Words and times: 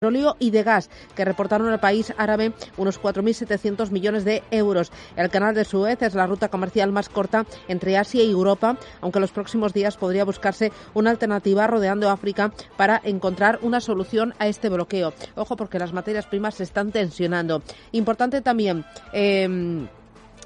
petróleo 0.00 0.34
y 0.38 0.50
de 0.50 0.62
gas, 0.62 0.88
que 1.14 1.26
reportaron 1.26 1.68
al 1.68 1.78
país 1.78 2.14
árabe 2.16 2.54
unos 2.78 2.98
4.700 2.98 3.90
millones 3.90 4.24
de 4.24 4.42
euros. 4.50 4.90
El 5.14 5.28
canal 5.28 5.54
de 5.54 5.66
Suez 5.66 6.00
es 6.00 6.14
la 6.14 6.26
ruta 6.26 6.48
comercial 6.48 6.90
más 6.90 7.10
corta 7.10 7.44
entre 7.68 7.98
Asia 7.98 8.22
y 8.22 8.30
Europa, 8.30 8.78
aunque 9.02 9.20
los 9.20 9.30
próximos 9.30 9.74
días 9.74 9.98
podría 9.98 10.24
buscarse 10.24 10.72
una 10.94 11.10
alternativa 11.10 11.66
rodeando 11.66 12.08
África 12.08 12.50
para 12.78 12.98
encontrar 13.04 13.58
una 13.60 13.82
solución 13.82 14.32
a 14.38 14.48
este 14.48 14.70
bloqueo. 14.70 15.12
Ojo, 15.34 15.54
porque 15.54 15.78
las 15.78 15.92
materias 15.92 16.24
primas 16.24 16.54
se 16.54 16.62
están 16.62 16.92
tensionando. 16.92 17.62
Importante 17.92 18.40
también, 18.40 18.86
eh, 19.12 19.86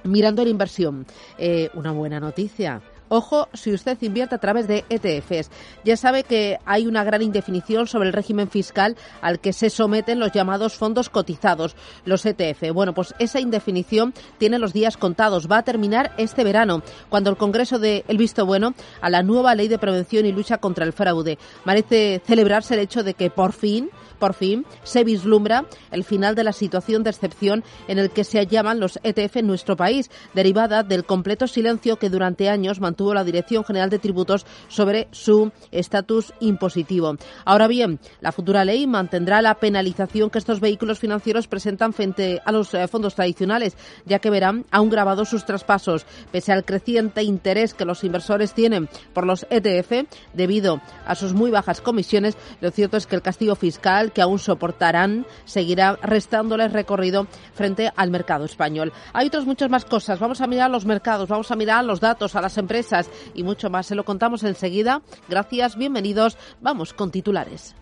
mirando 0.03 0.43
la 0.43 0.51
inversión, 0.51 1.07
eh, 1.39 1.71
una 1.75 1.93
buena 1.93 2.19
noticia. 2.19 2.83
Ojo 3.15 3.49
si 3.53 3.73
usted 3.73 3.97
invierte 4.01 4.35
a 4.35 4.39
través 4.39 4.67
de 4.67 4.85
ETFs. 4.89 5.49
Ya 5.85 5.97
sabe 5.97 6.25
que 6.25 6.59
hay 6.65 6.89
una 6.89 7.05
gran 7.05 7.23
indefinición 7.23 7.87
sobre 7.87 8.09
el 8.09 8.13
régimen 8.13 8.51
fiscal 8.51 8.97
al 9.23 9.39
que 9.39 9.53
se 9.53 9.71
someten 9.71 10.19
los 10.19 10.33
llamados 10.33 10.75
fondos 10.75 11.11
cotizados, 11.11 11.77
los 12.05 12.27
ETF. 12.27 12.73
Bueno, 12.75 12.93
pues 12.93 13.15
esa 13.21 13.39
indefinición 13.39 14.15
tiene 14.39 14.59
los 14.59 14.73
días 14.73 14.97
contados. 14.97 15.49
Va 15.49 15.59
a 15.59 15.63
terminar 15.63 16.13
este 16.17 16.43
verano, 16.43 16.83
cuando 17.09 17.31
el 17.31 17.37
Congreso 17.37 17.79
dé 17.79 18.05
el 18.09 18.19
visto 18.19 18.47
bueno 18.47 18.75
a 19.01 19.09
la 19.11 19.23
nueva 19.23 19.55
ley 19.55 19.69
de 19.69 19.79
prevención 19.79 20.27
y 20.27 20.33
lucha 20.33 20.59
contra 20.59 20.85
el 20.85 20.93
fraude. 20.93 21.39
Merece 21.65 22.21
celebrarse 22.27 22.75
el 22.75 22.81
hecho 22.81 23.05
de 23.05 23.15
que 23.15 23.31
por 23.31 23.53
fin 23.53 23.91
por 24.19 24.35
fin 24.35 24.65
se 24.83 25.05
vislumbra 25.05 25.67
el 25.91 26.05
final 26.05 26.35
de 26.35 26.45
la 26.45 26.53
situación 26.53 27.03
de 27.03 27.11
excepción 27.11 27.65
en 27.89 27.99
el 27.99 28.11
que 28.11 28.25
se 28.25 28.39
hallaban 28.39 28.81
los 28.81 28.99
ETF 29.03 29.37
en 29.37 29.47
nuestro 29.47 29.77
país, 29.77 30.11
derivada 30.35 30.83
del 30.83 31.05
completo 31.05 31.47
silencio 31.47 31.99
que 31.99 32.11
durante 32.11 32.49
años 32.49 32.81
mantuvo 32.81 33.15
la 33.15 33.25
Dirección 33.25 33.65
General 33.65 33.91
de 33.91 33.99
Tributos 33.99 34.47
sobre 34.69 35.09
su 35.11 35.53
estatus 35.71 36.33
impositivo. 36.41 37.17
Ahora 37.45 37.69
bien, 37.69 38.01
la 38.21 38.33
futura 38.33 38.65
ley 38.65 38.87
mantendrá 38.87 39.43
la 39.43 39.55
penalización 39.57 40.31
que 40.31 40.39
estos 40.39 40.61
vehículos 40.61 40.99
financieros 40.99 41.49
presentan 41.49 41.93
frente 41.93 42.41
a 42.45 42.53
los 42.53 42.73
eh, 42.75 42.87
fondos 42.89 43.15
tradicionales, 43.15 43.77
ya 44.05 44.19
que 44.19 44.31
verán 44.31 44.65
aún 44.71 44.91
grabados 44.91 45.29
sus 45.29 45.45
traspasos, 45.45 46.07
pese 46.31 46.53
al 46.53 46.65
creciente 46.65 47.23
interés 47.23 47.75
que 47.75 47.85
los 47.85 48.05
inversores 48.05 48.55
tienen 48.55 48.89
por 49.13 49.27
los 49.27 49.47
ETF 49.51 50.09
debido 50.33 50.81
a 51.07 51.15
sus 51.15 51.35
muy 51.35 51.51
bajas 51.51 51.81
comisiones. 51.81 52.37
Lo 52.61 52.71
cierto 52.71 52.97
es 52.97 53.07
que 53.07 53.17
el 53.17 53.23
castigo 53.23 53.55
fiscal 53.55 54.04
que 54.13 54.23
aún 54.23 54.39
soportarán 54.39 55.27
seguirá 55.45 55.99
restándoles 56.03 56.73
recorrido 56.73 57.27
frente 57.55 57.93
al 57.97 58.11
mercado 58.11 58.45
español. 58.45 58.93
Hay 59.13 59.29
otras 59.29 59.47
muchas 59.47 59.71
más 59.71 59.85
cosas. 59.85 60.19
Vamos 60.19 60.41
a 60.41 60.47
mirar 60.47 60.71
los 60.71 60.87
mercados, 60.87 61.29
vamos 61.29 61.51
a 61.51 61.57
mirar 61.57 61.85
los 61.85 62.01
datos, 62.01 62.35
a 62.37 62.41
las 62.41 62.59
empresas 62.59 63.11
y 63.35 63.43
mucho 63.43 63.71
más. 63.71 63.87
Se 63.87 63.95
lo 63.95 64.05
contamos 64.05 64.43
enseguida. 64.45 65.03
Gracias, 65.29 65.77
bienvenidos. 65.77 66.37
Vamos 66.61 66.93
con 66.93 67.11
titulares. 67.11 67.75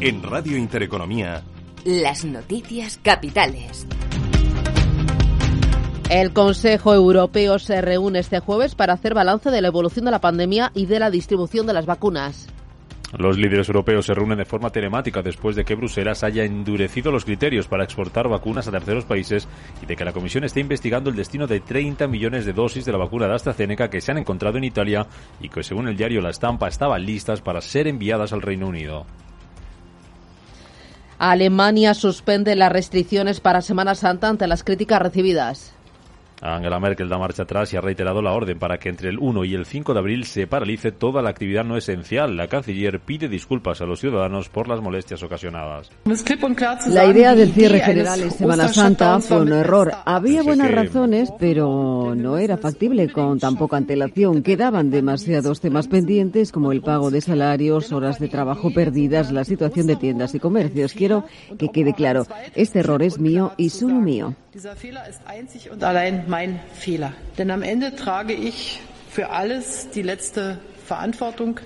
En 0.00 0.22
Radio 0.22 0.58
Intereconomía. 0.58 1.42
Las 1.84 2.24
noticias 2.24 2.98
capitales. 3.02 3.86
El 6.10 6.34
Consejo 6.34 6.92
Europeo 6.92 7.58
se 7.58 7.80
reúne 7.80 8.18
este 8.18 8.38
jueves 8.38 8.74
para 8.74 8.92
hacer 8.92 9.14
balance 9.14 9.50
de 9.50 9.62
la 9.62 9.68
evolución 9.68 10.04
de 10.04 10.10
la 10.10 10.20
pandemia 10.20 10.70
y 10.74 10.84
de 10.84 10.98
la 10.98 11.10
distribución 11.10 11.66
de 11.66 11.72
las 11.72 11.86
vacunas. 11.86 12.46
Los 13.16 13.38
líderes 13.38 13.68
europeos 13.68 14.06
se 14.06 14.14
reúnen 14.14 14.38
de 14.38 14.44
forma 14.44 14.70
telemática 14.70 15.22
después 15.22 15.56
de 15.56 15.64
que 15.64 15.76
Bruselas 15.76 16.22
haya 16.22 16.44
endurecido 16.44 17.10
los 17.10 17.24
criterios 17.24 17.68
para 17.68 17.84
exportar 17.84 18.28
vacunas 18.28 18.68
a 18.68 18.72
terceros 18.72 19.04
países 19.04 19.48
y 19.82 19.86
de 19.86 19.96
que 19.96 20.04
la 20.04 20.12
Comisión 20.12 20.44
esté 20.44 20.60
investigando 20.60 21.10
el 21.10 21.16
destino 21.16 21.46
de 21.46 21.60
30 21.60 22.06
millones 22.06 22.44
de 22.44 22.52
dosis 22.52 22.84
de 22.84 22.92
la 22.92 22.98
vacuna 22.98 23.26
de 23.26 23.34
AstraZeneca 23.34 23.88
que 23.88 24.00
se 24.00 24.10
han 24.12 24.18
encontrado 24.18 24.58
en 24.58 24.64
Italia 24.64 25.06
y 25.40 25.48
que, 25.48 25.62
según 25.62 25.88
el 25.88 25.96
diario 25.96 26.20
La 26.20 26.30
Estampa, 26.30 26.68
estaban 26.68 27.06
listas 27.06 27.40
para 27.40 27.60
ser 27.60 27.86
enviadas 27.86 28.32
al 28.32 28.42
Reino 28.42 28.66
Unido. 28.66 29.06
Alemania 31.18 31.94
suspende 31.94 32.56
las 32.56 32.72
restricciones 32.72 33.40
para 33.40 33.62
Semana 33.62 33.94
Santa 33.94 34.28
ante 34.28 34.48
las 34.48 34.64
críticas 34.64 35.00
recibidas. 35.00 35.73
Angela 36.40 36.80
Merkel 36.80 37.08
da 37.08 37.18
marcha 37.18 37.44
atrás 37.44 37.72
y 37.72 37.76
ha 37.76 37.80
reiterado 37.80 38.20
la 38.22 38.32
orden 38.32 38.58
para 38.58 38.78
que 38.78 38.88
entre 38.88 39.08
el 39.08 39.18
1 39.18 39.44
y 39.44 39.54
el 39.54 39.66
5 39.66 39.94
de 39.94 39.98
abril 39.98 40.24
se 40.24 40.46
paralice 40.46 40.92
toda 40.92 41.22
la 41.22 41.30
actividad 41.30 41.64
no 41.64 41.76
esencial. 41.76 42.36
La 42.36 42.48
canciller 42.48 43.00
pide 43.00 43.28
disculpas 43.28 43.80
a 43.80 43.86
los 43.86 44.00
ciudadanos 44.00 44.48
por 44.48 44.68
las 44.68 44.80
molestias 44.80 45.22
ocasionadas. 45.22 45.90
La 46.88 47.06
idea 47.06 47.34
del 47.34 47.52
cierre 47.52 47.80
general 47.80 48.20
en 48.20 48.30
Semana 48.30 48.68
Santa 48.68 49.20
fue 49.20 49.40
un 49.40 49.52
error. 49.52 49.92
Había 50.04 50.42
buenas 50.42 50.70
razones, 50.70 51.32
pero 51.38 52.14
no 52.16 52.38
era 52.38 52.56
factible 52.56 53.10
con 53.10 53.38
tan 53.38 53.56
poca 53.56 53.76
antelación. 53.76 54.42
Quedaban 54.42 54.90
demasiados 54.90 55.60
temas 55.60 55.88
pendientes 55.88 56.52
como 56.52 56.72
el 56.72 56.82
pago 56.82 57.10
de 57.10 57.20
salarios, 57.20 57.92
horas 57.92 58.18
de 58.18 58.28
trabajo 58.28 58.72
perdidas, 58.72 59.32
la 59.32 59.44
situación 59.44 59.86
de 59.86 59.96
tiendas 59.96 60.34
y 60.34 60.40
comercios. 60.40 60.92
Quiero 60.92 61.24
que 61.58 61.68
quede 61.68 61.94
claro, 61.94 62.26
este 62.54 62.80
error 62.80 63.02
es 63.02 63.18
mío 63.18 63.52
y 63.56 63.70
solo 63.70 63.94
mío. 63.94 64.34
Dieser 64.54 64.76
Fehler 64.76 65.08
ist 65.08 65.20
einzig 65.26 65.72
und 65.72 65.82
allein 65.82 66.26
mein 66.28 66.60
Fehler. 66.74 67.12
Denn 67.38 67.50
am 67.50 67.64
Ende 67.64 67.96
trage 67.96 68.34
ich 68.34 68.80
für 69.10 69.30
alles 69.30 69.90
die 69.90 70.02
letzte 70.02 70.60
Verantwortung. 70.86 71.58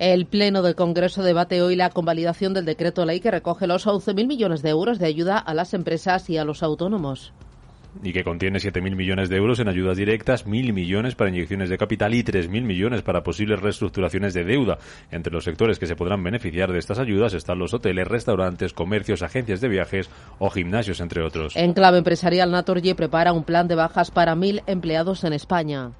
El 0.00 0.24
Pleno 0.24 0.62
del 0.62 0.74
Congreso 0.74 1.22
debate 1.22 1.62
hoy 1.62 1.76
la 1.76 1.90
convalidación 1.90 2.54
del 2.54 2.64
decreto 2.64 3.04
ley 3.04 3.20
que 3.20 3.30
recoge 3.30 3.68
los 3.68 3.86
11.000 3.86 4.26
millones 4.26 4.62
de 4.62 4.70
euros 4.70 4.98
de 4.98 5.06
ayuda 5.06 5.38
a 5.38 5.54
las 5.54 5.74
empresas 5.74 6.28
y 6.28 6.38
a 6.38 6.44
los 6.44 6.64
autónomos 6.64 7.32
y 8.02 8.12
que 8.12 8.24
contiene 8.24 8.58
7.000 8.58 8.94
millones 8.94 9.28
de 9.28 9.36
euros 9.36 9.60
en 9.60 9.68
ayudas 9.68 9.96
directas, 9.96 10.46
1.000 10.46 10.72
millones 10.72 11.14
para 11.14 11.30
inyecciones 11.30 11.68
de 11.68 11.78
capital 11.78 12.14
y 12.14 12.22
3.000 12.22 12.62
millones 12.62 13.02
para 13.02 13.22
posibles 13.22 13.60
reestructuraciones 13.60 14.34
de 14.34 14.44
deuda. 14.44 14.78
Entre 15.10 15.32
los 15.32 15.44
sectores 15.44 15.78
que 15.78 15.86
se 15.86 15.96
podrán 15.96 16.22
beneficiar 16.22 16.72
de 16.72 16.78
estas 16.78 16.98
ayudas 16.98 17.34
están 17.34 17.58
los 17.58 17.74
hoteles, 17.74 18.06
restaurantes, 18.06 18.72
comercios, 18.72 19.22
agencias 19.22 19.60
de 19.60 19.68
viajes 19.68 20.10
o 20.38 20.50
gimnasios, 20.50 21.00
entre 21.00 21.22
otros. 21.22 21.56
En 21.56 21.72
clave 21.72 21.98
empresarial, 21.98 22.50
Naturgy 22.50 22.94
prepara 22.94 23.32
un 23.32 23.44
plan 23.44 23.68
de 23.68 23.74
bajas 23.74 24.10
para 24.10 24.34
1.000 24.34 24.62
empleados 24.66 25.24
en 25.24 25.32
España. 25.32 25.92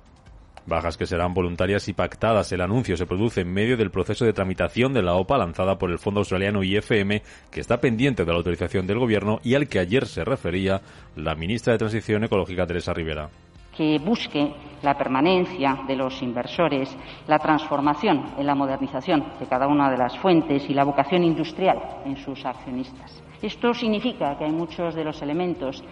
Bajas 0.68 0.98
que 0.98 1.06
serán 1.06 1.32
voluntarias 1.32 1.88
y 1.88 1.94
pactadas. 1.94 2.52
El 2.52 2.60
anuncio 2.60 2.94
se 2.98 3.06
produce 3.06 3.40
en 3.40 3.50
medio 3.50 3.78
del 3.78 3.90
proceso 3.90 4.26
de 4.26 4.34
tramitación 4.34 4.92
de 4.92 5.00
la 5.00 5.14
OPA 5.14 5.38
lanzada 5.38 5.78
por 5.78 5.90
el 5.90 5.98
fondo 5.98 6.20
australiano 6.20 6.62
IFM, 6.62 7.22
que 7.50 7.60
está 7.60 7.78
pendiente 7.78 8.26
de 8.26 8.30
la 8.30 8.36
autorización 8.36 8.86
del 8.86 8.98
Gobierno 8.98 9.38
y 9.42 9.54
al 9.54 9.66
que 9.66 9.78
ayer 9.78 10.06
se 10.06 10.24
refería 10.24 10.82
la 11.16 11.34
ministra 11.34 11.72
de 11.72 11.78
Transición 11.78 12.24
Ecológica, 12.24 12.66
Teresa 12.66 12.92
Rivera 12.92 13.30
que 13.78 14.00
busque 14.00 14.52
la 14.82 14.98
permanencia 14.98 15.84
de 15.86 15.94
los 15.94 16.20
inversores, 16.20 16.90
la 17.28 17.38
transformación 17.38 18.34
en 18.36 18.44
la 18.44 18.56
modernización 18.56 19.24
de 19.38 19.46
cada 19.46 19.68
una 19.68 19.88
de 19.88 19.96
las 19.96 20.18
fuentes 20.18 20.68
y 20.68 20.74
la 20.74 20.82
vocación 20.82 21.22
industrial 21.22 21.78
en 22.04 22.16
sus 22.16 22.44
accionistas. 22.44 23.22
Esto 23.40 23.72
significa 23.72 24.36
que 24.36 24.46
hay 24.46 24.50
muchos 24.50 24.96
de 24.96 25.04
los 25.04 25.22
elementos 25.22 25.84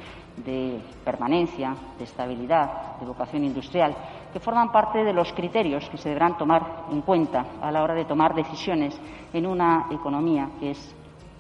de 0.45 0.81
permanencia, 1.05 1.77
de 1.97 2.05
estabilidad, 2.05 2.99
de 2.99 3.07
vocación 3.07 3.45
industrial, 3.45 3.95
que 4.37 4.41
forman 4.41 4.71
parte 4.71 5.03
de 5.03 5.15
los 5.15 5.33
criterios 5.33 5.89
que 5.89 5.97
se 5.97 6.11
deberán 6.11 6.37
tomar 6.37 6.85
en 6.93 7.01
cuenta 7.01 7.47
a 7.63 7.73
la 7.73 7.83
hora 7.83 7.95
de 7.95 8.05
tomar 8.05 8.35
decisiones 8.35 8.95
en 9.33 9.47
una 9.47 9.87
economía 9.91 10.51
que 10.61 10.73
es 10.73 10.95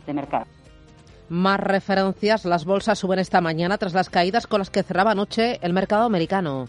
de 0.07 0.15
mercado. 0.15 0.47
Más 1.29 1.61
referencias. 1.61 2.47
Las 2.47 2.65
bolsas 2.65 2.99
suben 2.99 3.19
esta 3.19 3.43
mañana 3.43 3.77
tras 3.77 3.93
las 3.93 4.09
caídas 4.09 4.47
con 4.47 4.61
las 4.61 4.71
que 4.71 4.83
cerraba 4.83 5.11
anoche 5.11 5.59
el 5.61 5.75
mercado 5.75 6.05
americano. 6.05 6.69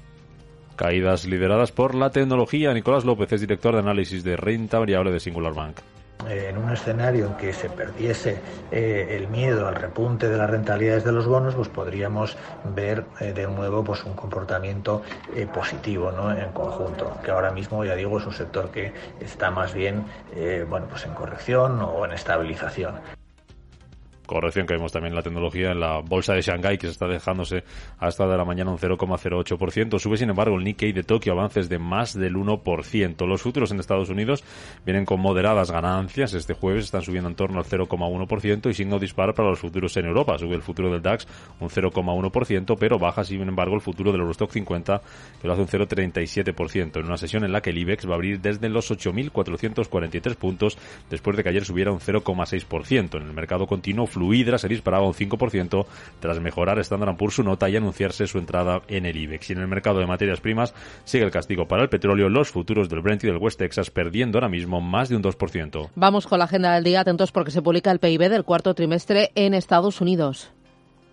Caídas 0.75 1.25
lideradas 1.25 1.71
por 1.71 1.95
la 1.95 2.09
tecnología. 2.09 2.73
Nicolás 2.73 3.05
López 3.05 3.31
es 3.31 3.39
director 3.39 3.75
de 3.75 3.79
análisis 3.79 4.25
de 4.25 4.35
renta 4.35 4.79
variable 4.79 5.13
de 5.13 5.21
Singular 5.21 5.53
Bank. 5.53 5.77
Eh, 6.25 6.49
en 6.49 6.57
un 6.57 6.71
escenario 6.71 7.27
en 7.27 7.33
que 7.35 7.53
se 7.53 7.69
perdiese 7.69 8.41
eh, 8.71 9.15
el 9.17 9.27
miedo 9.27 9.67
al 9.67 9.75
repunte 9.75 10.27
de 10.27 10.37
las 10.37 10.49
rentabilidades 10.49 11.03
de 11.03 11.11
los 11.11 11.27
bonos, 11.27 11.55
pues 11.55 11.69
podríamos 11.69 12.35
ver 12.75 13.05
eh, 13.19 13.33
de 13.33 13.47
nuevo 13.47 13.83
pues 13.83 14.03
un 14.03 14.13
comportamiento 14.13 15.03
positivo 15.53 16.11
¿no? 16.11 16.35
en 16.35 16.51
conjunto, 16.51 17.17
que 17.23 17.31
ahora 17.31 17.51
mismo 17.51 17.85
ya 17.85 17.95
digo 17.95 18.17
es 18.17 18.25
un 18.25 18.33
sector 18.33 18.71
que 18.71 18.93
está 19.19 19.51
más 19.51 19.73
bien 19.73 20.05
bueno 20.69 20.87
pues 20.87 21.05
en 21.05 21.13
corrección 21.13 21.81
o 21.81 22.05
en 22.05 22.13
estabilización 22.13 22.95
corrección 24.27 24.67
que 24.67 24.75
vemos 24.75 24.91
también 24.91 25.13
en 25.13 25.15
la 25.15 25.23
tecnología 25.23 25.71
en 25.71 25.79
la 25.79 25.99
bolsa 25.99 26.33
de 26.33 26.41
Shanghái 26.41 26.77
que 26.77 26.85
se 26.85 26.91
está 26.91 27.07
dejándose 27.07 27.63
hasta 27.97 28.27
de 28.27 28.37
la 28.37 28.45
mañana 28.45 28.69
un 28.69 28.77
0,08%. 28.77 29.97
Sube, 29.97 30.17
sin 30.17 30.29
embargo, 30.29 30.57
el 30.57 30.63
Nikkei 30.63 30.91
de 30.91 31.03
Tokio 31.03 31.33
avances 31.33 31.69
de 31.69 31.79
más 31.79 32.13
del 32.13 32.35
1%. 32.35 33.25
Los 33.25 33.41
futuros 33.41 33.71
en 33.71 33.79
Estados 33.79 34.09
Unidos 34.09 34.43
vienen 34.85 35.05
con 35.05 35.19
moderadas 35.19 35.71
ganancias. 35.71 36.33
Este 36.33 36.53
jueves 36.53 36.85
están 36.85 37.01
subiendo 37.01 37.29
en 37.29 37.35
torno 37.35 37.57
al 37.57 37.65
0,1% 37.65 38.69
y 38.69 38.73
signo 38.73 38.99
dispara 38.99 39.33
para 39.33 39.49
los 39.49 39.59
futuros 39.59 39.95
en 39.97 40.05
Europa. 40.05 40.37
Sube 40.37 40.55
el 40.55 40.61
futuro 40.61 40.91
del 40.91 41.01
DAX 41.01 41.27
un 41.59 41.69
0,1%, 41.69 42.77
pero 42.79 42.99
baja, 42.99 43.23
sin 43.23 43.41
embargo, 43.41 43.75
el 43.75 43.81
futuro 43.81 44.11
del 44.11 44.21
Eurostock 44.21 44.51
50 44.51 45.01
que 45.41 45.47
lo 45.47 45.53
hace 45.53 45.61
un 45.61 45.67
0,37% 45.67 46.99
en 46.99 47.05
una 47.05 47.17
sesión 47.17 47.43
en 47.43 47.51
la 47.51 47.61
que 47.61 47.69
el 47.69 47.77
IBEX 47.77 48.07
va 48.07 48.11
a 48.11 48.15
abrir 48.15 48.41
desde 48.41 48.69
los 48.69 48.91
8.443 48.91 50.35
puntos 50.35 50.77
después 51.09 51.37
de 51.37 51.43
que 51.43 51.49
ayer 51.49 51.65
subiera 51.65 51.91
un 51.91 51.99
0,6%. 51.99 53.17
En 53.17 53.27
el 53.27 53.33
mercado 53.33 53.67
continuo 53.67 54.07
Fluidra 54.17 54.57
se 54.57 54.67
disparaba 54.67 55.05
un 55.05 55.13
5% 55.13 55.85
tras 56.19 56.39
mejorar 56.39 56.79
Standard 56.79 57.15
Poor's 57.17 57.35
su 57.35 57.43
nota 57.43 57.69
y 57.69 57.75
anunciarse 57.75 58.25
su 58.25 58.39
entrada 58.39 58.81
en 58.87 59.05
el 59.05 59.15
IBEX. 59.15 59.51
Y 59.51 59.53
en 59.53 59.59
el 59.59 59.67
mercado 59.67 59.99
de 59.99 60.07
materias 60.07 60.41
primas 60.41 60.73
sigue 61.03 61.23
el 61.23 61.31
castigo 61.31 61.67
para 61.67 61.83
el 61.83 61.89
petróleo, 61.89 62.27
los 62.27 62.49
futuros 62.49 62.89
del 62.89 63.01
Brent 63.01 63.23
y 63.23 63.27
del 63.27 63.37
West 63.37 63.59
Texas 63.59 63.91
perdiendo 63.91 64.39
ahora 64.39 64.49
mismo 64.49 64.81
más 64.81 65.09
de 65.09 65.17
un 65.17 65.23
2%. 65.23 65.89
Vamos 65.93 66.25
con 66.25 66.39
la 66.39 66.45
agenda 66.45 66.73
del 66.73 66.83
día, 66.83 67.01
atentos 67.01 67.31
porque 67.31 67.51
se 67.51 67.61
publica 67.61 67.91
el 67.91 67.99
PIB 67.99 68.29
del 68.29 68.43
cuarto 68.43 68.73
trimestre 68.73 69.31
en 69.35 69.53
Estados 69.53 70.01
Unidos. 70.01 70.51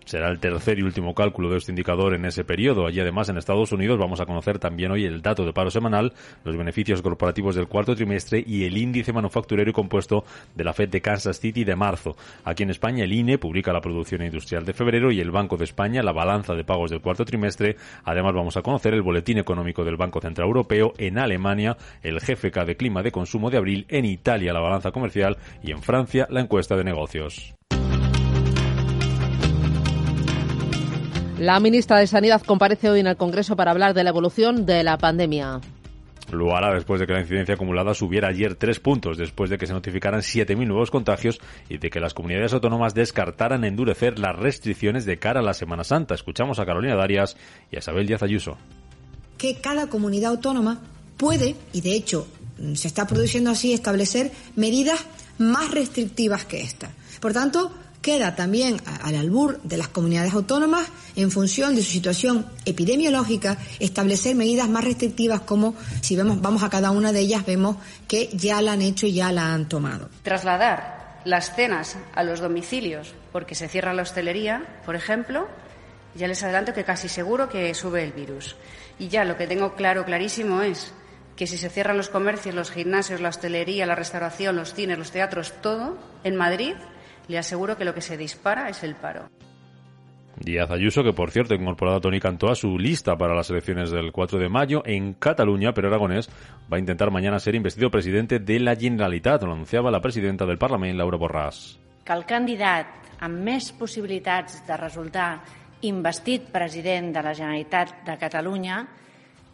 Será 0.05 0.29
el 0.29 0.39
tercer 0.39 0.77
y 0.77 0.83
último 0.83 1.15
cálculo 1.15 1.49
de 1.49 1.57
este 1.57 1.71
indicador 1.71 2.13
en 2.13 2.25
ese 2.25 2.43
periodo. 2.43 2.85
Allí 2.85 2.99
además 2.99 3.27
en 3.29 3.37
Estados 3.37 3.71
Unidos 3.71 3.97
vamos 3.97 4.21
a 4.21 4.27
conocer 4.27 4.59
también 4.59 4.91
hoy 4.91 5.03
el 5.03 5.23
dato 5.23 5.43
de 5.43 5.51
paro 5.51 5.71
semanal, 5.71 6.13
los 6.43 6.55
beneficios 6.55 7.01
corporativos 7.01 7.55
del 7.55 7.67
cuarto 7.67 7.95
trimestre 7.95 8.43
y 8.45 8.65
el 8.65 8.77
índice 8.77 9.11
manufacturero 9.13 9.69
y 9.69 9.73
compuesto 9.73 10.23
de 10.53 10.63
la 10.63 10.73
Fed 10.73 10.89
de 10.89 11.01
Kansas 11.01 11.39
City 11.39 11.63
de 11.63 11.75
marzo. 11.75 12.15
Aquí 12.43 12.61
en 12.61 12.69
España 12.69 13.03
el 13.03 13.13
INE 13.13 13.39
publica 13.39 13.73
la 13.73 13.81
producción 13.81 14.21
industrial 14.21 14.63
de 14.63 14.73
febrero 14.73 15.11
y 15.11 15.19
el 15.19 15.31
Banco 15.31 15.57
de 15.57 15.63
España 15.63 16.03
la 16.03 16.11
balanza 16.11 16.53
de 16.53 16.63
pagos 16.63 16.91
del 16.91 17.01
cuarto 17.01 17.25
trimestre. 17.25 17.75
Además 18.03 18.35
vamos 18.35 18.57
a 18.57 18.61
conocer 18.61 18.93
el 18.93 19.01
boletín 19.01 19.39
económico 19.39 19.83
del 19.83 19.97
Banco 19.97 20.21
Central 20.21 20.47
Europeo, 20.47 20.93
en 20.99 21.17
Alemania 21.17 21.77
el 22.03 22.19
GFK 22.19 22.63
de 22.63 22.77
clima 22.77 23.01
de 23.01 23.11
consumo 23.11 23.49
de 23.49 23.57
abril, 23.57 23.85
en 23.89 24.05
Italia 24.05 24.53
la 24.53 24.59
balanza 24.59 24.91
comercial 24.91 25.37
y 25.63 25.71
en 25.71 25.81
Francia 25.81 26.27
la 26.29 26.41
encuesta 26.41 26.75
de 26.75 26.83
negocios. 26.83 27.55
La 31.39 31.59
ministra 31.59 31.99
de 31.99 32.07
Sanidad 32.07 32.41
comparece 32.43 32.89
hoy 32.89 33.01
en 33.01 33.07
el 33.07 33.17
Congreso 33.17 33.57
para 33.57 33.71
hablar 33.71 33.93
de 33.93 34.05
la 34.05 34.11
evolución 34.11 34.65
de 34.65 34.85
la 34.85 34.97
pandemia. 34.97 35.59
Lo 36.31 36.55
hará 36.55 36.73
después 36.73 37.01
de 37.01 37.05
que 37.05 37.11
la 37.11 37.19
incidencia 37.19 37.55
acumulada 37.55 37.93
subiera 37.93 38.29
ayer 38.29 38.55
tres 38.55 38.79
puntos, 38.79 39.17
después 39.17 39.49
de 39.49 39.57
que 39.57 39.67
se 39.67 39.73
notificaran 39.73 40.21
7.000 40.21 40.65
nuevos 40.65 40.91
contagios 40.91 41.41
y 41.67 41.77
de 41.77 41.89
que 41.89 41.99
las 41.99 42.13
comunidades 42.13 42.53
autónomas 42.53 42.93
descartaran 42.93 43.65
endurecer 43.65 44.17
las 44.17 44.33
restricciones 44.33 45.05
de 45.05 45.19
cara 45.19 45.41
a 45.41 45.43
la 45.43 45.53
Semana 45.53 45.83
Santa. 45.83 46.15
Escuchamos 46.15 46.57
a 46.59 46.65
Carolina 46.65 46.95
Darias 46.95 47.35
y 47.69 47.75
a 47.75 47.79
Isabel 47.79 48.07
Díaz 48.07 48.23
Ayuso. 48.23 48.57
Que 49.37 49.57
cada 49.59 49.87
comunidad 49.87 50.31
autónoma 50.31 50.79
puede, 51.17 51.57
y 51.73 51.81
de 51.81 51.95
hecho 51.95 52.27
se 52.75 52.87
está 52.87 53.05
produciendo 53.07 53.51
así, 53.51 53.73
establecer 53.73 54.31
medidas 54.55 55.05
más 55.37 55.71
restrictivas 55.71 56.45
que 56.45 56.61
esta. 56.61 56.89
Por 57.19 57.33
tanto, 57.33 57.73
queda 58.05 58.35
también 58.35 58.77
al 59.01 59.15
albur 59.15 59.59
de 59.63 59.77
las 59.77 59.87
comunidades 59.87 60.35
autónomas, 60.35 60.87
en 61.15 61.31
función 61.31 61.75
de 61.75 61.81
su 61.81 61.89
situación 61.89 62.45
epidemiológica, 62.63 63.57
establecer 63.79 64.35
medidas 64.35 64.69
más 64.69 64.83
restrictivas 64.83 65.41
como 65.41 65.73
si 66.01 66.15
vemos, 66.15 66.39
vamos 66.39 66.61
a 66.61 66.69
cada 66.69 66.91
una 66.91 67.11
de 67.11 67.21
ellas, 67.21 67.43
vemos 67.47 67.77
que 68.07 68.29
ya 68.31 68.61
la 68.61 68.73
han 68.73 68.83
hecho 68.83 69.07
y 69.07 69.13
ya 69.13 69.31
la 69.31 69.55
han 69.55 69.67
tomado. 69.67 70.11
Trasladar 70.21 71.21
las 71.25 71.55
cenas 71.55 71.97
a 72.13 72.21
los 72.21 72.41
domicilios 72.41 73.15
porque 73.31 73.55
se 73.55 73.67
cierra 73.67 73.91
la 73.91 74.03
hostelería, 74.03 74.81
por 74.85 74.95
ejemplo, 74.95 75.47
ya 76.13 76.27
les 76.27 76.43
adelanto 76.43 76.75
que 76.75 76.83
casi 76.83 77.09
seguro 77.09 77.49
que 77.49 77.73
sube 77.73 78.03
el 78.03 78.11
virus. 78.11 78.55
Y 78.99 79.07
ya 79.07 79.25
lo 79.25 79.35
que 79.35 79.47
tengo 79.47 79.73
claro, 79.73 80.05
clarísimo 80.05 80.61
es 80.61 80.93
que 81.35 81.47
si 81.47 81.57
se 81.57 81.71
cierran 81.71 81.97
los 81.97 82.09
comercios, 82.09 82.53
los 82.53 82.69
gimnasios, 82.69 83.19
la 83.19 83.29
hostelería, 83.29 83.87
la 83.87 83.95
restauración, 83.95 84.55
los 84.55 84.75
cines, 84.75 84.99
los 84.99 85.09
teatros, 85.09 85.53
todo, 85.63 85.97
en 86.23 86.35
Madrid 86.35 86.75
le 87.27 87.37
aseguro 87.37 87.77
que 87.77 87.85
lo 87.85 87.93
que 87.93 88.01
se 88.01 88.17
dispara 88.17 88.69
es 88.69 88.83
el 88.83 88.95
paro. 88.95 89.29
Díaz 90.37 90.69
Ayuso, 90.69 91.03
que 91.03 91.13
por 91.13 91.31
cierto 91.31 91.53
ha 91.53 91.57
incorporado 91.57 91.97
a 91.97 92.01
Tony 92.01 92.19
Cantó 92.19 92.49
a 92.49 92.55
su 92.55 92.77
lista 92.77 93.17
para 93.17 93.33
las 93.33 93.49
elecciones 93.49 93.89
del 93.89 94.11
4 94.11 94.37
de 94.37 94.49
mayo 94.49 94.83
en 94.85 95.13
Cataluña, 95.13 95.73
pero 95.73 95.87
Aragonés 95.87 96.29
va 96.71 96.77
a 96.77 96.79
intentar 96.79 97.09
mañana 97.09 97.39
ser 97.39 97.55
investido 97.55 97.89
presidente 97.89 98.39
de 98.39 98.59
la 98.59 98.75
Generalitat, 98.75 99.43
lo 99.43 99.53
anunciaba 99.53 99.91
la 99.91 100.01
presidenta 100.01 100.45
del 100.45 100.57
Parlamento, 100.57 100.97
Laura 100.97 101.17
Borràs. 101.17 101.79
Que 102.03 102.13
el 102.13 102.25
candidat 102.27 102.91
amb 103.23 103.39
més 103.47 103.71
possibilitats 103.73 104.59
de 104.67 104.75
resultar 104.77 105.39
investit 105.87 106.51
president 106.51 107.13
de 107.15 107.23
la 107.23 107.33
Generalitat 107.33 108.03
de 108.05 108.17
Catalunya 108.19 108.83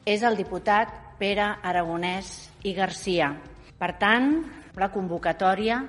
és 0.06 0.24
el 0.26 0.36
diputat 0.36 0.90
Pere 1.22 1.46
Aragonès 1.62 2.50
i 2.66 2.74
Garcia. 2.74 3.30
Per 3.78 3.94
tant, 4.02 4.34
la 4.76 4.90
convocatòria 4.90 5.84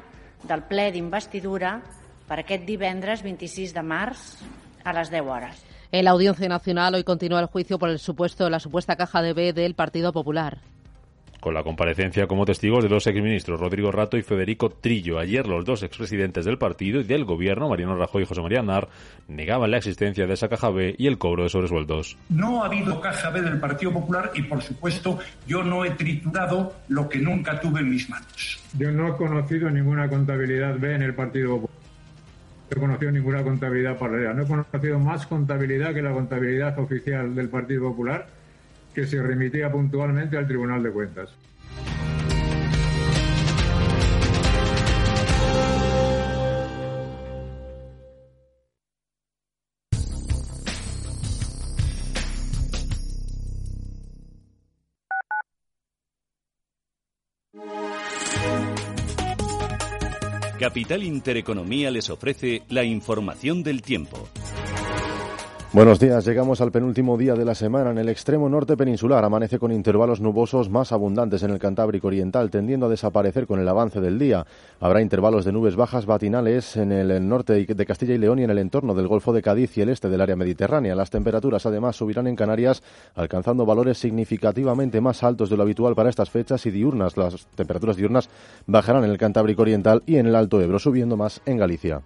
del 0.49 0.65
ple 0.69 0.91
d'investidura 0.93 1.77
per 2.29 2.41
aquest 2.43 2.67
divendres 2.67 3.23
26 3.23 3.75
de 3.75 3.83
març 3.83 4.27
a 4.85 4.94
les 4.97 5.11
10 5.11 5.29
hores. 5.29 5.65
En 5.93 6.05
la 6.05 6.12
Audiencia 6.12 6.49
Nacional 6.49 6.94
hoy 6.94 7.05
continúa 7.05 7.41
el 7.41 7.47
juicio 7.47 7.79
por 7.79 7.91
el 7.91 7.99
supuesto, 7.99 8.49
la 8.49 8.61
supuesta 8.61 8.97
caja 8.97 9.23
de 9.23 9.35
B 9.35 9.53
del 9.53 9.75
Partido 9.75 10.12
Popular 10.12 10.72
con 11.43 11.55
la 11.55 11.65
comparecencia 11.65 12.29
como 12.29 12.44
testigos 12.44 12.85
de 12.85 12.89
los 12.89 13.05
exministros 13.05 13.59
Rodrigo 13.59 13.91
Rato 13.91 14.17
y 14.17 14.23
Federico 14.23 14.71
Trillo. 14.71 15.19
Ayer 15.19 15.49
los 15.49 15.65
dos 15.65 15.83
expresidentes 15.83 16.44
del 16.44 16.56
partido 16.56 17.00
y 17.00 17.03
del 17.03 17.25
gobierno, 17.25 17.69
Mariano 17.69 17.97
Rajoy 17.97 18.23
y 18.23 18.27
José 18.27 18.41
María 18.41 18.61
Aznar, 18.61 18.89
negaban 19.27 19.73
la 19.73 19.79
existencia 19.79 20.29
de 20.29 20.35
esa 20.35 20.49
caja 20.49 20.71
B 20.71 20.94
y 20.97 21.09
el 21.09 21.19
cobro 21.19 21.43
de 21.43 21.49
sobresueldos. 21.49 22.17
No 22.29 22.62
ha 22.62 22.67
habido 22.67 23.00
caja 23.00 23.31
B 23.31 23.43
del 23.43 23.59
Partido 23.59 23.93
Popular 23.93 24.31
y, 24.37 24.43
por 24.43 24.62
supuesto, 24.62 25.19
yo 25.44 25.65
no 25.65 25.85
he 25.85 25.91
triturado 25.91 26.77
lo 26.87 27.09
que 27.09 27.19
nunca 27.19 27.59
tuve 27.59 27.81
en 27.81 27.91
mis 27.91 28.09
manos. 28.09 28.61
Yo 28.79 28.93
no 28.93 29.09
he 29.09 29.17
conocido 29.17 29.69
ninguna 29.69 30.09
contabilidad 30.09 30.79
B 30.79 30.94
en 30.94 31.03
el 31.03 31.15
Partido 31.15 31.56
Popular. 31.56 31.77
No 32.71 32.77
he 32.77 32.81
conocido 32.81 33.11
ninguna 33.11 33.43
contabilidad 33.43 33.99
paralela. 33.99 34.33
No 34.33 34.44
he 34.44 34.47
conocido 34.47 35.00
más 35.00 35.27
contabilidad 35.27 35.93
que 35.93 36.03
la 36.03 36.12
contabilidad 36.12 36.79
oficial 36.79 37.35
del 37.35 37.49
Partido 37.49 37.83
Popular 37.91 38.42
que 38.94 39.06
se 39.06 39.23
remitía 39.23 39.71
puntualmente 39.71 40.37
al 40.37 40.47
Tribunal 40.47 40.83
de 40.83 40.91
Cuentas. 40.91 41.31
Capital 60.62 61.03
Intereconomía 61.03 61.91
les 61.91 62.09
ofrece 62.09 62.62
la 62.69 62.85
información 62.85 63.65
del 63.65 63.83
tiempo. 63.83 64.29
Buenos 65.75 65.99
días, 65.99 66.27
llegamos 66.27 66.61
al 66.61 66.71
penúltimo 66.71 67.17
día 67.17 67.33
de 67.33 67.47
la 67.47 67.55
semana. 67.55 67.93
En 67.93 67.97
el 67.97 68.11
extremo 68.11 68.47
norte 68.47 68.77
peninsular 68.77 69.25
amanece 69.25 69.59
con 69.59 69.73
intervalos 69.73 70.21
nubosos 70.21 70.69
más 70.69 70.93
abundantes 70.93 71.43
en 71.45 71.51
el 71.51 71.59
Cantábrico 71.59 72.09
Oriental, 72.09 72.51
tendiendo 72.51 72.85
a 72.85 72.89
desaparecer 72.91 73.47
con 73.47 73.59
el 73.59 73.67
avance 73.67 73.99
del 73.99 74.19
día. 74.19 74.45
Habrá 74.81 75.01
intervalos 75.01 75.47
de 75.47 75.53
nubes 75.53 75.75
bajas 75.75 76.07
matinales 76.07 76.77
en 76.77 76.93
el 76.93 77.27
norte 77.27 77.65
de 77.65 77.87
Castilla 77.87 78.13
y 78.13 78.19
León 78.19 78.39
y 78.39 78.45
en 78.45 78.51
el 78.51 78.59
entorno 78.59 78.95
del 78.95 79.09
Golfo 79.09 79.33
de 79.33 79.41
Cádiz 79.41 79.79
y 79.79 79.81
el 79.81 79.89
este 79.89 80.11
del 80.11 80.21
área 80.21 80.37
mediterránea. 80.37 80.95
Las 80.95 81.09
temperaturas 81.09 81.65
además 81.65 81.97
subirán 81.97 82.27
en 82.27 82.37
Canarias, 82.37 82.83
alcanzando 83.15 83.65
valores 83.65 83.97
significativamente 83.97 85.01
más 85.01 85.23
altos 85.23 85.49
de 85.49 85.57
lo 85.57 85.63
habitual 85.63 85.95
para 85.95 86.11
estas 86.11 86.29
fechas 86.29 86.67
y 86.67 86.71
diurnas. 86.71 87.17
Las 87.17 87.47
temperaturas 87.55 87.97
diurnas 87.97 88.29
bajarán 88.67 89.05
en 89.05 89.11
el 89.11 89.17
Cantábrico 89.17 89.63
Oriental 89.63 90.03
y 90.05 90.17
en 90.17 90.27
el 90.27 90.35
Alto 90.35 90.61
Ebro, 90.61 90.79
subiendo 90.79 91.17
más 91.17 91.41
en 91.46 91.56
Galicia. 91.56 92.03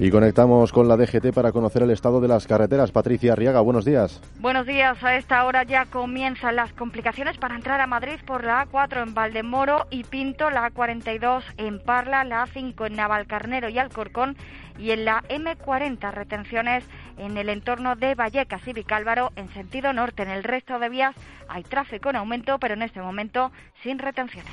Y 0.00 0.12
conectamos 0.12 0.70
con 0.70 0.86
la 0.86 0.96
DGT 0.96 1.34
para 1.34 1.50
conocer 1.50 1.82
el 1.82 1.90
estado 1.90 2.20
de 2.20 2.28
las 2.28 2.46
carreteras. 2.46 2.92
Patricia 2.92 3.32
Arriaga, 3.32 3.60
buenos 3.60 3.84
días. 3.84 4.20
Buenos 4.38 4.64
días. 4.64 5.02
A 5.02 5.16
esta 5.16 5.44
hora 5.44 5.64
ya 5.64 5.86
comienzan 5.86 6.54
las 6.54 6.72
complicaciones 6.72 7.36
para 7.36 7.56
entrar 7.56 7.80
a 7.80 7.88
Madrid 7.88 8.20
por 8.24 8.44
la 8.44 8.64
A4 8.64 9.02
en 9.02 9.14
Valdemoro 9.14 9.88
y 9.90 10.04
Pinto, 10.04 10.50
la 10.50 10.70
A42 10.70 11.42
en 11.56 11.80
Parla, 11.82 12.22
la 12.22 12.46
A5 12.46 12.86
en 12.86 12.94
Navalcarnero 12.94 13.68
y 13.70 13.78
Alcorcón 13.80 14.36
y 14.78 14.92
en 14.92 15.04
la 15.04 15.24
M40 15.28 16.12
retenciones 16.12 16.84
en 17.16 17.36
el 17.36 17.48
entorno 17.48 17.96
de 17.96 18.14
Vallecas 18.14 18.68
y 18.68 18.72
Vicálvaro 18.72 19.32
en 19.34 19.52
sentido 19.52 19.92
norte. 19.92 20.22
En 20.22 20.30
el 20.30 20.44
resto 20.44 20.78
de 20.78 20.90
vías 20.90 21.16
hay 21.48 21.64
tráfico 21.64 22.10
en 22.10 22.16
aumento, 22.16 22.60
pero 22.60 22.74
en 22.74 22.82
este 22.82 23.00
momento 23.00 23.50
sin 23.82 23.98
retenciones. 23.98 24.52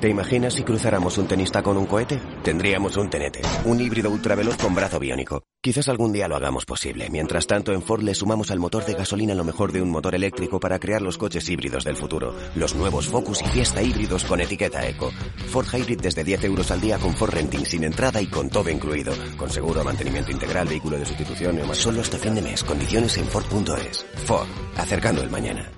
¿Te 0.00 0.08
imaginas 0.08 0.54
si 0.54 0.62
cruzáramos 0.62 1.18
un 1.18 1.26
tenista 1.26 1.60
con 1.60 1.76
un 1.76 1.86
cohete? 1.86 2.20
Tendríamos 2.44 2.96
un 2.96 3.10
tenete, 3.10 3.40
un 3.64 3.80
híbrido 3.80 4.10
ultraveloz 4.10 4.56
con 4.56 4.72
brazo 4.72 5.00
biónico. 5.00 5.42
Quizás 5.60 5.88
algún 5.88 6.12
día 6.12 6.28
lo 6.28 6.36
hagamos 6.36 6.64
posible. 6.64 7.08
Mientras 7.10 7.48
tanto, 7.48 7.72
en 7.72 7.82
Ford 7.82 8.02
le 8.02 8.14
sumamos 8.14 8.52
al 8.52 8.60
motor 8.60 8.84
de 8.84 8.94
gasolina 8.94 9.34
lo 9.34 9.42
mejor 9.42 9.72
de 9.72 9.82
un 9.82 9.90
motor 9.90 10.14
eléctrico 10.14 10.60
para 10.60 10.78
crear 10.78 11.02
los 11.02 11.18
coches 11.18 11.48
híbridos 11.48 11.82
del 11.82 11.96
futuro. 11.96 12.32
Los 12.54 12.76
nuevos 12.76 13.08
Focus 13.08 13.42
y 13.42 13.48
Fiesta 13.48 13.82
híbridos 13.82 14.24
con 14.24 14.40
etiqueta 14.40 14.86
Eco. 14.86 15.10
Ford 15.48 15.66
Hybrid 15.66 16.00
desde 16.00 16.22
10 16.22 16.44
euros 16.44 16.70
al 16.70 16.80
día 16.80 16.98
con 16.98 17.12
Ford 17.14 17.34
Renting 17.34 17.66
sin 17.66 17.82
entrada 17.82 18.22
y 18.22 18.28
con 18.28 18.50
todo 18.50 18.70
incluido. 18.70 19.12
Con 19.36 19.50
seguro, 19.50 19.82
mantenimiento 19.82 20.30
integral, 20.30 20.68
vehículo 20.68 20.96
de 20.96 21.06
sustitución 21.06 21.58
y 21.58 21.66
más. 21.66 21.76
Solo 21.76 22.02
hasta 22.02 22.18
fin 22.18 22.36
de 22.36 22.42
mes. 22.42 22.62
Condiciones 22.62 23.18
en 23.18 23.26
Ford.es. 23.26 24.06
Ford. 24.26 24.46
Acercando 24.76 25.22
el 25.22 25.30
mañana. 25.30 25.77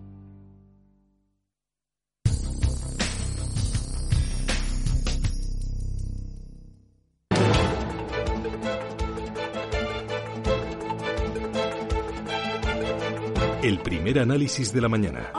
El 13.63 13.77
primer 13.77 14.17
análisis 14.17 14.73
de 14.73 14.81
la 14.81 14.89
mañana. 14.89 15.31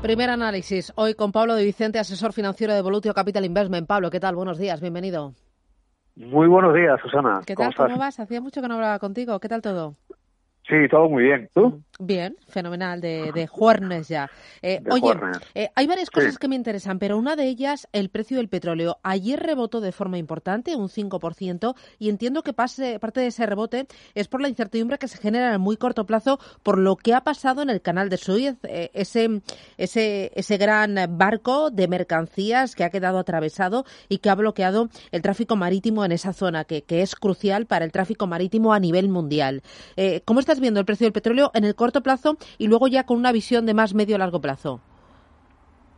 Primer 0.00 0.30
análisis 0.30 0.92
hoy 0.94 1.14
con 1.14 1.32
Pablo 1.32 1.56
de 1.56 1.64
Vicente, 1.64 1.98
asesor 1.98 2.32
financiero 2.32 2.72
de 2.72 2.80
Volutio 2.82 3.12
Capital 3.12 3.44
Investment. 3.44 3.88
Pablo, 3.88 4.08
¿qué 4.08 4.20
tal? 4.20 4.36
Buenos 4.36 4.58
días, 4.58 4.80
bienvenido. 4.80 5.32
Muy 6.14 6.46
buenos 6.46 6.72
días, 6.74 7.00
Susana. 7.02 7.40
¿Qué 7.44 7.56
tal? 7.56 7.74
¿Cómo, 7.74 7.98
vas? 7.98 8.20
Hacía 8.20 8.40
mucho 8.40 8.62
que 8.62 8.68
no 8.68 8.74
hablaba 8.74 9.00
contigo. 9.00 9.40
¿Qué 9.40 9.48
tal 9.48 9.60
todo? 9.60 9.94
Sí, 10.68 10.86
todo 10.88 11.08
muy 11.08 11.24
bien. 11.24 11.48
¿Tú? 11.52 11.82
Bien, 12.04 12.36
fenomenal, 12.48 13.00
de, 13.00 13.30
de 13.32 13.46
juernes 13.46 14.08
ya. 14.08 14.28
Eh, 14.60 14.82
oye, 14.90 15.14
eh, 15.54 15.68
hay 15.76 15.86
varias 15.86 16.10
cosas 16.10 16.36
que 16.36 16.48
me 16.48 16.56
interesan, 16.56 16.98
pero 16.98 17.16
una 17.16 17.36
de 17.36 17.46
ellas, 17.46 17.86
el 17.92 18.08
precio 18.08 18.38
del 18.38 18.48
petróleo. 18.48 18.98
Ayer 19.04 19.38
rebotó 19.38 19.80
de 19.80 19.92
forma 19.92 20.18
importante, 20.18 20.74
un 20.74 20.88
5%, 20.88 21.76
y 22.00 22.08
entiendo 22.08 22.42
que 22.42 22.52
pase, 22.52 22.98
parte 22.98 23.20
de 23.20 23.28
ese 23.28 23.46
rebote 23.46 23.86
es 24.16 24.26
por 24.26 24.40
la 24.40 24.48
incertidumbre 24.48 24.98
que 24.98 25.06
se 25.06 25.16
genera 25.18 25.46
en 25.46 25.52
el 25.52 25.58
muy 25.60 25.76
corto 25.76 26.04
plazo 26.04 26.40
por 26.64 26.76
lo 26.76 26.96
que 26.96 27.14
ha 27.14 27.20
pasado 27.20 27.62
en 27.62 27.70
el 27.70 27.80
canal 27.80 28.08
de 28.08 28.16
Suez, 28.16 28.56
eh, 28.64 28.90
ese, 28.94 29.40
ese, 29.78 30.32
ese 30.34 30.56
gran 30.56 30.96
barco 31.10 31.70
de 31.70 31.86
mercancías 31.86 32.74
que 32.74 32.82
ha 32.82 32.90
quedado 32.90 33.20
atravesado 33.20 33.84
y 34.08 34.18
que 34.18 34.28
ha 34.28 34.34
bloqueado 34.34 34.88
el 35.12 35.22
tráfico 35.22 35.54
marítimo 35.54 36.04
en 36.04 36.10
esa 36.10 36.32
zona, 36.32 36.64
que, 36.64 36.82
que 36.82 37.02
es 37.02 37.14
crucial 37.14 37.66
para 37.66 37.84
el 37.84 37.92
tráfico 37.92 38.26
marítimo 38.26 38.72
a 38.72 38.80
nivel 38.80 39.08
mundial. 39.08 39.62
¿Cómo 40.24 40.40
estás 40.40 40.58
viendo 40.58 40.80
el 40.80 40.86
precio 40.86 41.04
del 41.04 41.12
petróleo 41.12 41.52
en 41.54 41.62
el 41.62 41.76
corto 41.76 41.91
plazo 42.00 42.36
y 42.58 42.68
luego 42.68 42.88
ya 42.88 43.04
con 43.04 43.18
una 43.18 43.32
visión 43.32 43.66
de 43.66 43.74
más 43.74 43.92
medio 43.94 44.16
largo 44.16 44.40
plazo? 44.40 44.80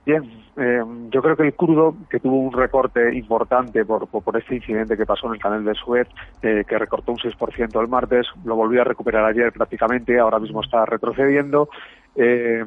Bien, 0.06 0.22
eh, 0.56 0.82
yo 1.10 1.22
creo 1.22 1.36
que 1.36 1.44
el 1.44 1.54
crudo, 1.54 1.96
que 2.10 2.20
tuvo 2.20 2.36
un 2.36 2.52
recorte 2.52 3.14
importante 3.14 3.84
por, 3.86 4.06
por, 4.06 4.36
este 4.36 4.56
incidente 4.56 4.96
que 4.96 5.06
pasó 5.06 5.28
en 5.28 5.34
el 5.34 5.40
canal 5.40 5.64
de 5.64 5.74
Suez, 5.74 6.06
eh, 6.42 6.64
que 6.68 6.78
recortó 6.78 7.12
un 7.12 7.18
6% 7.18 7.80
el 7.80 7.88
martes, 7.88 8.26
lo 8.44 8.54
volvió 8.54 8.82
a 8.82 8.84
recuperar 8.84 9.24
ayer 9.24 9.50
prácticamente, 9.52 10.18
ahora 10.18 10.38
mismo 10.38 10.60
está 10.60 10.84
retrocediendo. 10.84 11.70
Eh, 12.16 12.64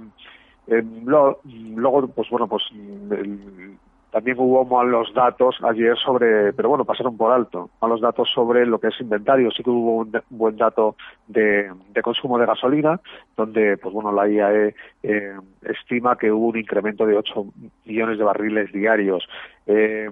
luego, 0.66 2.08
pues 2.08 2.30
bueno, 2.30 2.48
pues 2.48 2.64
el, 2.72 3.78
también 4.12 4.38
hubo 4.40 4.64
malos 4.66 5.14
datos 5.14 5.58
ayer 5.64 5.98
sobre, 5.98 6.54
pero 6.54 6.70
bueno, 6.70 6.86
pasaron 6.86 7.18
por 7.18 7.32
alto, 7.32 7.70
malos 7.82 8.02
datos 8.02 8.30
sobre 8.34 8.66
lo 8.66 8.80
que 8.80 8.88
es 8.88 9.02
inventario. 9.02 9.52
Sí 9.52 9.64
que 9.64 9.70
hubo 9.70 9.98
un, 9.98 10.12
buen 10.30 10.56
dato 10.56 10.96
de, 11.28 11.70
consumo 12.02 12.40
de 12.40 12.46
gasolina, 12.46 13.00
donde, 13.36 13.78
pues 13.78 13.94
bueno, 13.94 14.12
la 14.12 14.28
IAE 14.28 14.76
eh, 15.04 15.34
estima 15.64 16.18
que 16.18 16.32
hubo 16.32 16.48
un 16.48 16.58
incremento 16.58 17.06
de 17.06 17.18
8 17.18 17.46
millones 17.86 18.18
de 18.18 18.24
barriles 18.24 18.72
diarios. 18.72 19.28
Eh, 19.66 20.10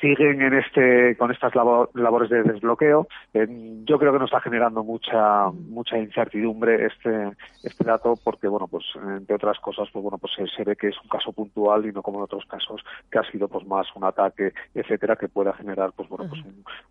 siguen 0.00 0.42
en 0.42 0.54
este 0.54 1.16
con 1.16 1.30
estas 1.30 1.54
labores 1.54 2.30
de 2.30 2.42
desbloqueo. 2.42 3.06
yo 3.32 3.98
creo 3.98 4.12
que 4.12 4.18
nos 4.18 4.28
está 4.30 4.40
generando 4.40 4.82
mucha 4.84 5.50
mucha 5.50 5.98
incertidumbre 5.98 6.86
este 6.86 7.32
este 7.62 7.84
dato 7.84 8.14
porque 8.22 8.48
bueno 8.48 8.66
pues 8.68 8.84
entre 8.96 9.36
otras 9.36 9.58
cosas 9.60 9.88
pues 9.92 10.02
bueno 10.02 10.18
pues 10.18 10.32
se, 10.54 10.64
ve 10.64 10.76
que 10.76 10.88
es 10.88 10.96
un 11.02 11.08
caso 11.08 11.32
puntual 11.32 11.86
y 11.86 11.92
no 11.92 12.02
como 12.02 12.18
en 12.18 12.24
otros 12.24 12.44
casos 12.46 12.82
que 13.10 13.18
ha 13.18 13.30
sido 13.30 13.48
pues 13.48 13.66
más 13.66 13.86
un 13.94 14.04
ataque 14.04 14.52
etcétera 14.74 15.16
que 15.16 15.28
pueda 15.28 15.52
generar 15.52 15.92
pues 15.96 16.08
bueno 16.08 16.28
pues 16.28 16.42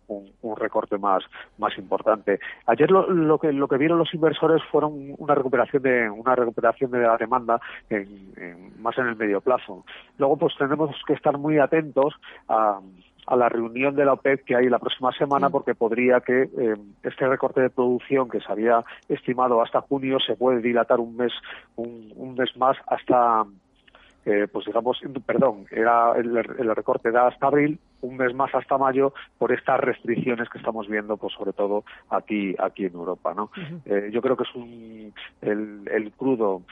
un, 0.08 0.32
un, 0.42 0.56
recorte 0.56 0.98
más 0.98 1.24
más 1.58 1.76
importante. 1.78 2.38
Ayer 2.66 2.90
lo, 2.90 3.08
lo, 3.10 3.38
que 3.38 3.52
lo 3.52 3.68
que 3.68 3.78
vieron 3.78 3.98
los 3.98 4.12
inversores 4.14 4.62
fueron 4.70 5.14
una 5.18 5.34
recuperación 5.34 5.82
de 5.82 6.10
una 6.10 6.34
recuperación 6.34 6.90
de 6.90 7.00
la 7.00 7.16
demanda 7.16 7.60
en, 7.88 8.72
más 8.80 8.96
en 8.98 9.06
el 9.06 9.16
medio 9.16 9.40
plazo. 9.40 9.84
Luego 10.18 10.36
pues 10.36 10.54
tenemos 10.58 10.94
que 11.06 11.14
estar 11.14 11.36
muy 11.38 11.58
atentos 11.58 12.14
a 12.48 12.80
a 13.26 13.36
la 13.36 13.48
reunión 13.48 13.94
de 13.94 14.04
la 14.04 14.14
OPEP 14.14 14.44
que 14.44 14.56
hay 14.56 14.68
la 14.68 14.78
próxima 14.78 15.12
semana 15.12 15.50
porque 15.50 15.74
podría 15.74 16.20
que 16.20 16.42
eh, 16.42 16.76
este 17.02 17.26
recorte 17.26 17.60
de 17.60 17.70
producción 17.70 18.28
que 18.28 18.40
se 18.40 18.50
había 18.50 18.84
estimado 19.08 19.62
hasta 19.62 19.80
junio 19.80 20.18
se 20.18 20.34
puede 20.34 20.60
dilatar 20.60 21.00
un 21.00 21.16
mes 21.16 21.32
un 21.76 22.34
mes 22.36 22.56
más 22.56 22.76
hasta 22.86 23.44
eh, 24.24 24.46
pues 24.50 24.66
digamos, 24.66 25.00
perdón, 25.26 25.66
era 25.70 26.12
el, 26.16 26.34
recorte 26.74 27.10
da 27.10 27.28
hasta 27.28 27.46
abril, 27.46 27.78
un 28.02 28.16
mes 28.16 28.34
más 28.34 28.54
hasta 28.54 28.78
mayo, 28.78 29.12
por 29.38 29.52
estas 29.52 29.80
restricciones 29.80 30.48
que 30.48 30.58
estamos 30.58 30.88
viendo, 30.88 31.16
pues 31.16 31.34
sobre 31.34 31.52
todo 31.52 31.84
aquí 32.10 32.54
aquí 32.58 32.86
en 32.86 32.94
Europa, 32.94 33.34
¿no? 33.34 33.50
eh, 33.84 34.10
yo 34.12 34.20
creo 34.22 34.36
que 34.36 34.44
es 34.44 34.54
un 34.54 35.12
el, 35.40 35.88
el 35.90 36.12
crudo 36.12 36.62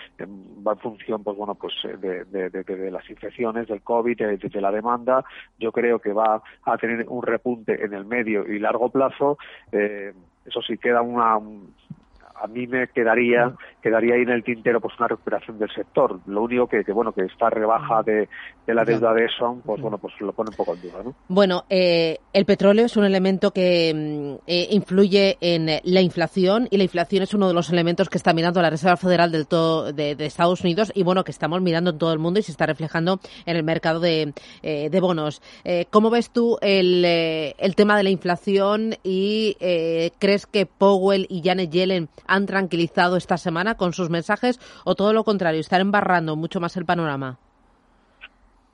va 0.67 0.73
en 0.73 0.79
función, 0.79 1.23
pues 1.23 1.37
bueno, 1.37 1.55
pues 1.55 1.75
de, 1.83 2.25
de, 2.25 2.51
de, 2.51 2.63
de 2.63 2.91
las 2.91 3.09
infecciones, 3.11 3.69
del 3.69 3.83
COVID, 3.83 4.17
de, 4.17 4.61
la 4.61 4.71
demanda. 4.71 5.25
Yo 5.59 5.73
creo 5.73 5.99
que 5.99 6.13
va 6.13 6.43
a 6.65 6.77
tener 6.77 7.07
un 7.09 7.23
repunte 7.23 7.85
en 7.85 7.95
el 7.95 8.05
medio 8.05 8.47
y 8.47 8.59
largo 8.59 8.91
plazo. 8.91 9.39
Eh, 9.73 10.13
eso 10.45 10.61
sí 10.63 10.77
queda 10.79 11.03
una 11.03 11.39
a 12.43 12.47
mí 12.47 12.67
me 12.67 12.89
quedaría 12.89 13.55
quedaría 13.81 14.15
ahí 14.15 14.23
en 14.23 14.31
el 14.31 14.45
tintero 14.45 14.81
pues 14.81 14.95
una 14.99 15.09
recuperación 15.09 15.59
del 15.59 15.71
sector. 15.71 16.21
Lo 16.27 16.43
único 16.43 16.67
que, 16.67 16.83
bueno 16.93 17.13
que 17.13 17.23
esta 17.25 17.51
rebaja 17.51 18.03
de, 18.03 18.29
la 18.67 18.85
deuda 18.85 19.13
de 19.13 19.25
eso, 19.25 19.61
pues 19.65 19.81
bueno, 19.81 19.99
pues 19.99 20.15
lo 20.21 20.33
pone 20.33 20.51
un 20.51 20.57
poco 20.57 20.75
en 20.75 20.83
duda, 20.83 21.03
¿no? 21.03 21.15
Bueno, 21.29 21.65
eh, 21.69 22.19
el 22.33 22.45
petróleo 22.45 22.87
es 22.87 22.97
un 22.97 23.05
elemento 23.05 23.51
que 23.51 23.93
mm, 23.93 24.45
eh, 24.47 24.69
influye 24.71 25.39
en 25.41 25.81
la 25.83 26.01
inflación 26.01 26.69
y 26.71 26.77
la 26.77 26.85
inflación 26.85 27.25
es 27.25 27.35
uno 27.35 27.49
de 27.49 27.55
los 27.55 27.71
elementos 27.71 28.09
que 28.09 28.19
está 28.19 28.33
mirando 28.33 28.63
la 28.63 28.71
Reserva 28.71 28.97
Federal 28.97 29.33
del 29.33 29.49
todo, 29.49 29.93
de, 29.93 30.17
Estados 30.21 30.61
Unidos 30.61 30.93
y 30.95 31.03
bueno 31.03 31.25
que 31.25 31.33
estamos 31.33 31.61
mirando 31.61 31.91
en 31.91 31.99
todo 31.99 32.13
el 32.13 32.21
mundo 32.21 32.39
y 32.39 32.43
se 32.43 32.53
está 32.53 32.67
reflejando 32.67 33.19
en 33.47 33.57
el 33.57 33.65
mercado 33.65 33.99
de, 33.99 34.33
eh, 34.63 34.89
de 34.91 35.01
bonos. 35.01 35.43
¿Cómo 35.91 36.11
ves 36.11 36.31
tú 36.31 36.59
el, 36.61 37.05
el 37.05 37.75
tema 37.75 37.97
de 37.97 38.03
la 38.03 38.11
inflación 38.11 38.95
y 39.03 39.57
crees 40.19 40.47
que 40.47 40.67
Powell 40.67 41.27
y 41.29 41.43
Janet 41.43 41.71
Yellen 41.71 42.09
han 42.31 42.47
tranquilizado 42.47 43.17
esta 43.17 43.37
semana 43.37 43.75
con 43.75 43.93
sus 43.93 44.09
mensajes 44.09 44.61
o 44.85 44.95
todo 44.95 45.13
lo 45.13 45.25
contrario, 45.25 45.61
están 45.61 45.81
embarrando 45.81 46.37
mucho 46.37 46.61
más 46.61 46.77
el 46.77 46.87
panorama? 46.87 47.39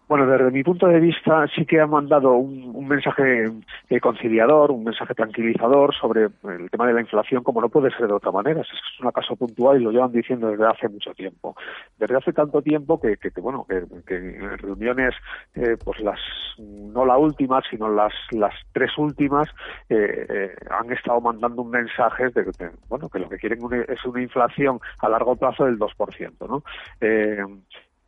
Bueno, 0.08 0.24
desde 0.28 0.52
mi 0.52 0.62
punto 0.62 0.86
de 0.86 1.00
vista 1.00 1.48
sí 1.48 1.66
que 1.66 1.80
ha 1.80 1.86
mandado 1.86 2.34
un, 2.34 2.86
mensaje 2.86 3.50
eh, 3.90 4.00
conciliador, 4.00 4.70
un 4.70 4.84
mensaje 4.84 5.14
tranquilizador 5.14 5.92
sobre 5.96 6.28
el 6.44 6.70
tema 6.70 6.86
de 6.86 6.92
la 6.92 7.00
inflación, 7.00 7.42
como 7.42 7.60
no 7.60 7.68
puede 7.68 7.90
ser 7.90 8.06
de 8.06 8.12
otra 8.12 8.30
manera. 8.30 8.60
Es, 8.60 8.68
un 9.02 9.10
caso 9.10 9.34
puntual 9.34 9.80
y 9.80 9.84
lo 9.84 9.90
llevan 9.90 10.12
diciendo 10.12 10.48
desde 10.48 10.64
hace 10.64 10.88
mucho 10.88 11.12
tiempo. 11.12 11.56
Desde 11.98 12.16
hace 12.16 12.32
tanto 12.32 12.62
tiempo 12.62 13.00
que, 13.00 13.16
que, 13.16 13.30
bueno, 13.40 13.66
que, 13.66 14.14
en 14.14 14.58
reuniones, 14.58 15.12
eh, 15.56 15.76
pues 15.84 15.98
las, 16.00 16.20
no 16.58 17.04
la 17.04 17.18
última, 17.18 17.60
sino 17.68 17.88
las, 17.88 18.12
las 18.30 18.54
tres 18.72 18.96
últimas, 18.98 19.48
eh, 19.88 20.26
eh 20.28 20.54
han 20.70 20.92
estado 20.92 21.20
mandando 21.20 21.62
un 21.62 21.70
mensaje 21.70 22.28
de 22.30 22.44
que, 22.44 22.70
bueno, 22.88 23.08
que 23.08 23.18
lo 23.18 23.28
que 23.28 23.38
quieren 23.38 23.58
es 23.88 24.04
una 24.04 24.22
inflación 24.22 24.78
a 25.00 25.08
largo 25.08 25.34
plazo 25.34 25.64
del 25.64 25.80
2%, 25.80 26.48
¿no? 26.48 26.62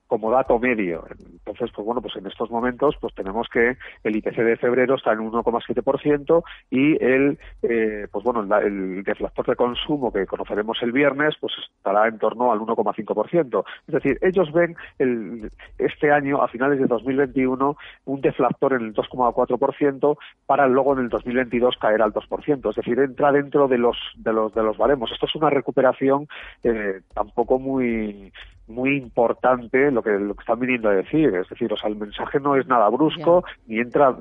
Como 0.08 0.30
dato 0.30 0.58
medio. 0.58 1.04
Entonces, 1.10 1.70
pues 1.74 1.86
bueno, 1.86 2.02
pues 2.02 2.16
en 2.16 2.26
estos 2.26 2.50
momentos 2.50 2.96
pues 3.00 3.14
tenemos 3.14 3.46
que 3.48 3.76
el 4.04 4.16
IPC 4.16 4.36
de 4.36 4.56
febrero 4.56 4.96
está 4.96 5.12
en 5.12 5.20
un 5.20 5.32
1,7% 5.32 6.42
y 6.70 7.02
el, 7.02 7.38
eh, 7.62 8.06
pues 8.10 8.24
bueno, 8.24 8.40
el, 8.58 9.04
deflactor 9.04 9.46
de 9.46 9.56
consumo 9.56 10.12
que 10.12 10.26
conoceremos 10.26 10.78
el 10.82 10.92
viernes 10.92 11.34
pues 11.40 11.52
estará 11.76 12.08
en 12.08 12.18
torno 12.18 12.52
al 12.52 12.58
1,5%. 12.58 13.64
Es 13.86 13.94
decir, 13.94 14.18
ellos 14.22 14.50
ven 14.52 14.76
el, 14.98 15.50
este 15.78 16.10
año, 16.10 16.42
a 16.42 16.48
finales 16.48 16.80
de 16.80 16.86
2021, 16.86 17.76
un 18.06 18.20
deflactor 18.20 18.72
en 18.74 18.86
el 18.86 18.94
2,4% 18.94 20.18
para 20.46 20.66
luego 20.66 20.94
en 20.94 21.00
el 21.00 21.08
2022 21.08 21.76
caer 21.76 22.02
al 22.02 22.12
2%. 22.12 22.70
Es 22.70 22.76
decir, 22.76 22.98
entra 22.98 23.32
dentro 23.32 23.68
de 23.68 23.78
los, 23.78 23.96
de 24.16 24.32
los, 24.32 24.54
de 24.54 24.62
los 24.62 24.76
baremos. 24.76 25.12
Esto 25.12 25.26
es 25.26 25.34
una 25.34 25.50
recuperación 25.50 26.28
eh, 26.62 27.00
tampoco 27.14 27.58
muy 27.58 28.32
muy 28.68 28.96
importante 28.96 29.90
lo 29.90 30.02
que, 30.02 30.10
lo 30.10 30.34
que 30.34 30.40
están 30.40 30.60
viniendo 30.60 30.88
a 30.88 30.94
decir. 30.94 31.34
Es 31.34 31.48
decir, 31.48 31.72
o 31.72 31.76
sea, 31.76 31.88
el 31.88 31.96
mensaje 31.96 32.40
no 32.40 32.56
es 32.56 32.66
nada 32.66 32.88
brusco 32.88 33.44
ni 33.66 33.78
entra 33.78 34.16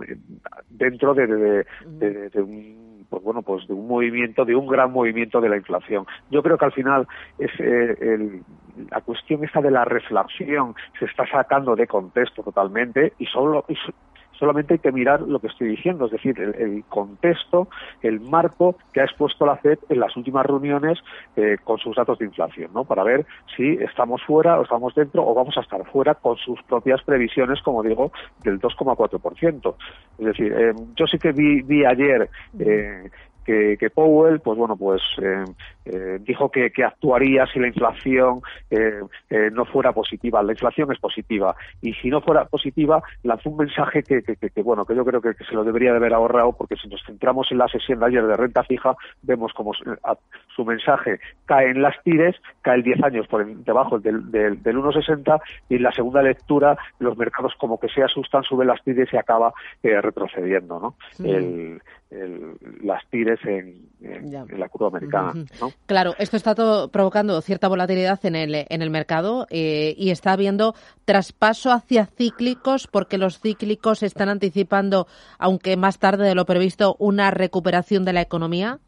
dentro 0.70 1.14
de, 1.14 1.28
de, 1.28 2.30
de, 2.30 2.42
un 2.42 2.88
pues 3.10 3.24
bueno 3.24 3.42
pues 3.42 3.66
de 3.68 3.74
un 3.74 3.88
movimiento 3.88 4.44
de 4.44 4.54
un 4.56 4.68
gran 4.68 4.92
movimiento 4.92 5.40
de 5.40 5.50
la 5.50 5.58
inflación. 5.58 6.06
Yo 6.30 6.44
creo 6.44 6.58
que 6.58 6.66
al 6.66 6.74
final 6.74 7.08
es 7.40 7.52
eh, 7.60 7.98
el, 8.02 8.44
la 8.92 9.02
cuestión 9.02 9.44
esta 9.44 9.62
de 9.62 9.72
la 9.72 9.86
reflexión 9.86 10.76
se 11.00 11.06
está 11.06 11.26
sacando 11.28 11.76
de 11.76 11.88
contexto 11.88 12.44
totalmente 12.44 13.14
y 13.18 13.26
solo 13.26 13.66
solamente 14.38 14.76
hay 14.76 14.80
que 14.80 14.92
mirar 14.92 15.22
lo 15.22 15.40
que 15.40 15.48
estoy 15.48 15.70
diciendo, 15.70 16.06
es 16.06 16.12
decir, 16.12 16.40
el, 16.40 16.84
contexto, 16.90 17.68
el 18.02 18.20
marco 18.20 18.76
que 18.94 19.02
ha 19.02 19.06
expuesto 19.06 19.46
la 19.46 19.58
FED 19.58 19.80
en 19.90 20.00
las 20.00 20.16
últimas 20.16 20.46
reuniones 20.46 21.00
eh, 21.36 21.58
con 21.64 21.78
sus 21.78 21.96
datos 21.96 22.20
de 22.20 22.26
inflación, 22.26 22.72
¿no? 22.74 22.84
Para 22.86 23.04
ver 23.04 23.26
si 23.56 23.74
estamos 23.74 24.22
fuera 24.24 24.60
o 24.60 24.64
estamos 24.64 24.94
dentro 24.96 25.26
o 25.28 25.34
vamos 25.34 25.58
a 25.58 25.62
estar 25.62 25.84
fuera 25.92 26.16
con 26.16 26.38
sus 26.38 26.62
propias 26.64 27.02
previsiones, 27.04 27.62
como 27.62 27.84
digo, 27.84 28.12
del 28.44 28.60
2,4%. 28.60 29.76
Es 30.20 30.26
decir, 30.26 30.54
eh, 30.54 30.74
yo 30.96 31.08
sí 31.08 31.18
que 31.18 31.32
vi, 31.32 31.62
vi 31.62 31.86
ayer 31.86 32.30
eh, 32.60 33.10
que, 33.48 33.90
Powell, 33.90 34.42
pues 34.42 34.58
bueno, 34.58 34.76
pues 34.76 35.02
eh, 35.22 35.46
eh, 35.86 36.18
dijo 36.20 36.52
que, 36.52 36.70
actuaría 36.84 37.46
si 37.48 37.60
la 37.60 37.68
inflación 37.68 38.42
eh, 38.70 39.00
no 39.54 39.64
fuera 39.66 39.94
positiva. 39.94 40.44
La 40.44 40.52
inflación 40.52 40.92
es 40.92 41.00
positiva 41.00 41.56
y 41.82 41.94
si 41.94 42.10
no 42.10 42.22
fuera 42.22 42.46
positiva 42.46 43.02
lanzó 43.24 43.50
un 43.50 43.58
mensaje 43.58 44.04
que, 44.04 44.22
bueno, 44.64 44.86
que 44.86 44.96
yo 44.96 45.06
creo 45.06 45.22
que, 45.22 45.34
se 45.48 45.56
lo 45.56 45.64
debería 45.64 45.92
de 45.92 45.98
haber 45.98 46.14
ahorrado 46.14 46.52
porque 46.54 46.76
si 46.76 46.90
nos 46.90 47.02
centramos 47.06 47.50
en 47.52 47.60
la 47.60 47.68
sesión 47.70 48.00
de 48.00 48.08
ayer 48.08 48.28
de 48.28 48.36
renta 48.36 48.64
fija 48.64 48.96
vemos 49.22 49.54
como 49.54 49.72
su 49.74 50.66
mensaje 50.66 51.20
cae 51.46 51.70
en 51.70 51.82
las 51.82 51.96
tires, 52.04 52.36
cae 52.62 52.76
el 52.76 52.84
10 52.84 53.04
años 53.04 53.28
por 53.28 53.46
debajo 53.46 54.00
del, 54.00 54.30
del, 54.30 54.62
1,60 54.62 55.40
y 55.70 55.76
en 55.76 55.84
la 55.84 55.92
segunda 55.94 56.22
lectura 56.22 56.78
los 57.00 57.18
mercados 57.18 57.54
como 57.58 57.80
que 57.80 57.88
se 57.88 58.04
asustan, 58.04 58.44
suben 58.44 58.68
las 58.68 58.84
tires 58.84 59.08
y 59.14 59.18
acaba 59.18 59.54
retrocediendo, 59.82 60.80
¿no? 60.80 60.96
El, 61.26 61.82
las 62.10 63.06
tires 63.10 63.40
en, 63.46 63.90
la 64.58 64.70
curva 64.70 64.88
americana. 64.88 65.34
Claro, 65.86 66.14
esto 66.18 66.38
está 66.38 66.56
todo 66.56 66.90
provocando 66.90 67.42
cierta 67.42 67.68
volatilidad 67.68 68.26
en 68.26 68.36
el, 68.36 68.66
en 68.70 68.82
el 68.82 68.90
mercado 68.90 69.46
eh, 69.50 69.94
y 69.98 70.12
está 70.12 70.32
habiendo 70.32 70.74
traspaso 71.06 71.72
hacia 71.72 72.06
cíclicos 72.06 72.88
porque 72.88 73.18
los 73.18 73.40
cíclicos 73.40 74.04
están 74.04 74.30
anticipando, 74.30 75.08
aunque 75.38 75.76
más 75.76 76.00
tarde 76.00 76.26
de 76.26 76.36
lo 76.36 76.46
previsto, 76.46 76.96
una 77.00 77.32
recuperación 77.32 78.06
de 78.06 78.14
la 78.14 78.22
economía. 78.22 78.80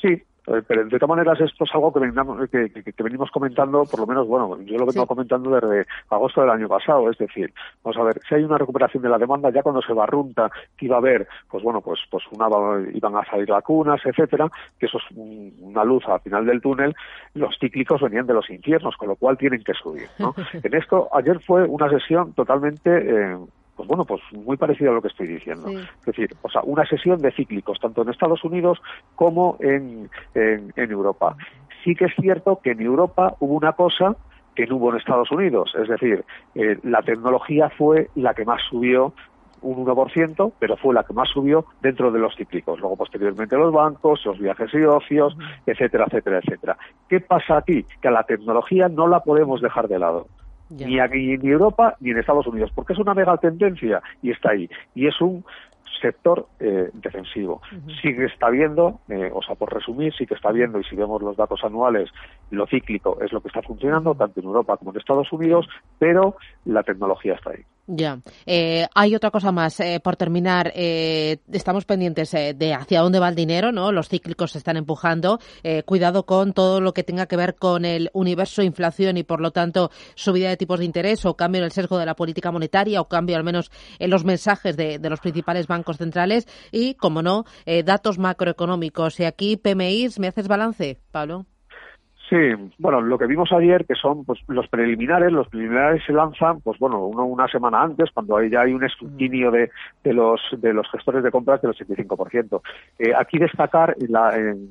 Sí, 0.00 0.22
pero 0.66 0.84
de 0.84 0.98
todas 0.98 1.08
maneras 1.08 1.40
esto 1.40 1.64
es 1.64 1.70
algo 1.74 1.92
que, 1.92 2.70
que, 2.70 3.02
venimos 3.02 3.30
comentando, 3.30 3.84
por 3.84 4.00
lo 4.00 4.06
menos, 4.06 4.26
bueno, 4.26 4.60
yo 4.62 4.78
lo 4.78 4.86
vengo 4.86 5.06
comentando 5.06 5.50
desde 5.50 5.86
agosto 6.08 6.40
del 6.40 6.50
año 6.50 6.68
pasado, 6.68 7.08
es 7.10 7.18
decir, 7.18 7.52
vamos 7.84 7.96
a 7.98 8.02
ver, 8.04 8.20
si 8.28 8.34
hay 8.34 8.42
una 8.42 8.58
recuperación 8.58 9.02
de 9.02 9.08
la 9.08 9.18
demanda, 9.18 9.50
ya 9.50 9.62
cuando 9.62 9.82
se 9.82 9.92
barrunta 9.92 10.50
que 10.76 10.86
iba 10.86 10.96
a 10.96 10.98
haber, 10.98 11.28
pues 11.48 11.62
bueno, 11.62 11.80
pues, 11.80 12.00
pues 12.10 12.24
una, 12.32 12.48
iban 12.92 13.16
a 13.16 13.24
salir 13.24 13.48
vacunas, 13.48 14.00
etcétera, 14.04 14.50
que 14.78 14.86
eso 14.86 14.98
es 14.98 15.16
una 15.16 15.84
luz 15.84 16.04
al 16.08 16.20
final 16.20 16.44
del 16.46 16.60
túnel, 16.60 16.94
los 17.34 17.56
cíclicos 17.58 18.00
venían 18.00 18.26
de 18.26 18.34
los 18.34 18.50
infiernos, 18.50 18.96
con 18.96 19.08
lo 19.08 19.16
cual 19.16 19.38
tienen 19.38 19.62
que 19.62 19.74
subir, 19.74 20.08
¿no? 20.18 20.34
en 20.52 20.74
esto, 20.74 21.08
ayer 21.12 21.40
fue 21.40 21.64
una 21.64 21.88
sesión 21.88 22.32
totalmente 22.34 22.90
eh, 22.90 23.38
pues 23.80 23.88
bueno, 23.88 24.04
pues 24.04 24.20
muy 24.32 24.58
parecido 24.58 24.90
a 24.90 24.94
lo 24.94 25.00
que 25.00 25.08
estoy 25.08 25.26
diciendo. 25.26 25.70
Es 25.70 26.04
decir, 26.04 26.36
o 26.42 26.50
sea, 26.50 26.60
una 26.64 26.84
sesión 26.84 27.18
de 27.22 27.32
cíclicos, 27.32 27.80
tanto 27.80 28.02
en 28.02 28.10
Estados 28.10 28.44
Unidos 28.44 28.78
como 29.14 29.56
en, 29.60 30.10
en, 30.34 30.70
Europa. 30.76 31.34
Sí 31.82 31.94
que 31.94 32.04
es 32.04 32.12
cierto 32.20 32.60
que 32.62 32.72
en 32.72 32.82
Europa 32.82 33.36
hubo 33.40 33.54
una 33.54 33.72
cosa 33.72 34.16
que 34.54 34.66
no 34.66 34.76
hubo 34.76 34.90
en 34.90 34.98
Estados 34.98 35.30
Unidos. 35.30 35.72
Es 35.80 35.88
decir, 35.88 36.26
eh, 36.54 36.78
la 36.82 37.00
tecnología 37.00 37.70
fue 37.70 38.10
la 38.16 38.34
que 38.34 38.44
más 38.44 38.60
subió 38.68 39.14
un 39.62 39.86
1%, 39.86 40.52
pero 40.58 40.76
fue 40.76 40.92
la 40.92 41.04
que 41.04 41.14
más 41.14 41.30
subió 41.30 41.64
dentro 41.80 42.12
de 42.12 42.18
los 42.18 42.36
cíclicos. 42.36 42.80
Luego, 42.80 42.98
posteriormente, 42.98 43.56
los 43.56 43.72
bancos, 43.72 44.26
los 44.26 44.38
viajes 44.38 44.74
y 44.74 44.82
ocios, 44.82 45.34
etcétera, 45.64 46.04
etcétera, 46.06 46.40
etcétera. 46.44 46.76
¿Qué 47.08 47.20
pasa 47.20 47.56
aquí? 47.56 47.86
Que 48.02 48.08
a 48.08 48.10
la 48.10 48.24
tecnología 48.24 48.90
no 48.90 49.08
la 49.08 49.20
podemos 49.20 49.62
dejar 49.62 49.88
de 49.88 49.98
lado 49.98 50.26
ni 50.70 50.98
aquí 50.98 51.32
en 51.32 51.46
Europa 51.46 51.96
ni 52.00 52.10
en 52.10 52.18
Estados 52.18 52.46
Unidos, 52.46 52.70
porque 52.74 52.92
es 52.92 52.98
una 52.98 53.14
mega 53.14 53.36
tendencia 53.36 54.02
y 54.22 54.30
está 54.30 54.50
ahí. 54.50 54.68
Y 54.94 55.06
es 55.06 55.20
un 55.20 55.44
sector 56.00 56.46
eh, 56.58 56.90
defensivo. 56.94 57.60
Sí 58.00 58.14
que 58.14 58.24
está 58.24 58.48
viendo, 58.50 59.00
eh, 59.08 59.30
o 59.32 59.42
sea, 59.42 59.54
por 59.54 59.72
resumir, 59.72 60.14
sí 60.14 60.26
que 60.26 60.34
está 60.34 60.50
viendo, 60.50 60.80
y 60.80 60.84
si 60.84 60.96
vemos 60.96 61.22
los 61.22 61.36
datos 61.36 61.62
anuales, 61.62 62.10
lo 62.50 62.66
cíclico 62.66 63.18
es 63.20 63.32
lo 63.32 63.40
que 63.40 63.48
está 63.48 63.62
funcionando, 63.62 64.14
tanto 64.14 64.40
en 64.40 64.46
Europa 64.46 64.76
como 64.76 64.92
en 64.92 64.98
Estados 64.98 65.30
Unidos, 65.32 65.68
pero 65.98 66.36
la 66.64 66.82
tecnología 66.82 67.34
está 67.34 67.50
ahí. 67.50 67.64
Ya. 67.92 68.20
Eh, 68.46 68.86
hay 68.94 69.16
otra 69.16 69.32
cosa 69.32 69.50
más. 69.50 69.80
Eh, 69.80 69.98
por 69.98 70.14
terminar, 70.14 70.70
eh, 70.76 71.38
estamos 71.50 71.84
pendientes 71.84 72.30
de 72.30 72.72
hacia 72.72 73.00
dónde 73.00 73.18
va 73.18 73.28
el 73.28 73.34
dinero, 73.34 73.72
¿no? 73.72 73.90
Los 73.90 74.08
cíclicos 74.08 74.52
se 74.52 74.58
están 74.58 74.76
empujando. 74.76 75.40
cuidado 75.86 76.24
con 76.24 76.52
todo 76.52 76.80
lo 76.80 76.92
que 76.92 77.02
tenga 77.02 77.26
que 77.26 77.36
ver 77.36 77.56
con 77.56 77.84
el 77.84 78.10
universo 78.12 78.62
inflación 78.62 79.16
y, 79.16 79.24
por 79.24 79.40
lo 79.40 79.50
tanto, 79.50 79.90
subida 80.14 80.48
de 80.48 80.56
tipos 80.56 80.78
de 80.78 80.84
interés 80.84 81.24
o 81.26 81.36
cambio 81.36 81.60
en 81.60 81.64
el 81.64 81.72
sesgo 81.72 81.98
de 81.98 82.06
la 82.06 82.14
política 82.14 82.52
monetaria 82.52 83.00
o 83.00 83.08
cambio, 83.08 83.36
al 83.36 83.44
menos, 83.44 83.70
en 83.98 84.10
los 84.10 84.24
mensajes 84.24 84.76
de, 84.76 84.98
de 85.00 85.10
los 85.10 85.20
principales 85.20 85.66
bancos 85.66 85.96
centrales 85.96 86.46
y, 86.70 86.94
como 86.94 87.22
no, 87.22 87.44
datos 87.84 88.18
macroeconómicos. 88.18 89.18
Y 89.18 89.24
aquí, 89.24 89.56
PMI, 89.56 90.10
¿me 90.18 90.28
haces 90.28 90.46
balance, 90.46 91.00
Pablo? 91.10 91.46
Sí, 92.30 92.36
bueno, 92.78 93.00
lo 93.00 93.18
que 93.18 93.26
vimos 93.26 93.50
ayer, 93.50 93.84
que 93.84 93.96
son 93.96 94.24
pues, 94.24 94.38
los 94.46 94.68
preliminares, 94.68 95.32
los 95.32 95.48
preliminares 95.48 96.04
se 96.06 96.12
lanzan, 96.12 96.60
pues 96.60 96.78
bueno, 96.78 97.04
uno, 97.04 97.24
una 97.24 97.48
semana 97.48 97.82
antes, 97.82 98.08
cuando 98.14 98.40
ya 98.44 98.60
hay 98.60 98.72
un 98.72 98.84
escrutinio 98.84 99.50
de, 99.50 99.68
de, 100.04 100.14
los, 100.14 100.40
de 100.58 100.72
los 100.72 100.88
gestores 100.92 101.24
de 101.24 101.32
compras 101.32 101.60
del 101.60 101.72
85%. 101.72 102.62
Eh, 103.00 103.12
aquí 103.18 103.36
destacar 103.36 103.96
la, 104.08 104.38
en, 104.38 104.70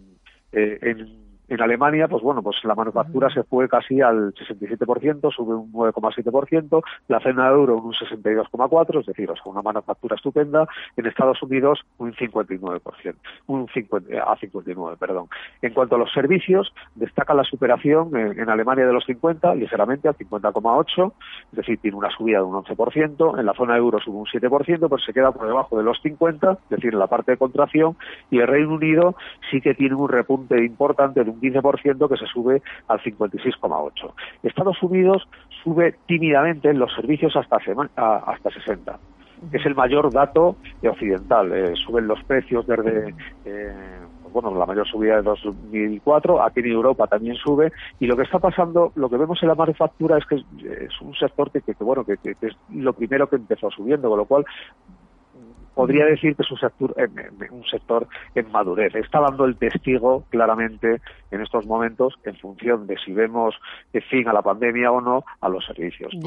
eh, 0.54 0.80
en 0.82 1.29
en 1.50 1.62
Alemania, 1.62 2.08
pues 2.08 2.24
bueno, 2.24 2.42
pues 2.44 2.58
la 2.64 2.76
manufactura 2.76 3.30
se 3.30 3.44
fue 3.44 3.68
casi 3.68 4.02
al 4.02 4.34
67%, 4.34 5.34
sube 5.34 5.56
un 5.56 5.72
9,7%, 5.74 6.84
la 7.08 7.20
cena 7.20 7.50
de 7.50 7.56
euro 7.56 7.78
un 7.78 7.94
62,4%, 7.94 9.00
es 9.00 9.06
decir, 9.08 9.30
o 9.30 9.36
sea, 9.36 9.44
una 9.46 9.62
manufactura 9.62 10.16
estupenda. 10.16 10.68
En 10.96 11.06
Estados 11.06 11.42
Unidos 11.42 11.80
un 11.98 12.14
59%, 12.14 13.16
un 13.48 13.68
50, 13.68 14.24
a 14.24 14.36
59, 14.38 14.98
perdón. 15.00 15.28
En 15.62 15.74
cuanto 15.74 15.96
a 15.96 15.98
los 15.98 16.12
servicios, 16.12 16.72
destaca 16.96 17.34
la 17.34 17.44
superación 17.44 18.16
en, 18.16 18.50
Alemania 18.50 18.86
de 18.86 18.94
los 18.94 19.06
50, 19.06 19.56
ligeramente 19.56 20.08
al 20.08 20.18
50,8, 20.18 21.14
es 21.52 21.58
decir, 21.58 21.80
tiene 21.80 21.98
una 21.98 22.10
subida 22.10 22.38
de 22.38 22.44
un 22.44 22.64
11%, 22.64 23.40
en 23.40 23.46
la 23.46 23.54
zona 23.54 23.74
de 23.74 23.80
euro 23.80 24.00
sube 24.00 24.18
un 24.18 24.26
7%, 24.26 24.80
pero 24.80 24.98
se 24.98 25.14
queda 25.14 25.32
por 25.32 25.48
debajo 25.48 25.78
de 25.78 25.84
los 25.84 26.00
50, 26.02 26.52
es 26.52 26.70
decir, 26.70 26.94
en 26.94 27.00
la 27.00 27.08
parte 27.08 27.32
de 27.32 27.38
contracción, 27.38 27.96
y 28.30 28.40
el 28.40 28.48
Reino 28.48 28.74
Unido 28.74 29.16
sí 29.50 29.62
que 29.62 29.74
tiene 29.74 29.96
un 29.96 30.10
repunte 30.10 30.64
importante 30.64 31.24
de 31.24 31.30
un 31.30 31.39
15% 31.40 32.10
que 32.10 32.18
se 32.18 32.26
sube 32.26 32.62
al 32.88 33.00
56,8%. 33.00 34.14
Estados 34.44 34.82
Unidos 34.82 35.28
sube 35.64 35.96
tímidamente 36.08 36.70
en 36.70 36.80
los 36.80 36.94
servicios 36.94 37.36
hasta, 37.36 37.58
hasta 37.58 38.50
60% 38.50 38.98
es 39.52 39.66
el 39.66 39.76
mayor 39.76 40.12
dato 40.12 40.58
occidental. 40.84 41.52
Eh, 41.54 41.74
suben 41.76 42.08
los 42.08 42.22
precios 42.24 42.66
desde, 42.68 43.14
eh, 43.46 43.74
bueno, 44.32 44.54
la 44.56 44.66
mayor 44.66 44.88
subida 44.88 45.18
de 45.18 45.24
2004, 45.24 46.42
aquí 46.44 46.60
en 46.60 46.68
Europa 46.68 47.08
también 47.08 47.36
sube, 47.36 47.72
y 48.00 48.06
lo 48.06 48.16
que 48.16 48.24
está 48.24 48.40
pasando, 48.40 48.92
lo 48.96 49.10
que 49.10 49.18
vemos 49.18 49.42
en 49.42 49.50
la 49.50 49.56
manufactura 49.56 50.18
es 50.18 50.26
que 50.26 50.36
es, 50.36 51.02
un 51.02 51.16
sector 51.16 51.52
que, 51.52 51.62
que, 51.62 51.74
bueno, 51.80 52.04
que, 52.04 52.18
que, 52.18 52.36
es 52.42 52.56
lo 52.70 52.94
primero 52.94 53.28
que 53.30 53.38
empezó 53.38 53.70
subiendo, 53.72 54.10
con 54.10 54.20
lo 54.20 54.26
cual 54.26 54.46
podría 55.80 56.04
decir 56.04 56.36
que 56.36 56.44
es 56.44 56.52
un 56.52 56.58
sector, 56.58 56.94
un 57.52 57.64
sector 57.64 58.06
en 58.36 58.52
madurez. 58.52 58.94
Está 58.96 59.22
dando 59.22 59.46
el 59.46 59.56
testigo 59.56 60.26
claramente 60.30 61.00
en 61.32 61.40
estos 61.40 61.66
momentos 61.66 62.16
en 62.26 62.36
función 62.36 62.86
de 62.86 62.98
si 62.98 63.14
vemos 63.14 63.56
fin 64.10 64.28
a 64.28 64.34
la 64.34 64.42
pandemia 64.42 64.92
o 64.92 65.00
no 65.00 65.24
a 65.40 65.48
los 65.48 65.66
servicios. 65.66 66.14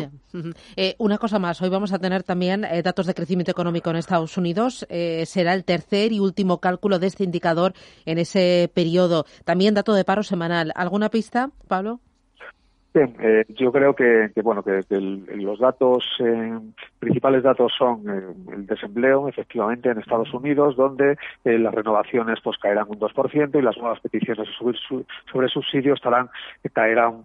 Eh, 0.77 0.95
una 0.99 1.19
cosa 1.19 1.39
más, 1.39 1.61
hoy 1.61 1.69
vamos 1.69 1.93
a 1.93 1.99
tener 1.99 2.23
también 2.23 2.65
eh, 2.65 2.83
datos 2.83 3.07
de 3.07 3.15
crecimiento 3.15 3.51
económico 3.51 3.91
en 3.91 3.97
Estados 3.97 4.39
Unidos. 4.39 4.87
Eh, 4.89 5.25
será 5.27 5.53
el 5.53 5.65
tercer 5.65 6.13
y 6.13 6.21
último 6.21 6.59
cálculo 6.59 6.99
de 6.99 7.09
este 7.09 7.25
indicador 7.25 7.75
en 8.07 8.19
ese 8.19 8.71
periodo. 8.73 9.27
También 9.45 9.75
dato 9.75 9.93
de 9.93 10.05
paro 10.05 10.23
semanal. 10.23 10.73
¿Alguna 10.75 11.11
pista, 11.11 11.51
Pablo? 11.69 12.01
Bien, 12.95 13.17
eh, 13.21 13.47
yo 13.49 13.73
creo 13.73 13.95
que, 13.95 14.31
bueno 14.43 14.63
que, 14.63 14.83
los 14.91 15.59
datos 15.59 16.05
eh, 16.19 16.59
principales 16.99 17.43
datos 17.43 17.73
son 17.77 18.03
eh, 18.07 18.53
el 18.53 18.67
desempleo 18.67 19.29
efectivamente 19.29 19.89
en 19.89 19.99
Estados 19.99 20.33
Unidos 20.35 20.77
donde 20.77 21.17
las 21.43 21.75
renovaciones 21.75 22.39
pues 22.45 22.59
caerán 22.59 22.89
un 22.89 23.01
2% 23.01 23.59
y 23.59 23.63
las 23.63 23.79
nuevas 23.79 23.99
peticiones 24.01 24.47
sobre 25.31 25.49
subsidios 25.49 25.97
estarán 25.97 26.29
caerán 26.73 27.25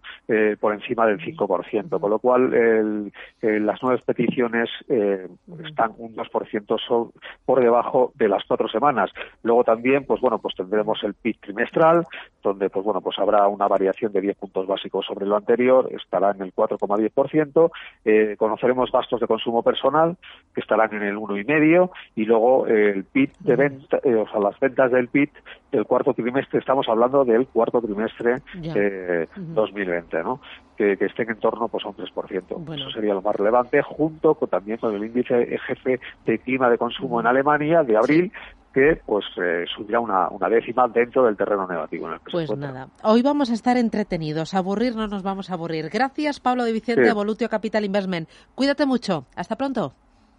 por 0.60 0.74
encima 0.74 1.06
del 1.06 1.20
5% 1.20 2.00
con 2.00 2.10
lo 2.10 2.20
cual 2.20 3.12
las 3.42 3.84
nuevas 3.84 4.02
peticiones 4.04 4.70
están 4.88 5.92
un 5.98 6.16
2% 6.16 7.12
por 7.46 7.62
debajo 7.62 8.12
de 8.16 8.30
las 8.30 8.44
cuatro 8.46 8.68
semanas. 8.70 9.12
Luego 9.44 9.64
también 9.64 10.06
pues 10.06 10.22
bueno 10.22 10.40
pues 10.40 10.56
tendremos 10.56 11.04
el 11.04 11.14
PIB 11.14 11.40
trimestral 11.42 12.06
donde 12.42 12.70
pues 12.70 12.86
bueno 12.86 13.02
pues 13.02 13.18
habrá 13.20 13.48
una 13.48 13.68
variación 13.68 14.12
de 14.14 14.22
10 14.22 14.38
puntos 14.38 14.68
básicos 14.68 15.06
sobre 15.06 15.26
lo 15.26 15.36
anterior 15.36 15.57
estará 15.92 16.32
en 16.32 16.42
el 16.42 16.54
4,10%. 16.54 17.72
Eh, 18.06 18.36
conoceremos 18.38 18.92
gastos 18.92 19.20
de 19.20 19.28
consumo 19.28 19.64
personal, 19.64 20.18
que 20.54 20.62
estarán 20.62 20.94
en 20.94 21.04
el 21.04 21.18
1,5%, 21.18 21.90
y 22.16 22.26
luego 22.26 22.68
eh, 22.68 22.94
el 22.96 23.04
PIB 23.04 23.32
de 23.40 23.56
venta, 23.56 24.00
eh, 24.04 24.16
o 24.16 24.28
sea, 24.28 24.40
las 24.40 24.60
ventas 24.60 24.92
del 24.92 25.08
PIB 25.08 25.30
del 25.72 25.86
cuarto 25.86 26.14
trimestre, 26.14 26.60
estamos 26.60 26.88
hablando 26.88 27.26
del 27.26 27.48
cuarto 27.48 27.82
trimestre 27.82 28.42
de 28.54 29.28
2020, 29.36 30.24
¿no? 30.24 30.40
Que, 30.78 30.94
estén 30.94 31.30
en 31.30 31.38
torno 31.38 31.68
pues, 31.68 31.84
a 31.86 31.90
un 31.90 31.96
3%. 31.96 32.76
Eso 32.76 32.92
sería 32.92 33.14
lo 33.14 33.22
más 33.22 33.36
relevante, 33.36 33.82
junto 33.82 34.36
con, 34.36 34.48
también 34.48 34.78
con 34.78 34.96
el 34.96 35.04
índice 35.04 35.58
jefe 35.58 36.00
de 36.26 36.40
clima 36.40 36.70
de 36.70 36.78
consumo 36.78 37.20
en 37.20 37.28
Alemania 37.28 37.84
de 37.84 37.98
abril, 37.98 38.32
que 38.78 39.02
pues 39.08 39.26
eh, 39.38 39.66
subirá 39.76 40.00
una, 40.00 40.30
una, 40.30 40.48
décima 40.48 40.88
dentro 40.88 41.26
del 41.26 41.36
terreno 41.36 41.66
negativo. 41.66 42.06
En 42.06 42.14
el 42.14 42.20
pues 42.32 42.56
nada, 42.56 42.90
hoy 43.02 43.24
vamos 43.24 43.50
a 43.50 43.56
estar 43.56 43.76
entretenidos, 43.76 44.54
aburrir 44.54 44.96
no 44.96 45.08
nos 45.08 45.24
vamos 45.24 45.50
a 45.50 45.56
aburrir. 45.56 45.90
Gracias 45.90 46.40
Pablo 46.40 46.64
de 46.64 46.74
Vicente, 46.74 47.12
Volutio 47.12 47.50
Capital 47.50 47.86
Investment. 47.86 48.30
Cuídate 48.54 48.86
mucho, 48.86 49.26
hasta 49.36 49.56
pronto. 49.56 49.94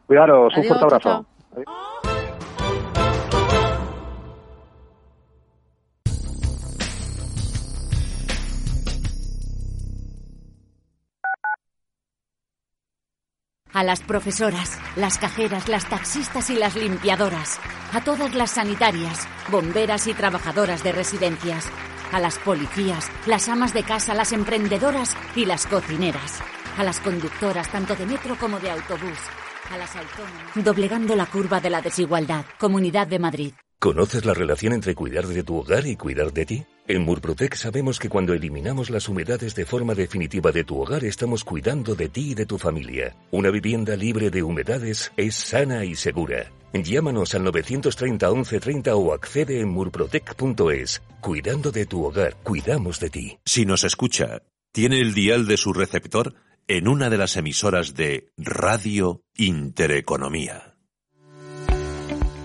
Cuidaros, 0.07 0.57
un 0.57 0.64
fuerte 0.64 0.85
abrazo. 0.85 1.27
A 13.78 13.84
las 13.84 14.00
profesoras, 14.00 14.76
las 14.96 15.18
cajeras, 15.18 15.68
las 15.68 15.88
taxistas 15.88 16.50
y 16.50 16.56
las 16.56 16.74
limpiadoras. 16.74 17.60
A 17.92 18.00
todas 18.00 18.34
las 18.34 18.50
sanitarias, 18.50 19.28
bomberas 19.52 20.08
y 20.08 20.14
trabajadoras 20.14 20.82
de 20.82 20.90
residencias. 20.90 21.70
A 22.10 22.18
las 22.18 22.40
policías, 22.40 23.08
las 23.26 23.48
amas 23.48 23.72
de 23.74 23.84
casa, 23.84 24.14
las 24.14 24.32
emprendedoras 24.32 25.16
y 25.36 25.44
las 25.44 25.68
cocineras. 25.68 26.40
A 26.76 26.82
las 26.82 26.98
conductoras 26.98 27.70
tanto 27.70 27.94
de 27.94 28.06
metro 28.06 28.36
como 28.36 28.58
de 28.58 28.72
autobús. 28.72 29.18
A 29.70 29.78
las 29.78 29.94
autónomas. 29.94 30.56
Doblegando 30.56 31.14
la 31.14 31.26
curva 31.26 31.60
de 31.60 31.70
la 31.70 31.80
desigualdad. 31.80 32.44
Comunidad 32.58 33.06
de 33.06 33.20
Madrid. 33.20 33.52
¿Conoces 33.80 34.24
la 34.24 34.34
relación 34.34 34.72
entre 34.72 34.96
cuidar 34.96 35.28
de 35.28 35.44
tu 35.44 35.56
hogar 35.56 35.86
y 35.86 35.94
cuidar 35.94 36.32
de 36.32 36.44
ti? 36.44 36.66
En 36.88 37.02
Murprotec 37.02 37.54
sabemos 37.54 38.00
que 38.00 38.08
cuando 38.08 38.34
eliminamos 38.34 38.90
las 38.90 39.08
humedades 39.08 39.54
de 39.54 39.64
forma 39.64 39.94
definitiva 39.94 40.50
de 40.50 40.64
tu 40.64 40.80
hogar 40.80 41.04
estamos 41.04 41.44
cuidando 41.44 41.94
de 41.94 42.08
ti 42.08 42.32
y 42.32 42.34
de 42.34 42.44
tu 42.44 42.58
familia. 42.58 43.14
Una 43.30 43.50
vivienda 43.50 43.94
libre 43.94 44.30
de 44.30 44.42
humedades 44.42 45.12
es 45.16 45.36
sana 45.36 45.84
y 45.84 45.94
segura. 45.94 46.50
Llámanos 46.72 47.36
al 47.36 47.44
930 47.44 48.28
1130 48.28 48.96
o 48.96 49.12
accede 49.12 49.60
en 49.60 49.68
murprotec.es. 49.68 51.00
Cuidando 51.20 51.70
de 51.70 51.86
tu 51.86 52.04
hogar, 52.04 52.34
cuidamos 52.42 52.98
de 52.98 53.10
ti. 53.10 53.38
Si 53.44 53.64
nos 53.64 53.84
escucha, 53.84 54.42
tiene 54.72 55.00
el 55.00 55.14
dial 55.14 55.46
de 55.46 55.56
su 55.56 55.72
receptor 55.72 56.34
en 56.66 56.88
una 56.88 57.10
de 57.10 57.18
las 57.18 57.36
emisoras 57.36 57.94
de 57.94 58.32
Radio 58.36 59.22
Intereconomía. 59.36 60.67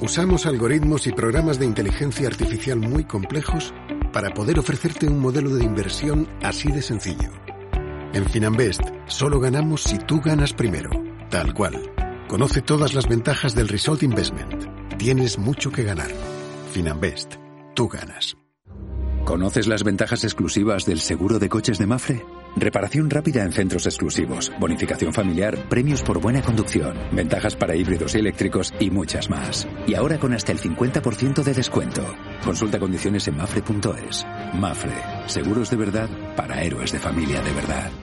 Usamos 0.03 0.45
algoritmos 0.45 1.07
y 1.07 1.13
programas 1.13 1.59
de 1.59 1.65
inteligencia 1.65 2.27
artificial 2.27 2.77
muy 2.77 3.05
complejos 3.05 3.73
para 4.11 4.33
poder 4.33 4.59
ofrecerte 4.59 5.07
un 5.07 5.17
modelo 5.17 5.55
de 5.55 5.63
inversión 5.63 6.27
así 6.41 6.69
de 6.69 6.81
sencillo. 6.81 7.31
En 8.11 8.25
Finanbest 8.25 8.81
solo 9.05 9.39
ganamos 9.39 9.83
si 9.83 9.97
tú 9.99 10.19
ganas 10.19 10.51
primero, 10.51 10.89
tal 11.29 11.53
cual. 11.53 11.89
Conoce 12.27 12.61
todas 12.61 12.93
las 12.93 13.07
ventajas 13.07 13.55
del 13.55 13.69
Result 13.69 14.03
Investment. 14.03 14.65
Tienes 14.97 15.39
mucho 15.39 15.71
que 15.71 15.83
ganar. 15.83 16.11
Finanbest, 16.73 17.35
tú 17.73 17.87
ganas. 17.87 18.35
¿Conoces 19.23 19.67
las 19.67 19.85
ventajas 19.85 20.25
exclusivas 20.25 20.85
del 20.85 20.99
seguro 20.99 21.39
de 21.39 21.47
coches 21.47 21.77
de 21.77 21.87
Mafre? 21.87 22.25
Reparación 22.55 23.09
rápida 23.09 23.43
en 23.43 23.51
centros 23.51 23.85
exclusivos, 23.85 24.51
bonificación 24.59 25.13
familiar, 25.13 25.69
premios 25.69 26.03
por 26.03 26.19
buena 26.19 26.41
conducción, 26.41 26.95
ventajas 27.11 27.55
para 27.55 27.75
híbridos 27.75 28.15
y 28.15 28.19
eléctricos 28.19 28.73
y 28.79 28.91
muchas 28.91 29.29
más. 29.29 29.67
Y 29.87 29.95
ahora 29.95 30.19
con 30.19 30.33
hasta 30.33 30.51
el 30.51 30.59
50% 30.59 31.43
de 31.43 31.53
descuento. 31.53 32.03
Consulta 32.43 32.79
condiciones 32.79 33.27
en 33.27 33.37
mafre.es. 33.37 34.25
Mafre, 34.53 34.93
seguros 35.27 35.69
de 35.69 35.77
verdad 35.77 36.09
para 36.35 36.61
héroes 36.61 36.91
de 36.91 36.99
familia 36.99 37.41
de 37.41 37.53
verdad. 37.53 38.02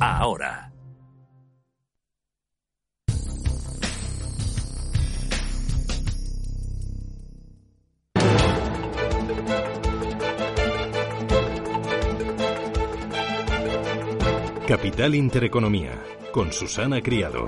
ahora. 0.00 0.72
Capital 14.66 15.14
Intereconomía, 15.14 15.92
con 16.32 16.52
Susana 16.52 17.00
Criado. 17.02 17.46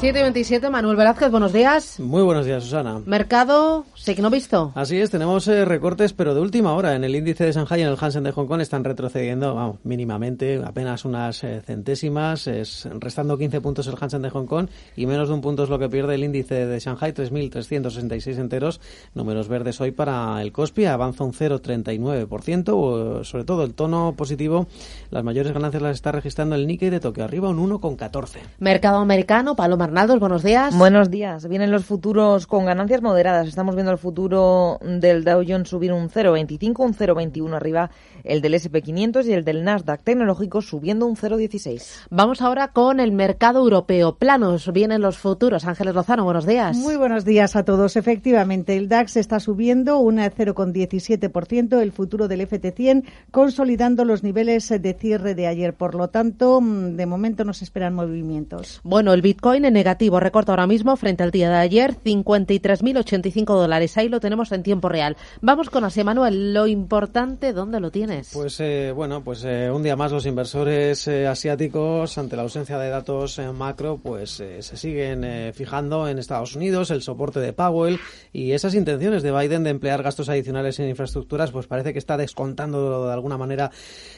727, 0.00 0.70
Manuel 0.70 0.96
Velázquez, 0.96 1.30
buenos 1.30 1.52
días. 1.52 1.98
Muy 1.98 2.22
buenos 2.22 2.46
días, 2.46 2.62
Susana. 2.62 3.00
Mercado 3.04 3.84
visto. 4.30 4.72
Así 4.74 5.00
es, 5.00 5.10
tenemos 5.10 5.48
eh, 5.48 5.64
recortes, 5.64 6.12
pero 6.12 6.34
de 6.34 6.40
última 6.40 6.74
hora. 6.74 6.94
En 6.94 7.02
el 7.04 7.16
índice 7.16 7.44
de 7.44 7.52
Shanghai 7.52 7.80
y 7.80 7.82
en 7.82 7.88
el 7.88 7.96
Hansen 8.00 8.22
de 8.22 8.32
Hong 8.32 8.46
Kong 8.46 8.60
están 8.60 8.84
retrocediendo, 8.84 9.54
vamos, 9.54 9.78
mínimamente, 9.82 10.62
apenas 10.64 11.04
unas 11.04 11.42
eh, 11.42 11.60
centésimas, 11.64 12.46
es, 12.46 12.88
restando 13.00 13.36
15 13.36 13.60
puntos 13.60 13.86
el 13.88 13.96
Hansen 14.00 14.22
de 14.22 14.30
Hong 14.30 14.46
Kong 14.46 14.68
y 14.96 15.06
menos 15.06 15.28
de 15.28 15.34
un 15.34 15.40
punto 15.40 15.64
es 15.64 15.68
lo 15.68 15.78
que 15.78 15.88
pierde 15.88 16.14
el 16.14 16.24
índice 16.24 16.66
de 16.66 16.78
Shanghai, 16.78 17.12
3.366 17.12 18.38
enteros. 18.38 18.80
Números 19.14 19.48
verdes 19.48 19.80
hoy 19.80 19.90
para 19.90 20.40
el 20.40 20.52
Kospi, 20.52 20.86
avanza 20.86 21.24
un 21.24 21.32
0,39%, 21.32 23.24
sobre 23.24 23.44
todo 23.44 23.64
el 23.64 23.74
tono 23.74 24.14
positivo, 24.16 24.66
las 25.10 25.24
mayores 25.24 25.52
ganancias 25.52 25.82
las 25.82 25.96
está 25.96 26.12
registrando 26.12 26.54
el 26.54 26.66
Nikkei 26.66 26.90
de 26.90 27.00
Tokio, 27.00 27.24
arriba 27.24 27.48
un 27.48 27.58
1,14. 27.58 28.38
Mercado 28.58 28.98
americano, 28.98 29.56
Paloma 29.56 29.84
Arnaldos, 29.84 30.20
buenos 30.20 30.42
días. 30.42 30.76
Buenos 30.76 31.10
días. 31.10 31.48
Vienen 31.48 31.70
los 31.70 31.84
futuros 31.84 32.46
con 32.46 32.64
ganancias 32.66 33.02
moderadas. 33.02 33.48
Estamos 33.48 33.74
viendo 33.74 33.92
el 33.92 33.95
futuro 33.98 34.78
del 34.82 35.24
Dow 35.24 35.42
Jones 35.46 35.68
subir 35.68 35.92
un 35.92 36.08
0,25, 36.08 36.84
un 36.84 36.94
0,21 36.94 37.54
arriba, 37.54 37.90
el 38.26 38.40
del 38.40 38.54
SP500 38.54 39.26
y 39.26 39.32
el 39.32 39.44
del 39.44 39.64
Nasdaq 39.64 40.02
tecnológico 40.02 40.62
subiendo 40.62 41.06
un 41.06 41.16
0,16. 41.16 42.06
Vamos 42.10 42.42
ahora 42.42 42.68
con 42.68 43.00
el 43.00 43.12
mercado 43.12 43.60
europeo. 43.60 44.16
Planos, 44.16 44.72
vienen 44.72 45.02
los 45.02 45.18
futuros. 45.18 45.64
Ángeles 45.64 45.94
Lozano, 45.94 46.24
buenos 46.24 46.46
días. 46.46 46.76
Muy 46.76 46.96
buenos 46.96 47.24
días 47.24 47.56
a 47.56 47.64
todos. 47.64 47.96
Efectivamente, 47.96 48.76
el 48.76 48.88
DAX 48.88 49.16
está 49.16 49.40
subiendo 49.40 49.98
un 49.98 50.18
0,17%, 50.18 51.80
el 51.80 51.92
futuro 51.92 52.28
del 52.28 52.48
FT100 52.48 53.04
consolidando 53.30 54.04
los 54.04 54.22
niveles 54.22 54.68
de 54.68 54.94
cierre 54.94 55.34
de 55.34 55.46
ayer. 55.46 55.74
Por 55.74 55.94
lo 55.94 56.08
tanto, 56.08 56.60
mm, 56.60 56.96
de 56.96 57.06
momento 57.06 57.44
no 57.44 57.52
se 57.52 57.64
esperan 57.64 57.94
movimientos. 57.94 58.80
Bueno, 58.82 59.12
el 59.12 59.22
Bitcoin 59.22 59.64
en 59.64 59.74
negativo, 59.74 60.20
recorta 60.20 60.52
ahora 60.52 60.66
mismo 60.66 60.96
frente 60.96 61.22
al 61.22 61.30
día 61.30 61.50
de 61.50 61.56
ayer, 61.56 61.94
53.085 61.94 63.54
dólares. 63.54 63.96
Ahí 63.96 64.08
lo 64.08 64.20
tenemos 64.20 64.52
en 64.52 64.62
tiempo 64.62 64.88
real. 64.88 65.16
Vamos 65.40 65.70
con 65.70 65.84
Asia 65.84 66.04
Manuel. 66.04 66.54
Lo 66.54 66.66
importante, 66.66 67.52
¿dónde 67.52 67.80
lo 67.80 67.90
Pues 68.32 68.60
eh, 68.60 68.92
bueno, 68.94 69.22
pues 69.22 69.44
eh, 69.44 69.70
un 69.70 69.82
día 69.82 69.96
más 69.96 70.12
los 70.12 70.26
inversores 70.26 71.06
eh, 71.08 71.26
asiáticos, 71.26 72.18
ante 72.18 72.36
la 72.36 72.42
ausencia 72.42 72.78
de 72.78 72.88
datos 72.88 73.40
macro, 73.54 73.98
pues 74.02 74.30
se 74.30 74.76
siguen 74.76 75.52
fijando 75.52 76.08
en 76.08 76.18
Estados 76.18 76.56
Unidos, 76.56 76.90
el 76.90 77.02
soporte 77.02 77.40
de 77.40 77.52
Powell 77.52 77.98
y 78.32 78.52
esas 78.52 78.74
intenciones 78.74 79.22
de 79.22 79.32
Biden 79.32 79.64
de 79.64 79.70
emplear 79.70 80.02
gastos 80.02 80.28
adicionales 80.28 80.78
en 80.78 80.88
infraestructuras, 80.88 81.50
pues 81.50 81.66
parece 81.66 81.92
que 81.92 81.98
está 81.98 82.16
descontando 82.16 83.06
de 83.06 83.12
alguna 83.12 83.38
manera 83.38 83.70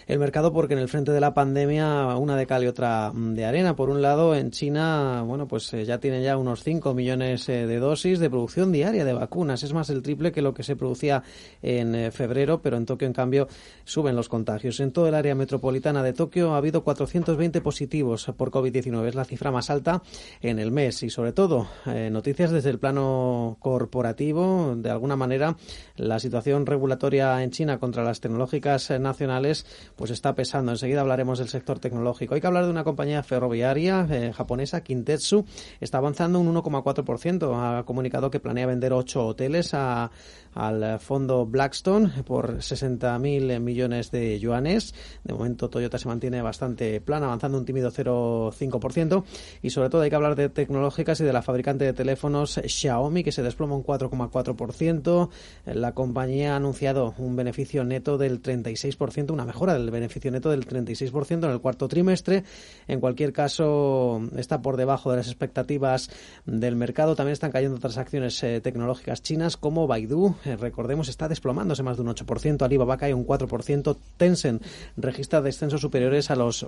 el 0.07 0.19
mercado 0.19 0.53
porque 0.53 0.75
en 0.75 0.81
el 0.81 0.89
frente 0.89 1.13
de 1.13 1.21
la 1.21 1.35
pandemia 1.35 2.17
una 2.17 2.37
de 2.37 2.47
cal 2.47 2.65
y 2.65 2.67
otra 2.67 3.13
mm, 3.13 3.35
de 3.35 3.45
arena. 3.45 3.77
Por 3.77 3.91
un 3.91 4.03
lado, 4.03 4.35
en 4.35 4.51
China, 4.51 5.23
bueno, 5.27 5.47
pues 5.47 5.73
eh, 5.75 5.85
ya 5.85 5.99
tienen 5.99 6.23
ya 6.23 6.37
unos 6.37 6.63
5 6.63 6.95
millones 6.95 7.49
eh, 7.49 7.67
de 7.67 7.79
dosis 7.79 8.19
de 8.19 8.31
producción 8.31 8.73
diaria 8.73 9.05
de 9.05 9.13
vacunas. 9.13 9.63
Es 9.63 9.73
más 9.73 9.91
el 9.91 10.03
triple 10.03 10.33
que 10.33 10.43
lo 10.43 10.55
que 10.55 10.63
se 10.63 10.77
producía 10.77 11.23
en 11.63 11.95
eh, 11.95 12.11
febrero, 12.11 12.61
pero 12.63 12.77
en 12.77 12.87
Tokio, 12.87 13.07
en 13.07 13.13
cambio, 13.13 13.49
suben 13.89 14.15
los 14.15 14.29
contagios. 14.29 14.79
En 14.81 14.93
todo 14.93 15.09
el 15.09 15.15
área 15.15 15.35
metropolitana 15.35 16.03
de 16.03 16.13
Tokio 16.13 16.55
ha 16.55 16.59
habido 16.59 16.85
420 16.85 17.61
positivos 17.61 18.31
por 18.37 18.51
COVID-19. 18.51 19.09
Es 19.09 19.15
la 19.15 19.25
cifra 19.25 19.51
más 19.51 19.71
alta 19.71 20.03
en 20.41 20.59
el 20.59 20.71
mes. 20.71 21.03
Y 21.03 21.11
sobre 21.11 21.33
todo, 21.33 21.67
noticias 22.11 22.51
desde 22.51 22.71
el 22.71 22.79
plano 22.79 23.57
corporativo. 23.61 24.75
De 24.77 24.91
alguna 24.91 25.17
manera, 25.17 25.57
la 25.97 26.19
situación 26.21 26.67
regulatoria 26.67 27.43
en 27.43 27.51
China 27.51 27.79
contra 27.79 28.05
las 28.05 28.21
tecnológicas 28.21 28.91
nacionales 29.01 29.67
pues 29.97 30.11
está 30.11 30.35
pesando. 30.35 30.73
Enseguida 30.73 31.01
hablaremos 31.01 31.39
del 31.39 31.49
sector 31.49 31.79
tecnológico. 31.79 32.35
Hay 32.35 32.41
que 32.41 32.47
hablar 32.47 32.65
de 32.65 32.71
una 32.71 32.85
compañía 32.85 33.23
ferroviaria 33.23 34.07
eh, 34.11 34.33
japonesa, 34.33 34.83
Kintetsu. 34.83 35.45
Está 35.81 35.99
avanzando 35.99 36.41
un 36.41 36.55
1,4%. 36.55 37.79
Ha 37.81 37.85
comunicado 37.85 38.31
que 38.31 38.41
planea 38.41 38.67
vender 38.67 38.93
ocho 38.93 39.27
hoteles 39.27 39.75
a, 39.75 40.11
al 40.59 40.99
fondo 40.99 41.47
Blackstone 41.47 42.25
por 42.25 42.59
60.000 42.59 43.61
millones 43.61 44.11
de 44.11 44.41
yuanes. 44.41 44.93
De 45.23 45.33
momento 45.33 45.71
Toyota 45.71 45.99
se 45.99 46.09
mantiene 46.09 46.43
bastante 46.43 47.01
plana, 47.01 47.27
avanzando 47.27 47.59
un 47.59 47.65
tímido 47.65 47.93
0,5%. 47.93 49.23
Y 49.63 49.71
sobre 49.71 49.89
todo 49.89 50.03
hay 50.03 50.11
que 50.11 50.17
hablar 50.17 50.35
de 50.35 50.49
tecnológicas 50.49 51.21
y 51.21 51.25
de 51.25 51.33
la 51.33 51.43
fabricante 51.43 51.85
de 51.85 51.93
teléfonos 51.93 52.61
Xiaomi, 52.65 53.23
que 53.23 53.31
se 53.31 53.45
desploma 53.45 53.77
un 53.77 53.85
4,4%. 53.85 55.29
La 55.67 55.93
compañía 55.93 56.55
ha 56.55 56.57
anunciado 56.57 57.15
un 57.19 57.37
beneficio 57.37 57.85
neto 57.85 58.19
del 58.19 58.43
36%, 58.43 59.31
una 59.31 59.45
mejora 59.45 59.75
del 59.75 59.93
beneficio 59.93 60.33
neto 60.33 60.51
del 60.51 60.67
36% 60.67 61.45
en 61.45 61.51
el 61.53 61.61
cuarto 61.61 61.87
trimestre. 61.87 62.43
En 62.89 62.99
cualquier 62.99 63.33
caso, 63.33 64.21
está 64.37 64.61
por 64.61 64.77
debajo 64.77 65.13
de 65.13 65.19
las 65.19 65.29
expectativas 65.29 66.11
del 66.47 66.75
mercado. 66.75 67.15
También 67.15 67.35
están 67.35 67.53
cayendo 67.53 67.77
otras 67.77 67.97
acciones 67.97 68.43
eh, 68.43 68.61
tecnológicas 68.61 69.23
chinas 69.23 69.57
como 69.57 69.87
Baidu. 69.87 70.35
Eh, 70.49 70.57
recordemos, 70.57 71.09
está 71.09 71.29
desplomándose 71.29 71.83
más 71.83 71.97
de 71.97 72.03
un 72.03 72.09
8%. 72.09 72.63
Alibaba 72.63 72.97
cae 72.97 73.13
un 73.13 73.27
4%. 73.27 73.97
Tencent 74.17 74.63
registra 74.97 75.43
descensos 75.43 75.81
superiores 75.81 76.31
a 76.31 76.37
los 76.37 76.67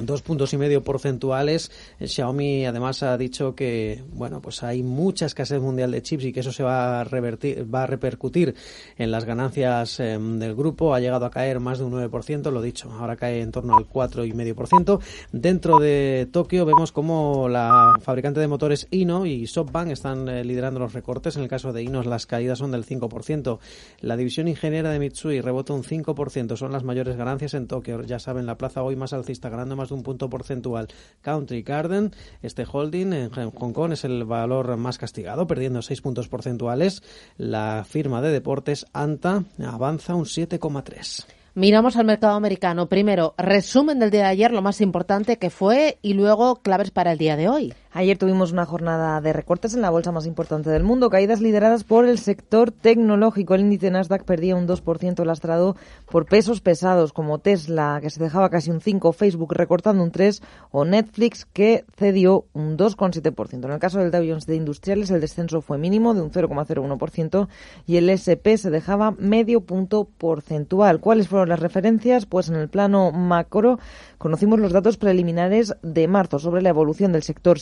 dos 0.00 0.22
puntos 0.22 0.52
y 0.52 0.58
medio 0.58 0.82
porcentuales. 0.82 1.70
Xiaomi 2.00 2.66
además 2.66 3.02
ha 3.02 3.16
dicho 3.16 3.54
que 3.54 4.02
bueno 4.12 4.40
pues 4.40 4.62
hay 4.62 4.82
mucha 4.82 5.26
escasez 5.26 5.60
mundial 5.60 5.90
de 5.90 6.02
chips 6.02 6.24
y 6.24 6.32
que 6.32 6.40
eso 6.40 6.52
se 6.52 6.62
va 6.62 7.00
a 7.00 7.04
revertir, 7.04 7.72
va 7.72 7.84
a 7.84 7.86
repercutir 7.86 8.54
en 8.96 9.10
las 9.10 9.24
ganancias 9.24 10.00
em, 10.00 10.38
del 10.38 10.54
grupo. 10.54 10.94
Ha 10.94 11.00
llegado 11.00 11.26
a 11.26 11.30
caer 11.30 11.60
más 11.60 11.78
de 11.78 11.84
un 11.84 11.92
9%, 11.92 12.50
lo 12.50 12.62
dicho, 12.62 12.90
ahora 12.92 13.16
cae 13.16 13.40
en 13.40 13.52
torno 13.52 13.76
al 13.76 13.86
cuatro 13.86 14.24
y 14.24 14.32
medio 14.32 14.54
por 14.54 14.66
ciento. 14.66 15.00
Dentro 15.32 15.78
de 15.78 16.28
Tokio 16.30 16.64
vemos 16.64 16.92
como 16.92 17.48
la 17.48 17.94
fabricante 18.02 18.40
de 18.40 18.48
motores 18.48 18.88
Ino 18.90 19.26
y 19.26 19.46
SoftBank 19.46 19.90
están 19.90 20.28
eh, 20.28 20.44
liderando 20.44 20.80
los 20.80 20.92
recortes. 20.92 21.36
En 21.36 21.42
el 21.42 21.48
caso 21.48 21.72
de 21.72 21.82
Ino 21.82 22.02
las 22.02 22.26
caídas 22.26 22.58
son 22.58 22.70
del 22.70 22.86
5%. 22.86 23.58
La 24.00 24.16
división 24.16 24.48
ingeniera 24.48 24.90
de 24.90 24.98
Mitsui 24.98 25.40
rebota 25.40 25.72
un 25.72 25.82
5%. 25.82 26.56
Son 26.56 26.72
las 26.72 26.84
mayores 26.84 27.16
ganancias 27.16 27.54
en 27.54 27.66
Tokio. 27.66 28.02
Ya 28.02 28.18
saben, 28.18 28.46
la 28.46 28.56
plaza 28.56 28.82
hoy 28.82 28.96
más 28.96 29.12
alcista 29.12 29.48
ganando 29.48 29.76
más 29.76 29.89
un 29.90 30.02
punto 30.02 30.30
porcentual. 30.30 30.88
Country 31.22 31.62
Garden, 31.62 32.12
este 32.42 32.66
holding 32.70 33.12
en 33.12 33.30
Hong 33.30 33.72
Kong 33.72 33.92
es 33.92 34.04
el 34.04 34.24
valor 34.24 34.76
más 34.76 34.98
castigado, 34.98 35.46
perdiendo 35.46 35.82
6 35.82 36.00
puntos 36.00 36.28
porcentuales. 36.28 37.02
La 37.36 37.84
firma 37.88 38.22
de 38.22 38.30
deportes 38.30 38.86
ANTA 38.92 39.44
avanza 39.64 40.14
un 40.14 40.24
7,3. 40.24 41.26
Miramos 41.54 41.96
al 41.96 42.06
mercado 42.06 42.34
americano. 42.34 42.88
Primero, 42.88 43.34
resumen 43.36 43.98
del 43.98 44.10
día 44.10 44.22
de 44.22 44.28
ayer, 44.28 44.52
lo 44.52 44.62
más 44.62 44.80
importante 44.80 45.36
que 45.36 45.50
fue, 45.50 45.98
y 46.00 46.14
luego 46.14 46.56
claves 46.62 46.90
para 46.90 47.12
el 47.12 47.18
día 47.18 47.36
de 47.36 47.48
hoy. 47.48 47.74
Ayer 47.92 48.16
tuvimos 48.16 48.52
una 48.52 48.66
jornada 48.66 49.20
de 49.20 49.32
recortes 49.32 49.74
en 49.74 49.82
la 49.82 49.90
bolsa 49.90 50.12
más 50.12 50.24
importante 50.24 50.70
del 50.70 50.84
mundo, 50.84 51.10
caídas 51.10 51.40
lideradas 51.40 51.82
por 51.82 52.04
el 52.04 52.20
sector 52.20 52.70
tecnológico. 52.70 53.56
El 53.56 53.62
índice 53.62 53.90
Nasdaq 53.90 54.22
perdía 54.22 54.54
un 54.54 54.68
2% 54.68 55.24
lastrado 55.24 55.74
por 56.08 56.26
pesos 56.26 56.60
pesados 56.60 57.12
como 57.12 57.40
Tesla, 57.40 57.98
que 58.00 58.10
se 58.10 58.22
dejaba 58.22 58.48
casi 58.48 58.70
un 58.70 58.80
5%, 58.80 59.12
Facebook 59.12 59.54
recortando 59.54 60.04
un 60.04 60.12
3% 60.12 60.40
o 60.70 60.84
Netflix, 60.84 61.44
que 61.46 61.84
cedió 61.96 62.44
un 62.52 62.76
2,7%. 62.78 63.64
En 63.64 63.72
el 63.72 63.80
caso 63.80 63.98
del 63.98 64.12
Dow 64.12 64.24
Jones 64.24 64.46
de 64.46 64.54
Industriales, 64.54 65.10
el 65.10 65.20
descenso 65.20 65.60
fue 65.60 65.76
mínimo 65.76 66.14
de 66.14 66.22
un 66.22 66.30
0,01% 66.30 67.48
y 67.88 67.96
el 67.96 68.08
SP 68.14 68.54
se 68.56 68.70
dejaba 68.70 69.16
medio 69.18 69.62
punto 69.62 70.04
porcentual. 70.04 71.00
¿Cuáles 71.00 71.26
fueron 71.26 71.48
las 71.48 71.58
referencias? 71.58 72.26
Pues 72.26 72.50
en 72.50 72.54
el 72.54 72.68
plano 72.68 73.10
macro 73.10 73.80
conocimos 74.16 74.60
los 74.60 74.72
datos 74.72 74.96
preliminares 74.96 75.74
de 75.82 76.06
marzo 76.06 76.38
sobre 76.38 76.62
la 76.62 76.68
evolución 76.68 77.10
del 77.10 77.24
sector 77.24 77.58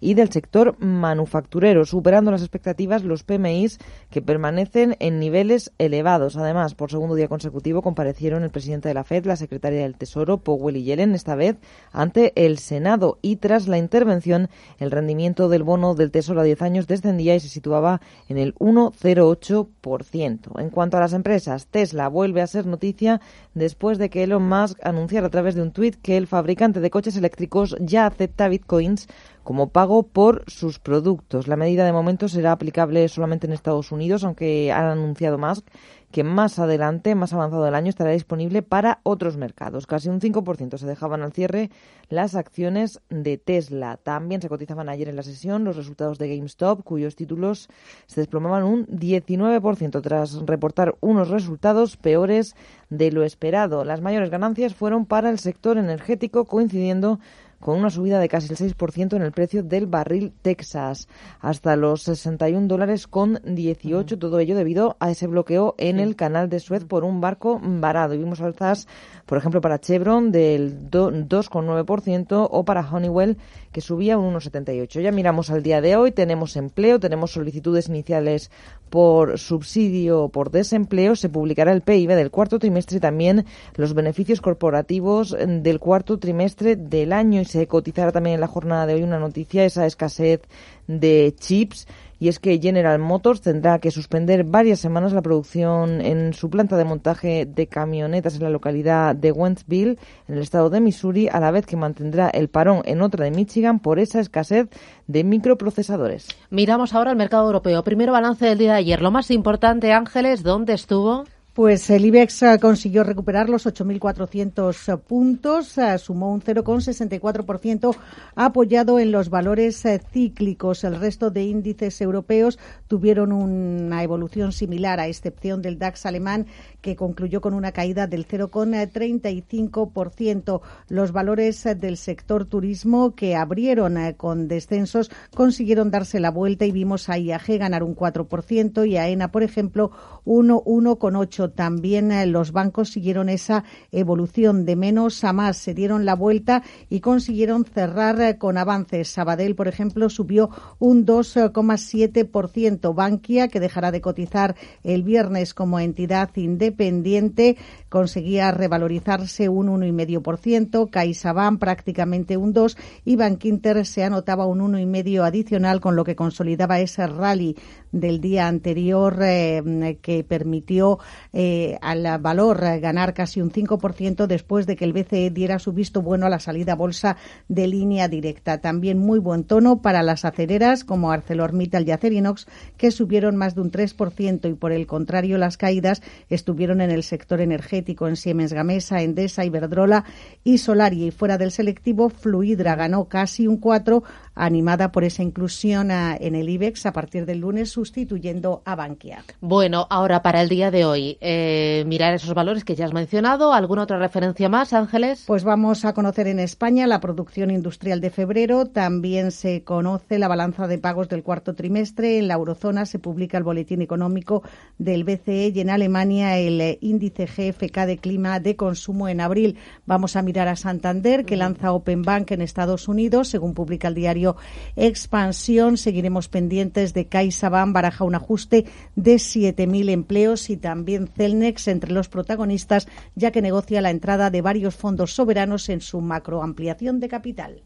y 0.00 0.14
del 0.14 0.30
sector 0.30 0.76
manufacturero, 0.78 1.84
superando 1.84 2.30
las 2.30 2.42
expectativas 2.42 3.04
los 3.04 3.22
PMIs 3.22 3.78
que 4.10 4.22
permanecen 4.22 4.96
en 5.00 5.18
niveles 5.18 5.72
elevados. 5.78 6.36
Además, 6.36 6.74
por 6.74 6.90
segundo 6.90 7.14
día 7.14 7.28
consecutivo 7.28 7.82
comparecieron 7.82 8.42
el 8.42 8.50
presidente 8.50 8.88
de 8.88 8.94
la 8.94 9.04
Fed, 9.04 9.26
la 9.26 9.36
secretaria 9.36 9.82
del 9.82 9.96
Tesoro, 9.96 10.38
Powell 10.38 10.76
y 10.76 10.84
Yellen, 10.84 11.14
esta 11.14 11.34
vez 11.34 11.56
ante 11.92 12.32
el 12.34 12.58
Senado 12.58 13.18
y 13.22 13.36
tras 13.36 13.68
la 13.68 13.78
intervención 13.78 14.48
el 14.78 14.90
rendimiento 14.90 15.48
del 15.48 15.62
bono 15.62 15.94
del 15.94 16.10
Tesoro 16.10 16.40
a 16.40 16.44
10 16.44 16.62
años 16.62 16.86
descendía 16.86 17.34
y 17.34 17.40
se 17.40 17.48
situaba 17.48 18.00
en 18.28 18.38
el 18.38 18.54
1,08%. 18.56 20.60
En 20.60 20.70
cuanto 20.70 20.96
a 20.96 21.00
las 21.00 21.12
empresas, 21.12 21.66
Tesla 21.66 22.08
vuelve 22.08 22.40
a 22.40 22.46
ser 22.46 22.66
noticia 22.66 23.20
después 23.54 23.98
de 23.98 24.10
que 24.10 24.22
Elon 24.22 24.48
Musk 24.48 24.78
anunciara 24.82 25.26
a 25.26 25.30
través 25.30 25.54
de 25.54 25.62
un 25.62 25.72
tuit 25.72 25.96
que 26.00 26.16
el 26.16 26.26
fabricante 26.26 26.80
de 26.80 26.90
coches 26.90 27.16
eléctricos 27.16 27.76
ya 27.80 28.06
acepta 28.06 28.48
bitcoins 28.48 29.08
como 29.42 29.70
pago 29.70 30.02
por 30.02 30.44
sus 30.46 30.78
productos. 30.78 31.48
La 31.48 31.56
medida 31.56 31.84
de 31.84 31.92
momento 31.92 32.28
será 32.28 32.52
aplicable 32.52 33.08
solamente 33.08 33.46
en 33.46 33.52
Estados 33.52 33.92
Unidos, 33.92 34.24
aunque 34.24 34.72
han 34.72 34.84
anunciado 34.84 35.38
Musk 35.38 35.66
que 36.10 36.24
más 36.24 36.58
adelante, 36.58 37.14
más 37.14 37.34
avanzado 37.34 37.64
del 37.64 37.74
año, 37.74 37.90
estará 37.90 38.10
disponible 38.10 38.62
para 38.62 39.00
otros 39.02 39.36
mercados. 39.36 39.86
Casi 39.86 40.08
un 40.08 40.20
5% 40.20 40.78
se 40.78 40.86
dejaban 40.86 41.22
al 41.22 41.32
cierre 41.32 41.70
las 42.08 42.34
acciones 42.34 43.00
de 43.10 43.36
Tesla. 43.36 43.98
También 44.02 44.40
se 44.40 44.48
cotizaban 44.48 44.88
ayer 44.88 45.08
en 45.08 45.16
la 45.16 45.22
sesión 45.22 45.64
los 45.64 45.76
resultados 45.76 46.18
de 46.18 46.34
GameStop, 46.34 46.82
cuyos 46.82 47.14
títulos 47.14 47.68
se 48.06 48.22
desplomaban 48.22 48.64
un 48.64 48.86
19% 48.86 50.00
tras 50.00 50.34
reportar 50.46 50.96
unos 51.00 51.28
resultados 51.28 51.96
peores 51.98 52.54
de 52.88 53.12
lo 53.12 53.22
esperado. 53.22 53.84
Las 53.84 54.00
mayores 54.00 54.30
ganancias 54.30 54.74
fueron 54.74 55.04
para 55.04 55.28
el 55.28 55.38
sector 55.38 55.76
energético, 55.76 56.46
coincidiendo 56.46 57.20
con 57.60 57.78
una 57.78 57.90
subida 57.90 58.20
de 58.20 58.28
casi 58.28 58.52
el 58.52 58.56
6% 58.56 59.16
en 59.16 59.22
el 59.22 59.32
precio 59.32 59.62
del 59.62 59.86
barril 59.86 60.32
Texas, 60.42 61.08
hasta 61.40 61.76
los 61.76 62.02
61 62.02 62.68
dólares 62.68 63.06
con 63.06 63.40
18, 63.44 64.18
todo 64.18 64.38
ello 64.38 64.56
debido 64.56 64.96
a 65.00 65.10
ese 65.10 65.26
bloqueo 65.26 65.74
en 65.78 66.00
el 66.00 66.16
canal 66.16 66.48
de 66.48 66.60
Suez 66.60 66.84
por 66.84 67.04
un 67.04 67.20
barco 67.20 67.60
varado. 67.62 68.14
Y 68.14 68.18
vimos 68.18 68.40
alzas, 68.40 68.86
por 69.28 69.36
ejemplo, 69.36 69.60
para 69.60 69.78
Chevron 69.78 70.32
del 70.32 70.90
2,9% 70.90 72.48
o 72.50 72.64
para 72.64 72.80
Honeywell 72.80 73.36
que 73.72 73.82
subía 73.82 74.16
un 74.16 74.34
1,78. 74.34 75.02
Ya 75.02 75.12
miramos 75.12 75.50
al 75.50 75.62
día 75.62 75.82
de 75.82 75.96
hoy, 75.96 76.12
tenemos 76.12 76.56
empleo, 76.56 76.98
tenemos 76.98 77.32
solicitudes 77.32 77.88
iniciales 77.88 78.50
por 78.88 79.38
subsidio 79.38 80.22
o 80.22 80.28
por 80.30 80.50
desempleo, 80.50 81.14
se 81.14 81.28
publicará 81.28 81.72
el 81.72 81.82
PIB 81.82 82.14
del 82.14 82.30
cuarto 82.30 82.58
trimestre 82.58 82.96
y 82.96 83.00
también 83.00 83.44
los 83.74 83.92
beneficios 83.92 84.40
corporativos 84.40 85.36
del 85.38 85.78
cuarto 85.78 86.18
trimestre 86.18 86.76
del 86.76 87.12
año. 87.12 87.42
Y 87.42 87.44
se 87.44 87.66
cotizará 87.66 88.12
también 88.12 88.36
en 88.36 88.40
la 88.40 88.46
jornada 88.46 88.86
de 88.86 88.94
hoy 88.94 89.02
una 89.02 89.18
noticia, 89.18 89.66
esa 89.66 89.84
escasez 89.84 90.40
de 90.86 91.34
chips 91.38 91.86
y 92.18 92.28
es 92.28 92.38
que 92.38 92.58
General 92.58 92.98
Motors 92.98 93.40
tendrá 93.40 93.78
que 93.78 93.90
suspender 93.90 94.44
varias 94.44 94.80
semanas 94.80 95.12
la 95.12 95.22
producción 95.22 96.00
en 96.00 96.34
su 96.34 96.50
planta 96.50 96.76
de 96.76 96.84
montaje 96.84 97.46
de 97.46 97.66
camionetas 97.66 98.36
en 98.36 98.42
la 98.42 98.50
localidad 98.50 99.14
de 99.14 99.32
Wentzville, 99.32 99.98
en 100.26 100.34
el 100.34 100.42
estado 100.42 100.70
de 100.70 100.80
Missouri, 100.80 101.28
a 101.28 101.40
la 101.40 101.50
vez 101.50 101.66
que 101.66 101.76
mantendrá 101.76 102.28
el 102.28 102.48
parón 102.48 102.82
en 102.84 103.02
otra 103.02 103.24
de 103.24 103.30
Michigan 103.30 103.80
por 103.80 103.98
esa 103.98 104.20
escasez 104.20 104.68
de 105.06 105.24
microprocesadores. 105.24 106.28
Miramos 106.50 106.94
ahora 106.94 107.10
al 107.10 107.16
mercado 107.16 107.46
europeo. 107.46 107.84
Primero 107.84 108.12
balance 108.12 108.44
del 108.44 108.58
día 108.58 108.72
de 108.72 108.78
ayer. 108.78 109.02
Lo 109.02 109.10
más 109.10 109.30
importante, 109.30 109.92
Ángeles, 109.92 110.42
¿dónde 110.42 110.74
estuvo? 110.74 111.24
Pues 111.58 111.90
el 111.90 112.04
IBEX 112.04 112.44
eh, 112.44 112.58
consiguió 112.60 113.02
recuperar 113.02 113.48
los 113.48 113.66
8.400 113.66 114.94
eh, 114.94 114.96
puntos, 114.96 115.76
eh, 115.76 115.98
sumó 115.98 116.32
un 116.32 116.40
0,64% 116.40 117.96
apoyado 118.36 119.00
en 119.00 119.10
los 119.10 119.28
valores 119.28 119.82
cíclicos. 120.12 120.84
El 120.84 121.00
resto 121.00 121.32
de 121.32 121.42
índices 121.42 122.00
europeos 122.00 122.60
tuvieron 122.86 123.32
una 123.32 124.04
evolución 124.04 124.52
similar, 124.52 125.00
a 125.00 125.08
excepción 125.08 125.60
del 125.60 125.80
DAX 125.80 126.06
alemán, 126.06 126.46
que 126.80 126.94
concluyó 126.94 127.40
con 127.40 127.54
una 127.54 127.72
caída 127.72 128.06
del 128.06 128.28
0,35%. 128.28 130.60
Los 130.88 131.10
valores 131.10 131.66
del 131.76 131.96
sector 131.96 132.44
turismo 132.44 133.16
que 133.16 133.34
abrieron 133.34 133.96
con 134.12 134.46
descensos 134.46 135.10
consiguieron 135.34 135.90
darse 135.90 136.20
la 136.20 136.30
vuelta 136.30 136.66
y 136.66 136.70
vimos 136.70 137.08
a 137.08 137.18
IAG 137.18 137.58
ganar 137.58 137.82
un 137.82 137.96
4% 137.96 138.88
y 138.88 138.96
a 138.96 139.08
ENA, 139.08 139.32
por 139.32 139.42
ejemplo, 139.42 139.90
un 140.28 140.50
1,8% 140.50 141.54
también 141.54 142.12
eh, 142.12 142.26
los 142.26 142.52
bancos 142.52 142.90
siguieron 142.90 143.30
esa 143.30 143.64
evolución 143.92 144.66
de 144.66 144.76
menos 144.76 145.24
a 145.24 145.32
más, 145.32 145.56
se 145.56 145.72
dieron 145.72 146.04
la 146.04 146.14
vuelta 146.14 146.62
y 146.90 147.00
consiguieron 147.00 147.64
cerrar 147.64 148.20
eh, 148.20 148.36
con 148.36 148.58
avances. 148.58 149.08
Sabadell, 149.08 149.54
por 149.54 149.68
ejemplo, 149.68 150.10
subió 150.10 150.50
un 150.78 151.06
2,7%. 151.06 152.94
Bankia, 152.94 153.48
que 153.48 153.58
dejará 153.58 153.90
de 153.90 154.02
cotizar 154.02 154.54
el 154.84 155.02
viernes 155.02 155.54
como 155.54 155.80
entidad 155.80 156.28
independiente, 156.36 157.56
conseguía 157.88 158.50
revalorizarse 158.50 159.48
un 159.48 159.68
1,5%. 159.68 160.90
CaixaBank 160.90 161.58
prácticamente 161.58 162.36
un 162.36 162.52
2% 162.52 162.76
y 163.06 163.16
Bankinter 163.16 163.86
se 163.86 164.04
anotaba 164.04 164.44
un 164.44 164.60
1,5% 164.60 165.24
adicional, 165.24 165.80
con 165.80 165.96
lo 165.96 166.04
que 166.04 166.16
consolidaba 166.16 166.80
ese 166.80 167.06
rally 167.06 167.56
del 167.92 168.20
día 168.20 168.46
anterior 168.46 169.18
eh, 169.22 169.98
que 170.02 170.17
permitió 170.24 170.98
eh, 171.32 171.78
al 171.80 172.18
valor 172.20 172.60
ganar 172.80 173.14
casi 173.14 173.40
un 173.40 173.50
5% 173.50 174.26
después 174.26 174.66
de 174.66 174.76
que 174.76 174.84
el 174.84 174.92
BCE 174.92 175.30
diera 175.30 175.58
su 175.58 175.72
visto 175.72 176.02
bueno 176.02 176.26
a 176.26 176.30
la 176.30 176.40
salida 176.40 176.74
bolsa 176.74 177.16
de 177.48 177.66
línea 177.66 178.08
directa. 178.08 178.58
También 178.60 178.98
muy 178.98 179.18
buen 179.18 179.44
tono 179.44 179.82
para 179.82 180.02
las 180.02 180.24
acereras 180.24 180.84
como 180.84 181.12
ArcelorMittal 181.12 181.86
y 181.86 181.92
Acerinox 181.92 182.46
que 182.76 182.90
subieron 182.90 183.36
más 183.36 183.54
de 183.54 183.60
un 183.60 183.70
3% 183.70 184.50
y 184.50 184.54
por 184.54 184.72
el 184.72 184.86
contrario 184.86 185.38
las 185.38 185.56
caídas 185.56 186.02
estuvieron 186.28 186.80
en 186.80 186.90
el 186.90 187.02
sector 187.02 187.40
energético 187.40 188.08
en 188.08 188.16
Siemens 188.16 188.52
Gamesa, 188.52 189.02
Endesa, 189.02 189.44
Iberdrola 189.44 190.04
y 190.44 190.58
Solari 190.58 191.06
y 191.06 191.10
fuera 191.10 191.38
del 191.38 191.50
selectivo 191.50 192.08
Fluidra 192.08 192.74
ganó 192.74 193.06
casi 193.06 193.46
un 193.46 193.58
4 193.58 194.02
animada 194.38 194.92
por 194.92 195.04
esa 195.04 195.22
inclusión 195.22 195.90
en 195.90 196.34
el 196.34 196.48
IBEX 196.48 196.86
a 196.86 196.92
partir 196.92 197.26
del 197.26 197.40
lunes 197.40 197.70
sustituyendo 197.70 198.62
a 198.64 198.76
Bankia. 198.76 199.24
Bueno, 199.40 199.86
ahora 199.90 200.22
para 200.22 200.40
el 200.40 200.48
día 200.48 200.70
de 200.70 200.84
hoy, 200.84 201.18
eh, 201.20 201.84
mirar 201.86 202.14
esos 202.14 202.32
valores 202.34 202.64
que 202.64 202.74
ya 202.74 202.84
has 202.84 202.92
mencionado. 202.92 203.52
¿Alguna 203.52 203.82
otra 203.82 203.98
referencia 203.98 204.48
más, 204.48 204.72
Ángeles? 204.72 205.24
Pues 205.26 205.44
vamos 205.44 205.84
a 205.84 205.92
conocer 205.92 206.28
en 206.28 206.38
España 206.38 206.86
la 206.86 207.00
producción 207.00 207.50
industrial 207.50 208.00
de 208.00 208.10
febrero. 208.10 208.66
También 208.66 209.32
se 209.32 209.64
conoce 209.64 210.18
la 210.18 210.28
balanza 210.28 210.66
de 210.66 210.78
pagos 210.78 211.08
del 211.08 211.22
cuarto 211.22 211.54
trimestre. 211.54 212.18
En 212.18 212.28
la 212.28 212.34
eurozona 212.34 212.86
se 212.86 212.98
publica 212.98 213.38
el 213.38 213.44
boletín 213.44 213.82
económico 213.82 214.42
del 214.78 215.04
BCE 215.04 215.52
y 215.54 215.60
en 215.60 215.70
Alemania 215.70 216.38
el 216.38 216.78
índice 216.80 217.26
GFK 217.26 217.86
de 217.86 217.98
clima 217.98 218.38
de 218.40 218.56
consumo 218.56 219.08
en 219.08 219.20
abril. 219.20 219.58
Vamos 219.86 220.16
a 220.16 220.22
mirar 220.22 220.48
a 220.48 220.56
Santander, 220.56 221.24
que 221.24 221.36
lanza 221.36 221.72
Open 221.72 222.02
Bank 222.02 222.30
en 222.30 222.42
Estados 222.42 222.88
Unidos, 222.88 223.28
según 223.28 223.54
publica 223.54 223.88
el 223.88 223.94
diario 223.94 224.27
Expansión. 224.76 225.76
Seguiremos 225.76 226.28
pendientes 226.28 226.94
de 226.94 227.06
CaixaBank, 227.06 227.72
baraja 227.72 228.04
un 228.04 228.14
ajuste 228.14 228.66
de 228.96 229.14
7.000 229.16 229.90
empleos 229.90 230.50
y 230.50 230.56
también 230.56 231.08
Celnex 231.08 231.68
entre 231.68 231.92
los 231.92 232.08
protagonistas, 232.08 232.88
ya 233.14 233.30
que 233.30 233.42
negocia 233.42 233.80
la 233.80 233.90
entrada 233.90 234.30
de 234.30 234.42
varios 234.42 234.74
fondos 234.74 235.14
soberanos 235.14 235.68
en 235.68 235.80
su 235.80 236.00
macroampliación 236.00 237.00
de 237.00 237.08
capital. 237.08 237.62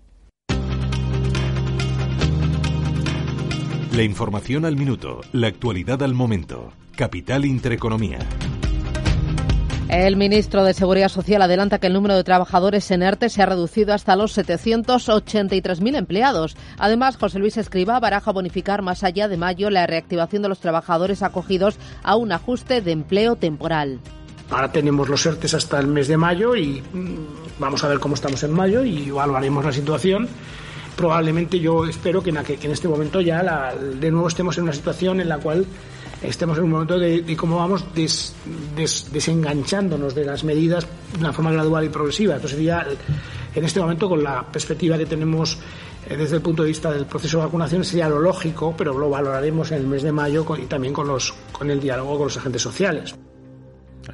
La 3.92 4.02
información 4.02 4.64
al 4.64 4.76
minuto, 4.76 5.20
la 5.32 5.48
actualidad 5.48 6.02
al 6.02 6.14
momento. 6.14 6.72
Capital 6.96 7.44
Intereconomía. 7.44 8.20
El 9.92 10.16
ministro 10.16 10.64
de 10.64 10.72
Seguridad 10.72 11.10
Social 11.10 11.42
adelanta 11.42 11.78
que 11.78 11.86
el 11.86 11.92
número 11.92 12.16
de 12.16 12.24
trabajadores 12.24 12.90
en 12.90 13.02
ERTE 13.02 13.28
se 13.28 13.42
ha 13.42 13.46
reducido 13.46 13.92
hasta 13.92 14.16
los 14.16 14.38
783.000 14.38 15.96
empleados. 15.98 16.56
Además, 16.78 17.18
José 17.18 17.38
Luis 17.38 17.58
Escriba 17.58 18.00
baraja 18.00 18.32
bonificar 18.32 18.80
más 18.80 19.04
allá 19.04 19.28
de 19.28 19.36
mayo 19.36 19.68
la 19.68 19.86
reactivación 19.86 20.40
de 20.40 20.48
los 20.48 20.60
trabajadores 20.60 21.22
acogidos 21.22 21.76
a 22.02 22.16
un 22.16 22.32
ajuste 22.32 22.80
de 22.80 22.92
empleo 22.92 23.36
temporal. 23.36 24.00
Ahora 24.48 24.72
tenemos 24.72 25.10
los 25.10 25.26
ERTES 25.26 25.52
hasta 25.52 25.78
el 25.78 25.88
mes 25.88 26.08
de 26.08 26.16
mayo 26.16 26.56
y 26.56 26.82
mm, 26.90 27.58
vamos 27.58 27.84
a 27.84 27.88
ver 27.88 27.98
cómo 28.00 28.14
estamos 28.14 28.42
en 28.44 28.52
mayo 28.52 28.84
y 28.84 29.10
evaluaremos 29.10 29.62
la 29.62 29.72
situación. 29.72 30.26
Probablemente 30.96 31.60
yo 31.60 31.84
espero 31.84 32.22
que 32.22 32.30
en, 32.30 32.70
este 32.70 32.88
momento 32.88 33.20
ya 33.20 33.74
de 33.74 34.10
nuevo 34.10 34.28
estemos 34.28 34.56
en 34.56 34.64
una 34.64 34.72
situación 34.72 35.20
en 35.20 35.28
la 35.28 35.36
cual 35.36 35.66
estemos 36.22 36.58
en 36.58 36.64
un 36.64 36.70
momento 36.70 36.98
de, 36.98 37.36
cómo 37.36 37.56
vamos 37.56 37.84
desenganchándonos 37.94 40.14
de 40.14 40.24
las 40.24 40.44
medidas 40.44 40.86
de 41.12 41.20
una 41.20 41.32
forma 41.32 41.52
gradual 41.52 41.84
y 41.84 41.88
progresiva. 41.88 42.34
Entonces 42.34 42.56
sería, 42.56 42.86
en 43.54 43.64
este 43.64 43.80
momento, 43.80 44.08
con 44.08 44.22
la 44.22 44.42
perspectiva 44.42 44.98
que 44.98 45.06
tenemos 45.06 45.58
eh, 46.08 46.16
desde 46.16 46.36
el 46.36 46.42
punto 46.42 46.62
de 46.62 46.68
vista 46.68 46.90
del 46.90 47.06
proceso 47.06 47.38
de 47.38 47.44
vacunación, 47.44 47.84
sería 47.84 48.08
lo 48.08 48.18
lógico, 48.18 48.74
pero 48.76 48.96
lo 48.96 49.10
valoraremos 49.10 49.70
en 49.72 49.78
el 49.78 49.86
mes 49.86 50.02
de 50.02 50.12
mayo 50.12 50.46
y 50.58 50.66
también 50.66 50.92
con, 50.92 51.06
los, 51.06 51.32
con 51.52 51.70
el 51.70 51.80
diálogo 51.80 52.16
con 52.16 52.26
los 52.26 52.36
agentes 52.36 52.62
sociales. 52.62 53.14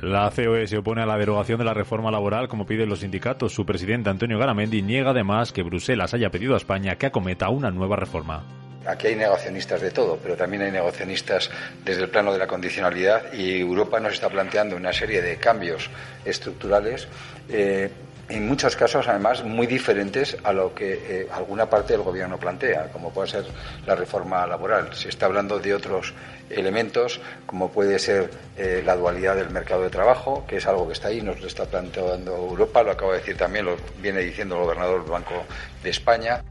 La 0.03 0.31
COE 0.31 0.67
se 0.67 0.79
opone 0.79 1.03
a 1.03 1.07
la 1.07 1.17
derogación 1.17 1.59
de 1.59 1.65
la 1.65 1.73
reforma 1.73 2.11
laboral 2.11 2.49
como 2.49 2.67
piden 2.67 2.89
los 2.89 3.01
sindicatos. 3.01 3.55
Su 3.55 3.65
presidente 3.65 4.11
Antonio 4.11 4.39
Garamendi 4.39 4.83
niega 4.83 5.11
además 5.11 5.53
que 5.53 5.63
Bruselas 5.63 6.13
haya 6.13 6.31
pedido 6.31 6.55
a 6.55 6.59
España 6.59 6.97
que 6.97 7.07
acometa 7.07 7.49
una 7.49 7.71
nueva 7.71 7.97
reforma. 7.97 8.45
Aquí 8.89 9.09
hay 9.09 9.17
negacionistas 9.17 9.83
de 9.83 9.91
todo, 9.91 10.19
pero 10.23 10.35
también 10.35 10.63
hay 10.63 10.71
negacionistas 10.71 11.51
desde 11.85 12.05
el 12.05 12.09
plano 12.09 12.33
de 12.33 12.39
la 12.39 12.47
condicionalidad 12.47 13.35
y 13.35 13.61
Europa 13.61 14.01
nos 14.01 14.15
está 14.15 14.31
planteando 14.31 14.77
una 14.77 14.95
serie 14.95 15.21
de 15.21 15.37
cambios 15.37 15.91
estructurales. 16.25 17.07
Eh, 17.51 17.91
en 18.31 18.49
muchos 18.49 18.77
casos, 18.77 19.07
además, 19.07 19.45
muy 19.45 19.67
diferentes 19.67 20.39
a 20.43 20.55
lo 20.55 20.75
que 20.75 20.93
eh, 20.93 21.29
alguna 21.31 21.69
parte 21.69 21.93
del 21.93 22.03
Gobierno 22.03 22.39
plantea, 22.39 22.89
como 22.91 23.11
puede 23.11 23.29
ser 23.29 23.45
la 23.87 23.95
reforma 23.95 24.47
laboral. 24.47 24.95
Se 24.95 25.11
está 25.11 25.27
hablando 25.27 25.59
de 25.59 25.75
otros 25.75 26.15
elementos, 26.49 27.21
como 27.45 27.71
puede 27.71 27.99
ser 27.99 28.31
eh, 28.57 28.83
la 28.87 28.97
dualidad 28.97 29.37
del 29.37 29.51
mercado 29.51 29.83
de 29.83 29.91
trabajo, 29.91 30.47
que 30.47 30.57
es 30.57 30.67
algo 30.67 30.87
que 30.87 30.95
está 30.95 31.09
ahí, 31.09 31.21
nos 31.21 31.41
lo 31.41 31.47
está 31.47 31.67
planteando 31.67 32.37
Europa, 32.37 32.83
lo 32.83 32.93
acabo 32.93 33.13
de 33.13 33.19
decir 33.19 33.37
también, 33.37 33.67
lo 33.67 33.77
viene 34.01 34.21
diciendo 34.21 34.57
el 34.57 34.63
gobernador 34.63 35.03
del 35.03 35.11
Banco 35.11 35.45
de 35.83 35.91
España. 35.91 36.43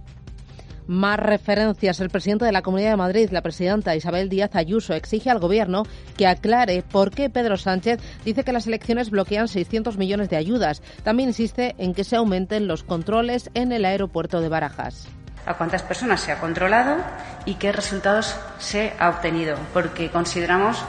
Más 0.87 1.19
referencias. 1.19 1.99
El 1.99 2.09
presidente 2.09 2.45
de 2.45 2.51
la 2.51 2.61
Comunidad 2.61 2.91
de 2.91 2.97
Madrid, 2.97 3.29
la 3.31 3.41
presidenta 3.41 3.95
Isabel 3.95 4.29
Díaz 4.29 4.55
Ayuso, 4.55 4.93
exige 4.93 5.29
al 5.29 5.39
Gobierno 5.39 5.83
que 6.17 6.27
aclare 6.27 6.81
por 6.81 7.11
qué 7.11 7.29
Pedro 7.29 7.57
Sánchez 7.57 7.99
dice 8.23 8.43
que 8.43 8.53
las 8.53 8.67
elecciones 8.67 9.09
bloquean 9.09 9.49
600 9.49 9.97
millones 9.97 10.29
de 10.29 10.37
ayudas. 10.37 10.81
También 11.03 11.29
insiste 11.29 11.75
en 11.77 11.93
que 11.93 12.05
se 12.05 12.15
aumenten 12.15 12.67
los 12.67 12.83
controles 12.83 13.49
en 13.53 13.73
el 13.73 13.85
aeropuerto 13.85 14.39
de 14.41 14.49
Barajas 14.49 15.07
a 15.47 15.53
cuántas 15.53 15.81
personas 15.81 16.19
se 16.19 16.33
ha 16.33 16.39
controlado 16.39 16.97
y 17.45 17.55
qué 17.55 17.71
resultados 17.71 18.35
se 18.59 18.91
ha 18.99 19.09
obtenido, 19.09 19.57
porque 19.73 20.09
consideramos 20.09 20.83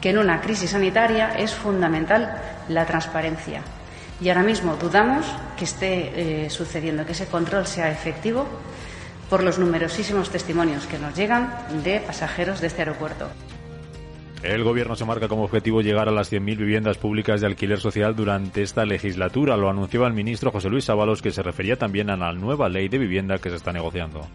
que 0.00 0.10
en 0.10 0.18
una 0.18 0.40
crisis 0.40 0.70
sanitaria 0.70 1.34
es 1.36 1.54
fundamental 1.54 2.34
la 2.68 2.86
transparencia. 2.86 3.60
Y 4.20 4.30
ahora 4.30 4.42
mismo 4.42 4.76
dudamos 4.76 5.26
que 5.56 5.64
esté 5.64 6.44
eh, 6.44 6.50
sucediendo, 6.50 7.04
que 7.04 7.12
ese 7.12 7.26
control 7.26 7.66
sea 7.66 7.90
efectivo 7.90 8.46
por 9.30 9.44
los 9.44 9.58
numerosísimos 9.58 10.28
testimonios 10.28 10.86
que 10.86 10.98
nos 10.98 11.16
llegan 11.16 11.54
de 11.84 12.00
pasajeros 12.00 12.60
de 12.60 12.66
este 12.66 12.82
aeropuerto. 12.82 13.28
El 14.42 14.64
gobierno 14.64 14.96
se 14.96 15.04
marca 15.04 15.28
como 15.28 15.44
objetivo 15.44 15.82
llegar 15.82 16.08
a 16.08 16.12
las 16.12 16.32
100.000 16.32 16.56
viviendas 16.56 16.96
públicas 16.96 17.40
de 17.40 17.46
alquiler 17.46 17.78
social 17.78 18.16
durante 18.16 18.62
esta 18.62 18.84
legislatura. 18.86 19.56
Lo 19.56 19.68
anunciaba 19.68 20.08
el 20.08 20.14
ministro 20.14 20.50
José 20.50 20.70
Luis 20.70 20.88
Ábalos, 20.90 21.22
que 21.22 21.30
se 21.30 21.42
refería 21.42 21.76
también 21.76 22.10
a 22.10 22.16
la 22.16 22.32
nueva 22.32 22.68
ley 22.68 22.88
de 22.88 22.98
vivienda 22.98 23.38
que 23.38 23.50
se 23.50 23.56
está 23.56 23.72
negociando. 23.72 24.26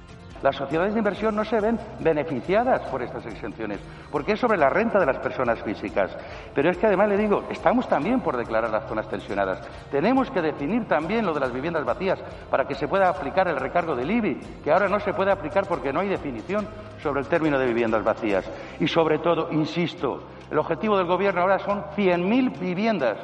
Las 0.41 0.55
sociedades 0.55 0.93
de 0.93 0.99
inversión 0.99 1.35
no 1.35 1.45
se 1.45 1.59
ven 1.59 1.79
beneficiadas 1.99 2.81
por 2.89 3.01
estas 3.01 3.25
exenciones, 3.25 3.79
porque 4.11 4.33
es 4.33 4.39
sobre 4.39 4.57
la 4.57 4.69
renta 4.69 4.99
de 4.99 5.05
las 5.05 5.17
personas 5.17 5.61
físicas. 5.63 6.15
Pero 6.53 6.69
es 6.69 6.77
que 6.77 6.87
además 6.87 7.09
le 7.09 7.17
digo, 7.17 7.43
estamos 7.49 7.87
también 7.87 8.21
por 8.21 8.37
declarar 8.37 8.69
las 8.69 8.87
zonas 8.87 9.07
tensionadas. 9.07 9.61
Tenemos 9.91 10.29
que 10.29 10.41
definir 10.41 10.87
también 10.87 11.25
lo 11.25 11.33
de 11.33 11.39
las 11.39 11.53
viviendas 11.53 11.85
vacías 11.85 12.19
para 12.49 12.65
que 12.65 12.75
se 12.75 12.87
pueda 12.87 13.09
aplicar 13.09 13.47
el 13.47 13.57
recargo 13.57 13.95
del 13.95 14.11
IBI, 14.11 14.39
que 14.63 14.71
ahora 14.71 14.87
no 14.87 14.99
se 14.99 15.13
puede 15.13 15.31
aplicar 15.31 15.65
porque 15.67 15.91
no 15.91 16.01
hay 16.01 16.09
definición 16.09 16.67
sobre 17.01 17.21
el 17.21 17.27
término 17.27 17.57
de 17.57 17.67
viviendas 17.67 18.03
vacías. 18.03 18.45
Y 18.79 18.87
sobre 18.87 19.19
todo, 19.19 19.51
insisto, 19.51 20.23
el 20.51 20.57
objetivo 20.59 20.97
del 20.97 21.07
Gobierno 21.07 21.41
ahora 21.41 21.59
son 21.59 21.83
100.000 21.95 22.59
viviendas 22.59 23.17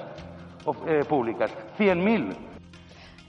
eh, 0.88 1.04
públicas, 1.08 1.52
100.000 1.78 2.51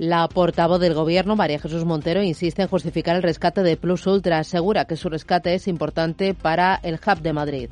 la 0.03 0.27
portavoz 0.27 0.81
del 0.81 0.95
Gobierno, 0.95 1.37
María 1.37 1.61
Jesús 1.61 1.85
Montero, 1.85 2.25
insiste 2.25 2.61
en 2.61 2.67
justificar 2.67 3.15
el 3.15 3.23
rescate 3.23 3.63
de 3.63 3.77
Plus 3.77 4.05
Ultra. 4.09 4.39
Asegura 4.39 4.85
que 4.85 4.97
su 4.97 5.09
rescate 5.09 5.55
es 5.55 5.69
importante 5.69 6.35
para 6.35 6.81
el 6.83 6.95
hub 6.95 7.21
de 7.21 7.33
Madrid 7.33 7.71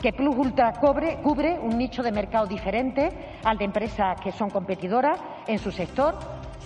que 0.00 0.12
Plus 0.12 0.36
Ultra 0.36 0.74
cubre, 0.74 1.18
cubre 1.24 1.58
un 1.58 1.76
nicho 1.76 2.04
de 2.04 2.12
mercado 2.12 2.46
diferente 2.46 3.10
al 3.42 3.58
de 3.58 3.64
empresas 3.64 4.20
que 4.20 4.30
son 4.30 4.48
competidoras 4.48 5.18
en 5.48 5.58
su 5.58 5.72
sector 5.72 6.14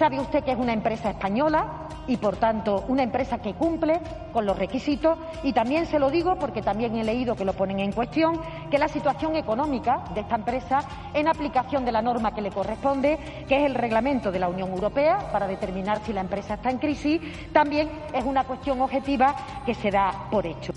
Sabe 0.03 0.19
usted 0.19 0.43
que 0.43 0.51
es 0.51 0.59
una 0.59 0.73
empresa 0.73 1.11
española 1.11 1.87
y, 2.09 2.17
por 2.17 2.37
tanto, 2.37 2.85
una 2.89 3.05
empresa 3.05 3.39
que 3.39 3.55
cumple 3.55 4.01
con 4.33 4.45
los 4.45 4.59
requisitos. 4.59 5.17
Y 5.45 5.53
también 5.53 5.87
se 5.87 6.01
lo 6.01 6.11
digo 6.11 6.35
porque 6.41 6.61
también 6.61 6.97
he 6.97 7.05
leído 7.05 7.37
que 7.37 7.45
lo 7.45 7.53
ponen 7.53 7.79
en 7.79 7.93
cuestión, 7.93 8.41
que 8.69 8.81
la 8.81 8.89
situación 8.89 9.37
económica 9.37 10.03
de 10.13 10.23
esta 10.23 10.35
empresa, 10.35 10.81
en 11.15 11.29
aplicación 11.29 11.85
de 11.85 11.93
la 11.93 12.03
norma 12.03 12.35
que 12.35 12.43
le 12.43 12.51
corresponde, 12.51 13.17
que 13.47 13.59
es 13.59 13.63
el 13.65 13.77
reglamento 13.77 14.33
de 14.33 14.41
la 14.41 14.49
Unión 14.49 14.71
Europea 14.71 15.31
para 15.31 15.47
determinar 15.47 16.01
si 16.05 16.13
la 16.13 16.23
empresa 16.23 16.55
está 16.55 16.71
en 16.71 16.79
crisis, 16.79 17.21
también 17.53 17.89
es 18.13 18.25
una 18.25 18.43
cuestión 18.43 18.81
objetiva 18.81 19.37
que 19.65 19.75
se 19.75 19.93
da 19.93 20.27
por 20.33 20.45
hecho. 20.45 20.73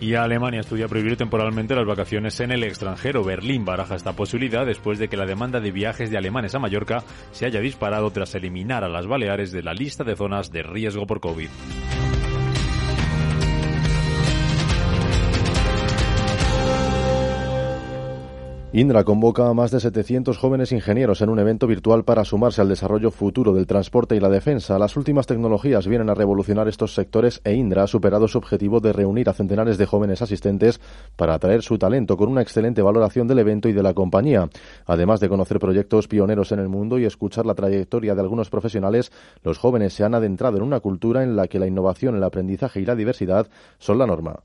Y 0.00 0.14
Alemania 0.14 0.60
estudia 0.60 0.88
prohibir 0.88 1.18
temporalmente 1.18 1.74
las 1.74 1.84
vacaciones 1.84 2.40
en 2.40 2.52
el 2.52 2.64
extranjero. 2.64 3.22
Berlín 3.22 3.66
baraja 3.66 3.96
esta 3.96 4.14
posibilidad 4.14 4.64
después 4.64 4.98
de 4.98 5.08
que 5.08 5.18
la 5.18 5.26
demanda 5.26 5.60
de 5.60 5.72
viajes 5.72 6.10
de 6.10 6.16
alemanes 6.16 6.54
a 6.54 6.58
Mallorca 6.58 7.04
se 7.32 7.44
haya 7.44 7.60
disparado 7.60 8.10
tras 8.10 8.34
eliminar 8.34 8.82
a 8.82 8.88
las 8.88 9.06
Baleares 9.06 9.52
de 9.52 9.62
la 9.62 9.74
lista 9.74 10.02
de 10.02 10.16
zonas 10.16 10.50
de 10.50 10.62
riesgo 10.62 11.06
por 11.06 11.20
COVID. 11.20 11.48
Indra 18.72 19.02
convoca 19.02 19.48
a 19.48 19.52
más 19.52 19.72
de 19.72 19.80
700 19.80 20.38
jóvenes 20.38 20.70
ingenieros 20.70 21.20
en 21.22 21.28
un 21.28 21.40
evento 21.40 21.66
virtual 21.66 22.04
para 22.04 22.24
sumarse 22.24 22.60
al 22.60 22.68
desarrollo 22.68 23.10
futuro 23.10 23.52
del 23.52 23.66
transporte 23.66 24.14
y 24.14 24.20
la 24.20 24.28
defensa. 24.28 24.78
Las 24.78 24.96
últimas 24.96 25.26
tecnologías 25.26 25.88
vienen 25.88 26.08
a 26.08 26.14
revolucionar 26.14 26.68
estos 26.68 26.94
sectores 26.94 27.40
e 27.42 27.52
Indra 27.54 27.82
ha 27.82 27.86
superado 27.88 28.28
su 28.28 28.38
objetivo 28.38 28.78
de 28.78 28.92
reunir 28.92 29.28
a 29.28 29.32
centenares 29.32 29.76
de 29.76 29.86
jóvenes 29.86 30.22
asistentes 30.22 30.80
para 31.16 31.34
atraer 31.34 31.62
su 31.62 31.78
talento 31.78 32.16
con 32.16 32.28
una 32.28 32.42
excelente 32.42 32.80
valoración 32.80 33.26
del 33.26 33.40
evento 33.40 33.68
y 33.68 33.72
de 33.72 33.82
la 33.82 33.92
compañía. 33.92 34.48
Además 34.86 35.18
de 35.18 35.28
conocer 35.28 35.58
proyectos 35.58 36.06
pioneros 36.06 36.52
en 36.52 36.60
el 36.60 36.68
mundo 36.68 36.96
y 37.00 37.06
escuchar 37.06 37.46
la 37.46 37.56
trayectoria 37.56 38.14
de 38.14 38.20
algunos 38.20 38.50
profesionales, 38.50 39.10
los 39.42 39.58
jóvenes 39.58 39.94
se 39.94 40.04
han 40.04 40.14
adentrado 40.14 40.58
en 40.58 40.62
una 40.62 40.78
cultura 40.78 41.24
en 41.24 41.34
la 41.34 41.48
que 41.48 41.58
la 41.58 41.66
innovación, 41.66 42.14
el 42.14 42.22
aprendizaje 42.22 42.80
y 42.80 42.84
la 42.84 42.94
diversidad 42.94 43.48
son 43.80 43.98
la 43.98 44.06
norma. 44.06 44.44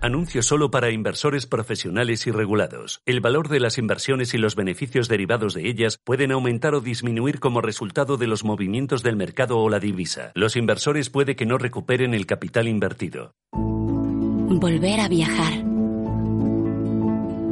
Anuncio 0.00 0.42
solo 0.42 0.70
para 0.70 0.92
inversores 0.92 1.46
profesionales 1.46 2.28
y 2.28 2.30
regulados. 2.30 3.02
El 3.04 3.20
valor 3.20 3.48
de 3.48 3.58
las 3.58 3.78
inversiones 3.78 4.32
y 4.32 4.38
los 4.38 4.54
beneficios 4.54 5.08
derivados 5.08 5.54
de 5.54 5.68
ellas 5.68 5.98
pueden 6.02 6.30
aumentar 6.30 6.76
o 6.76 6.80
disminuir 6.80 7.40
como 7.40 7.60
resultado 7.60 8.16
de 8.16 8.28
los 8.28 8.44
movimientos 8.44 9.02
del 9.02 9.16
mercado 9.16 9.58
o 9.58 9.68
la 9.68 9.80
divisa. 9.80 10.30
Los 10.34 10.54
inversores 10.54 11.10
puede 11.10 11.34
que 11.34 11.46
no 11.46 11.58
recuperen 11.58 12.14
el 12.14 12.26
capital 12.26 12.68
invertido. 12.68 13.34
Volver 13.52 15.00
a 15.00 15.08
viajar. 15.08 15.64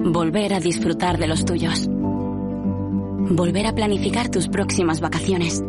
Volver 0.04 0.54
a 0.54 0.60
disfrutar 0.60 1.18
de 1.18 1.26
los 1.26 1.44
tuyos. 1.44 1.88
Volver 1.88 3.66
a 3.66 3.74
planificar 3.74 4.30
tus 4.30 4.46
próximas 4.46 5.00
vacaciones. 5.00 5.64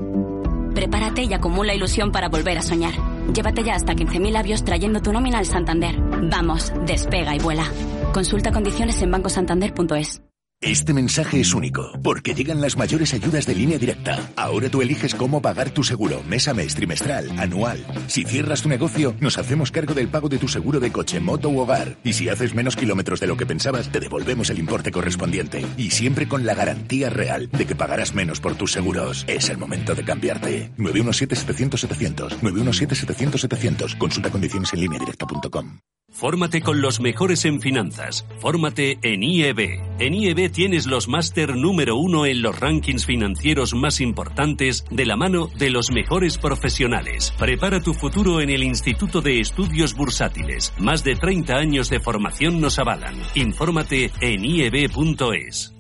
Prepárate 0.73 1.23
y 1.23 1.33
acumula 1.33 1.73
ilusión 1.73 2.11
para 2.11 2.29
volver 2.29 2.57
a 2.57 2.61
soñar. 2.61 2.93
Llévate 3.33 3.63
ya 3.63 3.75
hasta 3.75 3.93
15.000 3.93 4.31
labios 4.31 4.63
trayendo 4.63 5.01
tu 5.01 5.11
nómina 5.11 5.39
al 5.39 5.45
Santander. 5.45 5.95
Vamos, 5.99 6.71
despega 6.85 7.35
y 7.35 7.39
vuela. 7.39 7.65
Consulta 8.13 8.51
condiciones 8.51 9.01
en 9.01 9.11
bancosantander.es. 9.11 10.26
Este 10.61 10.91
mensaje 10.91 11.39
es 11.39 11.53
único, 11.53 11.91
porque 12.01 12.33
llegan 12.33 12.61
las 12.61 12.77
mayores 12.77 13.13
ayudas 13.13 13.45
de 13.45 13.53
línea 13.53 13.77
directa. 13.77 14.31
Ahora 14.35 14.69
tú 14.69 14.81
eliges 14.81 15.13
cómo 15.13 15.39
pagar 15.39 15.69
tu 15.69 15.83
seguro, 15.83 16.23
mes 16.23 16.47
a 16.47 16.55
mes, 16.55 16.73
trimestral, 16.73 17.29
anual. 17.37 17.85
Si 18.07 18.23
cierras 18.23 18.63
tu 18.63 18.69
negocio, 18.69 19.13
nos 19.19 19.37
hacemos 19.37 19.71
cargo 19.71 19.93
del 19.93 20.07
pago 20.07 20.29
de 20.29 20.39
tu 20.39 20.47
seguro 20.47 20.79
de 20.79 20.91
coche, 20.91 21.19
moto 21.19 21.49
u 21.49 21.59
hogar. 21.59 21.97
Y 22.03 22.13
si 22.13 22.27
haces 22.27 22.55
menos 22.55 22.75
kilómetros 22.75 23.19
de 23.19 23.27
lo 23.27 23.37
que 23.37 23.45
pensabas, 23.45 23.91
te 23.91 23.99
devolvemos 23.99 24.49
el 24.49 24.57
importe 24.57 24.91
correspondiente. 24.91 25.63
Y 25.77 25.91
siempre 25.91 26.27
con 26.27 26.43
la 26.43 26.55
garantía 26.55 27.11
real 27.11 27.49
de 27.51 27.67
que 27.67 27.75
pagarás 27.75 28.15
menos 28.15 28.39
por 28.39 28.55
tus 28.55 28.71
seguros. 28.71 29.25
Es 29.27 29.49
el 29.49 29.59
momento 29.59 29.93
de 29.93 30.05
cambiarte. 30.05 30.71
917-700-700. 30.79 32.39
917-700-700. 32.41 33.95
Consulta 33.99 34.31
condiciones 34.31 34.73
en 34.73 34.79
línea 34.79 34.97
directa.com. 34.97 35.77
Fórmate 36.17 36.61
con 36.61 36.81
los 36.81 36.99
mejores 36.99 37.45
en 37.45 37.61
finanzas. 37.61 38.25
Fórmate 38.39 38.97
en 39.03 39.21
IEB. 39.21 39.79
En 39.99 40.15
IEB 40.15 40.51
tienes 40.51 40.87
los 40.87 41.07
máster 41.07 41.55
número 41.55 41.95
uno 41.95 42.25
en 42.25 42.41
los 42.41 42.59
rankings 42.59 43.05
financieros 43.05 43.75
más 43.75 44.01
importantes 44.01 44.83
de 44.89 45.05
la 45.05 45.15
mano 45.15 45.47
de 45.59 45.69
los 45.69 45.91
mejores 45.91 46.39
profesionales. 46.39 47.31
Prepara 47.37 47.81
tu 47.81 47.93
futuro 47.93 48.41
en 48.41 48.49
el 48.49 48.63
Instituto 48.63 49.21
de 49.21 49.39
Estudios 49.39 49.93
Bursátiles. 49.93 50.73
Más 50.79 51.03
de 51.03 51.13
30 51.13 51.53
años 51.53 51.87
de 51.91 51.99
formación 51.99 52.59
nos 52.61 52.79
avalan. 52.79 53.21
Infórmate 53.35 54.09
en 54.19 54.43
ieb.es. 54.43 55.75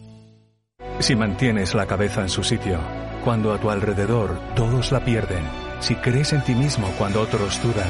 Si 0.99 1.15
mantienes 1.15 1.73
la 1.73 1.87
cabeza 1.87 2.21
en 2.21 2.29
su 2.29 2.43
sitio, 2.43 2.79
cuando 3.23 3.53
a 3.53 3.59
tu 3.59 3.71
alrededor 3.71 4.39
todos 4.55 4.91
la 4.91 5.03
pierden, 5.03 5.43
si 5.79 5.95
crees 5.95 6.31
en 6.33 6.43
ti 6.43 6.53
mismo 6.53 6.87
cuando 6.99 7.21
otros 7.21 7.59
dudan, 7.63 7.89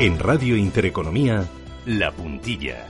En 0.00 0.16
Radio 0.20 0.56
Intereconomía, 0.56 1.44
La 1.84 2.12
Puntilla. 2.12 2.86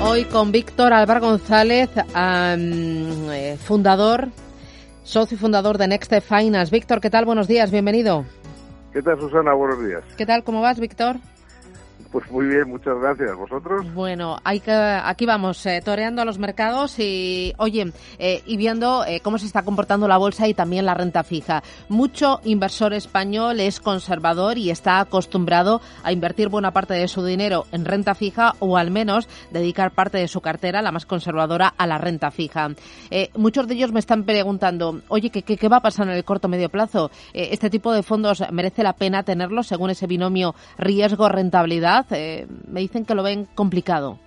Hoy 0.00 0.26
con 0.26 0.52
Víctor 0.52 0.92
Álvaro 0.92 1.20
González, 1.22 1.90
eh, 2.14 3.56
fundador, 3.60 4.28
socio 5.02 5.36
fundador 5.36 5.76
de 5.76 5.88
Next 5.88 6.12
Finance. 6.20 6.70
Víctor, 6.70 7.00
¿qué 7.00 7.10
tal? 7.10 7.24
Buenos 7.24 7.48
días, 7.48 7.72
bienvenido. 7.72 8.24
¿Qué 8.92 9.02
tal, 9.02 9.18
Susana? 9.18 9.52
Buenos 9.52 9.84
días. 9.84 10.04
¿Qué 10.16 10.26
tal? 10.26 10.44
¿Cómo 10.44 10.60
vas, 10.60 10.78
Víctor? 10.78 11.16
Pues 12.10 12.28
muy 12.28 12.46
bien, 12.46 12.68
muchas 12.68 12.98
gracias. 13.00 13.36
¿Vosotros? 13.36 13.94
Bueno, 13.94 14.36
aquí 14.42 15.26
vamos, 15.26 15.64
eh, 15.66 15.80
toreando 15.84 16.22
a 16.22 16.24
los 16.24 16.38
mercados 16.38 16.98
y, 16.98 17.54
oye, 17.56 17.92
eh, 18.18 18.42
y 18.46 18.56
viendo 18.56 19.04
eh, 19.04 19.20
cómo 19.22 19.38
se 19.38 19.46
está 19.46 19.62
comportando 19.62 20.08
la 20.08 20.16
bolsa 20.16 20.48
y 20.48 20.54
también 20.54 20.86
la 20.86 20.94
renta 20.94 21.22
fija. 21.22 21.62
Mucho 21.88 22.40
inversor 22.42 22.94
español 22.94 23.60
es 23.60 23.78
conservador 23.78 24.58
y 24.58 24.70
está 24.70 24.98
acostumbrado 24.98 25.80
a 26.02 26.10
invertir 26.10 26.48
buena 26.48 26.72
parte 26.72 26.94
de 26.94 27.06
su 27.06 27.24
dinero 27.24 27.66
en 27.70 27.84
renta 27.84 28.16
fija 28.16 28.54
o 28.58 28.76
al 28.76 28.90
menos 28.90 29.28
dedicar 29.52 29.92
parte 29.92 30.18
de 30.18 30.26
su 30.26 30.40
cartera, 30.40 30.82
la 30.82 30.90
más 30.90 31.06
conservadora, 31.06 31.72
a 31.78 31.86
la 31.86 31.98
renta 31.98 32.32
fija. 32.32 32.70
muchos 33.36 33.68
de 33.68 33.74
ellos 33.74 33.92
me 33.92 34.00
están 34.00 34.24
preguntando, 34.24 35.00
oye, 35.08 35.30
¿qué, 35.30 35.42
qué, 35.42 35.68
va 35.68 35.76
a 35.76 35.82
pasar 35.82 36.08
en 36.08 36.14
el 36.14 36.24
corto 36.24 36.48
medio 36.48 36.70
plazo? 36.70 37.12
¿Este 37.32 37.70
tipo 37.70 37.92
de 37.92 38.02
fondos 38.02 38.42
merece 38.50 38.82
la 38.82 38.94
pena 38.94 39.22
tenerlos 39.22 39.68
según 39.68 39.90
ese 39.90 40.08
binomio 40.08 40.56
riesgo-rentabilidad? 40.76 41.99
Eh, 42.10 42.46
me 42.68 42.80
dicen 42.80 43.04
que 43.04 43.14
lo 43.14 43.22
ven 43.22 43.46
complicado. 43.54 44.18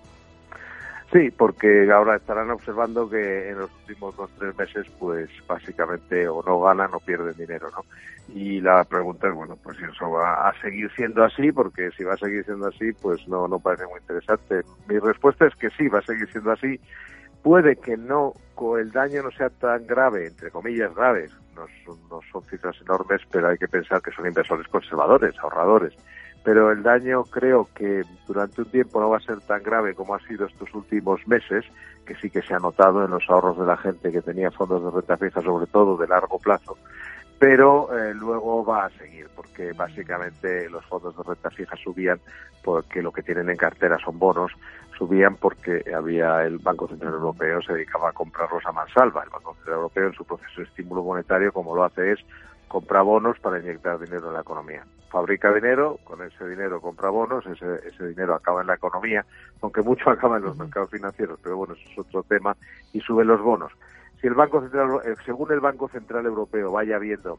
Sí, 1.14 1.30
porque 1.30 1.92
ahora 1.92 2.16
estarán 2.16 2.50
observando 2.50 3.08
que 3.08 3.50
en 3.50 3.60
los 3.60 3.70
últimos 3.82 4.18
dos 4.18 4.32
tres 4.40 4.58
meses, 4.58 4.88
pues 4.98 5.30
básicamente 5.48 6.28
o 6.28 6.42
no 6.42 6.60
ganan 6.60 6.92
o 6.92 7.00
pierden 7.00 7.38
dinero, 7.38 7.70
¿no? 7.70 7.86
Y 8.34 8.60
la 8.62 8.84
pregunta 8.84 9.28
es, 9.28 9.36
bueno, 9.36 9.56
pues 9.62 9.78
si 9.78 9.84
eso 9.84 10.10
va 10.10 10.50
a 10.50 10.60
seguir 10.60 10.90
siendo 10.96 11.24
así, 11.24 11.52
porque 11.52 11.92
si 11.92 12.04
va 12.04 12.16
a 12.16 12.18
seguir 12.18 12.44
siendo 12.46 12.68
así, 12.68 12.94
pues 12.94 13.28
no, 13.28 13.48
no 13.48 13.60
parece 13.60 13.86
muy 13.86 14.00
interesante. 14.00 14.62
Mi 14.88 14.98
respuesta 14.98 15.46
es 15.46 15.56
que 15.56 15.70
sí, 15.78 15.88
va 15.88 16.00
a 16.00 16.04
seguir 16.04 16.28
siendo 16.32 16.52
así. 16.52 16.80
Puede 17.44 17.76
que 17.76 17.96
no, 17.96 18.34
el 18.80 18.92
daño 18.92 19.22
no 19.22 19.30
sea 19.32 19.52
tan 19.52 19.86
grave, 19.86 20.28
entre 20.28 20.50
comillas 20.50 20.96
graves, 20.96 21.32
no 21.56 21.68
son, 21.86 22.10
no 22.10 22.22
son 22.32 22.44
cifras 22.46 22.76
enormes, 22.82 23.22
pero 23.30 23.50
hay 23.50 23.58
que 23.60 23.68
pensar 23.68 24.02
que 24.02 24.12
son 24.12 24.26
inversores 24.26 24.68
conservadores, 24.68 25.38
ahorradores 25.38 25.94
pero 26.44 26.72
el 26.72 26.84
daño 26.84 27.24
creo 27.24 27.70
que 27.74 28.04
durante 28.28 28.62
un 28.62 28.70
tiempo 28.70 29.00
no 29.00 29.10
va 29.10 29.18
a 29.18 29.22
ser 29.22 29.40
tan 29.42 29.64
grave 29.64 29.96
como 29.96 30.14
ha 30.14 30.20
sido 30.28 30.46
estos 30.46 30.74
últimos 30.74 31.26
meses, 31.28 31.66
que 32.06 32.16
sí 32.16 32.30
que 32.30 32.42
se 32.42 32.54
ha 32.54 32.60
notado 32.60 33.06
en 33.06 33.12
los 33.12 33.24
ahorros 33.30 33.58
de 33.58 33.66
la 33.66 33.78
gente 33.78 34.12
que 34.12 34.22
tenía 34.22 34.52
fondos 34.52 34.84
de 34.84 34.92
renta 34.92 35.18
fija, 35.18 35.42
sobre 35.42 35.68
todo 35.68 35.96
de 35.98 36.08
largo 36.08 36.38
plazo, 36.40 36.78
pero 37.40 37.90
eh, 37.98 38.14
luego 38.14 38.64
va 38.66 38.86
a 38.86 38.90
seguir, 38.92 39.28
porque 39.36 39.72
básicamente 39.74 40.70
los 40.70 40.86
fondos 40.86 41.16
de 41.16 41.24
renta 41.24 41.50
fija 41.50 41.76
subían 41.78 42.20
porque 42.64 43.02
lo 43.02 43.12
que 43.12 43.24
tienen 43.24 43.50
en 43.50 43.58
cartera 43.58 43.98
son 44.00 44.20
bonos, 44.20 44.52
subían 44.98 45.36
porque 45.36 45.84
había 45.94 46.44
el 46.44 46.60
Banco 46.60 46.88
Central 46.88 47.14
Europeo 47.14 47.62
se 47.62 47.74
dedicaba 47.74 48.10
a 48.10 48.14
comprarlos 48.14 48.66
a 48.66 48.72
mansalva. 48.72 49.24
El 49.24 49.30
Banco 49.30 49.54
Central 49.56 49.76
Europeo 49.76 50.08
en 50.08 50.14
su 50.14 50.26
proceso 50.26 50.62
de 50.62 50.64
estímulo 50.64 51.04
monetario, 51.04 51.52
como 51.52 51.76
lo 51.76 51.84
hace 51.84 52.14
es 52.14 52.20
compra 52.68 53.02
bonos 53.02 53.38
para 53.40 53.60
inyectar 53.60 54.00
dinero 54.00 54.28
en 54.28 54.34
la 54.34 54.42
economía. 54.42 54.84
Fabrica 55.14 55.54
dinero, 55.54 56.00
con 56.04 56.24
ese 56.24 56.50
dinero 56.50 56.82
compra 56.82 57.12
bonos, 57.12 57.46
ese, 57.46 57.88
ese 57.88 58.08
dinero 58.08 58.34
acaba 58.34 58.62
en 58.62 58.68
la 58.68 58.74
economía, 58.74 59.24
aunque 59.62 59.84
mucho 59.84 60.10
acaba 60.10 60.38
en 60.38 60.44
los 60.44 60.58
mercados 60.58 60.90
financieros, 60.90 61.40
pero 61.44 61.56
bueno, 61.56 61.76
eso 61.76 61.88
es 61.88 62.00
otro 62.00 62.24
tema, 62.24 62.58
y 62.94 63.00
suben 63.00 63.28
los 63.28 63.40
bonos. 63.40 63.72
Si 64.20 64.26
el 64.26 64.34
Banco 64.34 64.62
Central, 64.62 64.90
eh, 65.06 65.14
según 65.24 65.52
el 65.52 65.60
Banco 65.60 65.88
Central 65.88 66.26
Europeo 66.26 66.72
vaya 66.72 66.98
viendo 66.98 67.38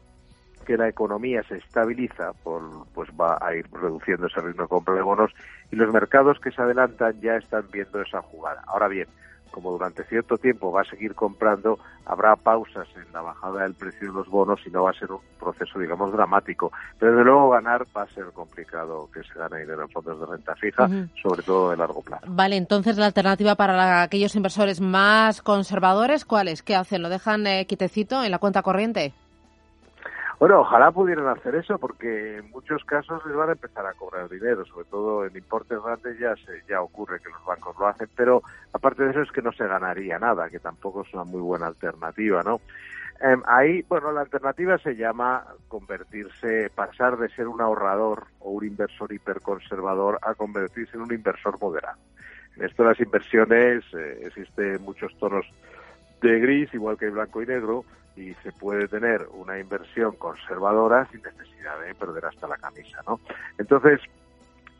que 0.64 0.76
la 0.76 0.88
economía 0.88 1.42
se 1.42 1.56
estabiliza, 1.56 2.32
por, 2.44 2.62
pues 2.94 3.10
va 3.20 3.38
a 3.40 3.52
ir 3.56 3.66
reduciendo 3.72 4.28
ese 4.28 4.40
ritmo 4.40 4.62
de 4.62 4.68
compra 4.68 4.94
de 4.94 5.02
bonos 5.02 5.32
y 5.72 5.76
los 5.76 5.92
mercados 5.92 6.38
que 6.38 6.52
se 6.52 6.62
adelantan 6.62 7.20
ya 7.20 7.36
están 7.36 7.64
viendo 7.72 8.00
esa 8.00 8.22
jugada. 8.22 8.62
Ahora 8.68 8.86
bien, 8.86 9.08
como 9.50 9.70
durante 9.72 10.04
cierto 10.04 10.36
tiempo 10.36 10.72
va 10.72 10.82
a 10.82 10.84
seguir 10.84 11.14
comprando, 11.14 11.78
habrá 12.06 12.36
pausas 12.36 12.88
en 12.96 13.12
la 13.12 13.22
bajada 13.22 13.62
del 13.62 13.74
precio 13.74 14.08
de 14.08 14.14
los 14.14 14.28
bonos 14.28 14.60
y 14.66 14.70
no 14.70 14.84
va 14.84 14.90
a 14.90 14.94
ser 14.94 15.12
un 15.12 15.20
proceso, 15.38 15.78
digamos, 15.78 16.12
dramático. 16.12 16.72
Pero 16.98 17.12
desde 17.12 17.24
luego 17.24 17.50
ganar 17.50 17.86
va 17.96 18.02
a 18.02 18.08
ser 18.08 18.26
complicado 18.32 19.08
que 19.12 19.22
se 19.22 19.38
gane 19.38 19.60
dinero 19.60 19.82
en 19.82 19.90
fondos 19.90 20.18
de 20.20 20.26
renta 20.26 20.54
fija, 20.56 20.88
sobre 21.22 21.42
todo 21.42 21.70
de 21.70 21.76
largo 21.76 22.02
plazo. 22.02 22.26
Vale, 22.28 22.56
entonces 22.56 22.96
la 22.96 23.06
alternativa 23.06 23.54
para 23.54 24.02
aquellos 24.02 24.34
inversores 24.34 24.80
más 24.80 25.40
conservadores, 25.40 26.24
¿cuál 26.24 26.48
es? 26.48 26.62
¿Qué 26.62 26.74
hacen? 26.74 27.02
¿Lo 27.02 27.08
dejan 27.08 27.46
eh, 27.46 27.66
quitecito 27.66 28.24
en 28.24 28.30
la 28.30 28.38
cuenta 28.38 28.62
corriente? 28.62 29.12
Bueno, 30.38 30.60
ojalá 30.60 30.90
pudieran 30.90 31.28
hacer 31.28 31.54
eso 31.54 31.78
porque 31.78 32.38
en 32.38 32.50
muchos 32.50 32.84
casos 32.84 33.24
les 33.24 33.36
van 33.36 33.50
a 33.50 33.52
empezar 33.52 33.86
a 33.86 33.94
cobrar 33.94 34.28
dinero, 34.28 34.64
sobre 34.66 34.84
todo 34.86 35.24
en 35.24 35.36
importes 35.36 35.80
grandes 35.82 36.18
ya 36.18 36.34
se, 36.36 36.62
ya 36.68 36.82
ocurre 36.82 37.20
que 37.20 37.30
los 37.30 37.44
bancos 37.44 37.76
lo 37.78 37.86
hacen, 37.86 38.08
pero 38.16 38.42
aparte 38.72 39.04
de 39.04 39.10
eso 39.10 39.22
es 39.22 39.30
que 39.30 39.42
no 39.42 39.52
se 39.52 39.66
ganaría 39.66 40.18
nada, 40.18 40.50
que 40.50 40.58
tampoco 40.58 41.02
es 41.02 41.14
una 41.14 41.24
muy 41.24 41.40
buena 41.40 41.66
alternativa, 41.66 42.42
¿no? 42.42 42.60
Em, 43.20 43.42
ahí, 43.46 43.82
bueno, 43.88 44.10
la 44.10 44.22
alternativa 44.22 44.76
se 44.78 44.96
llama 44.96 45.46
convertirse, 45.68 46.68
pasar 46.74 47.16
de 47.16 47.28
ser 47.30 47.46
un 47.46 47.60
ahorrador 47.60 48.24
o 48.40 48.50
un 48.50 48.64
inversor 48.64 49.12
hiperconservador 49.12 50.18
a 50.22 50.34
convertirse 50.34 50.96
en 50.96 51.04
un 51.04 51.12
inversor 51.12 51.58
moderado. 51.60 51.98
En 52.56 52.64
esto 52.64 52.82
de 52.82 52.88
las 52.90 53.00
inversiones 53.00 53.84
eh, 53.96 54.22
existen 54.26 54.82
muchos 54.82 55.16
tonos 55.18 55.46
de 56.28 56.40
gris, 56.40 56.72
igual 56.74 56.96
que 56.96 57.10
blanco 57.10 57.42
y 57.42 57.46
negro, 57.46 57.84
y 58.16 58.34
se 58.42 58.52
puede 58.52 58.88
tener 58.88 59.26
una 59.32 59.58
inversión 59.58 60.16
conservadora 60.16 61.06
sin 61.10 61.22
necesidad 61.22 61.80
de 61.80 61.94
perder 61.94 62.26
hasta 62.26 62.46
la 62.46 62.56
camisa, 62.56 63.00
¿no? 63.06 63.20
Entonces, 63.58 64.00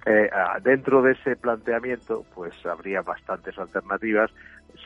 eh, 0.07 0.31
dentro 0.63 1.03
de 1.03 1.13
ese 1.13 1.37
planteamiento, 1.37 2.25
pues 2.35 2.55
habría 2.67 3.03
bastantes 3.03 3.59
alternativas, 3.59 4.31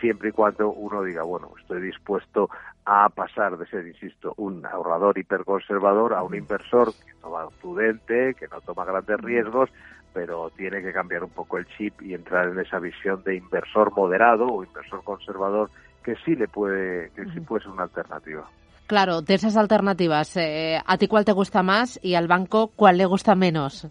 siempre 0.01 0.31
y 0.31 0.33
cuando 0.33 0.71
uno 0.71 1.03
diga, 1.03 1.23
bueno, 1.23 1.51
estoy 1.61 1.81
dispuesto 1.81 2.51
a 2.85 3.09
pasar 3.09 3.59
de 3.59 3.67
ser, 3.67 3.87
insisto, 3.87 4.35
un 4.37 4.65
ahorrador 4.65 5.19
hiperconservador 5.19 6.15
a 6.15 6.23
un 6.23 6.35
inversor 6.35 6.93
que 6.93 7.13
no 7.23 7.31
va 7.31 7.49
prudente, 7.61 8.35
que 8.35 8.49
no 8.49 8.61
toma 8.61 8.85
grandes 8.85 9.21
riesgos, 9.21 9.71
pero 10.13 10.51
tiene 10.51 10.83
que 10.83 10.93
cambiar 10.93 11.25
un 11.25 11.31
poco 11.31 11.59
el 11.59 11.67
chip 11.67 12.01
y 12.01 12.15
entrar 12.15 12.49
en 12.49 12.59
esa 12.59 12.79
visión 12.79 13.23
de 13.25 13.37
inversor 13.37 13.93
moderado 13.95 14.47
o 14.47 14.65
inversor 14.65 15.05
conservador 15.05 15.71
que 16.03 16.15
sí 16.25 16.35
le 16.35 16.49
puede, 16.49 17.11
que 17.11 17.25
sí 17.27 17.41
puede 17.41 17.65
ser 17.65 17.73
una 17.73 17.85
alternativa. 17.85 18.49
Claro, 18.87 19.21
de 19.21 19.35
esas 19.35 19.57
alternativas, 19.57 20.35
eh, 20.39 20.81
¿a 20.85 20.97
ti 20.97 21.09
cuál 21.09 21.25
te 21.25 21.33
gusta 21.33 21.63
más 21.63 22.01
y 22.03 22.15
al 22.15 22.27
banco 22.27 22.73
cuál 22.75 22.97
le 22.97 23.05
gusta 23.05 23.35
menos? 23.35 23.87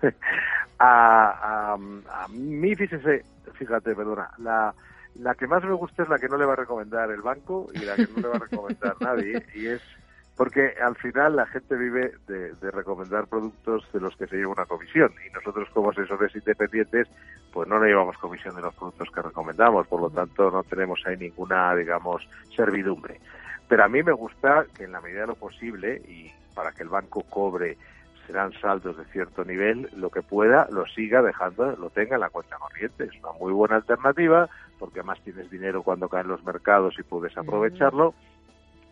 a, 0.78 1.74
a, 1.74 2.28
mí, 2.28 2.74
fíjese, 2.74 3.24
fíjate, 3.52 3.94
perdona, 3.94 4.30
la, 4.38 4.74
la 5.16 5.34
que 5.34 5.46
más 5.46 5.62
me 5.64 5.74
gusta 5.74 6.02
es 6.02 6.08
la 6.08 6.18
que 6.18 6.28
no 6.28 6.38
le 6.38 6.46
va 6.46 6.54
a 6.54 6.56
recomendar 6.56 7.10
el 7.10 7.20
banco 7.20 7.68
y 7.74 7.80
la 7.80 7.96
que 7.96 8.08
no 8.14 8.22
le 8.22 8.28
va 8.28 8.36
a 8.36 8.48
recomendar 8.48 8.96
nadie, 9.00 9.44
y 9.54 9.66
es 9.66 9.82
porque 10.36 10.74
al 10.84 10.96
final 10.96 11.36
la 11.36 11.46
gente 11.46 11.76
vive 11.76 12.12
de, 12.28 12.70
recomendar 12.70 13.26
productos 13.26 13.90
de 13.92 14.00
los 14.00 14.14
que 14.16 14.26
se 14.26 14.36
lleva 14.36 14.52
una 14.52 14.66
comisión 14.66 15.12
y 15.26 15.32
nosotros 15.32 15.68
como 15.72 15.90
asesores 15.90 16.34
independientes 16.36 17.08
pues 17.52 17.68
no 17.68 17.78
le 17.78 17.88
llevamos 17.88 18.18
comisión 18.18 18.54
de 18.54 18.60
los 18.60 18.74
productos 18.74 19.08
que 19.10 19.22
recomendamos, 19.22 19.86
por 19.86 20.02
lo 20.02 20.10
tanto 20.10 20.50
no 20.50 20.62
tenemos 20.64 21.00
ahí 21.06 21.16
ninguna, 21.16 21.74
digamos, 21.74 22.28
servidumbre. 22.54 23.18
Pero 23.66 23.84
a 23.84 23.88
mí 23.88 24.02
me 24.02 24.12
gusta 24.12 24.66
que 24.76 24.84
en 24.84 24.92
la 24.92 25.00
medida 25.00 25.22
de 25.22 25.28
lo 25.28 25.36
posible 25.36 26.02
y 26.06 26.30
para 26.54 26.72
que 26.72 26.82
el 26.82 26.90
banco 26.90 27.22
cobre 27.22 27.78
serán 28.26 28.52
saldos 28.60 28.98
de 28.98 29.04
cierto 29.06 29.44
nivel, 29.44 29.88
lo 29.96 30.10
que 30.10 30.20
pueda 30.20 30.68
lo 30.70 30.84
siga 30.86 31.22
dejando, 31.22 31.76
lo 31.76 31.88
tenga 31.90 32.16
en 32.16 32.20
la 32.20 32.30
cuenta 32.30 32.56
corriente. 32.58 33.04
Es 33.04 33.22
una 33.22 33.32
muy 33.38 33.52
buena 33.52 33.76
alternativa 33.76 34.48
porque 34.78 35.00
además 35.00 35.20
tienes 35.22 35.50
dinero 35.50 35.82
cuando 35.82 36.08
caen 36.08 36.28
los 36.28 36.44
mercados 36.44 36.96
y 36.98 37.02
puedes 37.02 37.36
aprovecharlo 37.38 38.14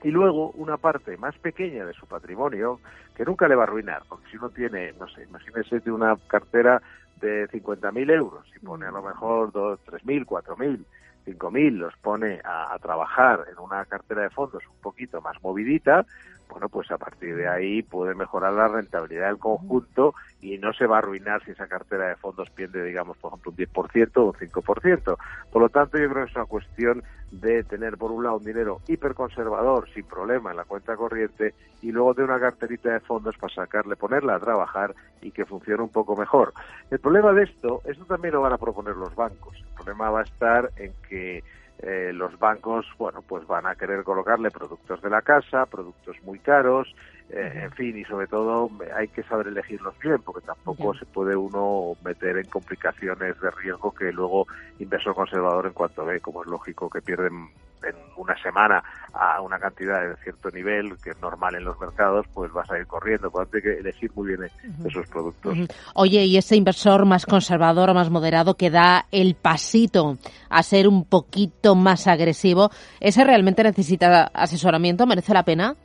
y 0.04 0.10
luego 0.10 0.50
una 0.50 0.76
parte 0.76 1.16
más 1.16 1.36
pequeña 1.38 1.86
de 1.86 1.94
su 1.94 2.06
patrimonio 2.06 2.78
que 3.16 3.24
nunca 3.24 3.48
le 3.48 3.56
va 3.56 3.62
a 3.62 3.66
arruinar, 3.66 4.02
porque 4.06 4.30
si 4.30 4.36
uno 4.36 4.50
tiene, 4.50 4.92
no 5.00 5.08
sé, 5.08 5.24
imagínese 5.24 5.80
de 5.80 5.90
una 5.90 6.16
cartera 6.28 6.82
de 7.20 7.48
50.000 7.48 8.10
euros 8.10 8.46
y 8.54 8.58
pone 8.58 8.86
a 8.86 8.90
lo 8.90 9.02
mejor 9.02 9.50
3.000, 9.50 10.26
4.000, 10.26 10.84
5.000, 11.26 11.70
los 11.72 11.96
pone 11.96 12.38
a, 12.44 12.74
a, 12.74 12.78
trabajar 12.78 13.46
en 13.50 13.58
una 13.58 13.86
cartera 13.86 14.22
de 14.22 14.30
fondos 14.30 14.62
un 14.68 14.80
poquito 14.82 15.22
más 15.22 15.42
movidita, 15.42 16.04
bueno, 16.48 16.68
pues 16.68 16.90
a 16.90 16.98
partir 16.98 17.36
de 17.36 17.48
ahí 17.48 17.82
puede 17.82 18.14
mejorar 18.14 18.52
la 18.52 18.68
rentabilidad 18.68 19.28
del 19.28 19.38
conjunto 19.38 20.14
y 20.40 20.58
no 20.58 20.72
se 20.72 20.86
va 20.86 20.96
a 20.96 20.98
arruinar 20.98 21.42
si 21.44 21.52
esa 21.52 21.66
cartera 21.66 22.08
de 22.08 22.16
fondos 22.16 22.50
pierde, 22.50 22.84
digamos, 22.84 23.16
por 23.16 23.32
ejemplo, 23.32 23.50
un 23.50 23.56
10% 23.56 24.10
o 24.16 24.24
un 24.26 24.32
5%. 24.32 25.16
Por 25.50 25.62
lo 25.62 25.68
tanto, 25.68 25.98
yo 25.98 26.08
creo 26.10 26.24
que 26.24 26.30
es 26.30 26.36
una 26.36 26.44
cuestión 26.44 27.02
de 27.30 27.64
tener, 27.64 27.96
por 27.96 28.12
un 28.12 28.24
lado, 28.24 28.36
un 28.36 28.44
dinero 28.44 28.80
hiperconservador, 28.86 29.88
sin 29.90 30.04
problema, 30.04 30.50
en 30.50 30.58
la 30.58 30.64
cuenta 30.64 30.96
corriente, 30.96 31.54
y 31.82 31.90
luego 31.92 32.14
de 32.14 32.24
una 32.24 32.38
carterita 32.38 32.92
de 32.92 33.00
fondos 33.00 33.36
para 33.36 33.54
sacarle, 33.54 33.96
ponerla 33.96 34.36
a 34.36 34.40
trabajar 34.40 34.94
y 35.20 35.30
que 35.30 35.44
funcione 35.44 35.82
un 35.82 35.88
poco 35.88 36.16
mejor. 36.16 36.52
El 36.90 37.00
problema 37.00 37.32
de 37.32 37.44
esto, 37.44 37.80
esto 37.84 38.04
también 38.04 38.34
lo 38.34 38.42
van 38.42 38.52
a 38.52 38.58
proponer 38.58 38.96
los 38.96 39.14
bancos. 39.14 39.56
El 39.56 39.74
problema 39.74 40.10
va 40.10 40.20
a 40.20 40.24
estar 40.24 40.70
en 40.76 40.92
que 41.08 41.42
eh, 41.86 42.12
los 42.12 42.38
bancos, 42.38 42.86
bueno, 42.98 43.22
pues 43.22 43.46
van 43.46 43.66
a 43.66 43.74
querer 43.74 44.02
colocarle 44.04 44.50
productos 44.50 45.02
de 45.02 45.10
la 45.10 45.22
casa, 45.22 45.66
productos 45.66 46.16
muy 46.22 46.38
caros, 46.38 46.94
eh, 47.30 47.62
en 47.64 47.72
fin, 47.72 47.96
y 47.96 48.04
sobre 48.04 48.26
todo 48.26 48.70
hay 48.94 49.08
que 49.08 49.22
saber 49.22 49.48
elegirlos 49.48 49.98
bien, 49.98 50.20
porque 50.22 50.46
tampoco 50.46 50.94
se 50.94 51.06
puede 51.06 51.34
uno 51.34 51.96
meter 52.04 52.36
en 52.36 52.44
complicaciones 52.46 53.40
de 53.40 53.50
riesgo 53.50 53.92
que 53.92 54.12
luego 54.12 54.46
inversor 54.78 55.14
conservador 55.14 55.66
en 55.66 55.72
cuanto 55.72 56.04
ve, 56.04 56.20
como 56.20 56.42
es 56.42 56.48
lógico, 56.48 56.90
que 56.90 57.00
pierden 57.00 57.48
en 57.82 57.94
una 58.16 58.36
semana 58.42 58.82
a 59.12 59.40
una 59.40 59.58
cantidad 59.58 60.00
de 60.08 60.16
cierto 60.22 60.50
nivel 60.50 60.96
que 61.02 61.10
es 61.10 61.20
normal 61.20 61.54
en 61.54 61.64
los 61.64 61.78
mercados, 61.78 62.26
pues 62.32 62.52
vas 62.52 62.70
a 62.70 62.78
ir 62.78 62.86
corriendo. 62.86 63.30
Por 63.30 63.48
hay 63.52 63.62
que 63.62 63.78
elegir 63.78 64.10
muy 64.14 64.28
bien 64.28 64.50
esos 64.86 65.06
productos. 65.08 65.56
Oye, 65.94 66.24
y 66.24 66.36
ese 66.36 66.56
inversor 66.56 67.04
más 67.04 67.26
conservador 67.26 67.90
o 67.90 67.94
más 67.94 68.10
moderado 68.10 68.54
que 68.54 68.70
da 68.70 69.06
el 69.10 69.34
pasito 69.34 70.18
a 70.48 70.62
ser 70.62 70.88
un 70.88 71.04
poquito 71.04 71.74
más 71.74 72.06
agresivo, 72.06 72.70
¿ese 73.00 73.24
realmente 73.24 73.62
necesita 73.62 74.24
asesoramiento? 74.32 75.06
¿Merece 75.06 75.34
la 75.34 75.44
pena? 75.44 75.76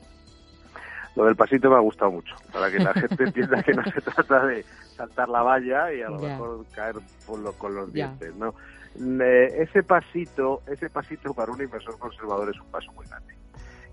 Lo 1.16 1.26
del 1.26 1.36
pasito 1.36 1.70
me 1.70 1.76
ha 1.76 1.80
gustado 1.80 2.12
mucho, 2.12 2.36
para 2.54 2.72
que 2.72 2.80
la 2.80 2.94
gente 2.94 3.24
entienda 3.24 3.64
que 3.64 3.74
no 3.74 3.84
se 3.84 4.02
trata 4.02 4.46
de 4.46 4.64
saltar 4.96 5.30
la 5.30 5.42
valla 5.42 5.94
y 5.94 6.02
a 6.02 6.10
lo 6.10 6.20
mejor 6.20 6.66
caer 6.74 6.96
con 7.26 7.76
los 7.76 7.92
dientes, 7.92 8.36
¿no? 8.36 8.54
ese 8.96 9.84
pasito, 9.84 10.62
ese 10.68 10.90
pasito 10.90 11.34
para 11.34 11.52
un 11.52 11.62
inversor 11.62 11.98
conservador 12.00 12.50
es 12.50 12.60
un 12.60 12.68
paso 12.68 12.92
muy 12.94 13.06
grande. 13.08 13.36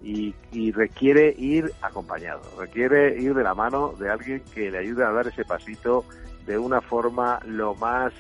Y, 0.03 0.73
requiere 0.73 1.35
ir 1.37 1.73
acompañado, 1.83 2.43
requiere 2.59 3.19
ir 3.21 3.35
de 3.35 3.43
la 3.43 3.55
mano 3.55 3.93
de 3.99 4.11
alguien 4.11 4.43
que 4.55 4.71
le 4.71 4.79
ayude 4.79 5.05
a 5.05 5.11
dar 5.11 5.27
ese 5.27 5.45
pasito 5.45 6.05
de 6.47 6.59
una 6.59 6.81
forma 6.81 7.41
lo 7.45 7.75
más 7.75 8.13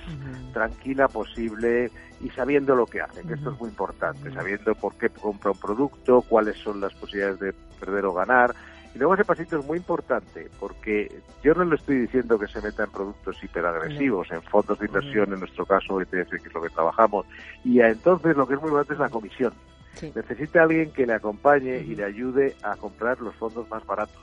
tranquila 0.53 1.07
posible 1.07 1.91
y 2.21 2.31
sabiendo 2.31 2.75
lo 2.75 2.87
que 2.87 3.03
hace, 3.03 3.23
que 3.23 3.35
esto 3.35 3.53
es 3.53 3.61
muy 3.61 3.69
importante, 3.69 4.33
sabiendo 4.33 4.75
por 4.75 4.95
qué 4.97 5.11
compra 5.11 5.53
un 5.53 5.59
producto, 5.59 6.23
cuáles 6.23 6.57
son 6.57 6.81
las 6.81 6.93
posibilidades 6.95 7.39
de 7.39 7.53
perder 7.79 8.07
o 8.07 8.15
ganar, 8.15 8.55
y 8.97 8.99
luego 8.99 9.13
ese 9.13 9.27
pasito 9.27 9.59
es 9.59 9.67
muy 9.67 9.77
importante 9.77 10.49
porque 10.59 11.21
yo 11.43 11.53
no 11.53 11.67
le 11.67 11.77
estoy 11.77 11.99
diciendo 11.99 12.39
que 12.39 12.47
se 12.47 12.63
meta 12.63 12.85
en 12.85 12.91
productos 12.91 13.45
hiperagresivos, 13.45 14.31
en 14.31 14.41
fondos 14.41 14.79
de 14.79 14.87
inversión, 14.87 15.35
en 15.35 15.41
nuestro 15.41 15.67
caso 15.67 16.01
ETF, 16.01 16.31
que 16.31 16.49
es 16.49 16.55
lo 16.55 16.63
que 16.63 16.71
trabajamos. 16.71 17.27
Y 17.63 17.79
entonces 17.81 18.35
lo 18.35 18.49
que 18.49 18.55
es 18.55 18.61
muy 18.61 18.69
importante 18.71 18.95
es 18.95 19.01
la 19.01 19.11
comisión. 19.11 19.53
Necesita 20.01 20.63
alguien 20.63 20.93
que 20.93 21.05
le 21.05 21.13
acompañe 21.13 21.77
y 21.81 21.95
le 21.95 22.05
ayude 22.05 22.57
a 22.63 22.75
comprar 22.77 23.21
los 23.21 23.35
fondos 23.35 23.69
más 23.69 23.85
baratos. 23.85 24.23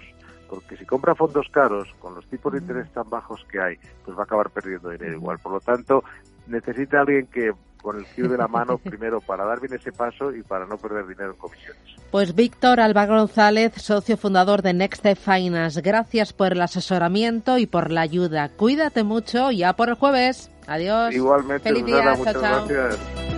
Porque 0.50 0.76
si 0.76 0.88
compra 0.88 1.14
fondos 1.14 1.48
caros, 1.52 1.94
con 2.00 2.16
los 2.16 2.26
tipos 2.26 2.52
de 2.52 2.58
interés 2.58 2.92
tan 2.94 3.08
bajos 3.08 3.46
que 3.52 3.62
hay, 3.62 3.78
pues 4.04 4.18
va 4.18 4.22
a 4.22 4.26
acabar 4.26 4.50
perdiendo 4.50 4.90
dinero 4.90 5.14
igual. 5.14 5.38
Por 5.38 5.52
lo 5.52 5.60
tanto, 5.60 6.04
necesita 6.48 7.02
alguien 7.02 7.28
que 7.28 7.52
con 7.82 7.98
el 7.98 8.06
giro 8.06 8.30
de 8.30 8.38
la 8.38 8.48
mano 8.48 8.78
primero 8.84 9.20
para 9.22 9.46
dar 9.46 9.60
bien 9.60 9.74
ese 9.74 9.92
paso 9.92 10.34
y 10.34 10.42
para 10.42 10.66
no 10.66 10.78
perder 10.78 11.06
dinero 11.06 11.32
en 11.32 11.38
comisiones. 11.38 11.84
Pues 12.10 12.34
Víctor 12.34 12.80
Alba 12.80 13.06
González, 13.06 13.74
socio 13.76 14.18
fundador 14.18 14.62
de 14.62 14.74
Next 14.74 15.06
Finance, 15.18 15.82
gracias 15.82 16.32
por 16.32 16.54
el 16.54 16.62
asesoramiento 16.62 17.58
y 17.58 17.68
por 17.68 17.92
la 17.92 18.02
ayuda. 18.02 18.50
Cuídate 18.50 19.04
mucho, 19.04 19.52
ya 19.52 19.74
por 19.74 19.90
el 19.90 19.96
jueves. 19.96 20.50
Adiós. 20.66 21.14
Igualmente, 21.14 21.70
Feliz 21.70 21.86
día, 21.86 22.16
muchas 22.16 22.40
gracias. 22.40 23.33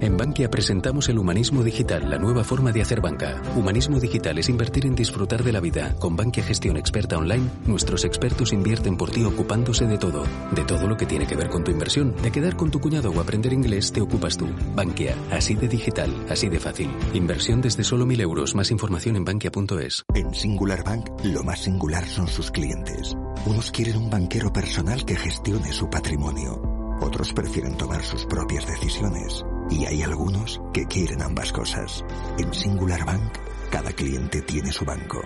En 0.00 0.16
Bankia 0.16 0.48
presentamos 0.48 1.10
el 1.10 1.18
humanismo 1.18 1.62
digital, 1.62 2.08
la 2.08 2.18
nueva 2.18 2.42
forma 2.42 2.72
de 2.72 2.80
hacer 2.80 3.02
banca. 3.02 3.42
Humanismo 3.54 4.00
digital 4.00 4.38
es 4.38 4.48
invertir 4.48 4.86
en 4.86 4.94
disfrutar 4.94 5.44
de 5.44 5.52
la 5.52 5.60
vida. 5.60 5.94
Con 5.98 6.16
Bankia 6.16 6.42
Gestión 6.42 6.78
Experta 6.78 7.18
Online, 7.18 7.46
nuestros 7.66 8.06
expertos 8.06 8.54
invierten 8.54 8.96
por 8.96 9.10
ti 9.10 9.22
ocupándose 9.24 9.84
de 9.84 9.98
todo. 9.98 10.24
De 10.52 10.64
todo 10.64 10.86
lo 10.86 10.96
que 10.96 11.04
tiene 11.04 11.26
que 11.26 11.36
ver 11.36 11.50
con 11.50 11.64
tu 11.64 11.70
inversión. 11.70 12.14
De 12.22 12.32
quedar 12.32 12.56
con 12.56 12.70
tu 12.70 12.80
cuñado 12.80 13.10
o 13.10 13.20
aprender 13.20 13.52
inglés, 13.52 13.92
te 13.92 14.00
ocupas 14.00 14.38
tú. 14.38 14.48
Bankia, 14.74 15.14
así 15.30 15.54
de 15.54 15.68
digital, 15.68 16.10
así 16.30 16.48
de 16.48 16.60
fácil. 16.60 16.90
Inversión 17.12 17.60
desde 17.60 17.84
solo 17.84 18.06
mil 18.06 18.22
euros. 18.22 18.54
Más 18.54 18.70
información 18.70 19.16
en 19.16 19.26
bankia.es. 19.26 20.04
En 20.14 20.34
Singular 20.34 20.82
Bank, 20.82 21.10
lo 21.24 21.44
más 21.44 21.60
singular 21.60 22.06
son 22.06 22.26
sus 22.26 22.50
clientes. 22.50 23.14
Unos 23.44 23.70
quieren 23.70 23.98
un 23.98 24.08
banquero 24.08 24.50
personal 24.50 25.04
que 25.04 25.16
gestione 25.16 25.72
su 25.72 25.90
patrimonio. 25.90 26.58
Otros 27.02 27.34
prefieren 27.34 27.76
tomar 27.76 28.02
sus 28.02 28.24
propias 28.24 28.66
decisiones. 28.66 29.44
Y 29.70 29.86
hay 29.86 30.02
algunos 30.02 30.60
que 30.72 30.86
quieren 30.86 31.22
ambas 31.22 31.52
cosas. 31.52 32.04
En 32.38 32.52
Singular 32.52 33.04
Bank, 33.04 33.32
cada 33.70 33.92
cliente 33.92 34.42
tiene 34.42 34.72
su 34.72 34.84
banco. 34.84 35.22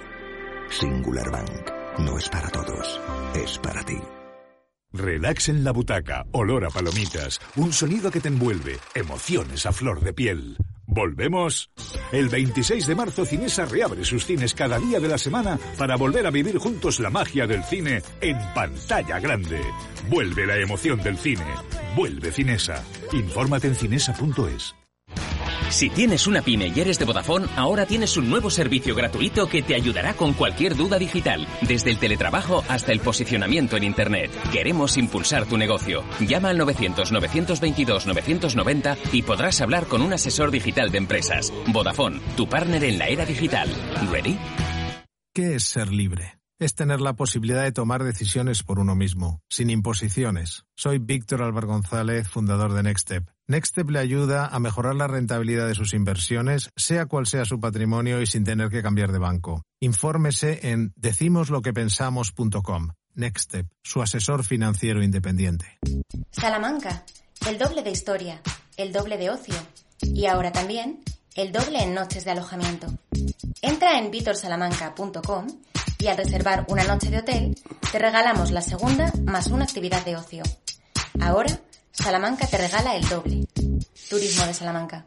Singular 0.71 1.31
Bank 1.31 1.71
no 1.99 2.19
es 2.19 2.29
para 2.29 2.49
todos, 2.51 3.01
es 3.35 3.59
para 3.59 3.83
ti. 3.85 3.99
Relax 4.93 5.49
en 5.49 5.65
la 5.65 5.73
butaca, 5.73 6.25
olor 6.31 6.65
a 6.65 6.71
palomitas, 6.71 7.41
un 7.57 7.73
sonido 7.73 8.11
que 8.11 8.21
te 8.21 8.29
envuelve, 8.29 8.79
emociones 8.95 9.67
a 9.67 9.73
flor 9.73 10.01
de 10.01 10.13
piel. 10.13 10.57
¿Volvemos? 10.87 11.71
El 12.13 12.29
26 12.29 12.87
de 12.87 12.95
marzo 12.95 13.25
Cinesa 13.25 13.65
reabre 13.65 14.05
sus 14.05 14.25
cines 14.25 14.55
cada 14.55 14.79
día 14.79 15.01
de 15.01 15.09
la 15.09 15.19
semana 15.19 15.59
para 15.79 15.97
volver 15.97 16.27
a 16.27 16.31
vivir 16.31 16.59
juntos 16.59 17.01
la 17.01 17.11
magia 17.11 17.47
del 17.47 17.65
cine 17.65 18.03
en 18.21 18.39
pantalla 18.55 19.19
grande. 19.19 19.61
Vuelve 20.09 20.47
la 20.47 20.59
emoción 20.59 21.03
del 21.03 21.19
cine. 21.19 21.45
Vuelve 21.97 22.33
Cinesa. 22.33 22.85
Infórmate 23.13 23.69
en 23.69 23.75
cinesa.es. 23.75 24.75
Si 25.71 25.89
tienes 25.91 26.27
una 26.27 26.43
pyme 26.43 26.73
y 26.75 26.81
eres 26.81 26.99
de 26.99 27.05
Vodafone, 27.05 27.47
ahora 27.57 27.87
tienes 27.87 28.17
un 28.17 28.29
nuevo 28.31 28.51
servicio 28.51 28.95
gratuito 28.95 29.49
que 29.49 29.63
te 29.63 29.75
ayudará 29.75 30.15
con 30.15 30.33
cualquier 30.35 30.77
duda 30.77 30.99
digital, 30.99 31.47
desde 31.63 31.91
el 31.91 31.99
teletrabajo 31.99 32.63
hasta 32.69 32.93
el 32.93 33.01
posicionamiento 33.01 33.77
en 33.77 33.83
Internet. 33.85 34.31
Queremos 34.53 34.97
impulsar 34.97 35.47
tu 35.47 35.57
negocio. 35.57 36.05
Llama 36.21 36.51
al 36.51 36.61
900-922-990 36.61 38.97
y 39.13 39.23
podrás 39.23 39.61
hablar 39.63 39.87
con 39.87 40.03
un 40.03 40.13
asesor 40.13 40.51
digital 40.51 40.91
de 40.91 40.99
empresas. 40.99 41.53
Vodafone, 41.69 42.21
tu 42.37 42.49
partner 42.49 42.85
en 42.85 42.99
la 42.99 43.09
era 43.09 43.25
digital. 43.27 43.69
¿Ready? 44.13 44.39
¿Qué 45.33 45.55
es 45.57 45.65
ser 45.65 45.93
libre? 45.93 46.44
Es 46.59 46.75
tener 46.75 47.01
la 47.01 47.15
posibilidad 47.15 47.63
de 47.63 47.73
tomar 47.73 48.05
decisiones 48.05 48.63
por 48.63 48.79
uno 48.79 48.95
mismo, 48.95 49.41
sin 49.49 49.71
imposiciones. 49.71 50.65
Soy 50.77 50.99
Víctor 50.99 51.43
Álvaro 51.43 51.69
González, 51.69 52.29
fundador 52.29 52.73
de 52.73 52.83
Nextstep. 52.83 53.29
Nextstep 53.47 53.91
le 53.91 53.99
ayuda 53.99 54.47
a 54.47 54.59
mejorar 54.59 54.95
la 54.95 55.07
rentabilidad 55.07 55.67
de 55.67 55.75
sus 55.75 55.95
inversiones, 55.95 56.71
sea 56.77 57.07
cual 57.07 57.27
sea 57.27 57.45
su 57.45 57.61
patrimonio 57.61 58.23
y 58.23 58.27
sin 58.27 58.45
tener 58.45 58.71
que 58.71 58.83
cambiar 58.83 59.13
de 59.13 59.19
banco. 59.19 59.63
Infórmese 59.81 60.71
en 60.71 60.93
decimosloquepensamos.com. 60.97 62.89
Nextstep, 63.15 63.69
su 63.83 64.03
asesor 64.03 64.45
financiero 64.45 65.03
independiente. 65.03 65.79
Salamanca, 66.31 67.05
el 67.47 67.59
doble 67.59 67.83
de 67.83 67.91
historia, 67.91 68.41
el 68.77 68.93
doble 68.93 69.19
de 69.19 69.31
ocio 69.31 69.55
y 70.03 70.27
ahora 70.27 70.53
también 70.53 71.01
el 71.35 71.53
doble 71.53 71.83
en 71.83 71.95
noches 71.95 72.25
de 72.25 72.31
alojamiento. 72.31 72.87
Entra 73.61 73.99
en 73.99 74.11
vitorsalamanca.com 74.11 75.47
y 75.99 76.07
al 76.07 76.17
reservar 76.17 76.65
una 76.69 76.85
noche 76.85 77.11
de 77.11 77.19
hotel 77.19 77.55
te 77.91 77.99
regalamos 77.99 78.51
la 78.51 78.61
segunda 78.61 79.13
más 79.25 79.49
una 79.49 79.65
actividad 79.65 80.05
de 80.05 80.17
ocio. 80.17 80.43
Ahora, 81.21 81.61
Salamanca 81.93 82.47
te 82.47 82.59
regala 82.59 82.97
el 82.97 83.09
doble. 83.09 83.47
Turismo 84.09 84.47
de 84.47 84.55
Salamanca. 84.55 85.07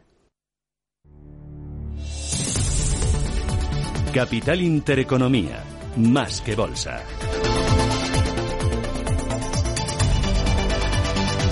Capital 4.12 4.62
Intereconomía, 4.62 5.62
más 5.96 6.40
que 6.40 6.54
bolsa. 6.56 7.02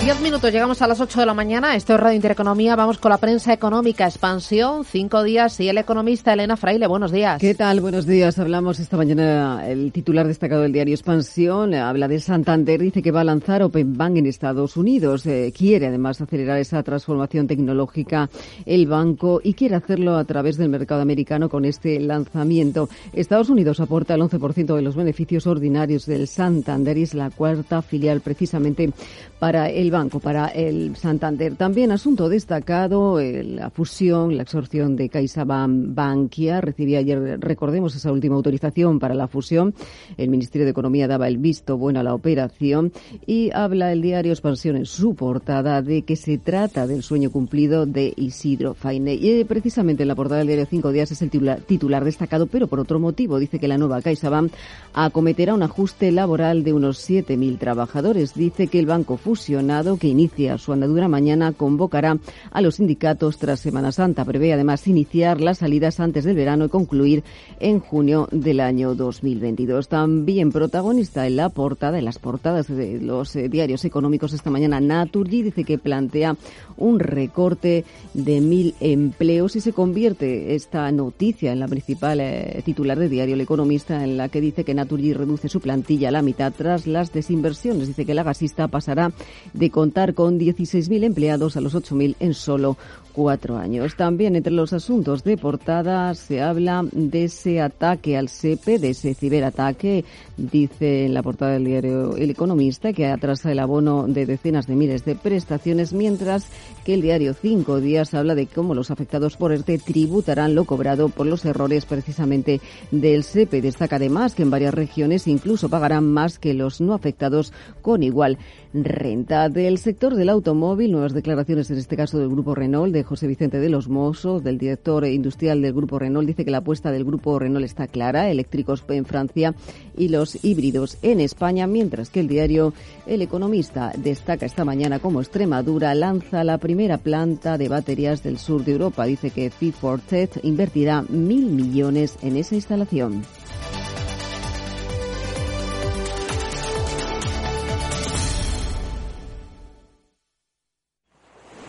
Diez 0.07 0.21
minutos, 0.21 0.53
llegamos 0.53 0.81
a 0.81 0.87
las 0.87 1.01
ocho 1.01 1.19
de 1.19 1.25
la 1.25 1.33
mañana. 1.33 1.75
Esto 1.75 1.93
es 1.93 1.99
Radio 1.99 2.15
Intereconomía. 2.15 2.77
Vamos 2.77 2.97
con 2.97 3.09
la 3.09 3.17
prensa 3.17 3.51
económica. 3.51 4.05
Expansión, 4.05 4.85
cinco 4.85 5.21
días. 5.21 5.59
Y 5.59 5.67
el 5.67 5.77
economista 5.77 6.31
Elena 6.31 6.55
Fraile, 6.55 6.87
buenos 6.87 7.11
días. 7.11 7.41
¿Qué 7.41 7.53
tal? 7.53 7.81
Buenos 7.81 8.05
días. 8.05 8.39
Hablamos 8.39 8.79
esta 8.79 8.95
mañana, 8.95 9.67
el 9.67 9.91
titular 9.91 10.25
destacado 10.25 10.61
del 10.61 10.71
diario 10.71 10.93
Expansión 10.93 11.73
habla 11.73 12.07
de 12.07 12.21
Santander. 12.21 12.79
Dice 12.79 13.01
que 13.01 13.11
va 13.11 13.19
a 13.19 13.25
lanzar 13.25 13.61
Open 13.63 13.97
Bank 13.97 14.15
en 14.15 14.27
Estados 14.27 14.77
Unidos. 14.77 15.25
Eh, 15.25 15.51
quiere 15.53 15.87
además 15.87 16.21
acelerar 16.21 16.57
esa 16.57 16.81
transformación 16.83 17.45
tecnológica 17.45 18.29
el 18.65 18.87
banco 18.87 19.41
y 19.43 19.55
quiere 19.55 19.75
hacerlo 19.75 20.15
a 20.15 20.23
través 20.23 20.55
del 20.55 20.69
mercado 20.69 21.01
americano 21.01 21.49
con 21.49 21.65
este 21.65 21.99
lanzamiento. 21.99 22.87
Estados 23.11 23.49
Unidos 23.49 23.81
aporta 23.81 24.15
el 24.15 24.21
11% 24.21 24.73
de 24.73 24.81
los 24.81 24.95
beneficios 24.95 25.47
ordinarios 25.47 26.05
del 26.05 26.29
Santander 26.29 26.97
y 26.97 27.03
es 27.03 27.13
la 27.13 27.29
cuarta 27.29 27.81
filial 27.81 28.21
precisamente 28.21 28.93
para 29.37 29.69
el 29.69 29.91
banco, 29.91 29.96
para 29.97 30.49
el 30.49 30.95
Santander. 30.95 31.55
También 31.55 31.91
asunto 31.91 32.29
destacado, 32.29 33.19
eh, 33.19 33.43
la 33.43 33.71
fusión, 33.71 34.35
la 34.37 34.43
absorción 34.43 34.95
de 34.95 35.09
CaixaBank 35.09 35.95
Bankia. 35.95 36.61
Recibía 36.61 36.99
ayer, 36.99 37.39
recordemos, 37.39 37.95
esa 37.95 38.11
última 38.11 38.35
autorización 38.35 38.99
para 38.99 39.15
la 39.15 39.27
fusión. 39.27 39.73
El 40.15 40.29
Ministerio 40.29 40.65
de 40.65 40.71
Economía 40.71 41.07
daba 41.07 41.27
el 41.27 41.39
visto 41.39 41.77
bueno 41.77 41.99
a 41.99 42.03
la 42.03 42.13
operación 42.13 42.91
y 43.25 43.49
habla 43.55 43.91
el 43.91 44.03
diario 44.03 44.33
Expansión 44.33 44.75
en 44.75 44.85
su 44.85 45.15
portada 45.15 45.81
de 45.81 46.03
que 46.03 46.15
se 46.15 46.37
trata 46.37 46.85
del 46.85 47.01
sueño 47.01 47.31
cumplido 47.31 47.87
de 47.87 48.13
Isidro 48.17 48.75
Faine. 48.75 49.15
Y 49.15 49.31
eh, 49.31 49.45
precisamente 49.45 50.03
en 50.03 50.09
la 50.09 50.15
portada 50.15 50.39
del 50.39 50.47
diario 50.47 50.67
Cinco 50.69 50.91
Días 50.91 51.11
es 51.11 51.23
el 51.23 51.31
titular, 51.31 51.61
titular 51.61 52.05
destacado, 52.05 52.45
pero 52.45 52.67
por 52.67 52.79
otro 52.79 52.99
motivo. 52.99 53.39
Dice 53.39 53.57
que 53.57 53.67
la 53.67 53.79
nueva 53.79 54.03
CaixaBank 54.03 54.51
acometerá 54.93 55.55
un 55.55 55.63
ajuste 55.63 56.11
laboral 56.11 56.63
de 56.63 56.73
unos 56.73 57.09
7.000 57.09 57.57
trabajadores. 57.57 58.35
Dice 58.35 58.67
que 58.67 58.77
el 58.77 58.85
banco 58.85 59.17
fusionado 59.17 59.86
que 59.95 60.09
inicia 60.09 60.57
su 60.57 60.73
andadura 60.73 61.07
mañana 61.07 61.53
convocará 61.53 62.17
a 62.51 62.61
los 62.61 62.75
sindicatos 62.75 63.37
tras 63.37 63.61
Semana 63.61 63.93
Santa. 63.93 64.25
Prevé 64.25 64.51
además 64.51 64.85
iniciar 64.87 65.39
las 65.39 65.59
salidas 65.59 66.01
antes 66.01 66.25
del 66.25 66.35
verano 66.35 66.65
y 66.65 66.69
concluir 66.69 67.23
en 67.61 67.79
junio 67.79 68.27
del 68.31 68.59
año 68.59 68.95
2022. 68.95 69.87
También 69.87 70.51
protagonista 70.51 71.25
en 71.25 71.37
la 71.37 71.49
portada, 71.49 71.97
en 71.97 72.05
las 72.05 72.19
portadas 72.19 72.67
de 72.67 72.99
los 72.99 73.35
eh, 73.35 73.47
diarios 73.47 73.85
económicos 73.85 74.33
esta 74.33 74.49
mañana, 74.49 74.81
Naturgy 74.81 75.43
dice 75.43 75.63
que 75.63 75.77
plantea 75.77 76.35
un 76.75 76.99
recorte 76.99 77.85
de 78.13 78.41
mil 78.41 78.75
empleos 78.79 79.55
y 79.55 79.61
se 79.61 79.71
convierte 79.71 80.55
esta 80.55 80.91
noticia 80.91 81.51
en 81.51 81.59
la 81.59 81.67
principal 81.67 82.19
eh, 82.19 82.61
titular 82.65 82.99
de 82.99 83.09
diario 83.09 83.35
El 83.35 83.41
Economista 83.41 84.03
en 84.03 84.17
la 84.17 84.29
que 84.29 84.41
dice 84.41 84.63
que 84.63 84.73
Naturgy 84.73 85.13
reduce 85.13 85.49
su 85.49 85.61
plantilla 85.61 86.09
a 86.09 86.11
la 86.11 86.21
mitad 86.21 86.51
tras 86.55 86.87
las 86.87 87.13
desinversiones. 87.13 87.87
Dice 87.87 88.05
que 88.05 88.13
la 88.13 88.23
gasista 88.23 88.67
pasará 88.67 89.11
de 89.53 89.69
contar 89.77 90.15
con 90.15 90.39
16.000 90.39 91.03
empleados 91.03 91.55
a 91.55 91.61
los 91.61 91.75
8.000 91.75 92.15
en 92.19 92.33
solo 92.33 92.77
cuatro 93.13 93.57
años. 93.57 93.95
También 93.95 94.35
entre 94.35 94.51
los 94.51 94.73
asuntos 94.73 95.23
de 95.23 95.37
portada 95.37 96.15
se 96.15 96.41
habla 96.41 96.83
de 96.91 97.25
ese 97.25 97.61
ataque 97.61 98.17
al 98.17 98.27
SEPE, 98.27 98.79
de 98.79 98.89
ese 98.89 99.13
ciberataque. 99.13 100.03
Dice 100.35 101.05
en 101.05 101.13
la 101.13 101.21
portada 101.21 101.51
del 101.53 101.65
diario 101.65 102.15
El 102.15 102.31
Economista 102.31 102.91
que 102.91 103.05
atrasa 103.05 103.51
el 103.51 103.59
abono 103.59 104.07
de 104.07 104.25
decenas 104.25 104.65
de 104.65 104.75
miles 104.75 105.05
de 105.05 105.13
prestaciones, 105.13 105.93
mientras 105.93 106.47
que 106.87 106.93
el 106.93 107.01
diario 107.01 107.33
Cinco 107.33 107.81
Días 107.81 108.13
habla 108.13 108.33
de 108.33 108.47
cómo 108.47 108.73
los 108.73 108.91
afectados 108.91 109.35
por 109.35 109.51
ERTE 109.51 109.77
tributarán 109.77 110.55
lo 110.55 110.63
cobrado 110.63 111.09
por 111.09 111.25
los 111.25 111.43
errores 111.43 111.85
precisamente 111.85 112.61
del 112.91 113.25
SEPE. 113.25 113.61
Destaca 113.61 113.97
además 113.97 114.33
que 114.33 114.43
en 114.43 114.51
varias 114.51 114.73
regiones 114.73 115.27
incluso 115.27 115.67
pagarán 115.67 116.05
más 116.05 116.39
que 116.39 116.53
los 116.53 116.79
no 116.79 116.93
afectados 116.93 117.51
con 117.81 118.03
igual 118.03 118.37
renta. 118.73 119.49
Del 119.49 119.79
sector 119.79 120.15
del 120.15 120.29
automóvil, 120.29 120.93
nuevas 120.93 121.13
declaraciones 121.13 121.69
en 121.71 121.77
este 121.77 121.97
caso 121.97 122.19
del 122.19 122.29
Grupo 122.29 122.55
Renault 122.55 122.93
de 122.93 123.03
José 123.03 123.27
Vicente 123.27 123.59
de 123.59 123.67
los 123.67 123.89
Mossos, 123.89 124.41
del 124.41 124.57
director 124.57 125.05
industrial 125.05 125.61
del 125.61 125.73
Grupo 125.73 125.99
Renault, 125.99 126.25
dice 126.25 126.45
que 126.45 126.51
la 126.51 126.59
apuesta 126.59 126.93
del 126.93 127.03
Grupo 127.03 127.37
Renault 127.37 127.65
está 127.65 127.87
clara, 127.87 128.29
eléctricos 128.29 128.85
en 128.87 129.03
Francia 129.03 129.55
y 129.97 130.07
los 130.07 130.41
híbridos 130.45 130.99
en 131.01 131.19
España, 131.19 131.67
mientras 131.67 132.09
que 132.09 132.21
el 132.21 132.29
diario 132.29 132.73
El 133.05 133.21
Economista 133.21 133.91
destaca 133.97 134.45
esta 134.45 134.63
mañana 134.63 134.99
como 134.99 135.19
Extremadura 135.19 135.93
lanza 135.93 136.45
la 136.45 136.57
primera 136.57 136.76
planta 136.97 137.57
de 137.57 137.69
baterías 137.69 138.23
del 138.23 138.37
sur 138.37 138.63
de 138.63 138.73
Europa. 138.73 139.05
Dice 139.05 139.31
que 139.31 139.49
Fit 139.49 139.75
for 139.75 139.99
invertirá 140.43 141.01
mil 141.09 141.47
millones 141.47 142.17
en 142.21 142.37
esa 142.37 142.55
instalación. 142.55 143.23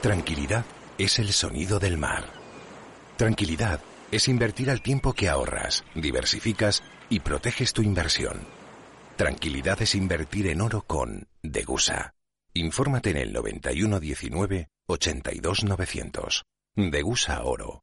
Tranquilidad 0.00 0.64
es 0.96 1.18
el 1.18 1.32
sonido 1.32 1.78
del 1.78 1.98
mar. 1.98 2.24
Tranquilidad 3.16 3.80
es 4.10 4.28
invertir 4.28 4.70
al 4.70 4.80
tiempo 4.80 5.12
que 5.12 5.28
ahorras, 5.28 5.84
diversificas 5.94 6.82
y 7.10 7.20
proteges 7.20 7.72
tu 7.72 7.82
inversión. 7.82 8.46
Tranquilidad 9.16 9.82
es 9.82 9.94
invertir 9.96 10.46
en 10.46 10.60
oro 10.60 10.82
con 10.86 11.26
Degusa. 11.42 12.17
Infórmate 12.54 13.10
en 13.10 13.16
el 13.18 13.32
9119 13.32 14.68
82900. 14.86 16.44
Degusa 16.76 17.42
Oro 17.44 17.82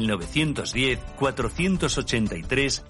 910 0.07 0.99
483 1.17 2.83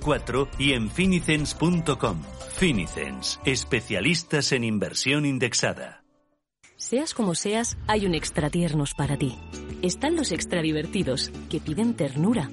004 0.00 0.48
y 0.58 0.72
en 0.72 0.90
finicens.com. 0.90 2.22
Finicens, 2.56 3.40
especialistas 3.44 4.52
en 4.52 4.64
inversión 4.64 5.24
indexada. 5.26 6.00
Seas 6.76 7.12
como 7.12 7.34
seas, 7.34 7.76
hay 7.86 8.06
un 8.06 8.14
extra 8.14 8.48
tiernos 8.48 8.94
para 8.94 9.18
ti. 9.18 9.36
Están 9.82 10.16
los 10.16 10.32
extra 10.32 10.62
divertidos, 10.62 11.30
que 11.50 11.60
piden 11.60 11.94
ternura. 11.94 12.50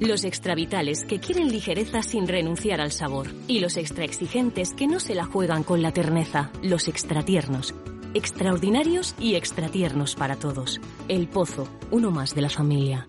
Los 0.00 0.24
extra 0.24 0.54
vitales, 0.54 1.04
que 1.04 1.20
quieren 1.20 1.50
ligereza 1.50 2.02
sin 2.02 2.26
renunciar 2.26 2.80
al 2.80 2.90
sabor. 2.90 3.28
Y 3.48 3.60
los 3.60 3.76
extra 3.76 4.04
exigentes, 4.04 4.72
que 4.72 4.86
no 4.86 4.98
se 4.98 5.14
la 5.14 5.24
juegan 5.24 5.62
con 5.62 5.82
la 5.82 5.92
terneza. 5.92 6.50
Los 6.62 6.88
extra 6.88 7.22
tiernos. 7.22 7.74
Extraordinarios 8.14 9.14
y 9.18 9.34
extra 9.34 9.68
tiernos 9.68 10.14
para 10.14 10.36
todos. 10.36 10.80
El 11.08 11.28
Pozo, 11.28 11.68
uno 11.90 12.10
más 12.10 12.34
de 12.34 12.42
la 12.42 12.50
familia. 12.50 13.08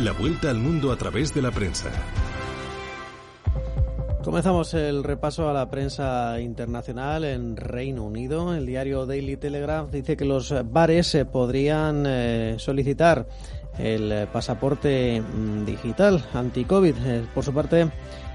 La 0.00 0.12
vuelta 0.12 0.48
al 0.48 0.58
mundo 0.58 0.92
a 0.92 0.96
través 0.96 1.34
de 1.34 1.42
la 1.42 1.50
prensa. 1.50 1.90
Comenzamos 4.22 4.72
el 4.74 5.02
repaso 5.02 5.48
a 5.50 5.52
la 5.52 5.68
prensa 5.70 6.38
internacional 6.40 7.24
en 7.24 7.56
Reino 7.56 8.04
Unido. 8.04 8.54
El 8.54 8.64
diario 8.64 9.06
Daily 9.06 9.36
Telegraph 9.36 9.90
dice 9.90 10.16
que 10.16 10.24
los 10.24 10.54
bares 10.70 11.18
podrían 11.32 12.04
eh, 12.06 12.54
solicitar 12.58 13.26
el 13.76 14.28
pasaporte 14.32 15.20
mm, 15.20 15.64
digital 15.64 16.24
anti-COVID. 16.32 16.94
Eh, 17.04 17.26
por 17.34 17.42
su 17.42 17.52
parte, 17.52 17.90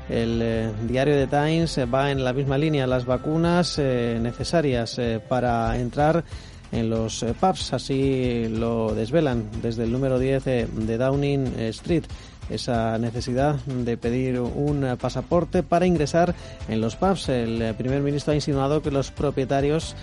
el 0.10 0.42
eh, 0.42 0.70
diario 0.86 1.16
The 1.16 1.28
Times 1.28 1.80
va 1.94 2.12
en 2.12 2.26
la 2.26 2.34
misma 2.34 2.58
línea. 2.58 2.88
Las 2.88 3.06
vacunas 3.06 3.80
necesarias 3.80 5.00
para 5.30 5.80
entrar 5.80 6.26
en 6.74 6.90
los 6.90 7.24
eh, 7.24 7.34
pubs. 7.40 7.72
Así 7.72 8.48
lo 8.50 8.94
desvelan 8.94 9.50
desde 9.62 9.84
el 9.84 9.92
número 9.92 10.20
10 10.20 10.44
de 10.44 10.98
Downing 10.98 11.60
Street 11.60 12.04
esa 12.50 12.98
necesidad 12.98 13.56
de 13.66 13.96
pedir 13.98 14.40
un 14.40 14.98
pasaporte 15.00 15.64
para 15.64 15.86
ingresar 15.86 16.36
en 16.68 16.82
los 16.82 16.96
pubs. 16.96 17.30
El 17.30 17.74
primer 17.76 18.02
ministro 18.02 18.34
ha 18.34 18.36
insinuado 18.36 18.82
que 18.82 18.92
los 18.92 19.12
propietarios 19.12 19.96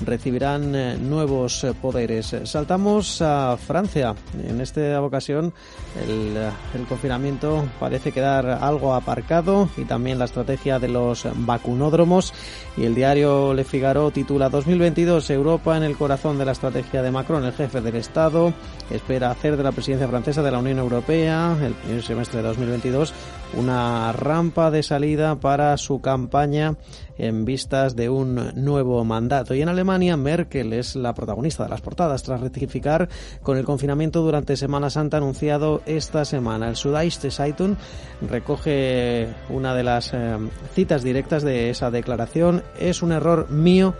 recibirán 0.00 0.74
eh, 0.74 0.96
nuevos 0.98 1.64
eh, 1.64 1.72
poderes. 1.74 2.34
Saltamos 2.44 3.22
a 3.22 3.56
Francia. 3.56 4.14
En 4.46 4.60
esta 4.60 5.00
ocasión 5.02 5.52
el, 6.06 6.36
el, 6.74 6.86
confinamiento 6.86 7.66
parece 7.80 8.12
quedar 8.12 8.46
algo 8.46 8.94
aparcado 8.94 9.68
y 9.76 9.84
también 9.84 10.18
la 10.18 10.26
estrategia 10.26 10.78
de 10.78 10.88
los 10.88 11.26
vacunódromos. 11.34 12.32
Y 12.76 12.84
el 12.84 12.94
diario 12.94 13.54
Le 13.54 13.64
Figaro 13.64 14.10
titula 14.10 14.48
2022 14.48 15.30
Europa 15.30 15.76
en 15.76 15.82
el 15.82 15.96
corazón 15.96 16.38
de 16.38 16.44
la 16.44 16.52
estrategia 16.52 17.02
de 17.02 17.10
Macron. 17.10 17.44
El 17.44 17.52
jefe 17.52 17.80
del 17.80 17.96
Estado 17.96 18.52
espera 18.90 19.30
hacer 19.30 19.56
de 19.56 19.62
la 19.62 19.72
presidencia 19.72 20.08
francesa 20.08 20.42
de 20.42 20.50
la 20.50 20.58
Unión 20.58 20.78
Europea 20.78 21.56
el 21.62 21.74
primer 21.74 22.02
semestre 22.02 22.42
de 22.42 22.48
2022 22.48 23.12
una 23.54 24.12
rampa 24.12 24.70
de 24.70 24.82
salida 24.82 25.36
para 25.36 25.76
su 25.76 26.00
campaña 26.00 26.76
en 27.18 27.44
vistas 27.44 27.96
de 27.96 28.08
un 28.08 28.52
nuevo 28.54 29.04
mandato. 29.04 29.54
Y 29.54 29.62
en 29.62 29.68
Alemania, 29.68 30.16
Merkel 30.16 30.72
es 30.72 30.96
la 30.96 31.14
protagonista 31.14 31.64
de 31.64 31.70
las 31.70 31.80
portadas 31.80 32.22
tras 32.22 32.40
rectificar 32.40 33.08
con 33.42 33.58
el 33.58 33.64
confinamiento 33.64 34.22
durante 34.22 34.56
Semana 34.56 34.90
Santa 34.90 35.16
anunciado 35.16 35.82
esta 35.86 36.24
semana. 36.24 36.68
El 36.68 36.76
Süddeutsche 36.76 37.30
Zeitung 37.30 37.76
recoge 38.28 39.28
una 39.48 39.74
de 39.74 39.82
las 39.82 40.12
eh, 40.12 40.36
citas 40.74 41.02
directas 41.02 41.42
de 41.42 41.70
esa 41.70 41.90
declaración. 41.90 42.62
Es 42.78 43.02
un 43.02 43.12
error 43.12 43.50
mío 43.50 43.94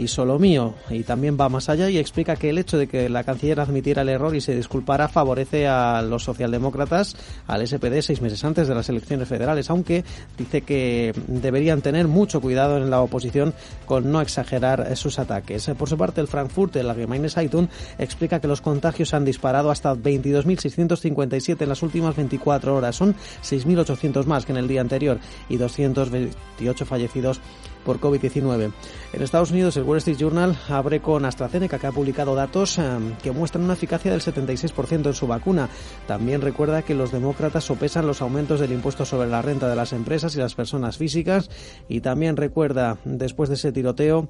y 0.00 0.08
solo 0.08 0.38
mío. 0.38 0.74
Y 0.88 1.02
también 1.02 1.36
va 1.38 1.48
más 1.48 1.68
allá 1.68 1.90
y 1.90 1.98
explica 1.98 2.36
que 2.36 2.50
el 2.50 2.58
hecho 2.58 2.78
de 2.78 2.86
que 2.86 3.08
la 3.08 3.22
canciller 3.22 3.60
admitiera 3.60 4.02
el 4.02 4.08
error 4.08 4.34
y 4.34 4.40
se 4.40 4.56
disculpara 4.56 5.08
favorece 5.08 5.68
a 5.68 6.00
los 6.00 6.24
socialdemócratas, 6.24 7.16
al 7.46 7.66
SPD, 7.66 8.00
seis 8.00 8.22
meses 8.22 8.42
antes 8.44 8.66
de 8.66 8.74
las 8.74 8.88
elecciones 8.88 9.28
federales, 9.28 9.68
aunque 9.68 10.04
dice 10.38 10.62
que 10.62 11.12
deberían 11.26 11.82
tener 11.82 12.08
mucho 12.08 12.40
cuidado 12.40 12.78
en 12.78 12.88
la 12.88 13.02
oposición 13.02 13.52
con 13.84 14.10
no 14.10 14.22
exagerar 14.22 14.96
sus 14.96 15.18
ataques. 15.18 15.70
Por 15.76 15.88
su 15.88 15.98
parte, 15.98 16.22
el 16.22 16.28
Frankfurt, 16.28 16.76
el 16.76 16.88
Allgemeine 16.88 17.28
Zeitung, 17.28 17.68
explica 17.98 18.40
que 18.40 18.48
los 18.48 18.62
contagios 18.62 19.12
han 19.12 19.26
disparado 19.26 19.70
hasta 19.70 19.94
22.657 19.94 21.60
en 21.60 21.68
las 21.68 21.82
últimas 21.82 22.16
24 22.16 22.74
horas. 22.74 22.96
Son 22.96 23.14
6.800 23.42 24.24
más 24.24 24.46
que 24.46 24.52
en 24.52 24.58
el 24.58 24.68
día 24.68 24.80
anterior 24.80 25.18
y 25.48 25.58
228 25.58 26.86
fallecidos 26.86 27.40
por 27.84 28.00
COVID-19. 28.00 28.72
En 29.12 29.22
Estados 29.22 29.50
Unidos, 29.50 29.76
el 29.76 29.84
Wall 29.84 29.98
Street 29.98 30.16
Journal 30.18 30.56
abre 30.68 31.00
con 31.00 31.24
AstraZeneca, 31.24 31.78
que 31.78 31.86
ha 31.86 31.92
publicado 31.92 32.34
datos 32.34 32.78
eh, 32.78 32.82
que 33.22 33.32
muestran 33.32 33.64
una 33.64 33.74
eficacia 33.74 34.10
del 34.10 34.20
76% 34.20 35.06
en 35.06 35.14
su 35.14 35.26
vacuna. 35.26 35.68
También 36.06 36.40
recuerda 36.40 36.82
que 36.82 36.94
los 36.94 37.12
demócratas 37.12 37.64
sopesan 37.64 38.06
los 38.06 38.22
aumentos 38.22 38.60
del 38.60 38.72
impuesto 38.72 39.04
sobre 39.04 39.28
la 39.28 39.42
renta 39.42 39.68
de 39.68 39.76
las 39.76 39.92
empresas 39.92 40.34
y 40.36 40.38
las 40.38 40.54
personas 40.54 40.96
físicas. 40.96 41.50
Y 41.88 42.00
también 42.00 42.36
recuerda, 42.36 42.98
después 43.04 43.48
de 43.48 43.56
ese 43.56 43.72
tiroteo, 43.72 44.28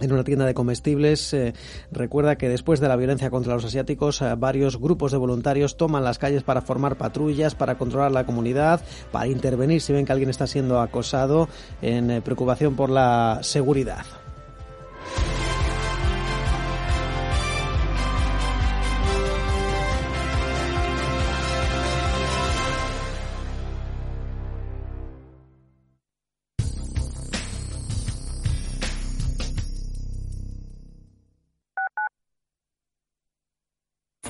en 0.00 0.12
una 0.12 0.24
tienda 0.24 0.46
de 0.46 0.54
comestibles. 0.54 1.32
Eh, 1.32 1.54
recuerda 1.90 2.36
que 2.36 2.48
después 2.48 2.80
de 2.80 2.88
la 2.88 2.96
violencia 2.96 3.30
contra 3.30 3.54
los 3.54 3.64
asiáticos, 3.64 4.22
eh, 4.22 4.34
varios 4.36 4.78
grupos 4.78 5.12
de 5.12 5.18
voluntarios 5.18 5.76
toman 5.76 6.04
las 6.04 6.18
calles 6.18 6.42
para 6.42 6.60
formar 6.60 6.96
patrullas, 6.96 7.54
para 7.54 7.78
controlar 7.78 8.12
la 8.12 8.26
comunidad, 8.26 8.80
para 9.12 9.28
intervenir 9.28 9.80
si 9.80 9.92
ven 9.92 10.06
que 10.06 10.12
alguien 10.12 10.30
está 10.30 10.46
siendo 10.46 10.80
acosado 10.80 11.48
en 11.82 12.10
eh, 12.10 12.20
preocupación 12.22 12.76
por 12.76 12.90
la 12.90 13.40
seguridad. 13.42 14.19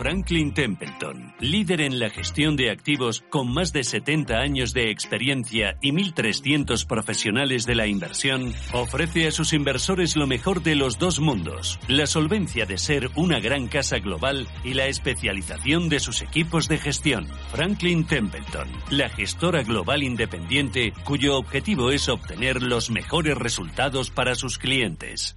Franklin 0.00 0.54
Templeton, 0.54 1.34
líder 1.40 1.82
en 1.82 1.98
la 1.98 2.08
gestión 2.08 2.56
de 2.56 2.70
activos 2.70 3.22
con 3.28 3.52
más 3.52 3.74
de 3.74 3.84
70 3.84 4.38
años 4.38 4.72
de 4.72 4.90
experiencia 4.90 5.76
y 5.82 5.92
1.300 5.92 6.86
profesionales 6.86 7.66
de 7.66 7.74
la 7.74 7.86
inversión, 7.86 8.54
ofrece 8.72 9.26
a 9.26 9.30
sus 9.30 9.52
inversores 9.52 10.16
lo 10.16 10.26
mejor 10.26 10.62
de 10.62 10.74
los 10.74 10.98
dos 10.98 11.20
mundos, 11.20 11.78
la 11.86 12.06
solvencia 12.06 12.64
de 12.64 12.78
ser 12.78 13.10
una 13.14 13.40
gran 13.40 13.68
casa 13.68 13.98
global 13.98 14.48
y 14.64 14.72
la 14.72 14.86
especialización 14.86 15.90
de 15.90 16.00
sus 16.00 16.22
equipos 16.22 16.66
de 16.66 16.78
gestión. 16.78 17.28
Franklin 17.50 18.06
Templeton, 18.06 18.68
la 18.88 19.10
gestora 19.10 19.64
global 19.64 20.02
independiente 20.02 20.94
cuyo 21.04 21.36
objetivo 21.36 21.90
es 21.90 22.08
obtener 22.08 22.62
los 22.62 22.88
mejores 22.88 23.36
resultados 23.36 24.10
para 24.10 24.34
sus 24.34 24.56
clientes. 24.56 25.36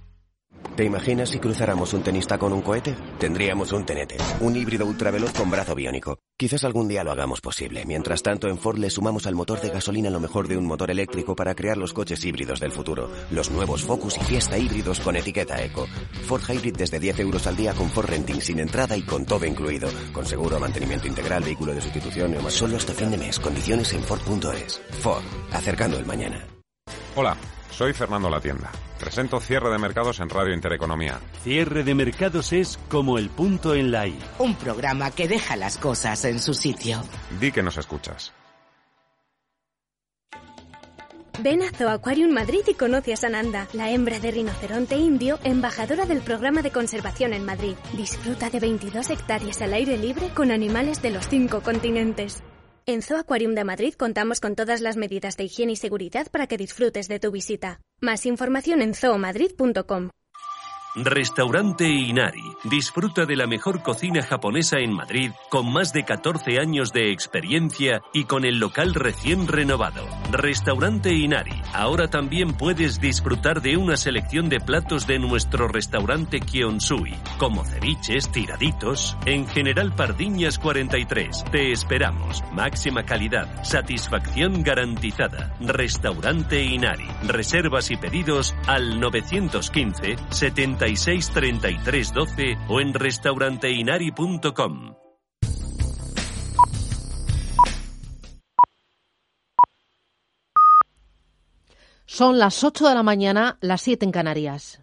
¿Te 0.76 0.84
imaginas 0.84 1.28
si 1.28 1.38
cruzáramos 1.38 1.92
un 1.94 2.02
tenista 2.02 2.36
con 2.36 2.52
un 2.52 2.60
cohete? 2.60 2.96
Tendríamos 3.20 3.70
un 3.70 3.86
tenete, 3.86 4.16
un 4.40 4.56
híbrido 4.56 4.84
ultraveloz 4.84 5.32
con 5.32 5.48
brazo 5.48 5.76
biónico. 5.76 6.18
Quizás 6.36 6.64
algún 6.64 6.88
día 6.88 7.04
lo 7.04 7.12
hagamos 7.12 7.40
posible. 7.40 7.84
Mientras 7.86 8.24
tanto, 8.24 8.48
en 8.48 8.58
Ford 8.58 8.78
le 8.78 8.90
sumamos 8.90 9.28
al 9.28 9.36
motor 9.36 9.60
de 9.60 9.70
gasolina 9.70 10.10
lo 10.10 10.18
mejor 10.18 10.48
de 10.48 10.56
un 10.56 10.66
motor 10.66 10.90
eléctrico 10.90 11.36
para 11.36 11.54
crear 11.54 11.76
los 11.76 11.92
coches 11.92 12.24
híbridos 12.24 12.58
del 12.58 12.72
futuro. 12.72 13.08
Los 13.30 13.52
nuevos 13.52 13.84
Focus 13.84 14.16
y 14.16 14.24
Fiesta 14.24 14.58
híbridos 14.58 14.98
con 14.98 15.14
etiqueta 15.14 15.62
Eco. 15.62 15.86
Ford 16.26 16.42
Hybrid 16.42 16.76
desde 16.76 16.98
10 16.98 17.20
euros 17.20 17.46
al 17.46 17.54
día 17.54 17.72
con 17.72 17.88
Ford 17.88 18.06
Renting 18.06 18.40
sin 18.40 18.58
entrada 18.58 18.96
y 18.96 19.02
con 19.02 19.24
todo 19.24 19.46
incluido. 19.46 19.88
Con 20.12 20.26
seguro, 20.26 20.58
mantenimiento 20.58 21.06
integral, 21.06 21.44
vehículo 21.44 21.72
de 21.72 21.82
sustitución 21.82 22.34
y 22.34 22.50
Solo 22.50 22.76
hasta 22.76 22.92
fin 22.94 23.12
de 23.12 23.18
mes. 23.18 23.38
Condiciones 23.38 23.92
en 23.92 24.02
Ford.es. 24.02 24.80
Ford. 25.00 25.22
Acercando 25.52 25.98
el 25.98 26.04
mañana. 26.04 26.44
Hola, 27.16 27.36
soy 27.70 27.92
Fernando 27.92 28.30
La 28.30 28.40
Tienda. 28.40 28.70
Presento 28.98 29.40
Cierre 29.40 29.70
de 29.70 29.78
Mercados 29.78 30.20
en 30.20 30.28
Radio 30.28 30.54
Intereconomía. 30.54 31.20
Cierre 31.42 31.84
de 31.84 31.94
Mercados 31.94 32.52
es 32.52 32.78
como 32.88 33.18
el 33.18 33.28
punto 33.28 33.74
en 33.74 33.90
la 33.90 34.06
I. 34.06 34.18
Un 34.38 34.54
programa 34.54 35.10
que 35.10 35.28
deja 35.28 35.56
las 35.56 35.78
cosas 35.78 36.24
en 36.24 36.40
su 36.40 36.54
sitio. 36.54 37.02
Di 37.40 37.52
que 37.52 37.62
nos 37.62 37.76
escuchas. 37.76 38.32
Ven 41.40 41.62
a 41.62 41.70
Zoo 41.70 41.88
Aquarium 41.88 42.32
Madrid 42.32 42.60
y 42.68 42.74
conoce 42.74 43.12
a 43.12 43.16
Sananda, 43.16 43.66
la 43.72 43.90
hembra 43.90 44.20
de 44.20 44.30
rinoceronte 44.30 44.96
indio, 44.96 45.40
embajadora 45.42 46.06
del 46.06 46.20
programa 46.20 46.62
de 46.62 46.70
conservación 46.70 47.32
en 47.34 47.44
Madrid. 47.44 47.74
Disfruta 47.96 48.50
de 48.50 48.60
22 48.60 49.10
hectáreas 49.10 49.60
al 49.60 49.74
aire 49.74 49.98
libre 49.98 50.30
con 50.32 50.52
animales 50.52 51.02
de 51.02 51.10
los 51.10 51.28
cinco 51.28 51.60
continentes. 51.60 52.42
En 52.86 53.00
Zoo 53.00 53.16
Aquarium 53.16 53.54
de 53.54 53.64
Madrid 53.64 53.94
contamos 53.94 54.40
con 54.40 54.56
todas 54.56 54.82
las 54.82 54.98
medidas 54.98 55.38
de 55.38 55.44
higiene 55.44 55.72
y 55.72 55.76
seguridad 55.76 56.26
para 56.30 56.46
que 56.46 56.58
disfrutes 56.58 57.08
de 57.08 57.18
tu 57.18 57.30
visita. 57.30 57.80
Más 58.02 58.26
información 58.26 58.82
en 58.82 58.92
zoomadrid.com. 58.92 60.10
Restaurante 60.96 61.88
Inari. 61.88 62.54
Disfruta 62.62 63.26
de 63.26 63.34
la 63.34 63.48
mejor 63.48 63.82
cocina 63.82 64.22
japonesa 64.22 64.78
en 64.78 64.92
Madrid 64.92 65.32
con 65.50 65.72
más 65.72 65.92
de 65.92 66.04
14 66.04 66.60
años 66.60 66.92
de 66.92 67.10
experiencia 67.10 68.00
y 68.12 68.26
con 68.26 68.44
el 68.44 68.60
local 68.60 68.94
recién 68.94 69.48
renovado. 69.48 70.06
Restaurante 70.30 71.12
Inari. 71.12 71.60
Ahora 71.72 72.08
también 72.08 72.52
puedes 72.52 73.00
disfrutar 73.00 73.60
de 73.60 73.76
una 73.76 73.96
selección 73.96 74.48
de 74.48 74.60
platos 74.60 75.08
de 75.08 75.18
nuestro 75.18 75.66
restaurante 75.66 76.38
Kionsui, 76.38 77.16
como 77.38 77.64
ceviches, 77.64 78.30
tiraditos, 78.30 79.16
en 79.26 79.48
General 79.48 79.92
Pardiñas 79.96 80.60
43. 80.60 81.44
Te 81.50 81.72
esperamos. 81.72 82.44
Máxima 82.52 83.02
calidad, 83.02 83.64
satisfacción 83.64 84.62
garantizada. 84.62 85.56
Restaurante 85.58 86.62
Inari. 86.62 87.08
Reservas 87.26 87.90
y 87.90 87.96
pedidos 87.96 88.54
al 88.68 89.00
915 89.00 90.16
70 90.30 90.83
36 90.84 92.12
12 92.12 92.58
o 92.68 92.80
en 92.80 92.92
restauranteinari.com. 92.92 94.94
Son 102.06 102.38
las 102.38 102.62
8 102.62 102.88
de 102.88 102.94
la 102.94 103.02
mañana, 103.02 103.58
las 103.60 103.80
7 103.80 104.04
en 104.04 104.12
Canarias. 104.12 104.82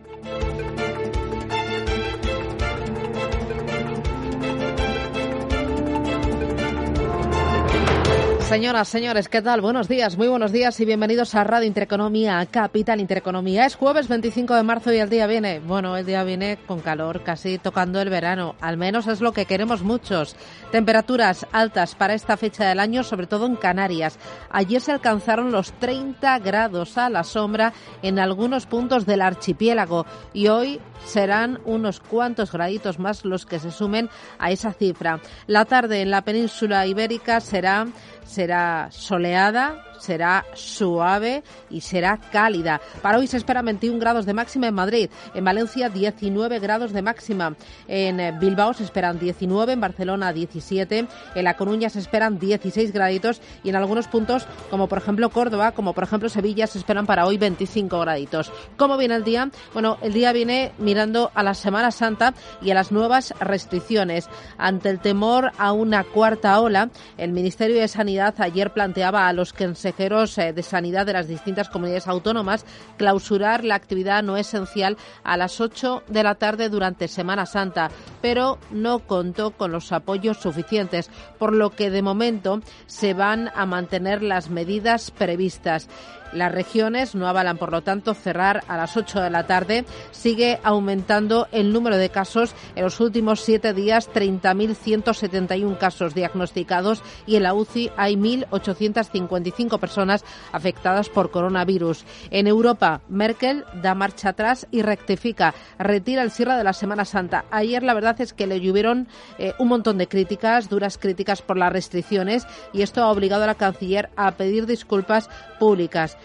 Señoras, 8.51 8.89
señores, 8.89 9.29
¿qué 9.29 9.41
tal? 9.41 9.61
Buenos 9.61 9.87
días, 9.87 10.17
muy 10.17 10.27
buenos 10.27 10.51
días 10.51 10.77
y 10.81 10.83
bienvenidos 10.83 11.35
a 11.35 11.45
Radio 11.45 11.67
Intereconomía, 11.67 12.45
Capital 12.51 12.99
Intereconomía. 12.99 13.65
Es 13.65 13.77
jueves 13.77 14.09
25 14.09 14.53
de 14.55 14.63
marzo 14.63 14.91
y 14.91 14.97
el 14.97 15.09
día 15.09 15.25
viene, 15.25 15.61
bueno, 15.61 15.95
el 15.95 16.05
día 16.05 16.25
viene 16.25 16.59
con 16.67 16.81
calor, 16.81 17.23
casi 17.23 17.59
tocando 17.59 18.01
el 18.01 18.09
verano. 18.09 18.55
Al 18.59 18.75
menos 18.75 19.07
es 19.07 19.21
lo 19.21 19.31
que 19.31 19.45
queremos 19.45 19.83
muchos. 19.83 20.35
Temperaturas 20.69 21.47
altas 21.53 21.95
para 21.95 22.13
esta 22.13 22.35
fecha 22.35 22.67
del 22.67 22.81
año, 22.81 23.05
sobre 23.05 23.25
todo 23.25 23.45
en 23.45 23.55
Canarias. 23.55 24.19
Ayer 24.49 24.81
se 24.81 24.91
alcanzaron 24.91 25.53
los 25.53 25.71
30 25.71 26.37
grados 26.39 26.97
a 26.97 27.09
la 27.09 27.23
sombra 27.23 27.71
en 28.01 28.19
algunos 28.19 28.65
puntos 28.65 29.05
del 29.05 29.21
archipiélago 29.21 30.05
y 30.33 30.49
hoy 30.49 30.81
serán 31.05 31.59
unos 31.63 32.01
cuantos 32.01 32.51
graditos 32.51 32.99
más 32.99 33.23
los 33.23 33.45
que 33.45 33.59
se 33.59 33.71
sumen 33.71 34.09
a 34.39 34.51
esa 34.51 34.73
cifra. 34.73 35.21
La 35.47 35.63
tarde 35.63 36.01
en 36.01 36.11
la 36.11 36.23
península 36.23 36.85
ibérica 36.85 37.39
será 37.39 37.87
será 38.25 38.87
soleada, 38.91 39.83
será 40.01 40.45
suave 40.53 41.43
y 41.69 41.81
será 41.81 42.17
cálida. 42.17 42.81
Para 43.01 43.17
hoy 43.17 43.27
se 43.27 43.37
esperan 43.37 43.65
21 43.65 43.99
grados 43.99 44.25
de 44.25 44.33
máxima 44.33 44.67
en 44.67 44.73
Madrid, 44.73 45.09
en 45.33 45.45
Valencia 45.45 45.89
19 45.89 46.59
grados 46.59 46.91
de 46.91 47.01
máxima, 47.01 47.55
en 47.87 48.19
eh, 48.19 48.37
Bilbao 48.39 48.73
se 48.73 48.83
esperan 48.83 49.19
19, 49.19 49.73
en 49.73 49.81
Barcelona 49.81 50.33
17, 50.33 51.07
en 51.35 51.43
La 51.43 51.55
Coruña 51.55 51.89
se 51.89 51.99
esperan 51.99 52.39
16 52.39 52.91
graditos 52.91 53.41
y 53.63 53.69
en 53.69 53.75
algunos 53.75 54.07
puntos, 54.07 54.47
como 54.69 54.87
por 54.87 54.97
ejemplo 54.97 55.29
Córdoba, 55.29 55.71
como 55.71 55.93
por 55.93 56.03
ejemplo 56.03 56.29
Sevilla, 56.29 56.67
se 56.67 56.79
esperan 56.79 57.05
para 57.05 57.25
hoy 57.25 57.37
25 57.37 57.99
graditos. 57.99 58.51
¿Cómo 58.77 58.97
viene 58.97 59.15
el 59.15 59.23
día? 59.23 59.49
Bueno, 59.73 59.97
el 60.01 60.13
día 60.13 60.33
viene 60.33 60.71
mirando 60.77 61.31
a 61.33 61.43
la 61.43 61.53
Semana 61.53 61.91
Santa 61.91 62.33
y 62.61 62.71
a 62.71 62.73
las 62.73 62.91
nuevas 62.91 63.33
restricciones. 63.39 64.29
Ante 64.57 64.89
el 64.89 64.99
temor 64.99 65.51
a 65.57 65.71
una 65.71 66.03
cuarta 66.03 66.59
ola, 66.59 66.89
el 67.17 67.31
Ministerio 67.31 67.79
de 67.79 67.87
Sanidad 67.87 68.35
ayer 68.39 68.71
planteaba 68.71 69.27
a 69.27 69.33
los 69.33 69.53
que 69.53 69.73
se 69.75 69.90
eh, 69.99 70.53
de 70.53 70.63
sanidad 70.63 71.05
de 71.05 71.13
las 71.13 71.27
distintas 71.27 71.69
comunidades 71.69 72.07
autónomas 72.07 72.65
clausurar 72.97 73.63
la 73.63 73.75
actividad 73.75 74.23
no 74.23 74.37
esencial 74.37 74.97
a 75.23 75.37
las 75.37 75.61
8 75.61 76.03
de 76.07 76.23
la 76.23 76.35
tarde 76.35 76.69
durante 76.69 77.07
Semana 77.07 77.45
Santa, 77.45 77.89
pero 78.21 78.57
no 78.71 78.99
contó 78.99 79.51
con 79.51 79.71
los 79.71 79.91
apoyos 79.91 80.37
suficientes, 80.37 81.09
por 81.37 81.53
lo 81.53 81.71
que 81.71 81.89
de 81.89 82.01
momento 82.01 82.61
se 82.87 83.13
van 83.13 83.49
a 83.55 83.65
mantener 83.65 84.21
las 84.23 84.49
medidas 84.49 85.11
previstas. 85.11 85.87
Las 86.33 86.51
regiones 86.51 87.15
no 87.15 87.27
avalan, 87.27 87.57
por 87.57 87.71
lo 87.71 87.81
tanto, 87.81 88.13
cerrar 88.13 88.63
a 88.67 88.77
las 88.77 88.95
8 88.95 89.21
de 89.21 89.29
la 89.29 89.45
tarde. 89.47 89.85
Sigue 90.11 90.59
aumentando 90.63 91.47
el 91.51 91.73
número 91.73 91.97
de 91.97 92.09
casos. 92.09 92.55
En 92.75 92.83
los 92.83 92.99
últimos 92.99 93.41
siete 93.41 93.73
días, 93.73 94.09
30.171 94.11 95.77
casos 95.77 96.13
diagnosticados 96.13 97.03
y 97.25 97.35
en 97.35 97.43
la 97.43 97.53
UCI 97.53 97.91
hay 97.97 98.15
1.855 98.15 99.79
personas 99.79 100.23
afectadas 100.51 101.09
por 101.09 101.31
coronavirus. 101.31 102.05
En 102.29 102.47
Europa, 102.47 103.01
Merkel 103.09 103.65
da 103.81 103.95
marcha 103.95 104.29
atrás 104.29 104.67
y 104.71 104.81
rectifica. 104.81 105.53
Retira 105.79 106.23
el 106.23 106.31
cierre 106.31 106.55
de 106.55 106.63
la 106.63 106.73
Semana 106.73 107.05
Santa. 107.05 107.45
Ayer 107.51 107.83
la 107.83 107.93
verdad 107.93 108.19
es 108.21 108.33
que 108.33 108.47
le 108.47 108.61
llovieron 108.61 109.07
eh, 109.37 109.53
un 109.59 109.67
montón 109.67 109.97
de 109.97 110.07
críticas, 110.07 110.69
duras 110.69 110.97
críticas 110.97 111.41
por 111.41 111.57
las 111.57 111.73
restricciones 111.73 112.47
y 112.73 112.81
esto 112.81 113.03
ha 113.03 113.11
obligado 113.11 113.43
a 113.43 113.47
la 113.47 113.55
canciller 113.55 114.09
a 114.15 114.31
pedir 114.31 114.65
disculpas 114.65 115.29
públicas 115.59 116.17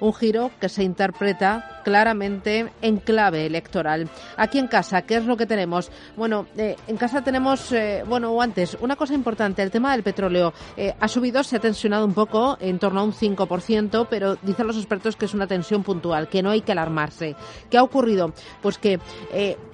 un 0.00 0.14
giro 0.14 0.50
que 0.60 0.68
se 0.68 0.82
interpreta 0.82 1.79
claramente 1.90 2.70
en 2.82 2.98
clave 2.98 3.46
electoral. 3.46 4.08
Aquí 4.36 4.60
en 4.60 4.68
casa, 4.68 5.02
¿qué 5.02 5.16
es 5.16 5.24
lo 5.24 5.36
que 5.36 5.44
tenemos? 5.44 5.90
Bueno, 6.16 6.46
eh, 6.56 6.76
en 6.86 6.96
casa 6.96 7.24
tenemos, 7.24 7.72
eh, 7.72 8.04
bueno, 8.06 8.30
o 8.30 8.40
antes, 8.40 8.76
una 8.80 8.94
cosa 8.94 9.12
importante, 9.12 9.60
el 9.60 9.72
tema 9.72 9.90
del 9.90 10.04
petróleo. 10.04 10.52
Eh, 10.76 10.94
ha 11.00 11.08
subido, 11.08 11.42
se 11.42 11.56
ha 11.56 11.58
tensionado 11.58 12.06
un 12.06 12.14
poco, 12.14 12.56
en 12.60 12.78
torno 12.78 13.00
a 13.00 13.02
un 13.02 13.12
5%, 13.12 14.06
pero 14.08 14.36
dicen 14.36 14.68
los 14.68 14.76
expertos 14.76 15.16
que 15.16 15.24
es 15.24 15.34
una 15.34 15.48
tensión 15.48 15.82
puntual, 15.82 16.28
que 16.28 16.44
no 16.44 16.50
hay 16.50 16.60
que 16.60 16.70
alarmarse. 16.70 17.34
¿Qué 17.68 17.76
ha 17.76 17.82
ocurrido? 17.82 18.32
Pues 18.62 18.78
que 18.78 19.00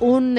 un 0.00 0.38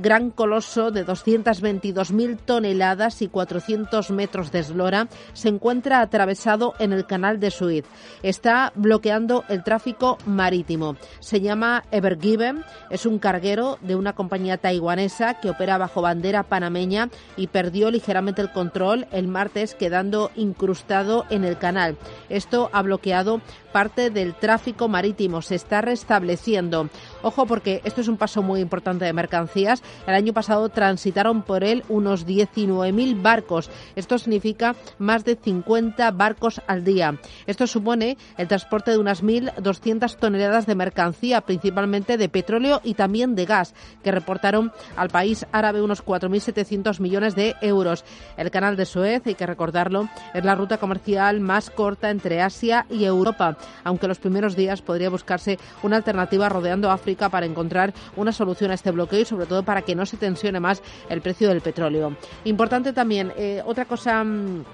gran 0.00 0.30
coloso 0.30 0.90
de 0.90 1.06
222.000 1.06 2.38
toneladas 2.44 3.22
y 3.22 3.28
400 3.28 4.10
metros 4.10 4.52
de 4.52 4.60
eslora 4.60 5.08
se 5.32 5.48
encuentra 5.48 6.00
atravesado 6.00 6.74
en 6.78 6.92
el 6.92 7.06
canal 7.06 7.40
de 7.40 7.50
Suez. 7.50 7.84
Está 8.22 8.72
bloqueando 8.74 9.44
el 9.48 9.62
tráfico 9.62 10.18
marítimo. 10.26 10.81
Se 11.20 11.40
llama 11.40 11.84
Evergiven, 11.90 12.64
es 12.90 13.06
un 13.06 13.18
carguero 13.18 13.78
de 13.80 13.96
una 13.96 14.12
compañía 14.12 14.58
taiwanesa 14.58 15.40
que 15.40 15.50
opera 15.50 15.78
bajo 15.78 16.02
bandera 16.02 16.42
panameña 16.42 17.10
y 17.36 17.46
perdió 17.48 17.90
ligeramente 17.90 18.42
el 18.42 18.52
control 18.52 19.06
el 19.12 19.28
martes 19.28 19.74
quedando 19.74 20.30
incrustado 20.34 21.24
en 21.30 21.44
el 21.44 21.58
canal. 21.58 21.96
Esto 22.28 22.70
ha 22.72 22.82
bloqueado 22.82 23.40
parte 23.72 24.10
del 24.10 24.34
tráfico 24.34 24.88
marítimo. 24.88 25.42
Se 25.42 25.54
está 25.54 25.80
restableciendo. 25.80 26.88
Ojo 27.22 27.46
porque 27.46 27.80
esto 27.84 28.00
es 28.00 28.08
un 28.08 28.16
paso 28.16 28.42
muy 28.42 28.60
importante 28.60 29.04
de 29.04 29.12
mercancías. 29.12 29.82
El 30.06 30.14
año 30.14 30.32
pasado 30.32 30.68
transitaron 30.68 31.42
por 31.42 31.64
él 31.64 31.82
unos 31.88 32.26
19.000 32.26 33.20
barcos. 33.22 33.70
Esto 33.96 34.18
significa 34.18 34.76
más 34.98 35.24
de 35.24 35.36
50 35.36 36.10
barcos 36.12 36.60
al 36.66 36.84
día. 36.84 37.18
Esto 37.46 37.66
supone 37.66 38.16
el 38.36 38.48
transporte 38.48 38.90
de 38.90 38.98
unas 38.98 39.22
1.200 39.22 40.16
toneladas 40.16 40.66
de 40.66 40.74
mercancía, 40.74 41.40
principalmente 41.40 42.16
de 42.16 42.28
petróleo 42.28 42.80
y 42.84 42.94
también 42.94 43.34
de 43.34 43.46
gas, 43.46 43.74
que 44.02 44.12
reportaron 44.12 44.72
al 44.96 45.08
país 45.08 45.46
árabe 45.52 45.82
unos 45.82 46.04
4.700 46.04 47.00
millones 47.00 47.34
de 47.34 47.54
euros. 47.60 48.04
El 48.36 48.50
canal 48.50 48.76
de 48.76 48.86
Suez, 48.86 49.22
hay 49.26 49.34
que 49.34 49.46
recordarlo, 49.46 50.08
es 50.34 50.44
la 50.44 50.54
ruta 50.54 50.78
comercial 50.78 51.40
más 51.40 51.70
corta 51.70 52.10
entre 52.10 52.42
Asia 52.42 52.86
y 52.90 53.04
Europa, 53.04 53.56
aunque 53.84 54.08
los 54.08 54.18
primeros 54.18 54.56
días 54.56 54.82
podría 54.82 55.10
buscarse 55.10 55.58
una 55.82 55.96
alternativa 55.96 56.48
rodeando 56.48 56.90
África 56.90 57.28
para 57.28 57.46
encontrar 57.46 57.92
una 58.16 58.32
solución 58.32 58.70
a 58.70 58.74
este 58.74 58.90
bloqueo 58.90 59.20
y 59.20 59.24
sobre 59.24 59.46
todo 59.46 59.62
para 59.62 59.82
que 59.82 59.94
no 59.94 60.06
se 60.06 60.16
tensione 60.16 60.60
más 60.60 60.82
el 61.08 61.20
precio 61.20 61.48
del 61.48 61.60
petróleo. 61.60 62.16
Importante 62.44 62.92
también, 62.92 63.32
eh, 63.36 63.62
otra 63.64 63.84
cosa 63.84 64.22
mm, 64.24 64.64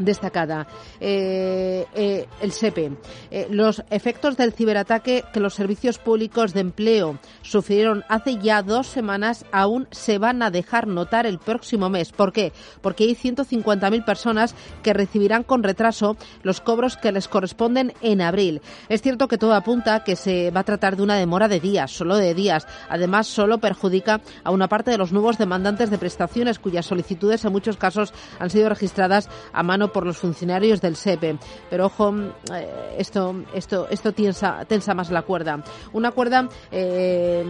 destacada. 0.00 0.66
Eh, 0.98 1.86
eh, 1.94 2.26
el 2.40 2.52
SEPE. 2.52 2.92
Eh, 3.30 3.46
los 3.50 3.82
efectos 3.90 4.36
del 4.36 4.52
ciberataque 4.52 5.24
que 5.32 5.40
los 5.40 5.54
servicios 5.54 5.98
públicos 5.98 6.52
de 6.52 6.60
empleo 6.60 7.18
sufrieron 7.42 8.04
hace 8.08 8.38
ya 8.38 8.62
dos 8.62 8.86
semanas 8.86 9.44
aún 9.52 9.86
se 9.90 10.18
van 10.18 10.42
a 10.42 10.50
dejar 10.50 10.86
notar 10.86 11.26
el 11.26 11.38
próximo 11.38 11.88
mes. 11.88 12.12
¿Por 12.12 12.32
qué? 12.32 12.52
Porque 12.80 13.04
hay 13.04 13.14
150.000 13.14 14.04
personas 14.04 14.54
que 14.82 14.92
recibirán 14.92 15.44
con 15.44 15.62
retraso 15.62 16.16
los 16.42 16.60
cobros 16.60 16.96
que 16.96 17.12
les 17.12 17.28
corresponden 17.28 17.92
en 18.00 18.20
abril. 18.20 18.62
Es 18.88 19.02
cierto 19.02 19.28
que 19.28 19.38
todo 19.38 19.54
apunta 19.54 20.02
que 20.02 20.16
se 20.16 20.50
va 20.50 20.60
a 20.60 20.64
tratar 20.64 20.96
de 20.96 21.02
una 21.02 21.16
demora 21.16 21.48
de 21.48 21.60
días, 21.60 21.90
solo 21.90 22.16
de 22.16 22.34
días. 22.34 22.66
Además, 22.88 23.26
solo 23.26 23.58
perjudica 23.58 24.20
a 24.44 24.50
una 24.50 24.68
parte 24.68 24.90
de 24.90 24.98
los 24.98 25.12
nuevos 25.12 25.38
demandantes 25.38 25.90
de 25.90 25.98
prestaciones 25.98 26.58
cuyas 26.58 26.86
solicitudes 26.86 27.44
en 27.44 27.52
muchos 27.52 27.76
casos 27.76 28.12
han 28.38 28.50
sido 28.50 28.68
registradas 28.68 29.28
a 29.52 29.62
mano 29.62 29.89
por 29.92 30.06
los 30.06 30.18
funcionarios 30.18 30.80
del 30.80 30.96
SEPE. 30.96 31.38
Pero 31.68 31.86
ojo, 31.86 32.14
eh, 32.52 32.96
esto, 32.98 33.44
esto, 33.54 33.88
esto 33.90 34.12
tensa, 34.12 34.64
tensa 34.66 34.94
más 34.94 35.10
la 35.10 35.22
cuerda. 35.22 35.62
Una 35.92 36.10
cuerda 36.10 36.48
eh, 36.70 37.44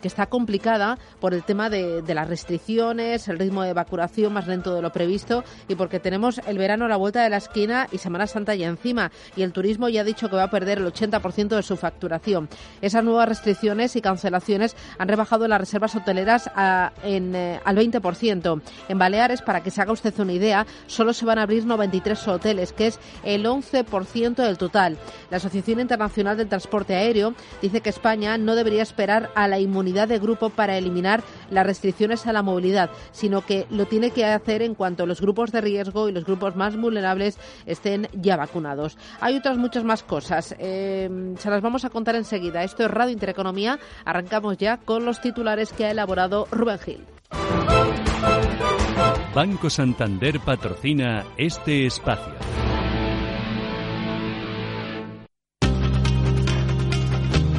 que 0.00 0.08
está 0.08 0.26
complicada 0.26 0.98
por 1.20 1.34
el 1.34 1.42
tema 1.42 1.70
de, 1.70 2.02
las 2.12 2.28
restricciones, 2.28 3.28
el 3.28 3.38
ritmo 3.38 3.62
de 3.62 3.72
vacunación 3.72 4.32
más 4.32 4.46
lento 4.46 4.74
de 4.74 4.82
lo 4.82 4.92
previsto 4.92 5.44
y 5.68 5.74
porque 5.74 5.98
tenemos 5.98 6.40
el 6.46 6.58
verano 6.58 6.84
a 6.84 6.88
la 6.88 6.96
vuelta 6.96 7.22
de 7.22 7.30
la 7.30 7.38
esquina 7.38 7.88
y 7.90 7.98
Semana 7.98 8.26
Santa 8.26 8.54
ya 8.54 8.68
encima. 8.68 9.10
Y 9.36 9.42
el 9.42 9.52
turismo 9.52 9.88
ya 9.88 10.02
ha 10.02 10.04
dicho 10.04 10.28
que 10.28 10.36
va 10.36 10.44
a 10.44 10.50
perder 10.50 10.78
el 10.78 10.86
80% 10.86 11.56
de 11.56 11.62
su 11.62 11.76
facturación. 11.76 12.48
Esas 12.80 13.04
nuevas 13.04 13.28
restricciones 13.28 13.96
y 13.96 14.02
cancelaciones 14.02 14.76
han 14.98 15.08
rebajado 15.08 15.48
las 15.48 15.60
reservas 15.60 15.94
hoteleras 15.94 16.50
en, 17.02 17.34
eh, 17.34 17.60
al 17.64 17.76
20%. 17.76 18.62
En 18.88 18.98
Baleares, 18.98 19.42
para 19.42 19.62
que 19.62 19.70
se 19.70 19.80
haga 19.80 19.92
usted 19.92 20.18
una 20.18 20.32
idea, 20.32 20.66
solo 20.86 21.12
se 21.12 21.24
va 21.24 21.31
van 21.32 21.38
a 21.38 21.42
abrir 21.44 21.64
93 21.64 22.28
hoteles, 22.28 22.74
que 22.74 22.88
es 22.88 23.00
el 23.24 23.46
11% 23.46 24.34
del 24.34 24.58
total. 24.58 24.98
La 25.30 25.38
Asociación 25.38 25.80
Internacional 25.80 26.36
del 26.36 26.48
Transporte 26.48 26.94
Aéreo 26.94 27.34
dice 27.62 27.80
que 27.80 27.88
España 27.88 28.36
no 28.36 28.54
debería 28.54 28.82
esperar 28.82 29.30
a 29.34 29.48
la 29.48 29.58
inmunidad 29.58 30.08
de 30.08 30.18
grupo 30.18 30.50
para 30.50 30.76
eliminar 30.76 31.22
las 31.48 31.64
restricciones 31.64 32.26
a 32.26 32.34
la 32.34 32.42
movilidad, 32.42 32.90
sino 33.12 33.40
que 33.40 33.66
lo 33.70 33.86
tiene 33.86 34.10
que 34.10 34.26
hacer 34.26 34.60
en 34.60 34.74
cuanto 34.74 35.06
los 35.06 35.22
grupos 35.22 35.52
de 35.52 35.62
riesgo 35.62 36.10
y 36.10 36.12
los 36.12 36.26
grupos 36.26 36.54
más 36.54 36.76
vulnerables 36.76 37.38
estén 37.64 38.08
ya 38.12 38.36
vacunados. 38.36 38.98
Hay 39.20 39.36
otras 39.36 39.56
muchas 39.56 39.84
más 39.84 40.02
cosas. 40.02 40.54
Eh, 40.58 41.34
se 41.38 41.48
las 41.48 41.62
vamos 41.62 41.86
a 41.86 41.90
contar 41.90 42.14
enseguida. 42.14 42.62
Esto 42.62 42.84
es 42.84 42.90
Radio 42.90 43.12
Intereconomía. 43.12 43.78
Arrancamos 44.04 44.58
ya 44.58 44.76
con 44.76 45.06
los 45.06 45.22
titulares 45.22 45.72
que 45.72 45.86
ha 45.86 45.92
elaborado 45.92 46.46
Rubén 46.50 46.78
Gil. 46.78 47.06
Banco 49.34 49.70
Santander 49.70 50.40
patrocina 50.40 51.24
este 51.38 51.86
espacio. 51.86 52.34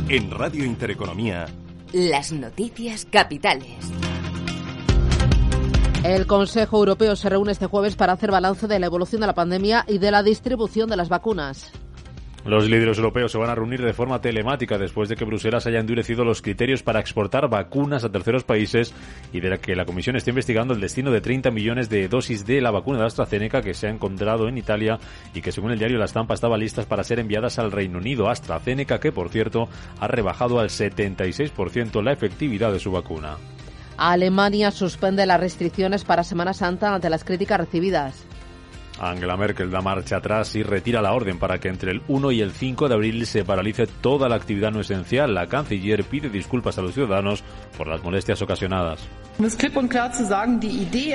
En 0.08 0.30
Radio 0.30 0.66
Intereconomía, 0.66 1.48
las 1.92 2.32
noticias 2.32 3.08
capitales. 3.10 3.92
El 6.04 6.28
Consejo 6.28 6.78
Europeo 6.78 7.16
se 7.16 7.30
reúne 7.30 7.54
este 7.54 7.66
jueves 7.66 7.96
para 7.96 8.14
hacer 8.14 8.30
balance 8.30 8.68
de 8.68 8.78
la 8.78 8.86
evolución 8.86 9.22
de 9.22 9.28
la 9.28 9.34
pandemia 9.34 9.84
y 9.88 9.98
de 9.98 10.12
la 10.12 10.22
distribución 10.22 10.88
de 10.90 10.98
las 10.98 11.10
vacunas. 11.10 11.72
Los 12.46 12.70
líderes 12.70 12.98
europeos 12.98 13.32
se 13.32 13.38
van 13.38 13.50
a 13.50 13.56
reunir 13.56 13.82
de 13.82 13.94
forma 13.94 14.20
telemática 14.20 14.78
después 14.78 15.08
de 15.08 15.16
que 15.16 15.24
Bruselas 15.24 15.66
haya 15.66 15.80
endurecido 15.80 16.26
los 16.26 16.42
criterios 16.42 16.84
para 16.84 17.00
exportar 17.00 17.48
vacunas 17.48 18.04
a 18.04 18.12
terceros 18.12 18.44
países 18.44 18.94
y 19.32 19.40
de 19.40 19.58
que 19.60 19.78
la 19.78 19.86
Comisión 19.86 20.18
esté 20.18 20.32
investigando 20.32 20.74
el 20.74 20.82
destino 20.82 21.10
de 21.10 21.22
30 21.22 21.52
millones 21.52 21.90
de 21.90 22.10
dosis 22.10 22.46
de 22.46 22.60
la 22.60 22.72
vacuna 22.72 23.00
de 23.00 23.06
AstraZeneca 23.06 23.62
que 23.62 23.74
se 23.74 23.88
ha 23.88 23.92
encontrado 23.92 24.50
en 24.50 24.58
Italia 24.58 25.00
y 25.34 25.42
que 25.42 25.54
según 25.54 25.72
el 25.72 25.80
diario 25.80 25.98
La 25.98 26.06
Estampa 26.06 26.34
estaba 26.34 26.58
listas 26.58 26.86
para 26.86 27.06
ser 27.06 27.20
enviadas 27.20 27.60
al 27.60 27.72
Reino 27.72 27.98
Unido. 27.98 28.30
AstraZeneca 28.30 29.00
que, 29.00 29.14
por 29.14 29.30
cierto, 29.30 29.70
ha 30.02 30.08
rebajado 30.10 30.60
al 30.60 30.68
76% 30.68 32.04
la 32.04 32.12
efectividad 32.12 32.74
de 32.74 32.80
su 32.80 32.92
vacuna. 32.92 33.38
Alemania 33.96 34.72
suspende 34.72 35.26
las 35.26 35.40
restricciones 35.40 36.04
para 36.04 36.26
Semana 36.26 36.54
Santa 36.54 36.94
ante 36.94 37.10
las 37.10 37.24
críticas 37.24 37.60
recibidas. 37.60 38.26
Angela 39.00 39.38
Merkel 39.38 39.72
da 39.72 39.82
marcha 39.82 40.18
atrás 40.18 40.56
y 40.56 40.64
retira 40.64 41.02
la 41.02 41.14
orden 41.14 41.40
para 41.40 41.60
que 41.60 41.68
entre 41.68 41.92
el 41.92 42.02
1 42.08 42.32
y 42.32 42.42
el 42.42 42.52
5 42.52 42.88
de 42.88 42.94
abril 42.94 43.26
se 43.26 43.44
paralice 43.44 43.88
toda 43.88 44.30
la 44.30 44.36
actividad 44.36 44.72
no 44.72 44.82
esencial. 44.82 45.34
La 45.34 45.48
canciller 45.48 46.04
pide 46.04 46.30
disculpas 46.30 46.78
a 46.78 46.82
los 46.82 46.94
ciudadanos 46.94 47.44
por 47.78 47.88
las 47.88 48.04
molestias 48.04 48.42
ocasionadas. 48.42 49.08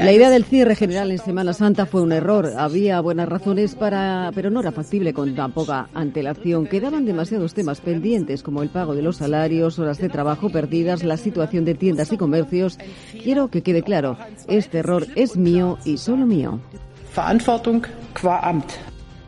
La 0.01 0.13
idea 0.13 0.29
del 0.29 0.45
cierre 0.45 0.75
general 0.75 1.13
en 1.13 1.19
Semana 1.19 1.53
Santa 1.53 1.87
fue 1.87 2.03
un 2.03 2.11
error. 2.11 2.53
Había 2.59 3.01
buenas 3.01 3.29
razones 3.29 3.77
para, 3.77 4.33
pero 4.35 4.51
no 4.51 4.59
era 4.59 4.73
factible 4.73 5.13
con 5.13 5.37
tan 5.37 5.53
poca 5.53 5.89
antelación. 5.95 6.67
Quedaban 6.67 7.05
demasiados 7.05 7.55
temas 7.55 7.81
pendientes 7.81 8.43
como 8.43 8.63
el 8.63 8.71
pago 8.71 8.97
de 8.97 9.03
los 9.03 9.19
salarios, 9.19 9.79
horas 9.79 9.99
de 9.99 10.09
trabajo 10.09 10.51
perdidas, 10.51 11.05
la 11.05 11.17
situación 11.17 11.65
de 11.65 11.75
tiendas 11.75 12.13
y 12.13 12.17
comercios. 12.17 12.77
Quiero 13.23 13.49
que 13.49 13.63
quede 13.63 13.83
claro, 13.83 14.19
este 14.49 14.79
error 14.79 15.07
es 15.15 15.37
mío 15.37 15.79
y 15.85 15.99
solo 15.99 16.27
mío. 16.27 16.61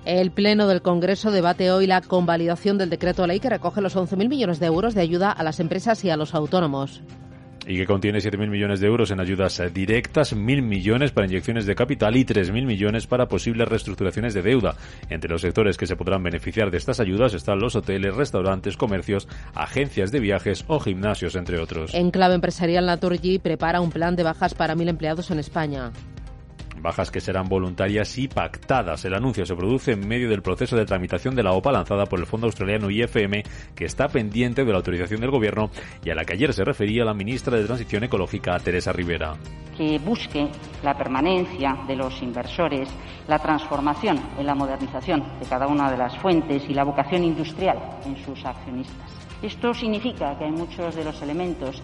El 0.04 0.30
Pleno 0.30 0.66
del 0.66 0.80
Congreso 0.80 1.30
debate 1.30 1.70
hoy 1.70 1.86
la 1.86 2.00
convalidación 2.00 2.78
del 2.78 2.90
decreto 2.90 3.22
de 3.22 3.28
ley 3.28 3.40
que 3.40 3.50
recoge 3.50 3.80
los 3.80 3.96
11.000 3.96 4.28
millones 4.28 4.58
de 4.58 4.66
euros 4.66 4.94
de 4.94 5.02
ayuda 5.02 5.30
a 5.30 5.42
las 5.42 5.60
empresas 5.60 6.04
y 6.04 6.10
a 6.10 6.16
los 6.16 6.34
autónomos. 6.34 7.02
Y 7.66 7.76
que 7.76 7.86
contiene 7.86 8.18
7.000 8.18 8.48
millones 8.48 8.80
de 8.80 8.86
euros 8.86 9.10
en 9.10 9.20
ayudas 9.20 9.62
directas, 9.74 10.34
1.000 10.34 10.62
millones 10.62 11.12
para 11.12 11.26
inyecciones 11.26 11.66
de 11.66 11.74
capital 11.74 12.16
y 12.16 12.24
3.000 12.24 12.64
millones 12.64 13.06
para 13.06 13.28
posibles 13.28 13.68
reestructuraciones 13.68 14.32
de 14.32 14.42
deuda. 14.42 14.76
Entre 15.10 15.30
los 15.30 15.42
sectores 15.42 15.76
que 15.76 15.86
se 15.86 15.94
podrán 15.94 16.22
beneficiar 16.22 16.70
de 16.70 16.78
estas 16.78 17.00
ayudas 17.00 17.34
están 17.34 17.60
los 17.60 17.76
hoteles, 17.76 18.14
restaurantes, 18.14 18.78
comercios, 18.78 19.28
agencias 19.54 20.10
de 20.10 20.20
viajes 20.20 20.64
o 20.68 20.80
gimnasios, 20.80 21.36
entre 21.36 21.60
otros. 21.60 21.92
En 21.94 22.10
clave 22.10 22.34
empresarial, 22.34 22.86
Naturgy 22.86 23.38
prepara 23.38 23.82
un 23.82 23.90
plan 23.90 24.16
de 24.16 24.22
bajas 24.22 24.54
para 24.54 24.74
1.000 24.74 24.88
empleados 24.88 25.30
en 25.30 25.38
España. 25.38 25.92
Bajas 26.80 27.10
que 27.10 27.20
serán 27.20 27.48
voluntarias 27.48 28.16
y 28.16 28.28
pactadas. 28.28 29.04
El 29.04 29.14
anuncio 29.14 29.44
se 29.44 29.54
produce 29.54 29.92
en 29.92 30.08
medio 30.08 30.30
del 30.30 30.42
proceso 30.42 30.76
de 30.76 30.86
tramitación 30.86 31.34
de 31.34 31.42
la 31.42 31.52
OPA 31.52 31.72
lanzada 31.72 32.06
por 32.06 32.18
el 32.18 32.26
Fondo 32.26 32.46
Australiano 32.46 32.90
IFM, 32.90 33.42
que 33.74 33.84
está 33.84 34.08
pendiente 34.08 34.64
de 34.64 34.70
la 34.70 34.78
autorización 34.78 35.20
del 35.20 35.30
Gobierno 35.30 35.70
y 36.04 36.10
a 36.10 36.14
la 36.14 36.24
que 36.24 36.32
ayer 36.32 36.52
se 36.54 36.64
refería 36.64 37.04
la 37.04 37.14
ministra 37.14 37.56
de 37.56 37.64
Transición 37.64 38.04
Ecológica, 38.04 38.58
Teresa 38.58 38.92
Rivera. 38.92 39.34
Que 39.76 39.98
busque 39.98 40.48
la 40.82 40.96
permanencia 40.96 41.76
de 41.86 41.96
los 41.96 42.22
inversores, 42.22 42.88
la 43.28 43.38
transformación 43.38 44.18
en 44.38 44.46
la 44.46 44.54
modernización 44.54 45.22
de 45.38 45.46
cada 45.46 45.66
una 45.66 45.90
de 45.90 45.98
las 45.98 46.16
fuentes 46.18 46.62
y 46.68 46.74
la 46.74 46.84
vocación 46.84 47.24
industrial 47.24 47.78
en 48.04 48.16
sus 48.24 48.44
accionistas. 48.44 49.10
Esto 49.42 49.72
significa 49.72 50.36
que 50.36 50.44
hay 50.44 50.50
muchos 50.50 50.94
de 50.94 51.04
los 51.04 51.22
elementos 51.22 51.82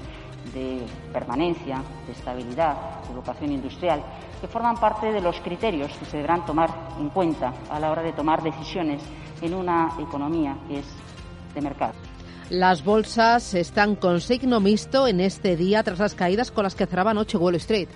de 0.52 0.86
permanencia, 1.12 1.82
de 2.06 2.12
estabilidad, 2.12 3.02
de 3.08 3.14
vocación 3.14 3.52
industrial, 3.52 4.02
que 4.40 4.46
forman 4.46 4.76
parte 4.76 5.12
de 5.12 5.20
los 5.20 5.40
criterios 5.40 5.92
que 5.98 6.04
se 6.04 6.16
deberán 6.18 6.44
tomar 6.44 6.70
en 6.98 7.08
cuenta 7.10 7.52
a 7.70 7.80
la 7.80 7.90
hora 7.90 8.02
de 8.02 8.12
tomar 8.12 8.42
decisiones 8.42 9.02
en 9.40 9.54
una 9.54 9.92
economía 9.98 10.56
que 10.68 10.80
es 10.80 10.86
de 11.54 11.60
mercado. 11.60 11.94
Las 12.50 12.84
bolsas 12.84 13.54
están 13.54 13.96
con 13.96 14.20
signo 14.20 14.60
mixto 14.60 15.08
en 15.08 15.20
este 15.20 15.56
día 15.56 15.82
tras 15.82 15.98
las 15.98 16.14
caídas 16.14 16.52
con 16.52 16.62
las 16.62 16.76
que 16.76 16.86
cerraba 16.86 17.10
anoche 17.10 17.38
Wall 17.38 17.56
Street 17.56 17.88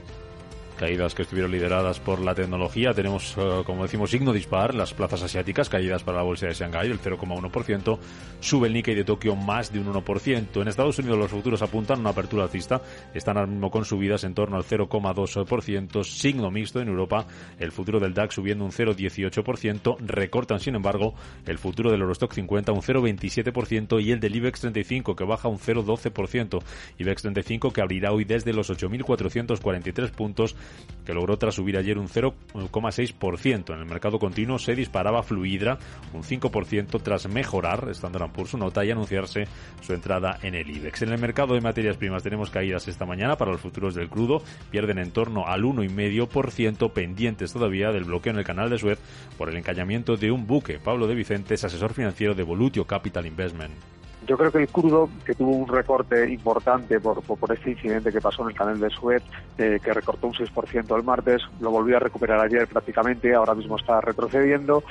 caídas 0.81 1.15
que 1.15 1.23
estuvieron 1.23 1.51
lideradas 1.51 2.01
por 2.01 2.21
la 2.21 2.35
tecnología. 2.35 2.95
Tenemos, 2.95 3.37
eh, 3.37 3.63
como 3.67 3.83
decimos, 3.83 4.11
signo 4.11 4.33
dispar, 4.33 4.75
las 4.75 4.95
plazas 4.95 5.23
asiáticas, 5.23 5.69
caídas 5.69 6.03
para 6.03 6.17
la 6.17 6.25
bolsa 6.25 6.47
de 6.47 6.55
Shanghái 6.55 6.89
del 6.89 6.99
0,1%, 6.99 7.99
sube 8.41 8.69
el 8.69 8.73
Nikkei 8.73 8.95
de 8.95 9.05
Tokio 9.05 9.37
más 9.37 9.71
de 9.75 9.79
un 9.79 9.93
1%. 9.93 10.63
En 10.63 10.69
Estados 10.69 10.99
Unidos 10.99 11.19
los 11.19 11.31
futuros 11.31 11.61
apuntan 11.61 12.01
una 12.01 12.11
apertura 12.11 12.45
alcista, 12.45 12.81
están 13.13 13.37
ahora 13.37 13.51
mismo 13.51 13.71
con 13.71 13.85
subidas 13.85 14.25
en 14.25 14.33
torno 14.33 14.57
al 14.57 14.65
0,2%, 14.65 16.03
signo 16.03 16.51
mixto 16.51 16.81
en 16.81 16.89
Europa, 16.89 17.27
el 17.59 17.73
futuro 17.73 18.01
del 18.01 18.15
DAX 18.15 18.37
subiendo 18.37 18.65
un 18.65 18.73
0,18%, 18.73 19.99
recortan 19.99 20.61
sin 20.61 20.77
embargo 20.77 21.13
el 21.45 21.59
futuro 21.59 21.91
del 21.91 22.01
Eurostock 22.01 22.33
50 22.33 22.73
un 22.73 22.81
0,27% 22.81 24.03
y 24.03 24.13
el 24.13 24.21
del 24.21 24.35
IBEX 24.35 24.61
35 24.61 25.15
que 25.15 25.25
baja 25.25 25.49
un 25.49 25.59
0,12%, 25.59 26.63
IBEX 26.97 27.21
35 27.21 27.71
que 27.71 27.83
abrirá 27.83 28.13
hoy 28.13 28.25
desde 28.25 28.55
los 28.55 28.71
8.443 28.71 30.11
puntos 30.13 30.57
que 31.05 31.15
logró 31.15 31.37
tras 31.39 31.55
subir 31.55 31.77
ayer 31.77 31.99
un 31.99 32.09
0,6%. 32.09 33.75
En 33.75 33.81
el 33.81 33.87
mercado 33.87 34.19
continuo 34.19 34.59
se 34.59 34.75
disparaba 34.75 35.23
Fluidra 35.23 35.79
un 36.13 36.23
5% 36.23 37.03
tras 37.03 37.29
mejorar 37.29 37.89
Standard 37.91 38.31
por 38.31 38.47
su 38.47 38.59
nota 38.59 38.85
y 38.85 38.91
anunciarse 38.91 39.49
su 39.81 39.93
entrada 39.93 40.39
en 40.43 40.55
el 40.55 40.71
IBEX. 40.71 41.03
En 41.03 41.13
el 41.13 41.21
mercado 41.21 41.55
de 41.55 41.61
materias 41.61 41.97
primas 41.97 42.23
tenemos 42.23 42.51
caídas 42.51 42.87
esta 42.89 43.07
mañana 43.07 43.37
para 43.37 43.53
los 43.53 43.61
futuros 43.61 43.95
del 43.95 44.09
crudo, 44.09 44.43
pierden 44.71 44.99
en 44.99 45.11
torno 45.11 45.47
al 45.47 45.63
1,5% 45.63 46.93
pendientes 46.93 47.53
todavía 47.53 47.91
del 47.91 48.05
bloqueo 48.05 48.33
en 48.33 48.39
el 48.39 48.45
canal 48.45 48.71
de 48.71 48.79
Suez 48.79 48.99
por 49.37 49.49
el 49.49 49.57
encañamiento 49.57 50.17
de 50.17 50.31
un 50.31 50.47
buque. 50.47 50.79
Pablo 50.79 51.07
de 51.07 51.15
Vicentes, 51.15 51.65
asesor 51.65 51.93
financiero 51.93 52.35
de 52.35 52.43
Volutio 52.43 52.87
Capital 52.87 53.27
Investment. 53.27 54.00
Yo 54.31 54.39
creo 54.39 54.53
que 54.53 54.59
el 54.59 54.69
crudo, 54.69 55.11
que 55.27 55.35
tuvo 55.35 55.51
un 55.51 55.67
recorte 55.67 56.31
importante 56.31 57.01
por, 57.01 57.21
por, 57.21 57.53
este 57.53 57.73
incidente 57.73 58.13
que 58.13 58.21
pasó 58.21 58.45
en 58.45 58.51
el 58.51 58.55
canal 58.55 58.79
de 58.79 58.89
Suez, 58.89 59.25
eh, 59.59 59.81
que 59.83 59.93
recortó 59.93 60.29
un 60.29 60.35
6% 60.35 60.97
el 60.97 61.03
martes, 61.03 61.43
lo 61.59 61.73
volvió 61.73 61.97
a 61.97 61.99
recuperar 61.99 62.39
ayer 62.39 62.69
prácticamente, 62.69 63.35
ahora 63.35 63.57
mismo 63.57 63.77
está 63.77 64.01
retrocediendo 64.01 64.85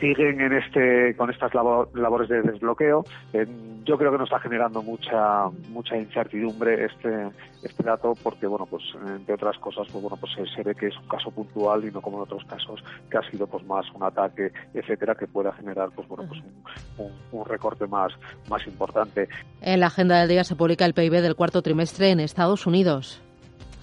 siguen 0.00 0.40
en 0.40 0.52
este 0.52 1.14
con 1.16 1.30
estas 1.30 1.52
labores 1.54 2.28
de 2.28 2.42
desbloqueo. 2.42 3.04
Eh, 3.32 3.46
yo 3.84 3.98
creo 3.98 4.10
que 4.12 4.18
nos 4.18 4.28
está 4.28 4.40
generando 4.40 4.82
mucha 4.82 5.48
mucha 5.68 5.96
incertidumbre 5.96 6.86
este 6.86 7.28
este 7.62 7.82
dato 7.82 8.14
porque 8.22 8.46
bueno 8.46 8.66
pues 8.66 8.82
entre 9.06 9.34
otras 9.34 9.58
cosas 9.58 9.86
pues 9.90 10.02
bueno 10.02 10.16
pues 10.16 10.32
se, 10.54 10.62
ve 10.62 10.74
que 10.74 10.88
es 10.88 10.96
un 10.96 11.08
caso 11.08 11.30
puntual 11.30 11.84
y 11.84 11.90
no 11.90 12.00
como 12.00 12.18
en 12.18 12.22
otros 12.22 12.44
casos 12.44 12.82
que 13.10 13.18
ha 13.18 13.30
sido 13.30 13.46
pues 13.46 13.64
más 13.64 13.86
un 13.94 14.02
ataque 14.02 14.52
etcétera 14.72 15.14
que 15.14 15.26
pueda 15.26 15.52
generar 15.52 15.90
pues 15.94 16.08
bueno 16.08 16.24
pues 16.28 16.40
un, 16.98 17.12
un 17.32 17.46
recorte 17.46 17.86
más 17.86 18.12
más 18.48 18.66
importante. 18.66 19.28
En 19.60 19.80
la 19.80 19.86
agenda 19.86 20.18
del 20.20 20.28
día 20.28 20.44
se 20.44 20.56
publica 20.56 20.84
el 20.84 20.94
PIB 20.94 21.20
del 21.20 21.36
cuarto 21.36 21.62
trimestre 21.62 22.10
en 22.10 22.20
Estados 22.20 22.66
Unidos. 22.66 23.23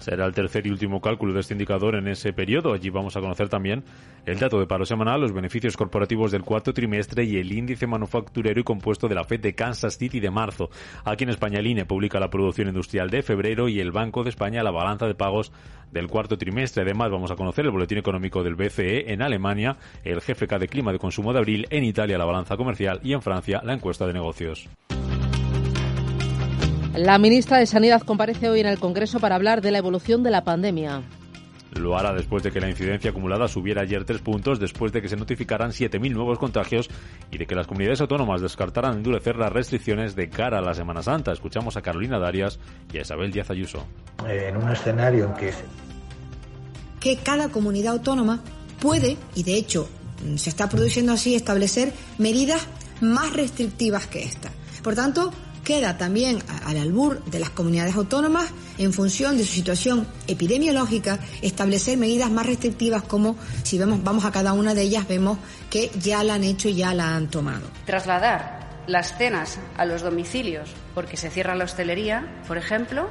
Será 0.02 0.26
el 0.26 0.34
tercer 0.34 0.66
y 0.66 0.70
último 0.70 1.00
cálculo 1.00 1.32
de 1.32 1.38
este 1.38 1.54
indicador 1.54 1.94
en 1.94 2.08
ese 2.08 2.32
periodo. 2.32 2.72
Allí 2.72 2.90
vamos 2.90 3.16
a 3.16 3.20
conocer 3.20 3.48
también 3.48 3.84
el 4.26 4.36
dato 4.36 4.58
de 4.58 4.66
paro 4.66 4.84
semanal, 4.84 5.20
los 5.20 5.32
beneficios 5.32 5.76
corporativos 5.76 6.32
del 6.32 6.42
cuarto 6.42 6.74
trimestre 6.74 7.22
y 7.22 7.36
el 7.36 7.52
índice 7.52 7.86
manufacturero 7.86 8.60
y 8.60 8.64
compuesto 8.64 9.06
de 9.06 9.14
la 9.14 9.22
FED 9.22 9.38
de 9.38 9.54
Kansas 9.54 9.96
City 9.96 10.18
de 10.18 10.32
marzo. 10.32 10.70
Aquí 11.04 11.22
en 11.22 11.30
España 11.30 11.60
el 11.60 11.68
INE 11.68 11.84
publica 11.84 12.18
la 12.18 12.30
producción 12.30 12.66
industrial 12.66 13.10
de 13.10 13.22
febrero 13.22 13.68
y 13.68 13.78
el 13.78 13.92
Banco 13.92 14.24
de 14.24 14.30
España 14.30 14.64
la 14.64 14.72
balanza 14.72 15.06
de 15.06 15.14
pagos 15.14 15.52
del 15.92 16.08
cuarto 16.08 16.36
trimestre. 16.36 16.82
Además 16.82 17.12
vamos 17.12 17.30
a 17.30 17.36
conocer 17.36 17.64
el 17.64 17.70
boletín 17.70 17.98
económico 17.98 18.42
del 18.42 18.56
BCE 18.56 19.12
en 19.12 19.22
Alemania, 19.22 19.76
el 20.02 20.18
GFK 20.18 20.58
de 20.58 20.66
clima 20.66 20.90
de 20.90 20.98
consumo 20.98 21.32
de 21.32 21.38
abril, 21.38 21.68
en 21.70 21.84
Italia 21.84 22.18
la 22.18 22.24
balanza 22.24 22.56
comercial 22.56 22.98
y 23.04 23.12
en 23.12 23.22
Francia 23.22 23.60
la 23.62 23.74
encuesta 23.74 24.04
de 24.04 24.14
negocios. 24.14 24.68
La 26.94 27.16
ministra 27.16 27.56
de 27.56 27.64
Sanidad 27.64 28.02
comparece 28.02 28.50
hoy 28.50 28.60
en 28.60 28.66
el 28.66 28.78
Congreso 28.78 29.18
para 29.18 29.34
hablar 29.34 29.62
de 29.62 29.70
la 29.70 29.78
evolución 29.78 30.22
de 30.22 30.30
la 30.30 30.44
pandemia. 30.44 31.02
Lo 31.74 31.96
hará 31.96 32.12
después 32.12 32.42
de 32.42 32.50
que 32.50 32.60
la 32.60 32.68
incidencia 32.68 33.12
acumulada 33.12 33.48
subiera 33.48 33.80
ayer 33.80 34.04
tres 34.04 34.20
puntos, 34.20 34.60
después 34.60 34.92
de 34.92 35.00
que 35.00 35.08
se 35.08 35.16
notificaran 35.16 35.70
7.000 35.70 36.12
nuevos 36.12 36.38
contagios 36.38 36.90
y 37.30 37.38
de 37.38 37.46
que 37.46 37.54
las 37.54 37.66
comunidades 37.66 38.02
autónomas 38.02 38.42
descartaran 38.42 38.98
endurecer 38.98 39.36
las 39.36 39.50
restricciones 39.50 40.14
de 40.14 40.28
cara 40.28 40.58
a 40.58 40.60
la 40.60 40.74
Semana 40.74 41.02
Santa. 41.02 41.32
Escuchamos 41.32 41.78
a 41.78 41.82
Carolina 41.82 42.18
Darias 42.18 42.58
y 42.92 42.98
a 42.98 43.00
Isabel 43.00 43.32
Díaz 43.32 43.50
Ayuso. 43.50 43.86
Eh, 44.28 44.48
en 44.50 44.58
un 44.58 44.70
escenario 44.70 45.24
en 45.24 45.34
que... 45.34 45.54
Que 47.00 47.16
cada 47.16 47.48
comunidad 47.48 47.94
autónoma 47.94 48.40
puede, 48.80 49.16
y 49.34 49.44
de 49.44 49.54
hecho 49.54 49.88
se 50.36 50.50
está 50.50 50.68
produciendo 50.68 51.12
así, 51.12 51.34
establecer 51.34 51.94
medidas 52.18 52.68
más 53.00 53.32
restrictivas 53.32 54.06
que 54.06 54.24
esta. 54.24 54.50
Por 54.82 54.94
tanto, 54.94 55.32
queda 55.64 55.96
también 55.96 56.42
al 56.64 56.76
albur 56.76 57.24
de 57.24 57.38
las 57.38 57.50
comunidades 57.50 57.94
autónomas, 57.94 58.50
en 58.78 58.92
función 58.92 59.36
de 59.36 59.44
su 59.44 59.52
situación 59.52 60.06
epidemiológica, 60.26 61.18
establecer 61.40 61.98
medidas 61.98 62.30
más 62.30 62.46
restrictivas 62.46 63.02
como 63.02 63.36
si 63.62 63.78
vemos, 63.78 64.02
vamos 64.02 64.24
a 64.24 64.32
cada 64.32 64.52
una 64.52 64.74
de 64.74 64.82
ellas, 64.82 65.06
vemos 65.06 65.38
que 65.70 65.90
ya 66.00 66.24
la 66.24 66.34
han 66.34 66.44
hecho 66.44 66.68
y 66.68 66.74
ya 66.74 66.94
la 66.94 67.14
han 67.14 67.28
tomado. 67.28 67.66
Trasladar 67.86 68.82
las 68.86 69.16
cenas 69.16 69.58
a 69.76 69.84
los 69.84 70.02
domicilios 70.02 70.68
porque 70.94 71.16
se 71.16 71.30
cierra 71.30 71.54
la 71.54 71.64
hostelería, 71.64 72.42
por 72.48 72.58
ejemplo, 72.58 73.08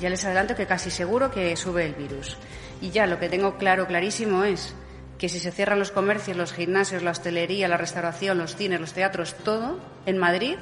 Ya 0.00 0.10
les 0.10 0.24
adelanto 0.24 0.56
que 0.56 0.66
casi 0.66 0.90
seguro 0.90 1.30
que 1.30 1.54
sube 1.56 1.86
el 1.86 1.94
virus. 1.94 2.36
Y 2.80 2.90
ya 2.90 3.06
lo 3.06 3.20
que 3.20 3.28
tengo 3.28 3.56
claro, 3.56 3.86
clarísimo 3.86 4.42
es 4.42 4.74
que 5.16 5.28
si 5.28 5.38
se 5.38 5.52
cierran 5.52 5.78
los 5.78 5.92
comercios, 5.92 6.36
los 6.36 6.52
gimnasios, 6.52 7.04
la 7.04 7.12
hostelería, 7.12 7.68
la 7.68 7.76
restauración, 7.76 8.38
los 8.38 8.56
cines, 8.56 8.80
los 8.80 8.92
teatros, 8.92 9.36
todo, 9.44 9.78
en 10.04 10.18
Madrid, 10.18 10.56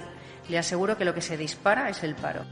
le 0.51 0.59
aseguro 0.59 0.97
que 0.99 1.05
lo 1.05 1.15
que 1.15 1.21
se 1.21 1.37
dispara 1.37 1.89
es 1.89 2.03
el 2.03 2.15
paro. 2.15 2.45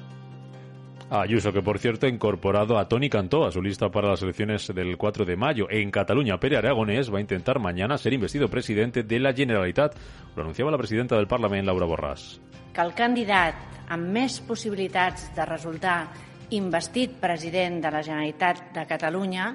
Ayuso, 1.10 1.52
que 1.54 1.62
por 1.62 1.78
cierto 1.78 2.06
ha 2.06 2.10
incorporado 2.10 2.78
a 2.78 2.86
Tony 2.86 3.08
Cantó 3.08 3.46
a 3.46 3.50
su 3.50 3.62
lista 3.62 3.88
para 3.90 4.10
las 4.10 4.22
elecciones 4.22 4.66
del 4.74 4.98
4 4.98 5.24
de 5.24 5.36
mayo. 5.36 5.66
En 5.70 5.90
Cataluña, 5.90 6.38
Pere 6.38 6.58
Aragonés 6.58 7.12
va 7.12 7.16
a 7.16 7.22
intentar 7.22 7.58
mañana 7.58 7.96
ser 7.96 8.12
investido 8.12 8.48
presidente 8.48 9.02
de 9.02 9.18
la 9.18 9.32
Generalitat. 9.32 9.96
Lo 10.36 10.42
anunciaba 10.42 10.70
la 10.70 10.76
presidenta 10.76 11.16
del 11.16 11.26
Parlamento, 11.26 11.72
Laura 11.72 11.86
Borràs. 11.86 12.40
Que 12.74 12.84
el 12.84 12.92
candidat 12.92 13.56
amb 13.88 14.12
més 14.12 14.36
possibilitats 14.44 15.30
de 15.34 15.46
resultar 15.48 16.10
investit 16.50 17.16
president 17.20 17.80
de 17.80 17.90
la 17.90 18.04
Generalitat 18.04 18.68
de 18.76 18.84
Catalunya 18.86 19.48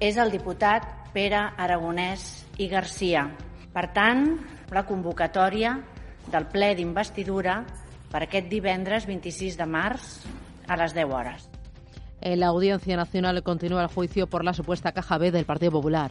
és 0.00 0.16
el 0.16 0.32
diputat 0.32 1.12
Pere 1.12 1.44
Aragonès 1.60 2.46
i 2.56 2.70
Garcia. 2.72 3.26
Per 3.70 3.86
tant, 3.92 4.24
la 4.72 4.86
convocatòria 4.88 5.76
del 6.28 6.46
ple 6.52 6.74
d'investidura 6.76 7.64
per 8.10 8.24
aquest 8.26 8.50
divendres 8.50 9.06
26 9.06 9.56
de 9.58 9.66
març 9.66 10.10
a 10.68 10.76
las 10.76 10.94
10 10.94 11.14
horas. 11.14 11.48
En 12.20 12.40
la 12.40 12.48
Audiencia 12.48 12.96
Nacional 12.96 13.42
continúa 13.42 13.82
el 13.82 13.88
juicio 13.88 14.26
por 14.26 14.44
la 14.44 14.52
supuesta 14.52 14.92
caja 14.92 15.16
B 15.18 15.30
del 15.30 15.46
Partido 15.46 15.72
Popular. 15.72 16.10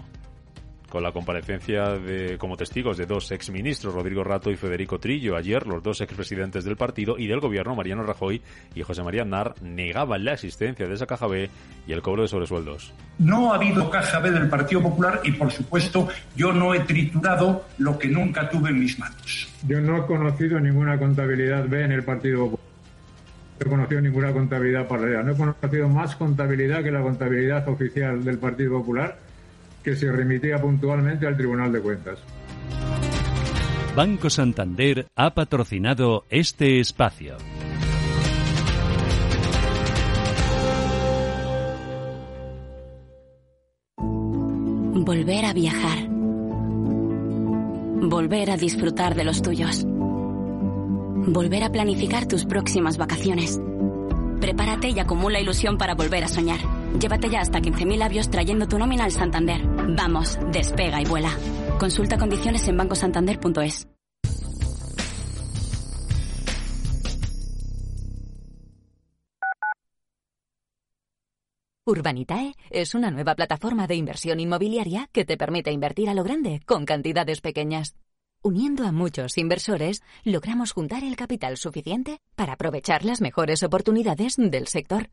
Con 0.89 1.03
la 1.03 1.11
comparecencia 1.11 1.99
de, 1.99 2.37
como 2.39 2.57
testigos 2.57 2.97
de 2.97 3.05
dos 3.05 3.31
exministros, 3.31 3.93
Rodrigo 3.93 4.23
Rato 4.23 4.49
y 4.49 4.55
Federico 4.55 4.99
Trillo, 4.99 5.35
ayer 5.35 5.67
los 5.67 5.83
dos 5.83 6.01
expresidentes 6.01 6.63
del 6.65 6.77
partido 6.77 7.15
y 7.17 7.27
del 7.27 7.39
gobierno, 7.39 7.75
Mariano 7.75 8.01
Rajoy 8.01 8.41
y 8.73 8.81
José 8.81 9.03
María 9.03 9.21
Aznar, 9.21 9.53
negaban 9.61 10.25
la 10.25 10.33
existencia 10.33 10.87
de 10.87 10.95
esa 10.95 11.05
caja 11.05 11.27
B 11.27 11.47
y 11.85 11.93
el 11.93 12.01
cobro 12.01 12.23
de 12.23 12.27
sobresueldos. 12.27 12.91
No 13.19 13.53
ha 13.53 13.57
habido 13.57 13.87
caja 13.91 14.19
B 14.19 14.31
del 14.31 14.49
Partido 14.49 14.81
Popular 14.81 15.21
y, 15.23 15.31
por 15.33 15.51
supuesto, 15.51 16.07
yo 16.35 16.51
no 16.51 16.73
he 16.73 16.79
triturado 16.79 17.65
lo 17.77 17.99
que 17.99 18.07
nunca 18.07 18.49
tuve 18.49 18.71
en 18.71 18.79
mis 18.79 18.97
manos. 18.97 19.47
Yo 19.67 19.79
no 19.81 19.97
he 19.97 20.05
conocido 20.07 20.59
ninguna 20.59 20.97
contabilidad 20.97 21.67
B 21.67 21.83
en 21.83 21.91
el 21.91 22.03
Partido 22.03 22.45
Popular 22.45 22.69
he 23.59 23.65
conocido 23.65 23.99
ninguna 23.99 24.31
contabilidad 24.31 24.87
paralela. 24.87 25.21
No 25.21 25.33
he 25.33 25.35
conocido 25.35 25.89
más 25.89 26.15
contabilidad 26.15 26.81
que 26.81 26.91
la 26.91 27.01
contabilidad 27.01 27.67
oficial 27.67 28.23
del 28.23 28.37
Partido 28.37 28.79
Popular, 28.79 29.17
que 29.83 29.95
se 29.95 30.11
remitía 30.11 30.57
puntualmente 30.57 31.27
al 31.27 31.37
Tribunal 31.37 31.71
de 31.71 31.81
Cuentas. 31.81 32.19
Banco 33.95 34.29
Santander 34.29 35.07
ha 35.15 35.33
patrocinado 35.33 36.25
este 36.29 36.79
espacio. 36.79 37.37
Volver 43.97 45.45
a 45.45 45.53
viajar. 45.53 46.07
Volver 48.01 48.51
a 48.51 48.57
disfrutar 48.57 49.15
de 49.15 49.23
los 49.23 49.41
tuyos 49.41 49.85
volver 51.31 51.63
a 51.63 51.71
planificar 51.71 52.27
tus 52.27 52.45
próximas 52.45 52.97
vacaciones. 52.97 53.59
Prepárate 54.39 54.89
y 54.89 54.99
acumula 54.99 55.39
ilusión 55.39 55.77
para 55.77 55.95
volver 55.95 56.23
a 56.23 56.27
soñar. 56.27 56.59
Llévate 56.97 57.29
ya 57.29 57.41
hasta 57.41 57.59
15.000 57.59 57.97
labios 57.97 58.29
trayendo 58.29 58.67
tu 58.67 58.77
nómina 58.77 59.03
al 59.03 59.11
Santander. 59.11 59.61
Vamos, 59.95 60.39
despega 60.51 61.01
y 61.01 61.05
vuela. 61.05 61.37
Consulta 61.79 62.17
condiciones 62.17 62.67
en 62.67 62.77
bancosantander.es. 62.77 63.87
Urbanitae 71.89 72.53
es 72.69 72.93
una 72.93 73.09
nueva 73.09 73.33
plataforma 73.33 73.87
de 73.87 73.95
inversión 73.95 74.39
inmobiliaria 74.39 75.09
que 75.11 75.25
te 75.25 75.37
permite 75.37 75.71
invertir 75.71 76.07
a 76.07 76.13
lo 76.13 76.23
grande 76.23 76.61
con 76.67 76.85
cantidades 76.85 77.41
pequeñas. 77.41 77.95
Uniendo 78.43 78.85
a 78.85 78.91
muchos 78.91 79.39
inversores, 79.39 80.03
logramos 80.23 80.71
juntar 80.71 81.03
el 81.03 81.15
capital 81.15 81.57
suficiente 81.57 82.19
para 82.35 82.53
aprovechar 82.53 83.03
las 83.03 83.21
mejores 83.21 83.63
oportunidades 83.63 84.35
del 84.37 84.67
sector. 84.67 85.09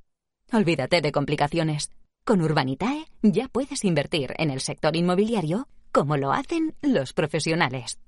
Olvídate 0.53 1.01
de 1.01 1.11
complicaciones. 1.11 1.91
Con 2.25 2.41
Urbanitae 2.41 3.07
ya 3.23 3.49
puedes 3.49 3.85
invertir 3.85 4.33
en 4.39 4.51
el 4.51 4.61
sector 4.61 4.95
inmobiliario 4.95 5.69
como 5.91 6.17
lo 6.17 6.33
hacen 6.33 6.75
los 6.83 7.13
profesionales. 7.13 7.99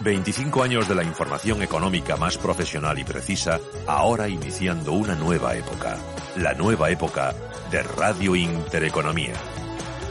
25 0.00 0.62
años 0.62 0.88
de 0.88 0.94
la 0.94 1.02
información 1.02 1.62
económica 1.62 2.16
más 2.16 2.36
profesional 2.36 2.98
y 2.98 3.04
precisa, 3.04 3.58
ahora 3.86 4.28
iniciando 4.28 4.92
una 4.92 5.14
nueva 5.14 5.56
época. 5.56 5.96
La 6.36 6.52
nueva 6.54 6.90
época 6.90 7.34
de 7.70 7.82
Radio 7.82 8.36
Intereconomía. 8.36 9.34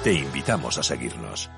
Te 0.03 0.13
invitamos 0.13 0.77
a 0.77 0.83
seguirnos. 0.83 1.49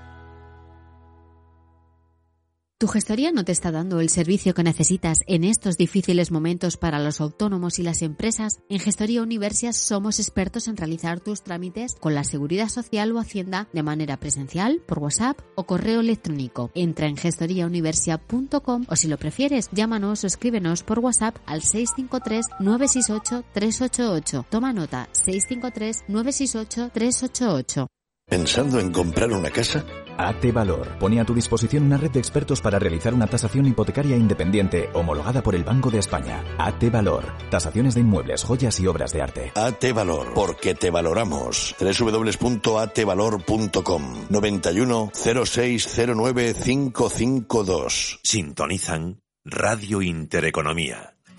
¿Tu 2.80 2.88
gestoría 2.88 3.32
no 3.32 3.44
te 3.44 3.52
está 3.52 3.72
dando 3.72 4.02
el 4.02 4.10
servicio 4.10 4.54
que 4.54 4.62
necesitas 4.62 5.22
en 5.26 5.44
estos 5.44 5.78
difíciles 5.78 6.30
momentos 6.30 6.78
para 6.78 7.00
los 7.00 7.22
autónomos 7.22 7.80
y 7.80 7.82
las 7.82 8.04
empresas? 8.04 8.60
En 8.70 8.78
Gestoría 8.78 9.24
Universias 9.24 9.78
somos 9.78 10.20
expertos 10.20 10.68
en 10.68 10.78
realizar 10.78 11.20
tus 11.20 11.42
trámites 11.42 11.96
con 12.00 12.14
la 12.14 12.24
Seguridad 12.24 12.70
Social 12.70 13.12
o 13.14 13.20
Hacienda 13.20 13.68
de 13.74 13.82
manera 13.82 14.18
presencial, 14.18 14.84
por 14.86 15.00
WhatsApp 15.00 15.40
o 15.56 15.64
correo 15.64 16.02
electrónico. 16.02 16.70
Entra 16.76 17.08
en 17.08 17.18
gestoriauniversia.com 17.18 18.86
o 18.88 18.96
si 18.96 19.08
lo 19.08 19.18
prefieres, 19.18 19.70
llámanos 19.72 20.24
o 20.24 20.28
escríbenos 20.28 20.84
por 20.84 21.00
WhatsApp 21.00 21.38
al 21.48 21.64
653-968-388. 21.64 24.46
Toma 24.52 24.72
nota, 24.72 25.10
653-968-388. 25.14 27.88
¿Pensando 28.30 28.80
en 28.80 28.92
comprar 28.92 29.32
una 29.32 29.50
casa? 29.50 29.84
AT 30.18 30.52
Valor 30.52 30.98
pone 31.00 31.22
a 31.22 31.26
tu 31.26 31.34
disposición 31.34 31.84
una 31.84 31.98
red 31.98 32.12
de 32.12 32.20
expertos 32.20 32.62
para 32.62 32.78
realizar 32.80 33.14
una 33.14 33.28
tasación 33.28 33.66
hipotecaria 33.66 34.18
independiente 34.18 34.90
homologada 34.94 35.44
por 35.44 35.56
el 35.56 35.64
Banco 35.64 35.90
de 35.90 36.00
España. 36.00 36.44
AT 36.58 36.92
Valor. 36.92 37.24
Tasaciones 37.50 37.96
de 37.96 38.02
inmuebles, 38.02 38.44
joyas 38.44 38.78
y 38.80 38.88
obras 38.88 39.14
de 39.14 39.22
arte. 39.22 39.52
AT 39.56 39.94
Valor. 39.94 40.34
Porque 40.34 40.76
te 40.76 40.90
valoramos. 40.90 41.76
www.atvalor.com 41.80 44.26
91 44.30 45.12
0609 45.14 46.56
552. 46.56 48.20
Sintonizan 48.24 49.22
Radio 49.46 50.02
Intereconomía. 50.02 51.17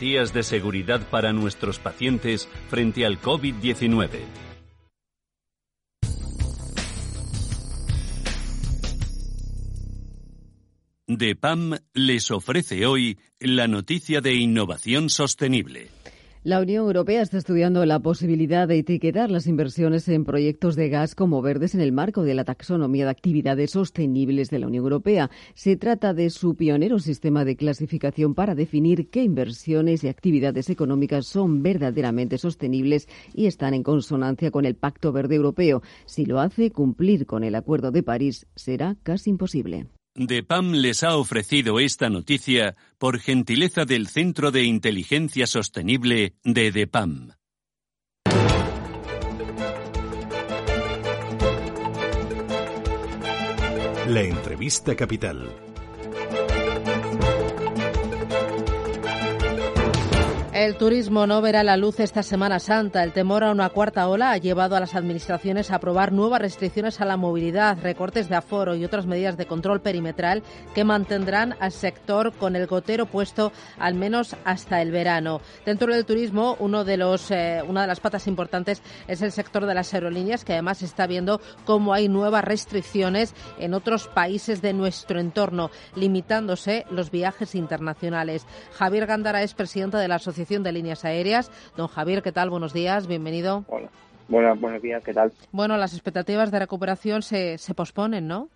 de 0.00 0.42
seguridad 0.42 1.06
para 1.10 1.32
nuestros 1.32 1.78
pacientes 1.78 2.48
frente 2.68 3.04
al 3.04 3.20
COVID-19. 3.20 4.08
DEPAM 11.06 11.76
les 11.92 12.30
ofrece 12.30 12.86
hoy 12.86 13.18
la 13.38 13.68
noticia 13.68 14.20
de 14.20 14.32
innovación 14.34 15.10
sostenible. 15.10 15.90
La 16.44 16.60
Unión 16.60 16.86
Europea 16.86 17.22
está 17.22 17.38
estudiando 17.38 17.86
la 17.86 18.00
posibilidad 18.00 18.66
de 18.66 18.78
etiquetar 18.78 19.30
las 19.30 19.46
inversiones 19.46 20.08
en 20.08 20.24
proyectos 20.24 20.74
de 20.74 20.88
gas 20.88 21.14
como 21.14 21.40
verdes 21.40 21.76
en 21.76 21.80
el 21.80 21.92
marco 21.92 22.24
de 22.24 22.34
la 22.34 22.42
taxonomía 22.42 23.04
de 23.04 23.12
actividades 23.12 23.70
sostenibles 23.70 24.50
de 24.50 24.58
la 24.58 24.66
Unión 24.66 24.82
Europea. 24.82 25.30
Se 25.54 25.76
trata 25.76 26.14
de 26.14 26.30
su 26.30 26.56
pionero 26.56 26.98
sistema 26.98 27.44
de 27.44 27.54
clasificación 27.54 28.34
para 28.34 28.56
definir 28.56 29.08
qué 29.08 29.22
inversiones 29.22 30.02
y 30.02 30.08
actividades 30.08 30.68
económicas 30.68 31.26
son 31.26 31.62
verdaderamente 31.62 32.38
sostenibles 32.38 33.06
y 33.32 33.46
están 33.46 33.72
en 33.72 33.84
consonancia 33.84 34.50
con 34.50 34.64
el 34.64 34.74
Pacto 34.74 35.12
Verde 35.12 35.36
Europeo. 35.36 35.80
Si 36.06 36.26
lo 36.26 36.40
hace, 36.40 36.72
cumplir 36.72 37.24
con 37.24 37.44
el 37.44 37.54
Acuerdo 37.54 37.92
de 37.92 38.02
París 38.02 38.48
será 38.56 38.96
casi 39.04 39.30
imposible. 39.30 39.86
DEPAM 40.14 40.72
les 40.72 41.04
ha 41.04 41.16
ofrecido 41.16 41.80
esta 41.80 42.10
noticia 42.10 42.76
por 42.98 43.18
gentileza 43.18 43.86
del 43.86 44.08
Centro 44.08 44.50
de 44.50 44.62
Inteligencia 44.62 45.46
Sostenible 45.46 46.34
de 46.44 46.70
DEPAM. 46.70 47.30
La 54.06 54.22
entrevista 54.22 54.94
capital. 54.94 55.61
El 60.62 60.76
turismo 60.76 61.26
no 61.26 61.42
verá 61.42 61.64
la 61.64 61.76
luz 61.76 61.98
esta 61.98 62.22
Semana 62.22 62.60
Santa. 62.60 63.02
El 63.02 63.12
temor 63.12 63.42
a 63.42 63.50
una 63.50 63.70
cuarta 63.70 64.06
ola 64.06 64.30
ha 64.30 64.36
llevado 64.36 64.76
a 64.76 64.80
las 64.80 64.94
administraciones 64.94 65.72
a 65.72 65.74
aprobar 65.74 66.12
nuevas 66.12 66.40
restricciones 66.40 67.00
a 67.00 67.04
la 67.04 67.16
movilidad, 67.16 67.78
recortes 67.82 68.28
de 68.28 68.36
aforo 68.36 68.76
y 68.76 68.84
otras 68.84 69.04
medidas 69.04 69.36
de 69.36 69.46
control 69.46 69.80
perimetral 69.80 70.44
que 70.72 70.84
mantendrán 70.84 71.56
al 71.58 71.72
sector 71.72 72.32
con 72.34 72.54
el 72.54 72.68
gotero 72.68 73.06
puesto 73.06 73.50
al 73.76 73.96
menos 73.96 74.36
hasta 74.44 74.80
el 74.80 74.92
verano. 74.92 75.40
Dentro 75.66 75.92
del 75.92 76.04
turismo, 76.04 76.56
eh, 76.60 77.62
una 77.66 77.80
de 77.80 77.86
las 77.88 77.98
patas 77.98 78.28
importantes 78.28 78.82
es 79.08 79.20
el 79.20 79.32
sector 79.32 79.66
de 79.66 79.74
las 79.74 79.92
aerolíneas, 79.94 80.44
que 80.44 80.52
además 80.52 80.82
está 80.82 81.08
viendo 81.08 81.40
cómo 81.64 81.92
hay 81.92 82.08
nuevas 82.08 82.44
restricciones 82.44 83.34
en 83.58 83.74
otros 83.74 84.06
países 84.06 84.62
de 84.62 84.74
nuestro 84.74 85.18
entorno, 85.18 85.72
limitándose 85.96 86.86
los 86.88 87.10
viajes 87.10 87.56
internacionales. 87.56 88.46
Javier 88.74 89.06
Gándara 89.06 89.42
es 89.42 89.54
presidente 89.54 89.96
de 89.96 90.06
la 90.06 90.14
Asociación 90.14 90.51
de 90.60 90.72
Líneas 90.72 91.06
Aéreas. 91.06 91.50
Don 91.78 91.88
Javier, 91.88 92.22
¿qué 92.22 92.32
tal? 92.32 92.50
Buenos 92.50 92.74
días, 92.74 93.06
bienvenido. 93.06 93.64
Hola. 93.68 93.88
Bueno, 94.28 94.54
buenos 94.56 94.82
días, 94.82 95.02
¿qué 95.02 95.14
tal? 95.14 95.32
Bueno, 95.50 95.78
las 95.78 95.94
expectativas 95.94 96.50
de 96.50 96.58
recuperación 96.58 97.22
se, 97.22 97.56
se 97.56 97.74
posponen, 97.74 98.28
¿no? 98.28 98.50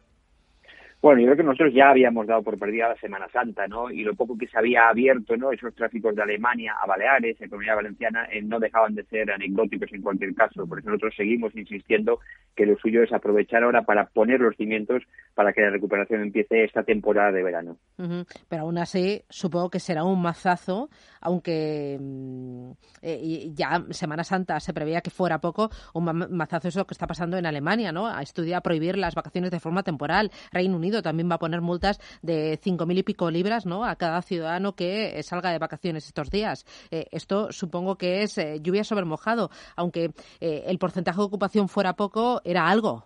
Bueno, 1.02 1.20
yo 1.20 1.26
creo 1.26 1.36
que 1.36 1.42
nosotros 1.44 1.74
ya 1.74 1.90
habíamos 1.90 2.26
dado 2.26 2.42
por 2.42 2.58
perdida 2.58 2.88
la 2.88 2.96
Semana 2.96 3.28
Santa, 3.28 3.68
¿no? 3.68 3.90
Y 3.90 4.02
lo 4.02 4.14
poco 4.14 4.36
que 4.36 4.48
se 4.48 4.58
había 4.58 4.88
abierto, 4.88 5.36
¿no? 5.36 5.52
Esos 5.52 5.74
tráficos 5.74 6.16
de 6.16 6.22
Alemania 6.22 6.74
a 6.82 6.86
Baleares, 6.86 7.40
en 7.40 7.50
Comunidad 7.50 7.76
Valenciana, 7.76 8.26
eh, 8.32 8.42
no 8.42 8.58
dejaban 8.58 8.94
de 8.94 9.04
ser 9.04 9.30
anecdóticos 9.30 9.92
en 9.92 10.02
cualquier 10.02 10.34
caso. 10.34 10.66
Por 10.66 10.78
eso 10.78 10.88
nosotros 10.88 11.14
seguimos 11.16 11.54
insistiendo 11.54 12.20
que 12.56 12.66
lo 12.66 12.76
suyo 12.78 13.02
es 13.02 13.12
aprovechar 13.12 13.62
ahora 13.62 13.82
para 13.82 14.06
poner 14.06 14.40
los 14.40 14.56
cimientos 14.56 15.02
para 15.34 15.52
que 15.52 15.60
la 15.60 15.70
recuperación 15.70 16.22
empiece 16.22 16.64
esta 16.64 16.82
temporada 16.82 17.30
de 17.30 17.42
verano. 17.42 17.76
Pero 18.48 18.62
aún 18.62 18.78
así, 18.78 19.22
supongo 19.28 19.70
que 19.70 19.80
será 19.80 20.02
un 20.02 20.22
mazazo, 20.22 20.88
aunque 21.26 21.98
mm, 22.00 22.70
eh, 23.02 23.50
ya 23.52 23.84
Semana 23.90 24.22
Santa 24.22 24.60
se 24.60 24.72
preveía 24.72 25.00
que 25.00 25.10
fuera 25.10 25.40
poco, 25.40 25.70
un 25.92 26.04
mazazo 26.30 26.68
es 26.68 26.76
lo 26.76 26.86
que 26.86 26.94
está 26.94 27.08
pasando 27.08 27.36
en 27.36 27.46
Alemania, 27.46 27.90
¿no? 27.90 28.06
A 28.06 28.22
estudiar 28.22 28.62
prohibir 28.62 28.96
las 28.96 29.16
vacaciones 29.16 29.50
de 29.50 29.58
forma 29.58 29.82
temporal. 29.82 30.30
Reino 30.52 30.76
Unido 30.76 31.02
también 31.02 31.28
va 31.28 31.34
a 31.34 31.40
poner 31.40 31.62
multas 31.62 31.98
de 32.22 32.58
cinco 32.62 32.86
mil 32.86 32.98
y 32.98 33.02
pico 33.02 33.28
libras, 33.28 33.66
¿no? 33.66 33.84
A 33.84 33.96
cada 33.96 34.22
ciudadano 34.22 34.76
que 34.76 35.20
salga 35.24 35.50
de 35.50 35.58
vacaciones 35.58 36.06
estos 36.06 36.30
días. 36.30 36.64
Eh, 36.92 37.06
esto 37.10 37.50
supongo 37.50 37.96
que 37.96 38.22
es 38.22 38.38
eh, 38.38 38.60
lluvia 38.62 38.84
sobre 38.84 39.04
mojado, 39.04 39.50
aunque 39.74 40.10
el 40.40 40.78
porcentaje 40.78 41.18
de 41.18 41.24
ocupación 41.24 41.68
fuera 41.68 41.94
poco, 41.94 42.40
era 42.44 42.68
algo. 42.68 43.04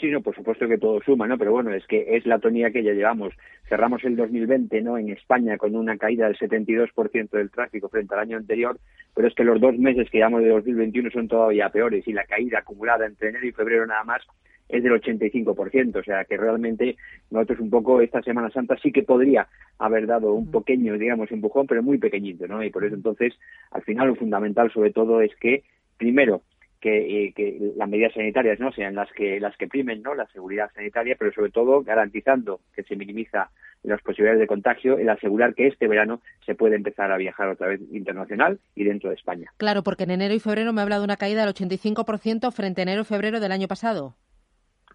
Sí, 0.00 0.06
no, 0.06 0.20
por 0.20 0.34
supuesto 0.34 0.68
que 0.68 0.78
todo 0.78 1.00
suma, 1.02 1.26
¿no? 1.26 1.36
Pero 1.36 1.50
bueno, 1.50 1.74
es 1.74 1.84
que 1.88 2.16
es 2.16 2.24
la 2.24 2.38
tonía 2.38 2.70
que 2.70 2.84
ya 2.84 2.92
llevamos. 2.92 3.34
Cerramos 3.68 4.02
el 4.04 4.16
2020, 4.16 4.80
¿no? 4.80 4.96
En 4.96 5.10
España 5.10 5.58
con 5.58 5.76
una 5.76 5.98
caída 5.98 6.26
del 6.26 6.38
72% 6.38 7.30
del 7.30 7.50
tráfico 7.50 7.88
frente 7.88 8.14
al 8.14 8.20
año 8.20 8.36
anterior, 8.38 8.78
pero 9.14 9.28
es 9.28 9.34
que 9.34 9.44
los 9.44 9.60
dos 9.60 9.76
meses 9.76 10.08
que 10.10 10.18
llevamos 10.18 10.42
de 10.42 10.48
2021 10.48 11.10
son 11.10 11.28
todavía 11.28 11.68
peores 11.68 12.06
y 12.08 12.12
la 12.12 12.24
caída 12.24 12.60
acumulada 12.60 13.06
entre 13.06 13.28
enero 13.28 13.46
y 13.46 13.52
febrero 13.52 13.86
nada 13.86 14.04
más 14.04 14.22
es 14.68 14.82
del 14.82 14.92
85%, 14.92 15.96
o 15.96 16.02
sea 16.02 16.24
que 16.24 16.36
realmente 16.36 16.96
nosotros 17.30 17.60
un 17.60 17.70
poco 17.70 18.00
esta 18.00 18.22
Semana 18.22 18.50
Santa 18.50 18.76
sí 18.82 18.92
que 18.92 19.02
podría 19.02 19.48
haber 19.78 20.06
dado 20.06 20.34
un 20.34 20.50
pequeño, 20.50 20.98
digamos, 20.98 21.30
empujón, 21.30 21.66
pero 21.66 21.82
muy 21.82 21.98
pequeñito, 21.98 22.46
¿no? 22.46 22.62
Y 22.62 22.70
por 22.70 22.84
eso 22.84 22.94
entonces, 22.94 23.34
al 23.70 23.82
final 23.82 24.08
lo 24.08 24.16
fundamental 24.16 24.70
sobre 24.72 24.92
todo 24.92 25.22
es 25.22 25.34
que, 25.36 25.64
primero, 25.96 26.42
que, 26.80 27.26
eh, 27.26 27.32
que, 27.34 27.58
las 27.76 27.88
medidas 27.88 28.14
sanitarias 28.14 28.60
no 28.60 28.72
sean 28.72 28.94
las 28.94 29.10
que 29.12 29.40
las 29.40 29.56
que 29.56 29.68
primen 29.68 30.02
no 30.02 30.14
la 30.14 30.26
seguridad 30.28 30.70
sanitaria 30.74 31.16
pero 31.18 31.32
sobre 31.32 31.50
todo 31.50 31.82
garantizando 31.82 32.60
que 32.74 32.82
se 32.82 32.96
minimiza 32.96 33.50
las 33.82 34.02
posibilidades 34.02 34.40
de 34.40 34.46
contagio 34.46 34.98
el 34.98 35.08
asegurar 35.08 35.54
que 35.54 35.66
este 35.66 35.88
verano 35.88 36.20
se 36.44 36.54
puede 36.54 36.76
empezar 36.76 37.12
a 37.12 37.16
viajar 37.16 37.48
otra 37.48 37.68
vez 37.68 37.80
internacional 37.92 38.58
y 38.74 38.84
dentro 38.84 39.10
de 39.10 39.16
España. 39.16 39.52
Claro 39.56 39.82
porque 39.82 40.04
en 40.04 40.10
enero 40.10 40.34
y 40.34 40.40
febrero 40.40 40.72
me 40.72 40.80
ha 40.80 40.84
hablado 40.84 41.02
de 41.02 41.06
una 41.06 41.16
caída 41.16 41.44
del 41.44 41.54
85% 41.54 42.52
frente 42.52 42.80
a 42.80 42.84
enero 42.84 43.02
y 43.02 43.04
febrero 43.04 43.40
del 43.40 43.52
año 43.52 43.68
pasado 43.68 44.16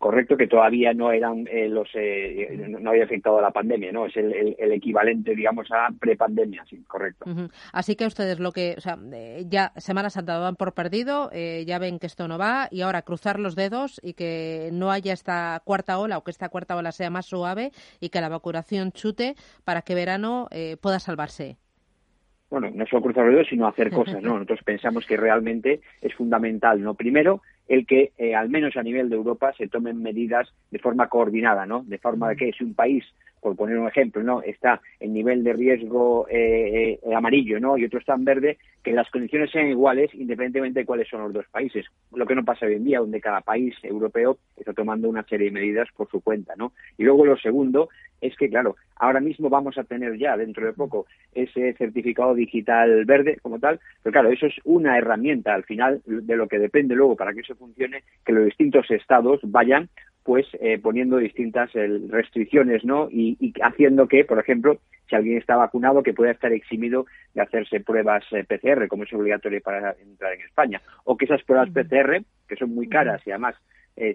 correcto 0.03 0.35
que 0.35 0.47
todavía 0.47 0.93
no 0.93 1.13
eran 1.13 1.47
eh, 1.49 1.69
los 1.69 1.87
eh, 1.93 2.67
no 2.67 2.89
había 2.89 3.05
afectado 3.05 3.39
a 3.39 3.41
la 3.41 3.51
pandemia 3.51 3.89
no 3.93 4.05
es 4.05 4.17
el, 4.17 4.53
el, 4.59 4.71
equivalente 4.73 5.33
digamos 5.33 5.71
a 5.71 5.87
prepandemia 5.97 6.65
sí 6.65 6.83
correcto 6.85 7.23
así 7.71 7.95
que 7.95 8.05
ustedes 8.05 8.37
lo 8.37 8.51
que 8.51 8.75
o 8.77 8.81
sea 8.81 8.97
ya 9.45 9.71
Semana 9.77 10.09
Santa 10.09 10.37
van 10.39 10.57
por 10.57 10.73
perdido 10.73 11.29
eh, 11.31 11.63
ya 11.65 11.79
ven 11.79 11.99
que 11.99 12.07
esto 12.07 12.27
no 12.27 12.37
va 12.37 12.67
y 12.69 12.81
ahora 12.81 13.03
cruzar 13.03 13.39
los 13.39 13.55
dedos 13.55 14.01
y 14.03 14.13
que 14.13 14.71
no 14.73 14.91
haya 14.91 15.13
esta 15.13 15.61
cuarta 15.63 15.97
ola 15.97 16.17
o 16.17 16.23
que 16.25 16.31
esta 16.31 16.49
cuarta 16.49 16.75
ola 16.75 16.91
sea 16.91 17.09
más 17.09 17.25
suave 17.25 17.71
y 18.01 18.09
que 18.09 18.19
la 18.19 18.27
vacunación 18.27 18.91
chute 18.91 19.35
para 19.63 19.83
que 19.83 19.95
verano 19.95 20.49
pueda 20.81 20.99
salvarse 20.99 21.55
bueno, 22.53 22.69
no 22.71 22.85
solo 22.85 23.01
cruzar 23.01 23.25
los 23.25 23.33
dedos, 23.33 23.47
sino 23.49 23.67
hacer 23.67 23.89
cosas, 23.89 24.21
¿no? 24.21 24.33
Nosotros 24.35 24.59
pensamos 24.63 25.07
que 25.07 25.17
realmente 25.17 25.81
es 26.01 26.13
fundamental, 26.13 26.83
¿no? 26.83 26.93
Primero, 26.93 27.41
el 27.67 27.85
que, 27.85 28.11
eh, 28.17 28.35
al 28.35 28.49
menos 28.49 28.75
a 28.77 28.83
nivel 28.83 29.09
de 29.09 29.15
Europa, 29.15 29.53
se 29.57 29.67
tomen 29.67 30.01
medidas 30.01 30.53
de 30.71 30.79
forma 30.79 31.07
coordinada, 31.07 31.65
¿no? 31.65 31.83
De 31.83 31.97
forma 31.97 32.29
de 32.29 32.35
que 32.35 32.51
si 32.51 32.63
un 32.63 32.73
país, 32.73 33.05
por 33.43 33.55
poner 33.57 33.77
un 33.77 33.87
ejemplo, 33.87 34.23
¿no? 34.23 34.41
Está 34.41 34.81
en 34.99 35.13
nivel 35.13 35.43
de 35.43 35.53
riesgo 35.53 36.25
eh, 36.29 36.97
eh, 37.03 37.13
amarillo, 37.13 37.59
¿no? 37.59 37.77
Y 37.77 37.85
otro 37.85 37.99
está 37.99 38.15
en 38.15 38.23
verde, 38.23 38.57
que 38.81 38.93
las 38.93 39.09
condiciones 39.11 39.51
sean 39.51 39.67
iguales 39.67 40.09
independientemente 40.13 40.79
de 40.79 40.85
cuáles 40.85 41.09
son 41.09 41.21
los 41.21 41.33
dos 41.33 41.45
países. 41.51 41.85
Lo 42.15 42.25
que 42.25 42.35
no 42.35 42.45
pasa 42.45 42.65
hoy 42.65 42.75
en 42.75 42.85
día, 42.85 42.99
donde 42.99 43.19
cada 43.21 43.41
país 43.41 43.75
europeo 43.83 44.37
está 44.57 44.73
tomando 44.73 45.09
una 45.09 45.23
serie 45.23 45.47
de 45.47 45.59
medidas 45.59 45.89
por 45.95 46.09
su 46.09 46.21
cuenta, 46.21 46.53
¿no? 46.57 46.71
Y 46.97 47.03
luego 47.03 47.25
lo 47.25 47.37
segundo 47.37 47.89
es 48.21 48.35
que, 48.37 48.49
claro, 48.49 48.77
ahora 48.95 49.19
mismo 49.19 49.49
vamos 49.49 49.77
a 49.77 49.83
tener 49.83 50.17
ya, 50.17 50.37
dentro 50.37 50.65
de 50.65 50.71
poco, 50.71 51.05
ese 51.33 51.73
certificado 51.73 52.33
digital 52.33 53.03
verde 53.03 53.37
como 53.41 53.59
tal, 53.59 53.81
pero 54.01 54.13
claro, 54.13 54.29
eso 54.29 54.45
es 54.45 54.55
una 54.63 54.97
herramienta 54.97 55.53
al 55.53 55.65
final 55.65 56.01
de 56.05 56.37
lo 56.37 56.47
que 56.47 56.59
depende 56.59 56.95
luego 56.95 57.17
para 57.17 57.33
que 57.33 57.41
eso 57.41 57.55
funcione, 57.55 58.03
que 58.25 58.31
los 58.31 58.45
distintos 58.45 58.89
estados 58.89 59.41
vayan 59.43 59.89
pues 60.23 60.47
eh, 60.61 60.79
poniendo 60.81 61.17
distintas 61.17 61.69
eh, 61.75 61.99
restricciones, 62.09 62.83
¿no? 62.85 63.09
Y, 63.11 63.32
haciendo 63.61 64.07
que, 64.07 64.25
por 64.25 64.39
ejemplo, 64.39 64.79
si 65.09 65.15
alguien 65.15 65.37
está 65.37 65.55
vacunado, 65.55 66.03
que 66.03 66.13
pueda 66.13 66.31
estar 66.31 66.51
eximido 66.51 67.05
de 67.33 67.41
hacerse 67.41 67.79
pruebas 67.79 68.23
eh, 68.31 68.43
PCR, 68.43 68.87
como 68.87 69.03
es 69.03 69.13
obligatorio 69.13 69.61
para 69.61 69.95
entrar 70.01 70.33
en 70.33 70.41
España, 70.41 70.81
o 71.03 71.17
que 71.17 71.25
esas 71.25 71.43
pruebas 71.43 71.69
PCR, 71.69 72.23
que 72.47 72.55
son 72.55 72.73
muy 72.73 72.87
caras 72.87 73.21
y 73.25 73.31
además 73.31 73.55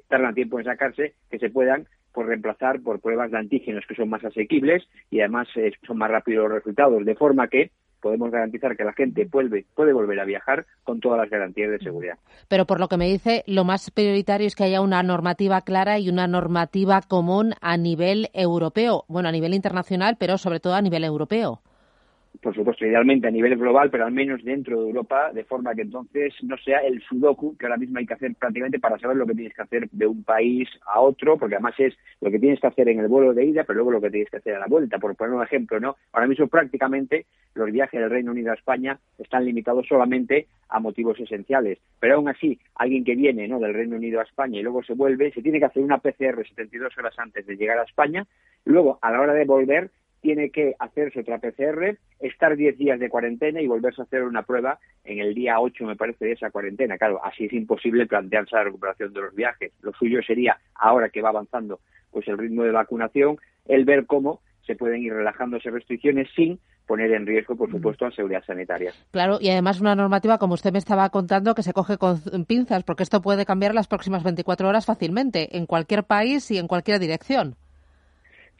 tardan 0.08 0.34
tiempo 0.34 0.58
en 0.58 0.64
sacarse, 0.64 1.14
que 1.30 1.38
se 1.38 1.50
puedan 1.50 1.86
por 2.12 2.26
reemplazar 2.26 2.80
por 2.80 3.00
pruebas 3.00 3.30
de 3.30 3.38
antígenos 3.38 3.86
que 3.86 3.94
son 3.94 4.08
más 4.08 4.24
asequibles 4.24 4.82
y 5.08 5.20
además 5.20 5.46
son 5.86 5.98
más 5.98 6.10
rápidos 6.10 6.48
los 6.48 6.54
resultados, 6.54 7.04
de 7.04 7.14
forma 7.14 7.46
que 7.46 7.70
podemos 8.00 8.30
garantizar 8.30 8.76
que 8.76 8.84
la 8.84 8.92
gente 8.92 9.26
puede, 9.26 9.64
puede 9.74 9.92
volver 9.92 10.20
a 10.20 10.24
viajar 10.24 10.66
con 10.84 11.00
todas 11.00 11.18
las 11.18 11.30
garantías 11.30 11.70
de 11.70 11.78
seguridad. 11.78 12.18
Pero 12.48 12.66
por 12.66 12.80
lo 12.80 12.88
que 12.88 12.96
me 12.96 13.08
dice, 13.08 13.44
lo 13.46 13.64
más 13.64 13.90
prioritario 13.90 14.46
es 14.46 14.56
que 14.56 14.64
haya 14.64 14.80
una 14.80 15.02
normativa 15.02 15.60
clara 15.62 15.98
y 15.98 16.08
una 16.08 16.26
normativa 16.26 17.02
común 17.02 17.54
a 17.60 17.76
nivel 17.76 18.30
europeo, 18.32 19.04
bueno, 19.08 19.28
a 19.28 19.32
nivel 19.32 19.54
internacional, 19.54 20.16
pero 20.18 20.38
sobre 20.38 20.60
todo 20.60 20.74
a 20.74 20.82
nivel 20.82 21.04
europeo 21.04 21.60
por 22.42 22.54
supuesto, 22.54 22.86
idealmente 22.86 23.28
a 23.28 23.30
nivel 23.30 23.56
global, 23.56 23.90
pero 23.90 24.04
al 24.06 24.12
menos 24.12 24.42
dentro 24.44 24.80
de 24.80 24.86
Europa, 24.86 25.32
de 25.32 25.44
forma 25.44 25.74
que 25.74 25.82
entonces 25.82 26.34
no 26.42 26.56
sea 26.58 26.78
el 26.80 27.02
sudoku 27.02 27.56
que 27.56 27.66
ahora 27.66 27.76
mismo 27.76 27.98
hay 27.98 28.06
que 28.06 28.14
hacer 28.14 28.34
prácticamente 28.34 28.78
para 28.78 28.98
saber 28.98 29.16
lo 29.16 29.26
que 29.26 29.34
tienes 29.34 29.54
que 29.54 29.62
hacer 29.62 29.88
de 29.90 30.06
un 30.06 30.22
país 30.22 30.68
a 30.86 31.00
otro, 31.00 31.36
porque 31.36 31.56
además 31.56 31.74
es 31.78 31.94
lo 32.20 32.30
que 32.30 32.38
tienes 32.38 32.60
que 32.60 32.66
hacer 32.66 32.88
en 32.88 33.00
el 33.00 33.08
vuelo 33.08 33.34
de 33.34 33.44
ida, 33.44 33.64
pero 33.64 33.78
luego 33.78 33.92
lo 33.92 34.00
que 34.00 34.10
tienes 34.10 34.30
que 34.30 34.38
hacer 34.38 34.54
a 34.54 34.60
la 34.60 34.66
vuelta. 34.66 34.98
Por 34.98 35.16
poner 35.16 35.34
un 35.34 35.42
ejemplo, 35.42 35.80
¿no? 35.80 35.96
Ahora 36.12 36.26
mismo 36.26 36.46
prácticamente 36.46 37.26
los 37.54 37.70
viajes 37.70 38.00
del 38.00 38.10
Reino 38.10 38.30
Unido 38.30 38.52
a 38.52 38.54
España 38.54 38.98
están 39.18 39.44
limitados 39.44 39.86
solamente 39.86 40.46
a 40.68 40.80
motivos 40.80 41.18
esenciales, 41.18 41.78
pero 41.98 42.16
aún 42.16 42.28
así, 42.28 42.58
alguien 42.74 43.04
que 43.04 43.16
viene 43.16 43.48
¿no? 43.48 43.58
del 43.58 43.74
Reino 43.74 43.96
Unido 43.96 44.20
a 44.20 44.24
España 44.24 44.60
y 44.60 44.62
luego 44.62 44.82
se 44.82 44.94
vuelve, 44.94 45.32
se 45.32 45.42
tiene 45.42 45.58
que 45.58 45.64
hacer 45.64 45.82
una 45.82 45.98
PCR 45.98 46.46
72 46.46 46.96
horas 46.98 47.14
antes 47.18 47.46
de 47.46 47.56
llegar 47.56 47.78
a 47.78 47.84
España, 47.84 48.26
luego 48.64 48.98
a 49.00 49.10
la 49.10 49.20
hora 49.20 49.34
de 49.34 49.44
volver 49.44 49.90
tiene 50.20 50.50
que 50.50 50.74
hacerse 50.78 51.20
otra 51.20 51.38
PCR, 51.38 51.98
estar 52.20 52.56
10 52.56 52.76
días 52.78 52.98
de 52.98 53.08
cuarentena 53.08 53.60
y 53.60 53.66
volverse 53.66 54.02
a 54.02 54.04
hacer 54.04 54.24
una 54.24 54.42
prueba 54.42 54.78
en 55.04 55.18
el 55.18 55.34
día 55.34 55.60
8, 55.60 55.84
me 55.84 55.96
parece, 55.96 56.26
de 56.26 56.32
esa 56.32 56.50
cuarentena. 56.50 56.98
Claro, 56.98 57.24
así 57.24 57.46
es 57.46 57.52
imposible 57.52 58.06
plantearse 58.06 58.56
la 58.56 58.64
recuperación 58.64 59.12
de 59.12 59.20
los 59.20 59.34
viajes. 59.34 59.72
Lo 59.82 59.92
suyo 59.92 60.20
sería, 60.22 60.58
ahora 60.74 61.08
que 61.08 61.22
va 61.22 61.30
avanzando 61.30 61.80
pues 62.10 62.26
el 62.28 62.38
ritmo 62.38 62.64
de 62.64 62.72
vacunación, 62.72 63.38
el 63.66 63.84
ver 63.84 64.06
cómo 64.06 64.40
se 64.66 64.76
pueden 64.76 65.02
ir 65.02 65.12
relajando 65.12 65.56
esas 65.56 65.72
restricciones 65.72 66.28
sin 66.34 66.58
poner 66.86 67.12
en 67.12 67.26
riesgo, 67.26 67.54
por 67.54 67.70
supuesto, 67.70 68.06
la 68.06 68.10
seguridad 68.10 68.42
sanitaria. 68.46 68.92
Claro, 69.10 69.38
y 69.40 69.50
además 69.50 69.80
una 69.80 69.94
normativa, 69.94 70.38
como 70.38 70.54
usted 70.54 70.72
me 70.72 70.78
estaba 70.78 71.10
contando, 71.10 71.54
que 71.54 71.62
se 71.62 71.74
coge 71.74 71.98
con 71.98 72.18
pinzas, 72.46 72.82
porque 72.82 73.02
esto 73.02 73.20
puede 73.20 73.44
cambiar 73.44 73.74
las 73.74 73.88
próximas 73.88 74.22
24 74.22 74.68
horas 74.68 74.86
fácilmente, 74.86 75.56
en 75.56 75.66
cualquier 75.66 76.04
país 76.04 76.50
y 76.50 76.58
en 76.58 76.66
cualquier 76.66 76.98
dirección. 76.98 77.56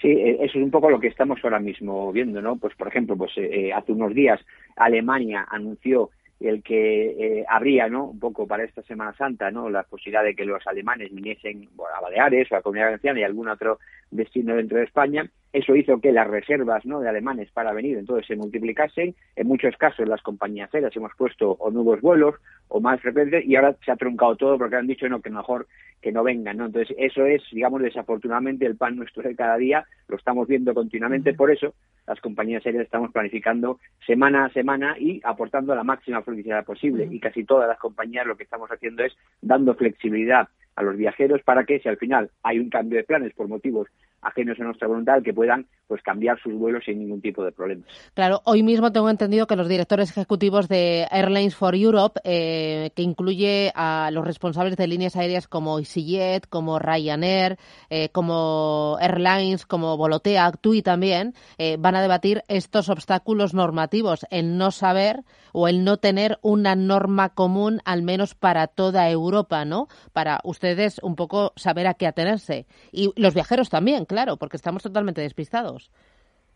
Sí, 0.00 0.08
e, 0.08 0.44
eso 0.44 0.58
es 0.58 0.64
un 0.64 0.70
poco 0.70 0.90
lo 0.90 1.00
que 1.00 1.08
estamos 1.08 1.40
ahora 1.42 1.58
mismo 1.58 2.12
viendo, 2.12 2.40
¿no? 2.40 2.56
Pues, 2.56 2.74
por 2.76 2.88
ejemplo, 2.88 3.16
pues 3.16 3.32
eh, 3.36 3.68
eh, 3.68 3.72
hace 3.72 3.92
unos 3.92 4.14
días 4.14 4.40
Alemania 4.76 5.46
anunció 5.50 6.10
el 6.40 6.62
que 6.62 7.40
eh, 7.40 7.44
habría, 7.48 7.88
¿no? 7.88 8.04
Un 8.04 8.20
poco 8.20 8.46
para 8.46 8.62
esta 8.62 8.82
Semana 8.82 9.12
Santa, 9.16 9.50
¿no? 9.50 9.68
La 9.68 9.82
posibilidad 9.82 10.22
de 10.22 10.36
que 10.36 10.44
los 10.44 10.64
alemanes 10.68 11.12
viniesen 11.12 11.68
a 11.96 12.00
Baleares 12.00 12.50
o 12.52 12.56
a 12.56 12.62
Comunidad 12.62 12.86
Valenciana 12.86 13.20
y 13.20 13.24
algún 13.24 13.48
otro 13.48 13.80
destino 14.10 14.56
dentro 14.56 14.78
de 14.78 14.84
España. 14.84 15.30
Eso 15.52 15.74
hizo 15.74 15.98
que 16.00 16.12
las 16.12 16.28
reservas 16.28 16.84
¿no? 16.84 17.00
de 17.00 17.08
alemanes 17.08 17.50
para 17.52 17.72
venir 17.72 17.96
entonces 17.96 18.26
se 18.26 18.36
multiplicasen. 18.36 19.14
En 19.34 19.46
muchos 19.46 19.76
casos 19.76 20.06
las 20.06 20.20
compañías 20.22 20.72
aéreas 20.74 20.94
hemos 20.94 21.12
puesto 21.16 21.52
o 21.52 21.70
nuevos 21.70 22.00
vuelos 22.02 22.34
o 22.68 22.80
más 22.80 23.00
frecuentes 23.00 23.46
y 23.46 23.56
ahora 23.56 23.74
se 23.84 23.90
ha 23.90 23.96
truncado 23.96 24.36
todo 24.36 24.58
porque 24.58 24.76
han 24.76 24.86
dicho 24.86 25.08
no 25.08 25.22
que 25.22 25.30
mejor 25.30 25.66
que 26.02 26.12
no 26.12 26.22
vengan. 26.22 26.58
¿no? 26.58 26.66
Entonces 26.66 26.94
eso 26.98 27.24
es, 27.24 27.42
digamos, 27.50 27.80
desafortunadamente 27.80 28.66
el 28.66 28.76
pan 28.76 28.96
nuestro 28.96 29.22
de 29.22 29.34
cada 29.34 29.56
día. 29.56 29.86
Lo 30.08 30.16
estamos 30.16 30.46
viendo 30.46 30.74
continuamente. 30.74 31.32
Por 31.32 31.50
eso 31.50 31.72
las 32.06 32.20
compañías 32.20 32.64
aéreas 32.66 32.84
estamos 32.84 33.10
planificando 33.10 33.80
semana 34.06 34.44
a 34.44 34.52
semana 34.52 34.96
y 34.98 35.20
aportando 35.24 35.74
la 35.74 35.82
máxima 35.82 36.22
flexibilidad 36.22 36.64
posible. 36.64 37.08
Y 37.10 37.20
casi 37.20 37.44
todas 37.44 37.68
las 37.68 37.78
compañías 37.78 38.26
lo 38.26 38.36
que 38.36 38.44
estamos 38.44 38.70
haciendo 38.70 39.02
es 39.02 39.16
dando 39.40 39.74
flexibilidad 39.74 40.48
a 40.78 40.82
los 40.82 40.96
viajeros 40.96 41.42
para 41.42 41.64
que 41.64 41.80
si 41.80 41.88
al 41.88 41.96
final 41.96 42.30
hay 42.42 42.60
un 42.60 42.70
cambio 42.70 42.98
de 42.98 43.04
planes 43.04 43.34
por 43.34 43.48
motivos 43.48 43.88
ajenos 44.22 44.58
a 44.60 44.64
nuestra 44.64 44.88
voluntad 44.88 45.22
que 45.22 45.32
puedan 45.32 45.66
pues 45.86 46.02
cambiar 46.02 46.38
sus 46.42 46.52
vuelos 46.52 46.84
sin 46.84 46.98
ningún 46.98 47.20
tipo 47.20 47.42
de 47.42 47.50
problema. 47.50 47.84
Claro, 48.14 48.42
hoy 48.44 48.62
mismo 48.62 48.92
tengo 48.92 49.08
entendido 49.08 49.46
que 49.46 49.56
los 49.56 49.68
directores 49.68 50.10
ejecutivos 50.10 50.68
de 50.68 51.06
Airlines 51.10 51.56
for 51.56 51.74
Europe, 51.74 52.20
eh, 52.24 52.90
que 52.94 53.02
incluye 53.02 53.72
a 53.74 54.10
los 54.12 54.24
responsables 54.24 54.76
de 54.76 54.86
líneas 54.86 55.16
aéreas 55.16 55.48
como 55.48 55.78
EasyJet, 55.78 56.46
como 56.48 56.78
Ryanair, 56.78 57.56
eh, 57.88 58.10
como 58.10 58.98
Airlines, 59.00 59.64
como 59.64 59.96
Volotea, 59.96 60.52
TUI 60.52 60.82
también, 60.82 61.32
eh, 61.56 61.76
van 61.78 61.96
a 61.96 62.02
debatir 62.02 62.42
estos 62.48 62.90
obstáculos 62.90 63.54
normativos, 63.54 64.26
el 64.30 64.58
no 64.58 64.70
saber 64.70 65.24
o 65.52 65.68
el 65.68 65.84
no 65.84 65.96
tener 65.96 66.38
una 66.42 66.74
norma 66.74 67.30
común, 67.30 67.80
al 67.84 68.02
menos 68.02 68.34
para 68.34 68.66
toda 68.66 69.08
Europa, 69.10 69.64
¿no? 69.64 69.88
Para 70.12 70.40
ustedes 70.44 71.00
un 71.02 71.16
poco 71.16 71.52
saber 71.56 71.86
a 71.86 71.94
qué 71.94 72.06
atenerse. 72.06 72.66
Y 72.92 73.10
los 73.16 73.34
viajeros 73.34 73.70
también, 73.70 74.04
claro, 74.08 74.36
porque 74.36 74.56
estamos 74.56 74.82
totalmente 74.82 75.20
despistados. 75.20 75.92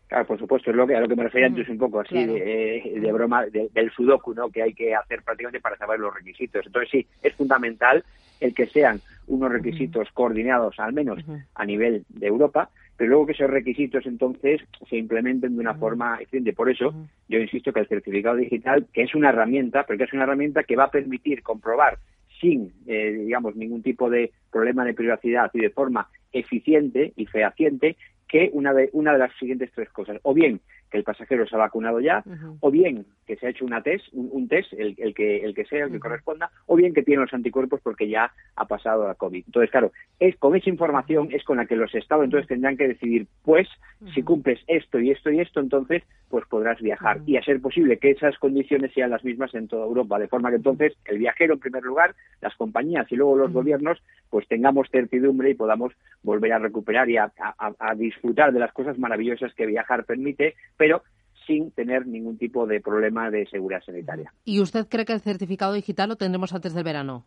Claro, 0.07 0.27
por 0.27 0.37
supuesto, 0.37 0.69
es 0.69 0.75
lo 0.75 0.85
que, 0.85 0.95
a 0.95 0.99
lo 0.99 1.07
que 1.07 1.15
me 1.15 1.23
refería 1.23 1.47
antes 1.47 1.67
un 1.69 1.77
poco 1.77 2.01
así 2.01 2.25
de, 2.25 2.99
de, 2.99 3.11
broma 3.11 3.45
del 3.45 3.91
sudoku, 3.91 4.33
¿no? 4.33 4.49
Que 4.49 4.61
hay 4.61 4.73
que 4.73 4.93
hacer 4.93 5.23
prácticamente 5.23 5.61
para 5.61 5.77
saber 5.77 5.99
los 5.99 6.13
requisitos. 6.13 6.65
Entonces 6.65 6.91
sí, 6.91 7.07
es 7.23 7.33
fundamental 7.33 8.03
el 8.39 8.53
que 8.53 8.67
sean 8.67 8.99
unos 9.27 9.51
requisitos 9.51 10.09
coordinados, 10.13 10.79
al 10.79 10.93
menos 10.93 11.23
a 11.55 11.65
nivel 11.65 12.05
de 12.09 12.27
Europa, 12.27 12.69
pero 12.97 13.09
luego 13.09 13.25
que 13.25 13.31
esos 13.31 13.49
requisitos 13.49 14.05
entonces 14.05 14.61
se 14.87 14.97
implementen 14.97 15.55
de 15.55 15.61
una 15.61 15.73
forma 15.75 16.17
eficiente. 16.17 16.53
Por 16.53 16.69
eso 16.69 16.93
yo 17.27 17.39
insisto 17.39 17.73
que 17.73 17.79
el 17.79 17.87
certificado 17.87 18.35
digital, 18.35 18.85
que 18.93 19.03
es 19.03 19.15
una 19.15 19.29
herramienta, 19.29 19.85
porque 19.85 20.03
es 20.03 20.13
una 20.13 20.23
herramienta 20.23 20.63
que 20.63 20.75
va 20.75 20.85
a 20.85 20.91
permitir 20.91 21.41
comprobar 21.41 21.97
sin, 22.43 22.73
eh, 22.87 23.13
digamos, 23.25 23.55
ningún 23.55 23.81
tipo 23.81 24.09
de 24.09 24.31
problema 24.51 24.83
de 24.83 24.93
privacidad 24.93 25.49
y 25.53 25.61
de 25.61 25.69
forma 25.69 26.09
eficiente 26.33 27.13
y 27.15 27.25
fehaciente 27.25 27.95
que 28.27 28.49
una 28.51 28.73
de, 28.73 28.89
una 28.91 29.13
de 29.13 29.19
las 29.19 29.31
siguientes 29.37 29.71
tres 29.73 29.89
cosas. 29.89 30.19
O 30.23 30.33
bien 30.33 30.59
que 30.93 30.99
el 30.99 31.03
pasajero 31.03 31.47
se 31.47 31.55
ha 31.55 31.57
vacunado 31.57 31.99
ya, 31.99 32.23
o 32.59 32.69
bien 32.69 33.07
que 33.25 33.35
se 33.35 33.47
ha 33.47 33.49
hecho 33.49 33.65
una 33.65 33.81
test, 33.81 34.05
un, 34.13 34.47
test, 34.47 34.71
el, 34.73 34.93
el, 34.99 35.15
que, 35.15 35.37
el 35.37 35.55
que 35.55 35.65
sea, 35.65 35.85
el 35.85 35.91
que 35.91 35.99
corresponda, 35.99 36.51
o 36.67 36.75
bien 36.75 36.93
que 36.93 37.01
tiene 37.01 37.23
los 37.23 37.33
anticuerpos 37.33 37.81
porque 37.81 38.07
ya 38.07 38.31
ha 38.55 38.65
pasado 38.67 39.07
la 39.07 39.15
COVID. 39.15 39.43
Entonces, 39.43 39.71
claro, 39.71 39.91
es 40.19 40.35
con 40.37 40.55
esa 40.55 40.69
información 40.69 41.29
es 41.31 41.43
con 41.45 41.57
la 41.57 41.65
que 41.65 41.75
los 41.75 41.95
estados 41.95 42.25
entonces 42.25 42.47
tendrán 42.47 42.77
que 42.77 42.87
decidir, 42.87 43.25
pues, 43.43 43.67
si 44.13 44.21
cumples 44.21 44.59
esto 44.67 44.99
y 44.99 45.09
esto 45.09 45.31
y 45.31 45.39
esto, 45.39 45.61
entonces, 45.61 46.03
pues 46.29 46.45
podrás 46.45 46.79
viajar. 46.79 47.21
Y 47.25 47.37
a 47.37 47.43
ser 47.43 47.59
posible 47.59 47.97
que 47.97 48.11
esas 48.11 48.37
condiciones 48.37 48.93
sean 48.93 49.09
las 49.09 49.23
mismas 49.23 49.55
en 49.55 49.67
toda 49.67 49.85
Europa, 49.85 50.19
de 50.19 50.27
forma 50.27 50.51
que 50.51 50.57
entonces 50.57 50.93
el 51.05 51.17
viajero, 51.17 51.55
en 51.55 51.59
primer 51.59 51.83
lugar, 51.83 52.13
las 52.39 52.53
compañías 52.55 53.11
y 53.11 53.15
luego 53.15 53.35
los 53.35 53.51
gobiernos, 53.51 53.97
pues 54.29 54.47
tengamos 54.47 54.89
certidumbre 54.91 55.49
y 55.49 55.55
podamos 55.55 55.93
volver 56.21 56.53
a 56.53 56.59
recuperar 56.59 57.09
y 57.09 57.17
a, 57.17 57.31
a 57.57 57.95
disfrutar 57.95 58.51
de 58.51 58.59
las 58.59 58.73
cosas 58.73 58.99
maravillosas 58.99 59.53
que 59.53 59.65
viajar 59.65 60.05
permite, 60.05 60.55
pero 60.83 61.01
sin 61.47 61.71
tener 61.71 62.05
ningún 62.05 62.37
tipo 62.37 62.67
de 62.67 62.81
problema 62.81 63.31
de 63.31 63.45
seguridad 63.45 63.81
sanitaria. 63.85 64.33
¿Y 64.43 64.59
usted 64.59 64.85
cree 64.89 65.05
que 65.05 65.13
el 65.13 65.21
certificado 65.21 65.71
digital 65.71 66.09
lo 66.09 66.17
tendremos 66.17 66.51
antes 66.53 66.73
del 66.73 66.83
verano? 66.83 67.23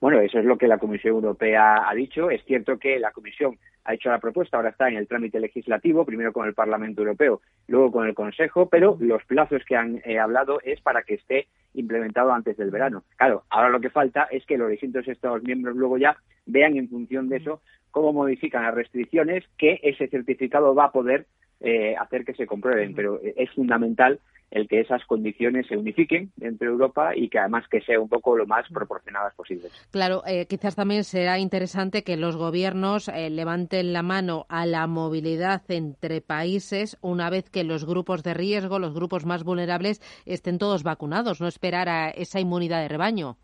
Bueno, 0.00 0.18
eso 0.18 0.40
es 0.40 0.44
lo 0.44 0.58
que 0.58 0.66
la 0.66 0.78
Comisión 0.78 1.14
Europea 1.14 1.88
ha 1.88 1.94
dicho. 1.94 2.30
Es 2.30 2.44
cierto 2.46 2.76
que 2.76 2.98
la 2.98 3.12
Comisión 3.12 3.56
ha 3.84 3.94
hecho 3.94 4.08
la 4.08 4.18
propuesta, 4.18 4.56
ahora 4.56 4.70
está 4.70 4.88
en 4.88 4.96
el 4.96 5.06
trámite 5.06 5.38
legislativo, 5.38 6.04
primero 6.04 6.32
con 6.32 6.48
el 6.48 6.54
Parlamento 6.54 7.02
Europeo, 7.02 7.40
luego 7.68 7.92
con 7.92 8.08
el 8.08 8.14
Consejo, 8.14 8.68
pero 8.68 8.96
los 8.98 9.24
plazos 9.24 9.62
que 9.64 9.76
han 9.76 10.02
eh, 10.04 10.18
hablado 10.18 10.60
es 10.64 10.80
para 10.80 11.02
que 11.02 11.14
esté 11.14 11.46
implementado 11.74 12.32
antes 12.32 12.56
del 12.56 12.72
verano. 12.72 13.04
Claro, 13.14 13.44
ahora 13.50 13.68
lo 13.68 13.78
que 13.78 13.90
falta 13.90 14.24
es 14.32 14.44
que 14.46 14.58
los 14.58 14.68
distintos 14.68 15.06
Estados 15.06 15.44
miembros 15.44 15.76
luego 15.76 15.96
ya 15.96 16.16
vean 16.44 16.76
en 16.76 16.88
función 16.88 17.28
de 17.28 17.36
eso 17.36 17.62
cómo 17.92 18.12
modifican 18.12 18.64
las 18.64 18.74
restricciones 18.74 19.44
que 19.56 19.78
ese 19.84 20.08
certificado 20.08 20.74
va 20.74 20.86
a 20.86 20.92
poder 20.92 21.26
eh, 21.60 21.96
hacer 21.96 22.24
que 22.24 22.34
se 22.34 22.46
comprueben, 22.46 22.94
pero 22.94 23.20
es 23.22 23.50
fundamental 23.50 24.20
el 24.50 24.66
que 24.68 24.80
esas 24.80 25.04
condiciones 25.04 25.66
se 25.66 25.76
unifiquen 25.76 26.32
entre 26.40 26.68
Europa 26.68 27.14
y 27.14 27.28
que 27.28 27.38
además 27.38 27.64
que 27.70 27.80
sea 27.82 28.00
un 28.00 28.08
poco 28.08 28.36
lo 28.36 28.46
más 28.46 28.66
proporcionadas 28.72 29.34
posibles. 29.34 29.70
Claro, 29.90 30.22
eh, 30.26 30.46
quizás 30.46 30.74
también 30.74 31.04
será 31.04 31.38
interesante 31.38 32.02
que 32.02 32.16
los 32.16 32.36
gobiernos 32.36 33.08
eh, 33.08 33.30
levanten 33.30 33.92
la 33.92 34.02
mano 34.02 34.46
a 34.48 34.66
la 34.66 34.86
movilidad 34.86 35.62
entre 35.68 36.20
países 36.20 36.96
una 37.02 37.30
vez 37.30 37.50
que 37.50 37.64
los 37.64 37.84
grupos 37.84 38.22
de 38.22 38.34
riesgo, 38.34 38.78
los 38.78 38.94
grupos 38.94 39.26
más 39.26 39.44
vulnerables, 39.44 40.00
estén 40.24 40.58
todos 40.58 40.82
vacunados, 40.82 41.40
no 41.40 41.48
esperar 41.48 41.88
a 41.88 42.08
esa 42.10 42.40
inmunidad 42.40 42.80
de 42.80 42.88
rebaño. 42.88 43.36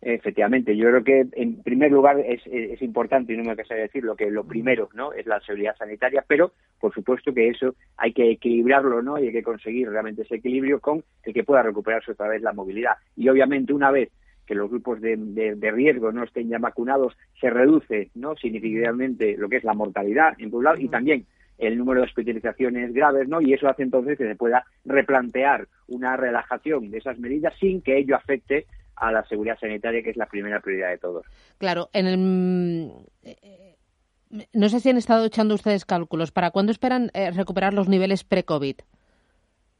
Efectivamente, 0.00 0.76
yo 0.76 0.88
creo 0.88 1.02
que 1.02 1.26
en 1.32 1.60
primer 1.62 1.90
lugar 1.90 2.20
es, 2.20 2.40
es 2.46 2.80
importante, 2.82 3.32
y 3.32 3.36
no 3.36 3.42
me 3.42 3.56
de 3.56 3.74
decirlo, 3.74 4.14
que 4.14 4.30
lo 4.30 4.44
primero 4.44 4.88
no 4.94 5.12
es 5.12 5.26
la 5.26 5.40
seguridad 5.40 5.76
sanitaria, 5.76 6.24
pero 6.26 6.52
por 6.80 6.94
supuesto 6.94 7.34
que 7.34 7.48
eso 7.48 7.74
hay 7.96 8.12
que 8.12 8.30
equilibrarlo 8.30 9.02
no 9.02 9.18
y 9.18 9.26
hay 9.26 9.32
que 9.32 9.42
conseguir 9.42 9.90
realmente 9.90 10.22
ese 10.22 10.36
equilibrio 10.36 10.78
con 10.78 11.02
el 11.24 11.34
que 11.34 11.42
pueda 11.42 11.62
recuperarse 11.62 12.12
otra 12.12 12.28
vez 12.28 12.42
la 12.42 12.52
movilidad. 12.52 12.92
Y 13.16 13.28
obviamente 13.28 13.72
una 13.72 13.90
vez 13.90 14.10
que 14.46 14.54
los 14.54 14.70
grupos 14.70 15.00
de, 15.00 15.16
de, 15.16 15.70
riesgo 15.70 16.10
no 16.12 16.24
estén 16.24 16.48
ya 16.48 16.58
vacunados, 16.58 17.14
se 17.38 17.50
reduce 17.50 18.10
no 18.14 18.34
significativamente 18.36 19.36
lo 19.36 19.48
que 19.48 19.56
es 19.56 19.64
la 19.64 19.74
mortalidad 19.74 20.34
en 20.38 20.54
un 20.54 20.64
lado 20.64 20.78
y 20.78 20.88
también 20.88 21.26
el 21.58 21.76
número 21.76 22.00
de 22.00 22.06
hospitalizaciones 22.06 22.94
graves, 22.94 23.28
¿no? 23.28 23.40
Y 23.42 23.52
eso 23.52 23.68
hace 23.68 23.82
entonces 23.82 24.16
que 24.16 24.26
se 24.26 24.36
pueda 24.36 24.64
replantear 24.84 25.66
una 25.88 26.16
relajación 26.16 26.90
de 26.90 26.98
esas 26.98 27.18
medidas 27.18 27.52
sin 27.58 27.82
que 27.82 27.98
ello 27.98 28.16
afecte 28.16 28.64
a 29.00 29.12
la 29.12 29.24
seguridad 29.24 29.58
sanitaria, 29.58 30.02
que 30.02 30.10
es 30.10 30.16
la 30.16 30.26
primera 30.26 30.60
prioridad 30.60 30.90
de 30.90 30.98
todos. 30.98 31.26
Claro, 31.58 31.88
en 31.92 32.06
el. 32.06 32.92
Eh, 33.22 33.76
no 34.52 34.68
sé 34.68 34.80
si 34.80 34.90
han 34.90 34.96
estado 34.96 35.24
echando 35.24 35.54
ustedes 35.54 35.84
cálculos. 35.84 36.32
¿Para 36.32 36.50
cuándo 36.50 36.72
esperan 36.72 37.10
eh, 37.14 37.30
recuperar 37.30 37.72
los 37.74 37.88
niveles 37.88 38.24
pre-COVID? 38.24 38.76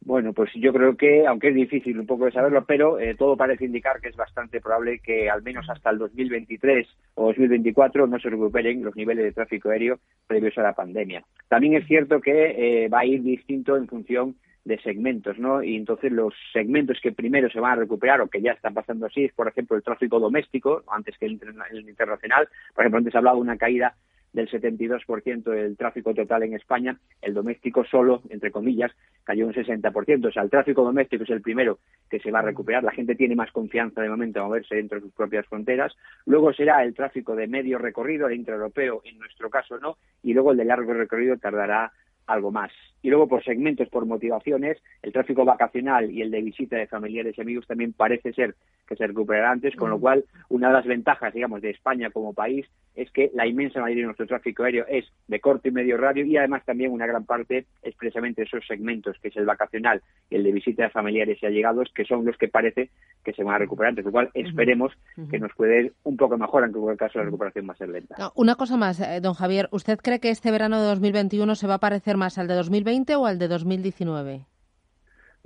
Bueno, 0.01 0.33
pues 0.33 0.51
yo 0.55 0.73
creo 0.73 0.97
que, 0.97 1.27
aunque 1.27 1.49
es 1.49 1.55
difícil 1.55 1.99
un 1.99 2.07
poco 2.07 2.25
de 2.25 2.33
saberlo, 2.33 2.65
pero 2.65 2.99
eh, 2.99 3.15
todo 3.15 3.37
parece 3.37 3.67
indicar 3.67 4.01
que 4.01 4.09
es 4.09 4.17
bastante 4.17 4.61
probable 4.61 5.01
que 5.01 5.29
al 5.29 5.43
menos 5.43 5.69
hasta 5.69 5.91
el 5.91 5.99
2023 5.99 6.87
o 7.15 7.27
2024 7.27 8.07
no 8.07 8.19
se 8.19 8.31
recuperen 8.31 8.83
los 8.83 8.97
niveles 8.97 9.25
de 9.25 9.33
tráfico 9.33 9.71
aéreo 9.71 9.99
previos 10.27 10.57
a 10.57 10.63
la 10.63 10.73
pandemia. 10.73 11.25
También 11.49 11.75
es 11.75 11.87
cierto 11.87 12.21
que 12.21 12.89
va 12.91 13.01
a 13.01 13.05
ir 13.05 13.23
distinto 13.23 13.77
en 13.77 13.89
función 13.89 14.37
de 14.69 14.79
segmentos, 14.81 15.39
¿no? 15.39 15.63
Y 15.63 15.77
entonces 15.77 16.13
los 16.13 16.35
segmentos 16.53 16.99
que 17.03 17.13
primero 17.13 17.49
se 17.49 17.59
van 17.59 17.73
a 17.73 17.81
recuperar 17.81 18.21
o 18.21 18.29
que 18.29 18.43
ya 18.43 18.53
están 18.53 18.75
pasando 18.75 19.07
así 19.07 19.25
es, 19.25 19.33
por 19.33 19.49
ejemplo, 19.49 19.77
el 19.77 19.83
tráfico 19.83 20.21
doméstico, 20.21 20.85
antes 20.89 21.17
que 21.19 21.25
el, 21.25 21.41
internacional. 21.89 22.49
Por 22.75 22.85
ejemplo, 22.85 22.99
antes 22.99 23.15
hablaba 23.15 23.37
de 23.37 23.43
una 23.43 23.57
caída 23.57 23.95
del 24.35 24.47
72% 24.51 25.43
del 25.45 25.77
tráfico 25.79 26.13
total 26.13 26.43
en 26.43 26.53
España, 26.53 26.99
el 27.23 27.33
doméstico 27.33 27.83
solo, 27.87 28.21
entre 28.29 28.51
comillas, 28.51 28.93
cayó 29.25 29.47
un 29.47 29.55
60%. 29.55 30.27
O 30.27 30.33
sea, 30.33 30.43
el 30.43 30.51
tráfico 30.51 30.85
doméstico 30.85 31.25
es 31.25 31.31
el 31.31 31.41
primero 31.41 31.79
que 32.11 32.21
se 32.21 32.31
va 32.31 32.41
a 32.41 32.43
recuperar. 32.43 32.85
La 32.85 32.93
gente 32.93 33.15
tiene 33.15 33.35
más 33.35 33.51
confianza 33.51 34.03
de 34.03 34.11
momento 34.11 34.41
a 34.41 34.45
moverse 34.45 34.77
dentro 34.77 34.99
de 34.99 35.07
sus 35.07 35.15
propias 35.15 35.47
fronteras. 35.47 35.97
Luego 36.27 36.53
será 36.53 36.85
el 36.85 36.95
tráfico 36.95 37.35
de 37.35 37.47
medio 37.47 37.79
recorrido, 37.79 38.29
el 38.29 38.37
intraeuropeo, 38.37 39.01
en 39.05 39.19
nuestro 39.19 39.49
caso 39.49 39.79
no, 39.79 39.97
y 40.23 40.35
luego 40.35 40.53
el 40.53 40.59
de 40.59 40.67
largo 40.67 40.93
recorrido 40.93 41.39
tardará 41.39 41.91
algo 42.27 42.53
más. 42.53 42.71
Y 43.03 43.11
luego 43.11 43.29
por 43.29 43.45
segmentos, 43.45 43.89
por 43.89 44.07
motivaciones, 44.07 44.79
el 45.03 45.13
tráfico 45.13 45.45
vacacional 45.45 46.11
y 46.11 46.23
el 46.23 46.31
de 46.31 46.43
visita 46.43 46.77
de 46.77 46.87
familiares 46.87 47.37
y 47.37 47.41
amigos 47.41 47.67
también 47.67 47.93
parece 47.93 48.33
ser 48.33 48.55
que 48.87 48.97
se 48.97 49.07
recuperará 49.07 49.53
antes, 49.53 49.77
con 49.77 49.91
lo 49.91 49.99
mm. 49.99 50.01
cual 50.01 50.25
una 50.49 50.69
de 50.69 50.73
las 50.73 50.87
ventajas, 50.87 51.33
digamos, 51.33 51.63
de 51.63 51.71
España 51.71 52.11
como 52.11 52.33
país 52.33 52.67
es 52.95 53.11
que 53.13 53.31
la 53.35 53.47
inmensa 53.47 53.81
mayoría 53.81 54.03
de 54.03 54.07
nuestro 54.07 54.27
tráfico 54.27 54.65
aéreo 54.65 54.85
es 54.89 55.05
de 55.29 55.39
corto 55.39 55.69
y 55.69 55.71
medio 55.71 55.97
radio 55.97 56.25
y 56.25 56.37
además 56.37 56.65
también 56.65 56.91
una 56.91 57.07
gran 57.07 57.25
parte 57.25 57.67
es 57.83 57.95
precisamente 57.95 58.43
esos 58.43 58.67
segmentos, 58.67 59.17
que 59.23 59.29
es 59.29 59.37
el 59.37 59.47
vacacional 59.47 60.03
y 60.31 60.35
el 60.35 60.43
de 60.43 60.53
visita 60.53 60.83
de 60.85 60.91
familiares 60.91 61.39
y 61.41 61.47
allegados, 61.47 61.91
que 61.95 62.05
son 62.05 62.25
los 62.25 62.37
que 62.37 62.49
parece 62.49 62.91
que 63.25 63.33
se 63.33 63.45
van 63.45 63.55
a 63.55 63.59
recuperar 63.59 63.91
antes, 63.91 64.05
lo 64.05 64.11
cual 64.11 64.31
esperemos 64.35 64.93
que 65.31 65.39
nos 65.39 65.53
puede 65.55 65.83
ir 65.83 65.93
un 66.03 66.17
poco 66.17 66.37
mejor, 66.37 66.65
aunque 66.65 66.79
en 66.81 66.89
el 66.89 66.97
caso 66.97 67.19
la 67.19 67.27
recuperación 67.27 67.69
va 67.69 67.75
a 67.75 67.77
ser 67.77 67.89
lenta. 67.91 68.33
una 68.35 68.57
cosa 68.57 68.77
más, 68.77 68.99
eh, 69.01 69.21
don 69.21 69.35
Javier, 69.35 69.69
¿usted 69.71 69.99
cree 69.99 70.19
que 70.19 70.31
este 70.31 70.51
verano 70.51 70.81
de 70.81 70.87
2021 70.87 71.55
se 71.55 71.67
va 71.67 71.75
a 71.75 71.79
parecer 71.79 72.17
más 72.17 72.39
al 72.39 72.49
de 72.49 72.55
2020 72.55 72.88
o 73.17 73.27
al 73.27 73.39
de 73.39 73.49
2019? 73.49 74.47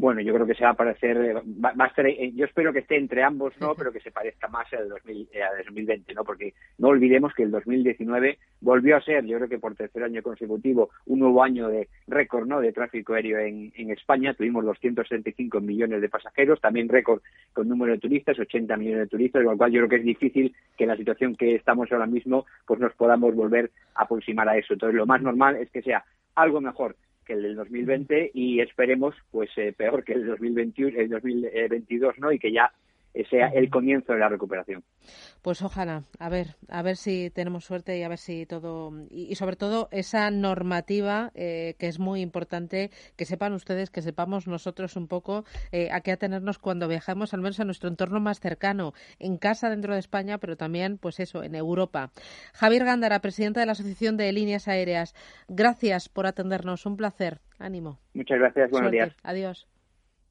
bueno, 0.03 0.21
yo 0.21 0.35
creo 0.35 0.47
que 0.47 0.55
se 0.55 0.65
va 0.65 0.71
a 0.71 0.75
parecer, 0.75 1.17
eh, 1.17 1.35
va, 1.35 1.73
a 1.79 1.87
estar, 1.87 2.05
eh, 2.05 2.33
yo 2.35 2.45
espero 2.45 2.73
que 2.73 2.81
esté 2.81 2.97
entre 2.97 3.23
ambos, 3.23 3.55
no, 3.61 3.77
pero 3.77 3.93
que 3.93 4.01
se 4.01 4.11
parezca 4.11 4.49
más 4.49 4.67
al 4.73 4.89
2020, 4.89 6.13
¿no? 6.15 6.25
Porque 6.25 6.55
no 6.79 6.89
olvidemos 6.89 7.33
que 7.35 7.45
el 7.45 7.53
2019 7.53 8.37
volvió 8.61 8.97
a 8.97 9.01
ser, 9.01 9.25
yo 9.27 9.37
creo 9.37 9.49
que 9.49 9.61
por 9.61 9.77
tercer 9.77 10.03
año 10.03 10.21
consecutivo, 10.21 10.91
un 11.07 11.21
nuevo 11.21 11.45
año 11.45 11.69
de 11.69 11.89
récord, 12.09 12.49
¿no? 12.49 12.61
De 12.61 12.73
tráfico 12.73 13.15
aéreo 13.15 13.39
en, 13.39 13.73
en 13.77 13.91
España. 13.93 14.35
Tuvimos 14.35 14.65
265 14.65 15.61
millones 15.61 16.01
de 16.01 16.09
pasajeros, 16.09 16.61
también 16.61 16.89
récord 16.89 17.21
con 17.53 17.69
número 17.69 17.93
de 17.93 18.01
turistas, 18.01 18.37
80 18.39 18.77
millones 18.77 19.05
de 19.05 19.07
turistas, 19.09 19.45
con 19.45 19.53
lo 19.53 19.59
cual 19.59 19.71
yo 19.71 19.81
creo 19.81 19.89
que 19.89 19.97
es 19.97 20.05
difícil 20.05 20.53
que 20.77 20.83
en 20.83 20.89
la 20.89 20.97
situación 20.97 21.37
que 21.37 21.55
estamos 21.55 21.93
ahora 21.93 22.07
mismo, 22.07 22.45
pues 22.67 22.81
nos 22.81 22.93
podamos 22.95 23.37
volver 23.37 23.71
a 23.95 24.03
aproximar 24.03 24.49
a 24.49 24.57
eso. 24.57 24.73
Entonces, 24.73 24.97
lo 24.97 25.07
más 25.07 25.23
normal 25.23 25.55
es 25.57 25.71
que 25.71 25.83
sea 25.83 26.05
algo 26.35 26.61
mejor 26.61 26.97
el 27.33 27.43
del 27.43 27.57
2020 27.57 28.31
y 28.35 28.61
esperemos 28.61 29.15
pues 29.31 29.51
eh, 29.57 29.73
peor 29.77 30.05
que 30.05 30.13
el 30.13 30.27
2021 30.27 30.99
el 30.99 31.09
2022 31.09 32.19
no 32.19 32.33
y 32.33 32.39
que 32.39 32.53
ya 32.53 32.73
sea 33.31 33.49
el 33.49 33.71
comienzo 33.71 34.13
de 34.13 34.19
la 34.19 34.29
recuperación. 34.29 34.83
Pues 35.43 35.63
ojalá, 35.63 36.05
a 36.19 36.29
ver, 36.29 36.57
a 36.69 36.83
ver 36.83 36.97
si 36.97 37.31
tenemos 37.31 37.65
suerte 37.65 37.99
y 37.99 38.03
a 38.03 38.09
ver 38.09 38.19
si 38.19 38.47
todo 38.47 38.93
y, 39.11 39.35
sobre 39.35 39.57
todo 39.57 39.89
esa 39.91 40.31
normativa 40.31 41.31
eh, 41.35 41.75
que 41.79 41.89
es 41.89 41.99
muy 41.99 42.21
importante 42.21 42.91
que 43.17 43.25
sepan 43.25 43.53
ustedes, 43.53 43.91
que 43.91 44.03
sepamos 44.03 44.47
nosotros 44.47 44.97
un 44.97 45.09
poco 45.09 45.45
eh, 45.73 45.91
a 45.91 46.01
qué 46.01 46.13
atenernos 46.13 46.59
cuando 46.59 46.89
viajamos, 46.89 47.35
al 47.35 47.41
menos 47.41 47.61
a 47.61 47.65
nuestro 47.65 47.89
entorno 47.89 48.21
más 48.21 48.41
cercano, 48.41 48.93
en 49.19 49.37
casa 49.37 49.69
dentro 49.69 49.95
de 49.95 50.01
España, 50.01 50.39
pero 50.39 50.57
también, 50.57 50.99
pues 50.99 51.21
eso, 51.21 51.43
en 51.43 51.55
Europa. 51.55 52.13
Javier 52.55 52.85
Gándara, 52.85 53.21
presidente 53.21 53.61
de 53.61 53.67
la 53.67 53.73
Asociación 53.73 54.17
de 54.17 54.33
Líneas 54.33 54.69
Aéreas, 54.69 55.15
gracias 55.49 56.09
por 56.09 56.27
atendernos, 56.27 56.87
un 56.87 56.97
placer, 56.97 57.41
ánimo. 57.59 57.99
Muchas 58.15 58.39
gracias, 58.39 58.71
buenos 58.71 58.91
días. 58.91 59.17
Adiós. 59.23 59.69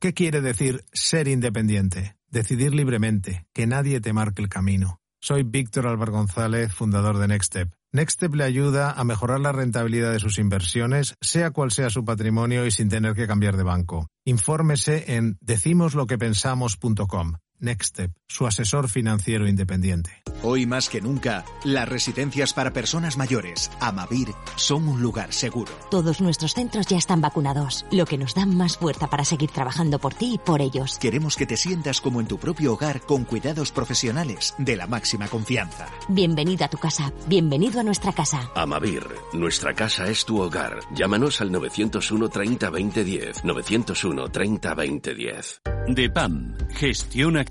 ¿Qué 0.01 0.15
quiere 0.15 0.41
decir 0.41 0.83
ser 0.91 1.27
independiente? 1.27 2.15
Decidir 2.27 2.73
libremente, 2.73 3.45
que 3.53 3.67
nadie 3.67 4.01
te 4.01 4.13
marque 4.13 4.41
el 4.41 4.49
camino. 4.49 4.99
Soy 5.21 5.43
Víctor 5.43 5.85
Álvaro 5.85 6.11
González, 6.11 6.73
fundador 6.73 7.19
de 7.19 7.27
Nextstep. 7.27 7.71
Nextstep 7.91 8.33
le 8.33 8.43
ayuda 8.43 8.89
a 8.93 9.03
mejorar 9.03 9.39
la 9.39 9.51
rentabilidad 9.51 10.11
de 10.11 10.19
sus 10.19 10.39
inversiones, 10.39 11.13
sea 11.21 11.51
cual 11.51 11.69
sea 11.69 11.91
su 11.91 12.03
patrimonio 12.03 12.65
y 12.65 12.71
sin 12.71 12.89
tener 12.89 13.13
que 13.13 13.27
cambiar 13.27 13.57
de 13.57 13.63
banco. 13.63 14.07
Infórmese 14.25 15.17
en 15.17 15.37
decimosloquepensamos.com. 15.39 17.33
Nextstep, 17.61 18.11
su 18.27 18.47
asesor 18.47 18.89
financiero 18.89 19.47
independiente. 19.47 20.23
Hoy 20.41 20.65
más 20.65 20.89
que 20.89 20.99
nunca, 20.99 21.45
las 21.63 21.87
residencias 21.87 22.53
para 22.53 22.73
personas 22.73 23.17
mayores, 23.17 23.69
Amavir, 23.79 24.29
son 24.55 24.87
un 24.87 25.01
lugar 25.01 25.31
seguro. 25.31 25.71
Todos 25.91 26.19
nuestros 26.19 26.55
centros 26.55 26.87
ya 26.87 26.97
están 26.97 27.21
vacunados, 27.21 27.85
lo 27.91 28.05
que 28.05 28.17
nos 28.17 28.33
da 28.33 28.47
más 28.47 28.77
fuerza 28.77 29.07
para 29.07 29.23
seguir 29.23 29.51
trabajando 29.51 29.99
por 29.99 30.15
ti 30.15 30.33
y 30.33 30.37
por 30.39 30.61
ellos. 30.61 30.97
Queremos 30.97 31.35
que 31.35 31.45
te 31.45 31.55
sientas 31.55 32.01
como 32.01 32.19
en 32.19 32.27
tu 32.27 32.39
propio 32.39 32.73
hogar 32.73 33.01
con 33.01 33.23
cuidados 33.23 33.71
profesionales 33.71 34.55
de 34.57 34.75
la 34.75 34.87
máxima 34.87 35.27
confianza. 35.27 35.87
Bienvenido 36.09 36.65
a 36.65 36.69
tu 36.69 36.79
casa, 36.79 37.13
bienvenido 37.27 37.79
a 37.79 37.83
nuestra 37.83 38.11
casa. 38.11 38.49
Amavir, 38.55 39.05
nuestra 39.33 39.75
casa 39.75 40.07
es 40.07 40.25
tu 40.25 40.41
hogar. 40.41 40.79
Llámanos 40.95 41.39
al 41.41 41.51
901 41.51 42.29
30 42.29 42.69
20 42.71 43.03
10, 43.03 43.43
901 43.45 44.29
30 44.29 44.73
20 44.73 45.13
10. 45.13 45.61
DEPAM, 45.87 46.57
gestión 46.69 47.37
activa, 47.37 47.50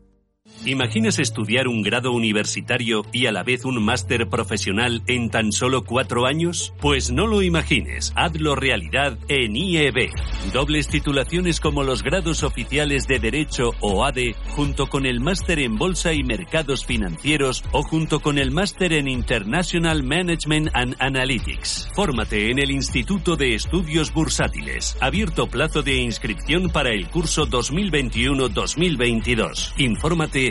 ¿Imaginas 0.63 1.17
estudiar 1.17 1.67
un 1.67 1.81
grado 1.81 2.11
universitario 2.11 3.03
y 3.11 3.25
a 3.25 3.31
la 3.31 3.41
vez 3.41 3.65
un 3.65 3.83
máster 3.83 4.29
profesional 4.29 5.01
en 5.07 5.31
tan 5.31 5.51
solo 5.51 5.83
cuatro 5.83 6.27
años? 6.27 6.75
Pues 6.79 7.11
no 7.11 7.25
lo 7.25 7.41
imagines, 7.41 8.13
hazlo 8.15 8.55
realidad 8.55 9.17
en 9.27 9.55
IEB. 9.55 10.11
Dobles 10.53 10.87
titulaciones 10.87 11.59
como 11.59 11.81
los 11.81 12.03
grados 12.03 12.43
oficiales 12.43 13.07
de 13.07 13.17
Derecho 13.17 13.71
o 13.79 14.05
ADE, 14.05 14.35
junto 14.49 14.85
con 14.85 15.07
el 15.07 15.19
máster 15.19 15.57
en 15.57 15.77
Bolsa 15.77 16.13
y 16.13 16.23
Mercados 16.23 16.85
Financieros 16.85 17.63
o 17.71 17.81
junto 17.81 18.19
con 18.19 18.37
el 18.37 18.51
máster 18.51 18.93
en 18.93 19.07
International 19.07 20.03
Management 20.03 20.69
and 20.75 20.95
Analytics. 20.99 21.89
Fórmate 21.95 22.51
en 22.51 22.59
el 22.59 22.69
Instituto 22.69 23.35
de 23.35 23.55
Estudios 23.55 24.13
Bursátiles. 24.13 24.95
Abierto 25.01 25.47
plazo 25.47 25.81
de 25.81 25.95
inscripción 25.95 26.69
para 26.69 26.91
el 26.91 27.07
curso 27.07 27.47
2021-2022. 27.47 29.73
Infórmate 29.79 30.50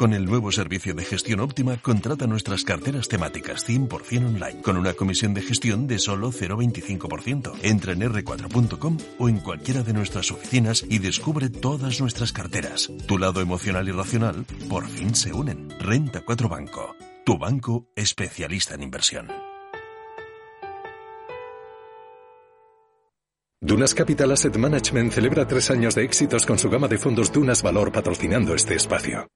Con 0.00 0.14
el 0.14 0.24
nuevo 0.24 0.50
servicio 0.50 0.94
de 0.94 1.04
gestión 1.04 1.40
óptima, 1.40 1.76
contrata 1.76 2.26
nuestras 2.26 2.64
carteras 2.64 3.06
temáticas 3.06 3.68
100% 3.68 4.28
online, 4.28 4.62
con 4.62 4.78
una 4.78 4.94
comisión 4.94 5.34
de 5.34 5.42
gestión 5.42 5.86
de 5.86 5.98
solo 5.98 6.32
0,25%. 6.32 7.52
Entra 7.62 7.92
en 7.92 8.00
r4.com 8.00 8.96
o 9.18 9.28
en 9.28 9.40
cualquiera 9.40 9.82
de 9.82 9.92
nuestras 9.92 10.30
oficinas 10.30 10.86
y 10.88 11.00
descubre 11.00 11.50
todas 11.50 12.00
nuestras 12.00 12.32
carteras. 12.32 12.90
Tu 13.06 13.18
lado 13.18 13.42
emocional 13.42 13.90
y 13.90 13.92
racional 13.92 14.46
por 14.70 14.88
fin 14.88 15.14
se 15.14 15.34
unen. 15.34 15.68
Renta 15.78 16.22
4 16.22 16.48
Banco, 16.48 16.96
tu 17.26 17.36
banco 17.36 17.90
especialista 17.94 18.76
en 18.76 18.84
inversión. 18.84 19.28
Dunas 23.60 23.94
Capital 23.94 24.32
Asset 24.32 24.56
Management 24.56 25.12
celebra 25.12 25.46
tres 25.46 25.70
años 25.70 25.94
de 25.94 26.04
éxitos 26.04 26.46
con 26.46 26.58
su 26.58 26.70
gama 26.70 26.88
de 26.88 26.96
fondos 26.96 27.30
Dunas 27.30 27.62
Valor 27.62 27.92
patrocinando 27.92 28.54
este 28.54 28.76
espacio. 28.76 29.28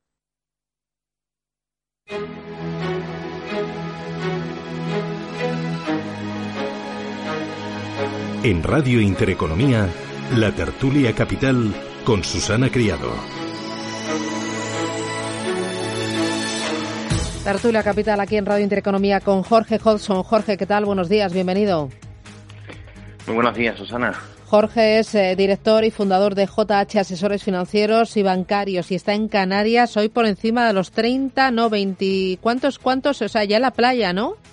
En 8.45 8.63
Radio 8.63 9.01
Intereconomía, 9.01 9.89
la 10.33 10.53
tertulia 10.53 11.15
capital 11.15 11.73
con 12.05 12.23
Susana 12.23 12.71
Criado. 12.71 13.11
Tertulia 17.43 17.83
Capital 17.83 18.21
aquí 18.21 18.37
en 18.37 18.45
Radio 18.45 18.65
Intereconomía 18.65 19.21
con 19.21 19.45
Jorge 19.45 19.81
Hodgson. 19.83 20.23
Jorge, 20.23 20.59
¿qué 20.59 20.67
tal? 20.67 20.85
Buenos 20.85 21.09
días, 21.09 21.33
bienvenido. 21.33 21.89
Muy 23.27 23.35
buenos 23.35 23.57
días, 23.57 23.79
Susana. 23.79 24.13
Jorge 24.45 24.99
es 24.99 25.15
eh, 25.15 25.37
director 25.37 25.83
y 25.83 25.91
fundador 25.91 26.35
de 26.35 26.45
JH 26.45 26.99
Asesores 26.99 27.43
Financieros 27.43 28.15
y 28.19 28.23
Bancarios 28.23 28.91
y 28.91 28.97
está 28.97 29.15
en 29.15 29.29
Canarias 29.29 29.97
hoy 29.97 30.11
por 30.11 30.27
encima 30.27 30.67
de 30.67 30.75
los 30.75 30.91
30, 30.91 31.51
no 31.51 31.71
20. 31.71 32.41
¿Cuántos, 32.43 32.79
cuántos? 32.79 33.23
O 33.23 33.29
sea, 33.31 33.45
ya 33.45 33.57
en 33.57 33.63
la 33.63 33.71
playa, 33.71 34.13
¿no? 34.13 34.35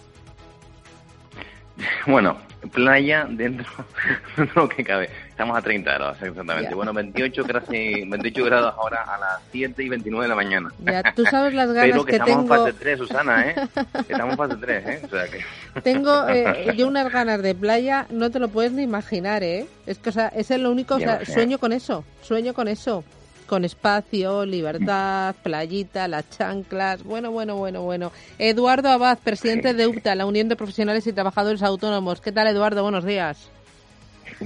Bueno, 2.07 2.37
playa 2.69 3.25
dentro 3.29 3.65
de 4.37 4.49
lo 4.55 4.69
que 4.69 4.83
cabe. 4.83 5.09
Estamos 5.29 5.57
a 5.57 5.61
30 5.61 5.93
grados, 5.93 6.17
exactamente. 6.21 6.75
Bueno, 6.75 6.93
28, 6.93 7.43
casi, 7.45 8.05
28 8.05 8.45
grados 8.45 8.75
ahora 8.77 9.03
a 9.03 9.17
las 9.17 9.41
7 9.51 9.83
y 9.83 9.89
29 9.89 10.25
de 10.25 10.29
la 10.29 10.35
mañana. 10.35 10.69
Ya, 10.79 11.03
tú 11.15 11.25
sabes 11.25 11.53
las 11.53 11.67
ganas 11.73 11.91
Pero 11.91 12.05
que, 12.05 12.11
que, 12.11 12.17
estamos 12.17 12.43
tengo. 12.43 12.55
en 12.55 12.65
fase 12.65 12.77
3, 12.79 12.99
Susana, 12.99 13.49
¿eh? 13.49 13.55
Estamos 14.09 14.31
en 14.31 14.37
fase 14.37 14.55
3, 14.59 14.85
¿eh? 14.87 15.01
O 15.03 15.09
sea 15.09 15.27
que... 15.27 15.81
Tengo 15.81 16.29
eh, 16.29 16.73
yo 16.75 16.87
unas 16.87 17.11
ganas 17.11 17.41
de 17.41 17.55
playa, 17.55 18.05
no 18.09 18.29
te 18.29 18.39
lo 18.39 18.49
puedes 18.49 18.71
ni 18.71 18.83
imaginar, 18.83 19.41
¿eh? 19.43 19.65
Es 19.85 19.97
que, 19.97 20.09
o 20.09 20.13
sea, 20.13 20.27
es 20.27 20.49
lo 20.51 20.71
único, 20.71 20.95
o 20.95 20.99
sea, 20.99 21.25
sueño 21.25 21.57
con 21.57 21.73
eso, 21.73 22.03
sueño 22.21 22.53
con 22.53 22.67
eso. 22.67 23.03
Con 23.51 23.65
espacio, 23.65 24.45
libertad, 24.45 25.35
playita, 25.43 26.07
las 26.07 26.29
chanclas. 26.29 27.03
Bueno, 27.03 27.31
bueno, 27.31 27.57
bueno, 27.57 27.81
bueno. 27.81 28.13
Eduardo 28.39 28.87
Abad, 28.87 29.19
presidente 29.19 29.73
de 29.73 29.87
UPTA, 29.87 30.15
la 30.15 30.25
Unión 30.25 30.47
de 30.47 30.55
Profesionales 30.55 31.05
y 31.05 31.11
Trabajadores 31.11 31.61
Autónomos. 31.61 32.21
¿Qué 32.21 32.31
tal, 32.31 32.47
Eduardo? 32.47 32.81
Buenos 32.81 33.03
días. 33.03 33.49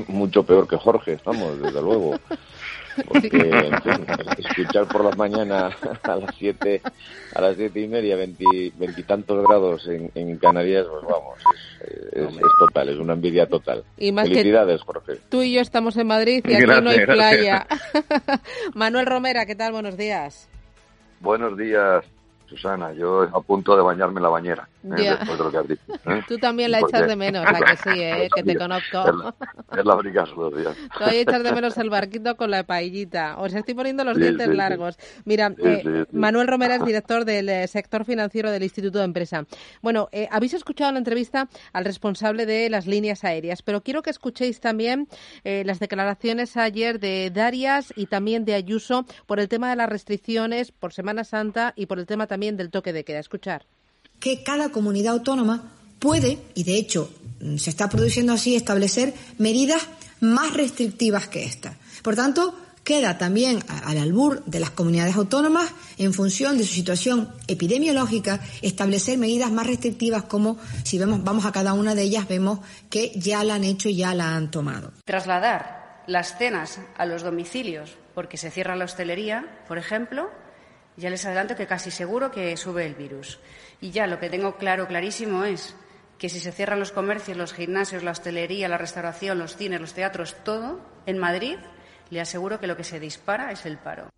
Mucho 0.07 0.41
peor 0.41 0.67
que 0.67 0.77
Jorge, 0.77 1.13
estamos, 1.13 1.61
desde 1.61 1.83
luego. 1.83 2.15
Porque, 3.07 3.61
escuchar 4.37 4.87
por 4.87 5.03
la 5.03 5.11
mañana 5.15 5.69
a 6.03 6.15
las 6.15 6.35
siete, 6.35 6.81
a 7.33 7.41
las 7.41 7.57
siete 7.57 7.81
y 7.81 7.87
media, 7.87 8.15
veintitantos 8.15 9.47
grados 9.47 9.87
en, 9.87 10.37
Canarias, 10.37 10.85
pues 10.89 11.03
vamos, 11.03 11.39
es, 12.11 12.57
total, 12.59 12.89
es 12.89 12.97
una 12.97 13.13
envidia 13.13 13.47
total. 13.47 13.83
Y 13.97 14.11
más 14.11 14.27
Felicidades, 14.27 14.81
Jorge. 14.81 15.19
Tú 15.29 15.41
y 15.41 15.53
yo 15.53 15.61
estamos 15.61 15.97
en 15.97 16.07
Madrid 16.07 16.43
y 16.47 16.53
aquí 16.53 16.65
no 16.65 16.89
hay 16.89 17.05
playa. 17.05 17.67
Manuel 18.73 19.05
Romera, 19.05 19.45
¿qué 19.45 19.55
tal? 19.55 19.71
Buenos 19.71 19.97
días. 19.97 20.49
Buenos 21.19 21.57
días. 21.57 22.05
Susana, 22.47 22.93
yo 22.93 23.23
a 23.23 23.41
punto 23.41 23.75
de 23.75 23.81
bañarme 23.81 24.19
en 24.19 24.23
la 24.23 24.29
bañera, 24.29 24.69
¿eh? 24.97 25.17
después 25.17 25.37
de 25.37 25.43
lo 25.43 25.51
que 25.51 25.57
has 25.57 25.67
dicho. 25.67 25.81
¿eh? 26.05 26.23
Tú 26.27 26.37
también 26.37 26.71
la 26.71 26.79
echas 26.79 27.07
de 27.07 27.15
menos, 27.15 27.45
¿a 27.45 27.53
que 27.53 27.77
sí, 27.77 27.89
eh? 28.01 28.29
que 28.33 28.43
te 28.43 28.55
conozco. 28.55 29.33
Es 29.75 29.85
la, 29.85 29.95
única 29.95 30.25
solución. 30.25 30.73
Tú 30.97 31.03
ahí 31.03 31.17
echas 31.17 31.43
de 31.43 31.51
menos 31.51 31.77
el 31.77 31.89
barquito 31.89 32.35
con 32.35 32.51
la 32.51 32.63
paellita. 32.63 33.37
Os 33.37 33.53
estoy 33.53 33.73
poniendo 33.73 34.03
los 34.03 34.17
dientes 34.17 34.47
largos. 34.49 34.97
Mira, 35.25 35.53
eh, 35.63 36.05
Manuel 36.11 36.47
Romera 36.47 36.75
es 36.75 36.85
director 36.85 37.25
del 37.25 37.67
sector 37.67 38.05
financiero 38.05 38.51
del 38.51 38.63
Instituto 38.63 38.99
de 38.99 39.05
Empresa. 39.05 39.45
Bueno, 39.81 40.09
habéis 40.31 40.53
escuchado 40.53 40.91
la 40.91 40.99
entrevista 40.99 41.49
al 41.73 41.85
responsable 41.85 42.45
de 42.45 42.69
las 42.69 42.87
líneas 42.87 43.23
aéreas, 43.23 43.61
pero 43.61 43.81
quiero 43.81 44.01
que 44.01 44.09
escuchéis 44.09 44.59
también 44.59 45.07
las 45.43 45.79
declaraciones 45.79 46.57
ayer 46.57 46.99
de 46.99 47.31
Darias 47.33 47.93
y 47.95 48.07
también 48.07 48.45
de 48.45 48.53
Ayuso 48.53 49.05
por 49.25 49.39
el 49.39 49.49
tema 49.49 49.69
de 49.69 49.75
las 49.75 49.89
restricciones 49.89 50.71
por 50.71 50.93
Semana 50.93 51.23
Santa 51.23 51.73
y 51.75 51.85
por 51.85 51.99
el 51.99 52.05
tema 52.05 52.27
también 52.27 52.57
del 52.57 52.71
toque 52.71 52.93
de 52.93 53.03
queda. 53.03 53.19
Escuchar. 53.19 53.65
Que 54.19 54.43
cada 54.43 54.69
comunidad 54.69 55.13
autónoma 55.13 55.71
puede, 55.99 56.39
y 56.53 56.63
de 56.63 56.77
hecho 56.77 57.11
mm, 57.41 57.57
se 57.57 57.69
está 57.69 57.89
produciendo 57.89 58.33
así, 58.33 58.55
establecer 58.55 59.13
medidas 59.37 59.81
más 60.19 60.53
restrictivas 60.53 61.27
que 61.27 61.43
esta. 61.43 61.77
Por 62.01 62.15
tanto, 62.15 62.55
queda 62.85 63.17
también 63.17 63.59
al 63.67 63.97
albur 63.97 64.45
de 64.45 64.59
las 64.59 64.69
comunidades 64.69 65.15
autónomas, 65.15 65.73
en 65.97 66.13
función 66.13 66.57
de 66.57 66.63
su 66.63 66.73
situación 66.73 67.33
epidemiológica, 67.47 68.39
establecer 68.61 69.17
medidas 69.17 69.51
más 69.51 69.67
restrictivas 69.67 70.23
como 70.23 70.57
si 70.83 70.99
vemos, 70.99 71.23
vamos 71.23 71.45
a 71.45 71.51
cada 71.51 71.73
una 71.73 71.95
de 71.95 72.03
ellas, 72.03 72.27
vemos 72.27 72.59
que 72.89 73.11
ya 73.15 73.43
la 73.43 73.55
han 73.55 73.63
hecho 73.63 73.89
y 73.89 73.97
ya 73.97 74.13
la 74.13 74.35
han 74.35 74.51
tomado. 74.51 74.93
Trasladar 75.03 76.03
las 76.07 76.37
cenas 76.37 76.79
a 76.95 77.05
los 77.07 77.23
domicilios 77.23 77.97
porque 78.13 78.37
se 78.37 78.51
cierra 78.51 78.75
la 78.75 78.85
hostelería, 78.85 79.63
por 79.67 79.79
ejemplo, 79.79 80.29
ya 80.95 81.09
les 81.09 81.25
adelanto 81.25 81.55
que 81.55 81.67
casi 81.67 81.89
seguro 81.91 82.31
que 82.31 82.55
sube 82.55 82.85
el 82.85 82.93
virus. 82.93 83.39
Y 83.81 83.91
ya 83.91 84.07
lo 84.07 84.19
que 84.19 84.29
tengo 84.29 84.57
claro, 84.57 84.87
clarísimo 84.87 85.43
es 85.43 85.75
que 86.17 86.29
si 86.29 86.39
se 86.39 86.51
cierran 86.51 86.79
los 86.79 86.91
comercios, 86.91 87.37
los 87.37 87.53
gimnasios, 87.53 88.03
la 88.03 88.11
hostelería, 88.11 88.69
la 88.69 88.77
restauración, 88.77 89.37
los 89.37 89.57
cines, 89.57 89.81
los 89.81 89.93
teatros, 89.93 90.35
todo 90.43 90.79
en 91.05 91.17
Madrid, 91.17 91.57
le 92.09 92.21
aseguro 92.21 92.59
que 92.59 92.67
lo 92.67 92.77
que 92.77 92.83
se 92.83 92.99
dispara 92.99 93.51
es 93.51 93.65
el 93.65 93.77
paro. 93.77 94.09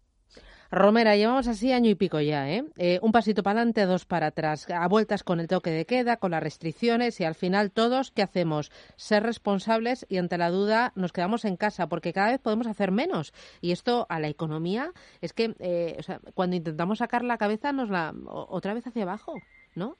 Romera, 0.69 1.15
llevamos 1.15 1.47
así 1.47 1.71
año 1.71 1.89
y 1.89 1.95
pico 1.95 2.19
ya, 2.19 2.49
¿eh? 2.49 2.65
¿eh? 2.77 2.99
Un 3.01 3.11
pasito 3.11 3.43
para 3.43 3.59
adelante, 3.59 3.85
dos 3.85 4.05
para 4.05 4.27
atrás, 4.27 4.69
a 4.69 4.87
vueltas 4.87 5.23
con 5.23 5.39
el 5.39 5.47
toque 5.47 5.69
de 5.69 5.85
queda, 5.85 6.17
con 6.17 6.31
las 6.31 6.43
restricciones 6.43 7.19
y 7.19 7.23
al 7.23 7.35
final 7.35 7.71
todos, 7.71 8.11
¿qué 8.11 8.21
hacemos? 8.21 8.71
Ser 8.95 9.23
responsables 9.23 10.05
y 10.09 10.17
ante 10.17 10.37
la 10.37 10.49
duda 10.49 10.91
nos 10.95 11.13
quedamos 11.13 11.45
en 11.45 11.55
casa 11.55 11.87
porque 11.87 12.13
cada 12.13 12.31
vez 12.31 12.39
podemos 12.39 12.67
hacer 12.67 12.91
menos. 12.91 13.33
Y 13.61 13.71
esto 13.71 14.05
a 14.09 14.19
la 14.19 14.27
economía 14.27 14.91
es 15.21 15.33
que 15.33 15.55
eh, 15.59 15.97
cuando 16.33 16.55
intentamos 16.55 16.99
sacar 16.99 17.23
la 17.23 17.37
cabeza 17.37 17.71
nos 17.71 17.89
la 17.89 18.13
otra 18.25 18.73
vez 18.73 18.85
hacia 18.87 19.03
abajo, 19.03 19.35
¿no? 19.75 19.95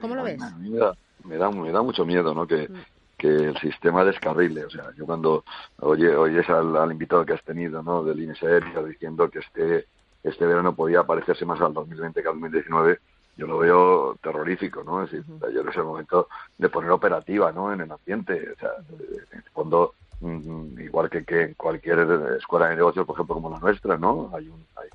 ¿Cómo 0.00 0.14
lo 0.14 0.22
ves? 0.22 0.38
me, 0.58 0.78
da, 0.78 0.94
me, 1.24 1.36
da, 1.36 1.50
me 1.50 1.70
da 1.70 1.82
mucho 1.82 2.04
miedo, 2.06 2.34
¿no? 2.34 2.46
Que, 2.46 2.68
mm 2.68 2.91
que 3.22 3.28
el 3.28 3.56
sistema 3.58 4.04
descarrile. 4.04 4.64
O 4.64 4.70
sea, 4.70 4.90
yo 4.96 5.06
cuando 5.06 5.44
oye, 5.78 6.14
oyes 6.16 6.48
al, 6.50 6.90
invitado 6.90 7.24
que 7.24 7.34
has 7.34 7.44
tenido, 7.44 7.80
¿no? 7.80 8.02
Del 8.02 8.20
INSER 8.20 8.64
diciendo 8.84 9.30
que 9.30 9.38
este, 9.38 9.86
este 10.24 10.44
verano 10.44 10.74
podía 10.74 11.04
parecerse 11.04 11.44
más 11.44 11.60
al 11.60 11.72
2020 11.72 12.20
que 12.20 12.28
al 12.28 12.40
2019, 12.40 12.98
yo 13.36 13.46
lo 13.46 13.58
veo 13.58 14.18
terrorífico, 14.20 14.82
¿no? 14.82 15.04
Es 15.04 15.12
decir, 15.12 15.24
yo 15.54 15.60
es 15.60 15.76
el 15.76 15.84
momento 15.84 16.26
de 16.58 16.68
poner 16.68 16.90
operativa, 16.90 17.52
¿no? 17.52 17.72
En 17.72 17.82
el 17.82 17.92
ambiente. 17.92 18.54
O 18.56 18.58
sea, 18.58 18.70
en 18.90 19.38
el 19.38 19.50
fondo, 19.52 19.94
mm, 20.20 20.80
igual 20.80 21.08
que, 21.08 21.24
que 21.24 21.42
en 21.42 21.54
cualquier 21.54 22.00
escuela 22.36 22.70
de 22.70 22.76
negocios, 22.76 23.06
por 23.06 23.14
ejemplo, 23.14 23.36
como 23.36 23.50
la 23.50 23.60
nuestra, 23.60 23.96
¿no? 23.96 24.32
Hay 24.34 24.48
un, 24.48 24.66
hay 24.74 24.88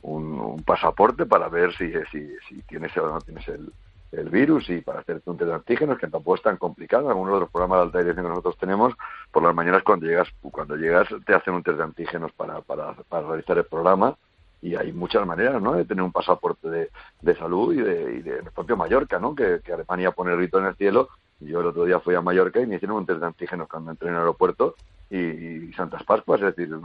un, 0.00 0.40
un 0.40 0.62
pasaporte 0.62 1.26
para 1.26 1.50
ver 1.50 1.76
si, 1.76 1.92
si, 2.10 2.34
si 2.48 2.62
tienes 2.62 2.96
o 2.96 3.06
no 3.06 3.20
tienes 3.20 3.46
el, 3.48 3.70
el 4.12 4.30
virus 4.30 4.70
y 4.70 4.80
para 4.80 5.00
hacer 5.00 5.20
un 5.26 5.36
test 5.36 5.48
de 5.48 5.54
antígenos, 5.54 5.98
que 5.98 6.06
tampoco 6.06 6.36
es 6.36 6.42
tan 6.42 6.56
complicado. 6.56 7.08
Algunos 7.08 7.34
de 7.34 7.40
los 7.40 7.50
programas 7.50 7.78
de 7.78 7.82
alta 7.84 7.98
dirección 7.98 8.26
que 8.26 8.30
nosotros 8.30 8.56
tenemos, 8.58 8.94
por 9.30 9.42
las 9.42 9.54
mañanas 9.54 9.82
cuando 9.82 10.06
llegas, 10.06 10.28
cuando 10.50 10.76
llegas 10.76 11.08
te 11.26 11.34
hacen 11.34 11.54
un 11.54 11.62
test 11.62 11.78
de 11.78 11.84
antígenos 11.84 12.32
para, 12.32 12.60
para, 12.62 12.94
para 12.94 13.26
realizar 13.26 13.58
el 13.58 13.64
programa 13.64 14.16
y 14.60 14.74
hay 14.74 14.92
muchas 14.92 15.26
maneras 15.26 15.62
¿no? 15.62 15.74
de 15.74 15.84
tener 15.84 16.02
un 16.02 16.12
pasaporte 16.12 16.68
de, 16.68 16.90
de 17.22 17.36
salud 17.36 17.74
y 17.74 17.80
de, 17.80 18.14
y 18.14 18.22
de, 18.22 18.42
propio 18.54 18.76
Mallorca, 18.76 19.18
¿no? 19.18 19.34
que, 19.34 19.60
Alemania 19.72 20.12
pone 20.12 20.32
el 20.32 20.38
rito 20.38 20.58
en 20.58 20.66
el 20.66 20.74
cielo. 20.76 21.08
Yo 21.40 21.60
el 21.60 21.66
otro 21.66 21.84
día 21.84 22.00
fui 22.00 22.14
a 22.14 22.20
Mallorca 22.20 22.60
y 22.60 22.66
me 22.66 22.76
hicieron 22.76 22.96
un 22.96 23.06
test 23.06 23.20
de 23.20 23.26
antígenos 23.26 23.68
cuando 23.68 23.92
entré 23.92 24.08
en 24.08 24.14
el 24.14 24.20
aeropuerto 24.20 24.74
y, 25.10 25.72
Santas 25.74 26.02
Pascuas, 26.02 26.40
es 26.40 26.56
decir, 26.56 26.76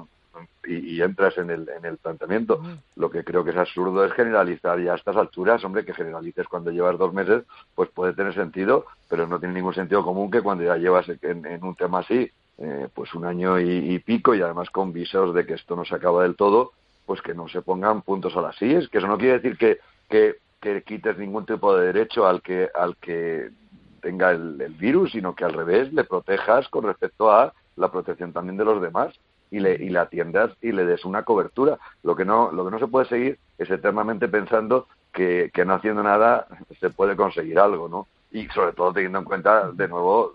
y, 0.66 1.02
entras 1.02 1.38
en 1.38 1.50
el, 1.50 1.70
en 1.70 1.86
el 1.86 1.98
planteamiento. 1.98 2.62
Lo 2.96 3.10
que 3.10 3.24
creo 3.24 3.44
que 3.44 3.52
es 3.52 3.58
absurdo 3.58 4.06
es 4.06 4.14
generalizar 4.14 4.80
ya 4.80 4.94
a 4.94 4.96
estas 4.96 5.16
alturas, 5.16 5.64
hombre, 5.64 5.86
que 5.86 5.94
generalices 5.94 6.48
cuando 6.48 6.72
llevas 6.72 6.98
dos 6.98 7.14
meses, 7.14 7.44
pues 7.76 7.90
puede 7.90 8.14
tener 8.14 8.34
sentido, 8.34 8.86
pero 9.10 9.28
no 9.28 9.40
tiene 9.40 9.56
ningún 9.56 9.74
sentido 9.74 10.04
común 10.04 10.32
que 10.32 10.42
cuando 10.42 10.64
ya 10.64 10.78
llevas 10.78 11.08
en, 11.22 11.64
un 11.64 11.76
tema 11.76 12.00
así, 12.00 12.30
eh, 12.58 12.88
pues 12.94 13.14
un 13.14 13.26
año 13.26 13.60
y, 13.60 14.00
pico 14.00 14.36
y 14.36 14.42
además 14.42 14.70
con 14.70 14.94
visos 14.94 15.34
de 15.34 15.46
que 15.46 15.56
esto 15.56 15.76
no 15.76 15.86
se 15.86 15.96
acaba 15.96 16.24
del 16.24 16.36
todo, 16.36 16.72
pues 17.06 17.22
que 17.22 17.34
no 17.34 17.48
se 17.50 17.62
pongan 17.62 18.02
puntos 18.02 18.36
a 18.38 18.42
las 18.42 18.56
sillas, 18.56 18.88
que 18.88 19.00
eso 19.00 19.08
no 19.08 19.18
quiere 19.18 19.40
decir 19.40 19.58
que, 19.58 19.80
que, 20.10 20.36
quites 20.86 21.18
ningún 21.18 21.46
tipo 21.46 21.76
de 21.76 21.88
derecho 21.88 22.26
al 22.26 22.42
que, 22.42 22.70
al 22.74 22.96
que 22.96 23.50
tenga 24.02 24.32
el, 24.32 24.62
el 24.62 24.74
virus, 24.74 25.12
sino 25.12 25.36
que 25.36 25.44
al 25.44 25.52
revés 25.52 25.92
le 25.92 26.06
protejas 26.06 26.70
con 26.70 26.86
respecto 26.86 27.30
a 27.30 27.54
la 27.76 27.92
protección 27.92 28.32
también 28.32 28.56
de 28.56 28.64
los 28.64 28.82
demás 28.82 29.14
y 29.54 29.60
le, 29.60 29.76
y 29.76 29.90
le 29.90 30.00
atiendas 30.00 30.52
y 30.62 30.72
le 30.72 30.84
des 30.84 31.06
una 31.06 31.24
cobertura. 31.24 31.78
Lo 32.02 32.16
que 32.16 32.26
no, 32.26 32.52
lo 32.52 32.66
que 32.66 32.72
no 32.72 32.80
se 32.80 32.88
puede 32.88 33.06
seguir 33.06 33.40
es 33.60 33.70
eternamente 33.70 34.28
pensando 34.28 34.88
que, 35.14 35.52
que 35.54 35.64
no 35.64 35.76
haciendo 35.76 36.02
nada 36.02 36.48
se 36.80 36.90
puede 36.90 37.16
conseguir 37.16 37.60
algo, 37.60 37.88
¿no? 37.88 38.08
Y 38.32 38.48
sobre 38.48 38.74
todo 38.74 38.92
teniendo 38.92 39.20
en 39.20 39.26
cuenta, 39.26 39.72
de 39.72 39.88
nuevo, 39.88 40.34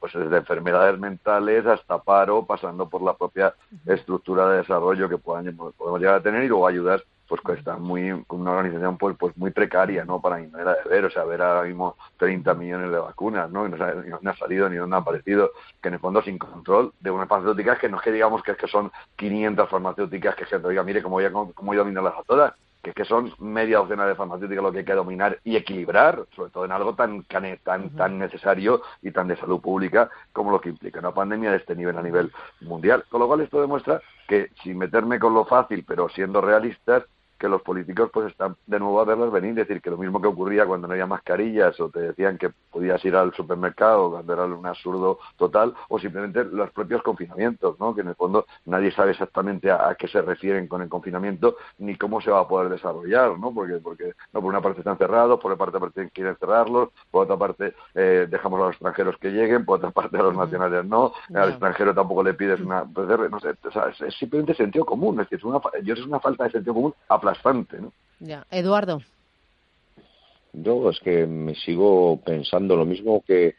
pues 0.00 0.12
desde 0.12 0.38
enfermedades 0.38 0.98
mentales 0.98 1.64
hasta 1.66 1.98
paro, 1.98 2.44
pasando 2.44 2.88
por 2.88 3.00
la 3.00 3.14
propia 3.14 3.54
estructura 3.86 4.48
de 4.48 4.56
desarrollo 4.58 5.08
que 5.08 5.18
podamos, 5.18 5.72
podemos 5.74 6.00
llegar 6.00 6.16
a 6.16 6.22
tener 6.22 6.42
y 6.42 6.48
luego 6.48 6.66
ayudar 6.66 7.04
pues 7.32 7.40
que 7.56 7.60
está 7.60 7.78
muy 7.78 8.24
con 8.26 8.42
una 8.42 8.50
organización 8.50 8.98
pues 8.98 9.16
pues 9.18 9.34
muy 9.38 9.50
precaria 9.52 10.04
no 10.04 10.20
para 10.20 10.36
mi 10.36 10.48
manera 10.48 10.74
de 10.74 10.90
ver 10.90 11.06
o 11.06 11.10
sea 11.10 11.24
ver 11.24 11.40
ahora 11.40 11.66
mismo 11.66 11.96
30 12.18 12.52
millones 12.52 12.90
de 12.90 12.98
vacunas 12.98 13.50
no 13.50 13.66
y 13.66 13.70
no, 13.70 13.78
no 14.20 14.30
ha 14.30 14.36
salido 14.36 14.68
ni 14.68 14.76
dónde 14.76 14.96
ha 14.96 14.98
aparecido 14.98 15.50
que 15.80 15.88
en 15.88 15.94
el 15.94 16.00
fondo 16.00 16.20
sin 16.20 16.36
control 16.36 16.92
de 17.00 17.10
unas 17.10 17.26
farmacéuticas 17.28 17.78
que 17.78 17.88
no 17.88 17.96
es 17.96 18.02
que 18.02 18.12
digamos 18.12 18.42
que 18.42 18.50
es 18.50 18.58
que 18.58 18.68
son 18.68 18.92
500 19.16 19.70
farmacéuticas 19.70 20.34
que 20.34 20.44
gente 20.44 20.68
oiga 20.68 20.82
mire 20.82 21.02
cómo 21.02 21.14
voy 21.14 21.24
a, 21.24 21.32
cómo 21.32 21.52
voy 21.54 21.76
a 21.76 21.80
dominarlas 21.80 22.18
a 22.18 22.22
todas 22.24 22.52
que, 22.82 22.92
que 22.92 23.04
son 23.06 23.32
media 23.38 23.78
docena 23.78 24.06
de 24.06 24.14
farmacéuticas 24.14 24.62
lo 24.62 24.70
que 24.70 24.78
hay 24.78 24.84
que 24.84 24.92
dominar 24.92 25.38
y 25.44 25.56
equilibrar, 25.56 26.26
sobre 26.34 26.50
todo 26.50 26.64
en 26.64 26.72
algo 26.72 26.94
tan 26.94 27.22
tan 27.22 27.90
tan 27.90 28.18
necesario 28.18 28.82
y 29.00 29.12
tan 29.12 29.28
de 29.28 29.36
salud 29.36 29.60
pública 29.60 30.10
como 30.32 30.50
lo 30.50 30.60
que 30.60 30.70
implica 30.70 30.98
una 30.98 31.14
pandemia 31.14 31.52
de 31.52 31.58
este 31.58 31.76
nivel 31.76 31.96
a 31.96 32.02
nivel 32.02 32.32
mundial. 32.60 33.04
Con 33.08 33.20
lo 33.20 33.28
cual 33.28 33.40
esto 33.40 33.60
demuestra 33.60 34.02
que 34.26 34.50
sin 34.64 34.78
meterme 34.78 35.20
con 35.20 35.32
lo 35.32 35.44
fácil, 35.44 35.84
pero 35.86 36.08
siendo 36.08 36.40
realistas, 36.40 37.04
que 37.42 37.48
los 37.48 37.62
políticos 37.62 38.08
pues 38.12 38.30
están 38.30 38.54
de 38.68 38.78
nuevo 38.78 39.00
a 39.00 39.04
verlas 39.04 39.32
venir, 39.32 39.52
decir 39.52 39.82
que 39.82 39.90
lo 39.90 39.96
mismo 39.96 40.22
que 40.22 40.28
ocurría 40.28 40.64
cuando 40.64 40.86
no 40.86 40.92
había 40.92 41.06
mascarillas 41.06 41.78
o 41.80 41.88
te 41.88 41.98
decían 41.98 42.38
que 42.38 42.50
podías 42.70 43.04
ir 43.04 43.16
al 43.16 43.34
supermercado 43.34 44.12
cuando 44.12 44.32
era 44.32 44.44
un 44.44 44.64
absurdo 44.64 45.18
total 45.36 45.74
o 45.88 45.98
simplemente 45.98 46.44
los 46.44 46.70
propios 46.70 47.02
confinamientos, 47.02 47.80
¿no? 47.80 47.96
que 47.96 48.02
en 48.02 48.08
el 48.08 48.14
fondo 48.14 48.46
nadie 48.66 48.92
sabe 48.92 49.10
exactamente 49.10 49.72
a, 49.72 49.96
qué 49.98 50.06
se 50.06 50.22
refieren 50.22 50.68
con 50.68 50.82
el 50.82 50.88
confinamiento 50.88 51.56
ni 51.78 51.96
cómo 51.96 52.20
se 52.20 52.30
va 52.30 52.38
a 52.38 52.46
poder 52.46 52.70
desarrollar, 52.70 53.36
¿no? 53.36 53.52
porque 53.52 53.78
porque 53.82 54.12
no 54.32 54.40
por 54.40 54.50
una 54.50 54.60
parte 54.60 54.78
están 54.78 54.96
cerrados, 54.96 55.40
por 55.40 55.50
otra 55.50 55.80
parte 55.80 56.10
quieren 56.14 56.36
cerrarlos, 56.36 56.90
por 57.10 57.24
otra 57.24 57.36
parte 57.36 57.74
eh, 57.96 58.28
dejamos 58.30 58.60
a 58.60 58.66
los 58.66 58.72
extranjeros 58.74 59.16
que 59.18 59.32
lleguen, 59.32 59.64
por 59.64 59.78
otra 59.78 59.90
parte 59.90 60.16
a 60.16 60.22
los 60.22 60.36
nacionales 60.36 60.84
no, 60.84 61.12
al 61.34 61.50
extranjero 61.50 61.92
tampoco 61.92 62.22
le 62.22 62.34
pides 62.34 62.60
una, 62.60 62.84
pues, 62.84 63.08
no 63.08 63.40
sé, 63.40 63.56
es, 64.06 64.14
simplemente 64.14 64.54
sentido 64.54 64.84
común, 64.84 65.18
es 65.18 65.28
decir, 65.28 65.38
es 65.38 65.44
una, 65.44 65.60
yo 65.82 65.94
es 65.94 66.06
una 66.06 66.20
falta 66.20 66.44
de 66.44 66.50
sentido 66.50 66.74
común 66.74 66.94
bastante, 67.32 67.80
¿no? 67.80 67.92
Ya. 68.20 68.46
Eduardo. 68.50 69.02
Yo 70.52 70.90
es 70.90 71.00
que 71.00 71.26
me 71.26 71.54
sigo 71.54 72.20
pensando 72.24 72.76
lo 72.76 72.84
mismo 72.84 73.22
que, 73.26 73.54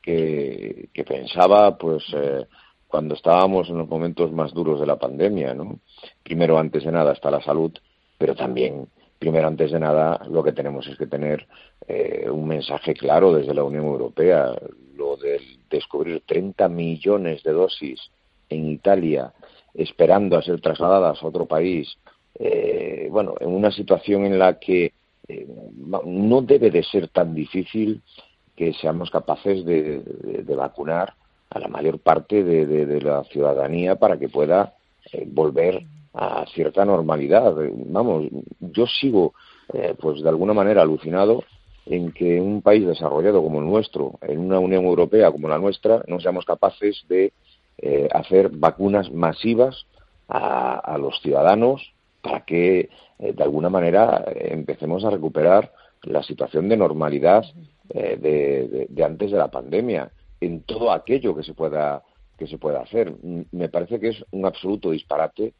que, 0.00 1.04
pensaba, 1.06 1.76
pues, 1.76 2.04
eh, 2.14 2.46
cuando 2.86 3.14
estábamos 3.14 3.68
en 3.68 3.78
los 3.78 3.88
momentos 3.88 4.30
más 4.32 4.54
duros 4.54 4.78
de 4.78 4.86
la 4.86 4.96
pandemia, 4.96 5.54
¿no? 5.54 5.80
Primero, 6.22 6.58
antes 6.58 6.84
de 6.84 6.92
nada, 6.92 7.12
está 7.12 7.30
la 7.30 7.42
salud, 7.42 7.72
pero 8.16 8.36
también, 8.36 8.86
primero, 9.18 9.48
antes 9.48 9.72
de 9.72 9.80
nada, 9.80 10.20
lo 10.30 10.44
que 10.44 10.52
tenemos 10.52 10.86
es 10.86 10.96
que 10.96 11.08
tener 11.08 11.46
eh, 11.88 12.28
un 12.30 12.46
mensaje 12.46 12.94
claro 12.94 13.34
desde 13.34 13.54
la 13.54 13.64
Unión 13.64 13.86
Europea. 13.86 14.54
Lo 14.94 15.16
del 15.16 15.58
descubrir 15.68 16.22
30 16.24 16.68
millones 16.68 17.42
de 17.42 17.52
dosis 17.52 18.00
en 18.48 18.70
Italia 18.70 19.32
esperando 19.76 20.36
a 20.36 20.42
ser 20.42 20.60
trasladadas 20.60 21.22
a 21.22 21.26
otro 21.26 21.46
país, 21.46 21.98
eh, 22.38 23.08
bueno, 23.10 23.34
en 23.40 23.48
una 23.48 23.70
situación 23.70 24.24
en 24.24 24.38
la 24.38 24.58
que 24.58 24.92
eh, 25.28 25.46
no 26.04 26.42
debe 26.42 26.70
de 26.70 26.82
ser 26.82 27.08
tan 27.08 27.34
difícil 27.34 28.02
que 28.54 28.72
seamos 28.74 29.10
capaces 29.10 29.64
de, 29.64 30.02
vacunar 30.56 31.14
a 31.50 31.58
la 31.58 31.68
mayor 31.68 31.98
parte 31.98 32.42
de, 32.42 33.00
la 33.00 33.24
ciudadanía 33.24 33.96
para 33.96 34.18
que 34.18 34.28
pueda 34.28 34.74
eh, 35.12 35.24
volver 35.26 35.84
a 36.14 36.46
cierta 36.54 36.84
normalidad. 36.84 37.54
Vamos, 37.86 38.28
yo 38.60 38.86
sigo, 38.86 39.34
pues 40.00 40.22
de 40.22 40.28
alguna 40.28 40.54
manera 40.54 40.80
alucinado 40.80 41.44
en 41.86 42.12
que 42.12 42.40
un 42.40 42.62
país 42.62 42.86
desarrollado 42.86 43.42
como 43.42 43.60
el 43.60 43.66
nuestro, 43.66 44.18
en 44.22 44.40
una 44.40 44.58
Unión 44.58 44.84
Europea 44.84 45.30
como 45.30 45.48
la 45.48 45.58
nuestra, 45.58 46.02
no 46.08 46.20
seamos 46.20 46.44
capaces 46.44 47.04
de 47.08 47.32
eh, 47.78 48.08
hacer 48.12 48.48
vacunas 48.50 49.10
masivas 49.12 49.86
a, 50.28 50.98
los 50.98 51.20
ciudadanos 51.20 51.92
para 52.22 52.44
que 52.44 52.90
eh, 53.18 53.32
de 53.32 53.42
alguna 53.42 53.70
manera 53.70 54.24
empecemos 54.34 55.04
a 55.04 55.10
recuperar 55.10 55.72
la 56.02 56.22
situación 56.22 56.68
de 56.68 56.76
normalidad 56.76 57.44
eh, 57.90 58.88
de, 58.88 59.04
antes 59.04 59.30
de 59.30 59.38
la 59.38 59.50
pandemia 59.50 60.10
en 60.40 60.62
todo 60.62 60.92
aquello 60.92 61.34
que 61.34 61.42
se 61.42 61.54
pueda 61.54 62.02
que 62.38 62.46
se 62.46 62.58
pueda 62.58 62.82
hacer. 62.82 63.14
Me 63.50 63.70
parece 63.70 63.98
que 63.98 64.08
es 64.08 64.24
un 64.30 64.44
absoluto 64.44 64.90
disparate, 64.90 65.54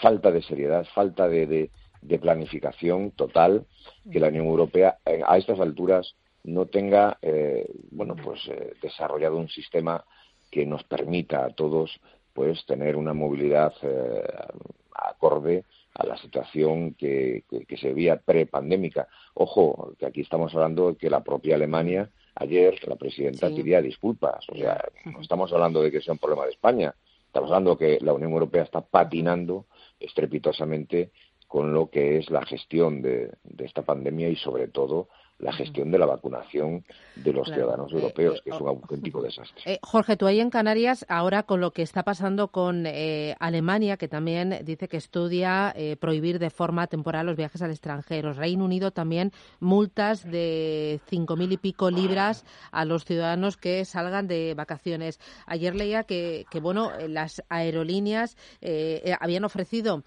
falta 0.00 0.30
de 0.30 0.40
seriedad, 0.40 0.86
falta 0.94 1.28
de, 1.28 1.70
de 2.00 2.18
planificación 2.18 3.10
total 3.10 3.66
que 4.10 4.20
la 4.20 4.28
Unión 4.28 4.46
Europea 4.46 4.98
a 5.26 5.36
estas 5.36 5.60
alturas 5.60 6.14
no 6.44 6.66
tenga 6.66 7.18
eh, 7.22 7.66
bueno 7.90 8.14
pues 8.14 8.40
eh, 8.48 8.74
desarrollado 8.80 9.36
un 9.36 9.48
sistema 9.48 10.04
que 10.50 10.66
nos 10.66 10.84
permita 10.84 11.44
a 11.44 11.50
todos 11.50 11.90
pues 12.32 12.64
tener 12.66 12.96
una 12.96 13.14
movilidad 13.14 13.72
eh, 13.82 14.22
acorde 14.94 15.64
a 15.94 16.06
la 16.06 16.16
situación 16.16 16.94
que, 16.94 17.44
que, 17.68 17.76
se 17.76 17.94
veía 17.94 18.16
prepandémica. 18.16 19.08
Ojo, 19.34 19.94
que 19.98 20.06
aquí 20.06 20.22
estamos 20.22 20.52
hablando 20.54 20.90
de 20.90 20.96
que 20.96 21.08
la 21.08 21.22
propia 21.22 21.54
Alemania 21.54 22.10
ayer 22.34 22.76
la 22.88 22.96
presidenta 22.96 23.48
pedía 23.48 23.80
disculpas, 23.80 24.44
o 24.48 24.56
sea, 24.56 24.84
no 25.04 25.20
estamos 25.20 25.52
hablando 25.52 25.80
de 25.82 25.92
que 25.92 26.00
sea 26.00 26.14
un 26.14 26.18
problema 26.18 26.46
de 26.46 26.50
España, 26.50 26.94
estamos 27.26 27.50
hablando 27.50 27.76
de 27.76 27.98
que 27.98 28.04
la 28.04 28.12
Unión 28.12 28.32
Europea 28.32 28.64
está 28.64 28.80
patinando 28.80 29.66
estrepitosamente 30.00 31.12
con 31.46 31.72
lo 31.72 31.88
que 31.90 32.18
es 32.18 32.30
la 32.30 32.44
gestión 32.44 33.00
de, 33.00 33.30
de 33.44 33.64
esta 33.64 33.82
pandemia 33.82 34.28
y 34.28 34.36
sobre 34.36 34.66
todo 34.66 35.08
la 35.38 35.52
gestión 35.52 35.90
de 35.90 35.98
la 35.98 36.06
vacunación 36.06 36.84
de 37.16 37.32
los 37.32 37.48
ciudadanos 37.48 37.92
eh, 37.92 37.96
europeos, 37.96 38.40
que 38.42 38.50
es 38.50 38.60
un 38.60 38.68
auténtico 38.68 39.20
desastre. 39.20 39.62
Eh, 39.66 39.78
Jorge, 39.82 40.16
tú 40.16 40.26
ahí 40.26 40.40
en 40.40 40.50
Canarias, 40.50 41.04
ahora 41.08 41.42
con 41.42 41.60
lo 41.60 41.72
que 41.72 41.82
está 41.82 42.02
pasando 42.02 42.48
con 42.48 42.86
eh, 42.86 43.34
Alemania, 43.40 43.96
que 43.96 44.08
también 44.08 44.60
dice 44.64 44.88
que 44.88 44.96
estudia 44.96 45.74
prohibir 46.00 46.38
de 46.38 46.50
forma 46.50 46.86
temporal 46.86 47.26
los 47.26 47.36
viajes 47.36 47.62
al 47.62 47.70
extranjero. 47.70 48.32
Reino 48.32 48.64
Unido 48.64 48.90
también 48.90 49.32
multas 49.60 50.24
de 50.24 51.00
cinco 51.06 51.36
mil 51.36 51.52
y 51.52 51.56
pico 51.56 51.90
libras 51.90 52.44
a 52.70 52.84
los 52.84 53.04
ciudadanos 53.04 53.56
que 53.56 53.84
salgan 53.84 54.28
de 54.28 54.54
vacaciones. 54.54 55.18
Ayer 55.46 55.74
leía 55.74 56.04
que, 56.04 56.46
que 56.50 56.60
bueno, 56.60 56.90
las 57.08 57.42
aerolíneas 57.48 58.36
habían 59.20 59.44
ofrecido 59.44 60.02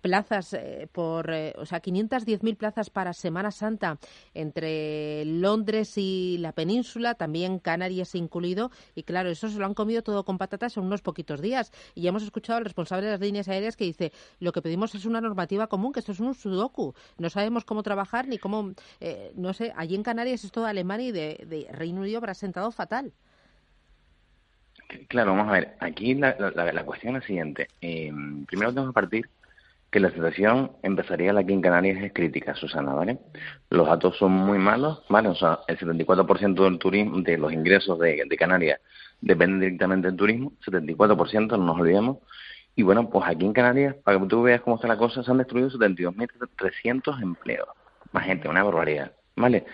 plazas 0.00 0.56
por, 0.92 1.30
o 1.30 1.66
sea, 1.66 1.82
510.000 1.82 2.56
plazas 2.56 2.90
para 2.90 3.12
Semana 3.12 3.50
Santa 3.50 3.98
entre 4.40 5.24
Londres 5.24 5.94
y 5.96 6.38
la 6.38 6.52
península, 6.52 7.14
también 7.14 7.58
Canarias 7.58 8.14
incluido, 8.14 8.70
y 8.94 9.02
claro, 9.02 9.30
eso 9.30 9.48
se 9.48 9.58
lo 9.58 9.66
han 9.66 9.74
comido 9.74 10.02
todo 10.02 10.24
con 10.24 10.38
patatas 10.38 10.76
en 10.76 10.84
unos 10.84 11.02
poquitos 11.02 11.40
días. 11.40 11.72
Y 11.94 12.06
hemos 12.06 12.22
escuchado 12.22 12.58
al 12.58 12.64
responsable 12.64 13.06
de 13.06 13.12
las 13.12 13.20
líneas 13.20 13.48
aéreas 13.48 13.76
que 13.76 13.84
dice, 13.84 14.12
lo 14.38 14.52
que 14.52 14.62
pedimos 14.62 14.94
es 14.94 15.04
una 15.04 15.20
normativa 15.20 15.66
común, 15.66 15.92
que 15.92 16.00
esto 16.00 16.12
es 16.12 16.20
un 16.20 16.34
sudoku, 16.34 16.94
no 17.18 17.30
sabemos 17.30 17.64
cómo 17.64 17.82
trabajar 17.82 18.28
ni 18.28 18.38
cómo, 18.38 18.72
eh, 19.00 19.32
no 19.34 19.52
sé, 19.52 19.72
allí 19.76 19.94
en 19.94 20.02
Canarias 20.02 20.44
esto 20.44 20.62
de 20.62 20.70
Alemania 20.70 21.08
y 21.08 21.12
de, 21.12 21.66
Reino 21.70 22.00
Unido 22.00 22.18
habrá 22.18 22.34
sentado 22.34 22.70
fatal. 22.70 23.12
Claro, 25.08 25.32
vamos 25.32 25.48
a 25.48 25.52
ver, 25.52 25.76
aquí 25.80 26.14
la, 26.14 26.36
cuestión 26.84 27.16
es 27.16 27.22
la 27.22 27.26
siguiente. 27.26 27.68
Eh, 27.80 28.12
primero 28.46 28.70
tenemos 28.70 28.90
que 28.90 28.94
partir 28.94 29.28
que 29.96 30.00
la 30.00 30.10
situación 30.10 30.72
empezaría 30.82 31.32
aquí 31.32 31.54
en 31.54 31.62
Canarias 31.62 32.04
es 32.04 32.12
crítica, 32.12 32.54
Susana, 32.54 32.92
¿vale? 32.92 33.18
Los 33.70 33.86
datos 33.86 34.14
son 34.18 34.30
muy 34.30 34.58
malos, 34.58 35.02
¿vale? 35.08 35.30
O 35.30 35.34
sea, 35.34 35.60
el 35.68 35.78
74% 35.78 36.64
del 36.64 36.78
turismo, 36.78 37.22
de 37.22 37.38
los 37.38 37.50
ingresos 37.50 37.98
de, 37.98 38.28
Canarias 38.38 38.78
dependen 39.22 39.60
directamente 39.60 40.08
del 40.08 40.16
turismo, 40.18 40.52
74%, 40.66 41.48
no 41.48 41.56
nos 41.56 41.80
olvidemos. 41.80 42.18
Y 42.74 42.82
bueno, 42.82 43.08
pues 43.08 43.24
aquí 43.26 43.46
en 43.46 43.54
Canarias, 43.54 43.94
para 44.04 44.20
que 44.20 44.26
tú 44.26 44.42
veas 44.42 44.60
cómo 44.60 44.76
está 44.76 44.86
la 44.86 44.98
cosa, 44.98 45.22
se 45.22 45.30
han 45.30 45.38
destruido 45.38 45.70
72.300 45.70 47.22
empleos. 47.22 47.68
Más 48.12 48.26
gente, 48.26 48.50
una 48.50 48.64
barbaridad, 48.64 49.12
¿vale? 49.34 49.64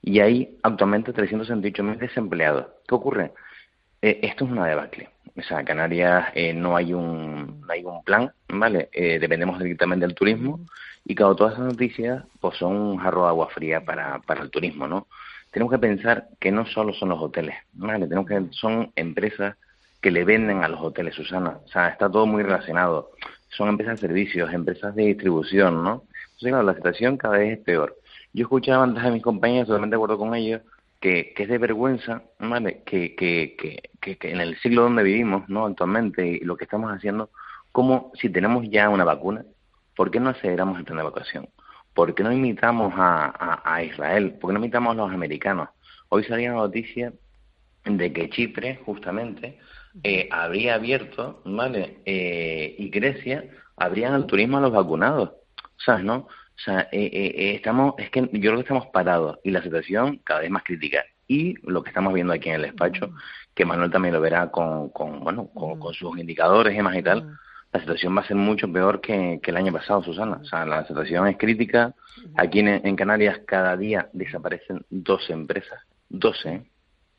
Y 0.00 0.20
hay 0.20 0.60
actualmente 0.62 1.12
368.000 1.12 1.98
desempleados. 1.98 2.66
¿Qué 2.86 2.94
ocurre? 2.94 3.32
Eh, 4.02 4.18
esto 4.22 4.44
es 4.44 4.50
una 4.50 4.66
debacle. 4.66 5.08
O 5.36 5.42
sea, 5.42 5.64
Canarias 5.64 6.26
eh, 6.34 6.52
no 6.52 6.76
hay 6.76 6.92
un 6.92 7.60
no 7.60 7.72
hay 7.72 7.84
un 7.84 8.02
plan, 8.04 8.32
¿vale? 8.48 8.90
Eh, 8.92 9.18
dependemos 9.18 9.58
directamente 9.60 10.06
del 10.06 10.14
turismo 10.14 10.60
y 11.04 11.14
claro, 11.14 11.36
todas 11.36 11.54
esas 11.54 11.66
noticias 11.66 12.24
pues 12.40 12.58
son 12.58 12.76
un 12.76 12.98
jarro 12.98 13.22
de 13.22 13.28
agua 13.28 13.48
fría 13.48 13.80
para, 13.84 14.18
para 14.20 14.42
el 14.42 14.50
turismo, 14.50 14.86
¿no? 14.86 15.06
Tenemos 15.52 15.72
que 15.72 15.78
pensar 15.78 16.28
que 16.40 16.50
no 16.52 16.66
solo 16.66 16.92
son 16.92 17.10
los 17.10 17.20
hoteles, 17.20 17.56
¿vale? 17.74 18.06
Tenemos 18.06 18.26
que 18.26 18.42
son 18.50 18.92
empresas 18.96 19.56
que 20.00 20.10
le 20.10 20.24
venden 20.24 20.64
a 20.64 20.68
los 20.68 20.80
hoteles, 20.80 21.14
Susana. 21.14 21.60
O 21.64 21.68
sea, 21.68 21.88
está 21.88 22.10
todo 22.10 22.26
muy 22.26 22.42
relacionado. 22.42 23.12
Son 23.50 23.68
empresas 23.68 24.00
de 24.00 24.08
servicios, 24.08 24.52
empresas 24.52 24.94
de 24.94 25.04
distribución, 25.04 25.84
¿no? 25.84 26.04
Entonces, 26.24 26.48
claro, 26.50 26.62
la 26.64 26.74
situación 26.74 27.16
cada 27.16 27.38
vez 27.38 27.58
es 27.58 27.64
peor. 27.64 27.96
Yo 28.32 28.42
escuchaba 28.44 28.84
antes 28.84 29.04
a 29.04 29.10
mis 29.10 29.22
compañeros, 29.22 29.68
totalmente 29.68 29.94
de 29.94 29.98
acuerdo 29.98 30.18
con 30.18 30.34
ellos, 30.34 30.62
que, 31.02 31.34
es 31.36 31.48
de 31.48 31.58
vergüenza, 31.58 32.22
¿vale? 32.38 32.82
Que, 32.86 33.14
que, 33.16 33.56
que, 33.58 34.16
que, 34.16 34.30
en 34.30 34.40
el 34.40 34.56
siglo 34.60 34.82
donde 34.82 35.02
vivimos, 35.02 35.48
¿no? 35.48 35.66
Actualmente, 35.66 36.26
y 36.26 36.40
lo 36.40 36.56
que 36.56 36.64
estamos 36.64 36.90
haciendo, 36.90 37.30
como 37.72 38.12
si 38.14 38.30
tenemos 38.30 38.64
ya 38.70 38.88
una 38.88 39.04
vacuna, 39.04 39.44
¿por 39.96 40.10
qué 40.10 40.20
no 40.20 40.30
aceleramos 40.30 40.78
el 40.78 40.84
plan 40.84 40.98
de 40.98 41.04
vacunación? 41.04 41.48
¿Por 41.92 42.14
qué 42.14 42.22
no 42.22 42.32
imitamos 42.32 42.94
a, 42.96 43.60
a, 43.64 43.82
Israel? 43.82 44.38
¿Por 44.40 44.50
qué 44.50 44.54
no 44.54 44.60
imitamos 44.60 44.92
a 44.92 44.94
los 44.94 45.12
americanos? 45.12 45.68
Hoy 46.08 46.24
salía 46.24 46.50
la 46.50 46.56
noticia 46.56 47.12
de 47.84 48.12
que 48.12 48.30
Chipre, 48.30 48.76
justamente, 48.86 49.58
eh, 50.04 50.28
habría 50.30 50.76
abierto, 50.76 51.42
¿vale? 51.44 51.98
Eh, 52.06 52.76
y 52.78 52.88
Grecia 52.90 53.44
abrían 53.76 54.14
el 54.14 54.26
turismo 54.26 54.58
a 54.58 54.60
los 54.60 54.72
vacunados, 54.72 55.32
¿sabes, 55.84 56.04
no? 56.04 56.28
O 56.62 56.64
sea, 56.64 56.82
eh, 56.92 57.10
eh, 57.12 57.34
eh, 57.34 57.54
estamos, 57.56 57.94
es 57.98 58.08
que 58.10 58.20
yo 58.20 58.28
creo 58.28 58.54
que 58.54 58.60
estamos 58.60 58.86
parados 58.92 59.40
y 59.42 59.50
la 59.50 59.64
situación 59.64 60.20
cada 60.22 60.40
vez 60.40 60.50
más 60.50 60.62
crítica. 60.62 61.04
Y 61.26 61.54
lo 61.68 61.82
que 61.82 61.90
estamos 61.90 62.14
viendo 62.14 62.32
aquí 62.32 62.50
en 62.50 62.56
el 62.56 62.62
despacho, 62.62 63.10
que 63.52 63.64
Manuel 63.64 63.90
también 63.90 64.14
lo 64.14 64.20
verá 64.20 64.48
con, 64.52 64.90
con 64.90 65.24
bueno, 65.24 65.48
con, 65.48 65.92
sus 65.92 66.16
indicadores 66.16 66.72
y 66.72 66.76
demás 66.76 66.96
y 66.96 67.02
tal, 67.02 67.36
la 67.72 67.80
situación 67.80 68.16
va 68.16 68.20
a 68.20 68.26
ser 68.28 68.36
mucho 68.36 68.72
peor 68.72 69.00
que, 69.00 69.40
el 69.42 69.56
año 69.56 69.72
pasado, 69.72 70.04
Susana. 70.04 70.38
O 70.40 70.44
sea, 70.44 70.64
la 70.64 70.86
situación 70.86 71.26
es 71.26 71.36
crítica. 71.36 71.94
Aquí 72.36 72.60
en, 72.60 72.94
Canarias 72.94 73.40
cada 73.44 73.76
día 73.76 74.08
desaparecen 74.12 74.86
12 74.88 75.32
empresas. 75.32 75.80
12. 76.10 76.64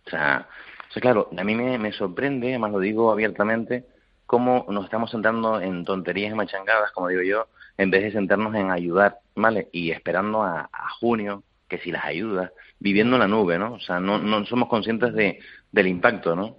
O 0.06 0.10
sea, 0.10 0.48
o 0.90 0.94
sea 0.94 1.02
claro, 1.02 1.30
a 1.38 1.44
mí 1.44 1.54
me, 1.54 1.78
me 1.78 1.92
sorprende, 1.92 2.48
además 2.48 2.72
lo 2.72 2.80
digo 2.80 3.12
abiertamente, 3.12 3.84
cómo 4.26 4.66
nos 4.70 4.86
estamos 4.86 5.12
centrando 5.12 5.60
en 5.60 5.84
tonterías 5.84 6.32
y 6.32 6.36
machangadas, 6.36 6.94
como 6.94 7.10
digo 7.10 7.24
yo, 7.24 7.48
en 7.78 7.92
vez 7.92 8.04
de 8.04 8.12
centrarnos 8.12 8.56
en 8.56 8.72
ayudar, 8.72 9.20
¿vale? 9.36 9.70
Y 9.72 9.92
esperando 9.92 10.44
a, 10.44 10.70
junio, 11.00 11.44
que 11.68 11.80
si 11.80 11.92
las 11.92 12.06
ayudas, 12.06 12.52
viviendo 12.80 13.16
en 13.16 13.22
la 13.22 13.28
nube, 13.28 13.58
¿no? 13.58 13.74
O 13.74 13.80
sea, 13.80 14.00
no, 14.00 14.20
no 14.20 14.46
somos 14.46 14.70
conscientes 14.70 15.14
de, 15.14 15.40
del 15.72 15.88
impacto, 15.88 16.36
¿no? 16.36 16.58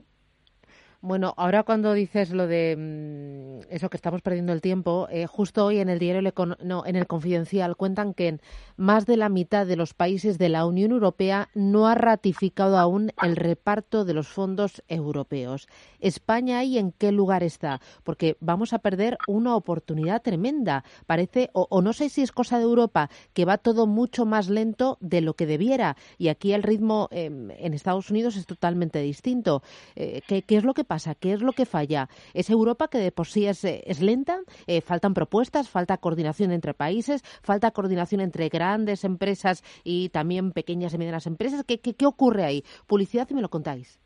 Bueno, 1.07 1.35
ahora 1.37 1.65
cuando 1.65 1.93
dices 1.93 2.31
lo 2.31 2.47
de 2.47 2.77
mm, 2.79 3.67
eso 3.69 3.91
que 3.91 3.99
estamos 3.99 4.23
perdiendo 4.23 4.55
el 4.55 4.63
tiempo, 4.63 5.07
eh, 5.11 5.27
justo 5.27 5.67
hoy 5.67 5.79
en 5.79 5.91
el 5.91 5.99
diario 5.99 6.23
no, 6.63 6.87
en 6.87 6.97
el 6.97 7.07
Confidencial 7.07 7.77
cuentan 7.77 8.15
que 8.15 8.39
más 8.79 9.05
de 9.05 9.19
la 9.19 9.29
mitad 9.29 9.67
de 9.67 9.77
los 9.77 9.93
países 9.93 10.39
de 10.39 10.49
la 10.49 10.65
Unión 10.65 10.93
Europea 10.93 11.51
no 11.53 11.89
ha 11.89 11.95
ratificado 11.95 12.79
aún 12.79 13.13
el 13.23 13.37
reparto 13.37 14.07
de 14.07 14.15
los 14.15 14.29
fondos 14.29 14.83
europeos. 14.89 15.69
España 16.01 16.61
ahí 16.61 16.79
en 16.79 16.91
qué 16.91 17.13
lugar 17.13 17.43
está, 17.43 17.83
porque 18.03 18.39
vamos 18.41 18.73
a 18.73 18.79
perder 18.79 19.19
una 19.29 19.57
oportunidad 19.57 20.23
tremenda. 20.23 20.85
Parece 21.05 21.51
o, 21.53 21.83
no 21.83 21.93
sé 21.93 22.09
si 22.09 22.23
es 22.23 22.33
cosa 22.33 22.57
de 22.57 22.65
Europa 22.65 23.11
que 23.35 23.45
va 23.45 23.59
todo 23.59 23.87
mucho 23.87 24.25
más 24.25 24.49
lento 24.49 24.97
de 25.03 25.21
lo 25.21 25.35
que 25.35 25.45
debiera 25.45 25.99
y 26.17 26.29
aquí 26.29 26.55
el 26.55 26.63
ritmo 26.63 27.09
em, 27.11 27.51
en 27.51 27.75
Estados 27.75 28.09
Unidos 28.11 28.37
es 28.37 28.47
totalmente 28.47 29.01
distinto. 29.01 29.63
Eh, 29.97 30.23
¿qué, 30.27 30.41
¿Qué 30.41 30.57
es 30.57 30.65
lo 30.65 30.73
que 30.73 30.85
pasa? 30.85 30.94
Pasa? 30.95 31.17
¿Qué 31.17 31.33
es 31.33 31.41
lo 31.41 31.53
que 31.53 31.67
falla? 31.67 32.09
¿Es 32.35 32.51
Europa 32.51 32.87
que 32.87 32.99
de 32.99 33.11
por 33.11 33.27
sí 33.27 33.47
es, 33.47 33.65
eh, 33.65 33.83
lenta? 34.01 34.39
Eh, 34.69 34.81
¿Faltan 34.81 35.13
propuestas? 35.13 35.69
¿Falta 35.69 35.97
coordinación 35.97 36.53
entre 36.53 36.73
países? 36.73 37.23
¿Falta 37.43 37.73
coordinación 37.73 38.21
entre 38.21 38.49
grandes 38.49 39.03
empresas 39.03 39.65
y 39.83 40.11
también 40.11 40.53
pequeñas 40.53 40.95
y 40.95 40.99
medianas 40.99 41.27
empresas? 41.27 41.65
¿Qué, 41.67 41.81
qué, 41.81 41.95
qué 41.95 42.07
ocurre 42.07 42.45
ahí? 42.45 42.65
Publicidad 42.87 43.27
y 43.29 43.35
me 43.35 43.43
lo 43.43 43.51
contáis. 43.51 43.99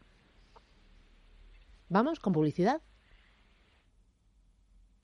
¿Vamos 1.91 2.21
con 2.21 2.33
publicidad? 2.33 2.81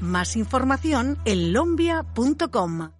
Más 0.00 0.36
información 0.36 1.18
en 1.24 1.52
lombia.com. 1.52 2.90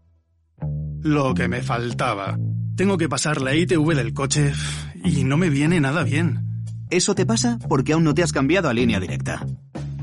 Lo 1.03 1.35
que 1.35 1.49
me 1.49 1.63
faltaba. 1.63 2.39
Tengo 2.77 2.99
que 2.99 3.09
pasar 3.09 3.41
la 3.41 3.55
ITV 3.55 3.95
del 3.95 4.13
coche 4.13 4.53
y 5.05 5.25
no 5.25 5.37
me 5.37 5.51
viene 5.51 5.81
nada 5.81 6.03
bien. 6.03 6.65
Eso 6.91 7.15
te 7.15 7.25
pasa 7.25 7.59
porque 7.69 7.93
aún 7.93 8.05
no 8.05 8.15
te 8.15 8.23
has 8.23 8.33
cambiado 8.33 8.69
a 8.69 8.75
línea 8.75 9.01
directa. 9.01 9.47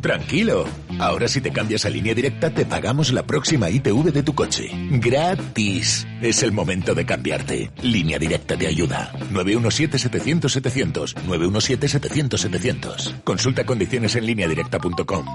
Tranquilo. 0.02 0.66
Ahora 1.00 1.28
si 1.28 1.42
te 1.42 1.52
cambias 1.52 1.86
a 1.86 1.90
línea 1.90 2.14
directa 2.14 2.50
te 2.52 2.66
pagamos 2.66 3.12
la 3.12 3.24
próxima 3.24 3.70
ITV 3.70 4.12
de 4.12 4.24
tu 4.24 4.34
coche. 4.34 4.70
Gratis. 4.92 6.08
Es 6.22 6.44
el 6.44 6.52
momento 6.52 6.96
de 6.96 7.06
cambiarte. 7.06 7.72
Línea 7.82 8.18
directa 8.18 8.58
te 8.58 8.68
ayuda. 8.68 9.12
917-700-700. 9.34 11.16
917-700-700. 11.28 13.24
Consulta 13.24 13.66
condiciones 13.66 14.16
en 14.16 14.26
lineadirecta.com. 14.26 15.26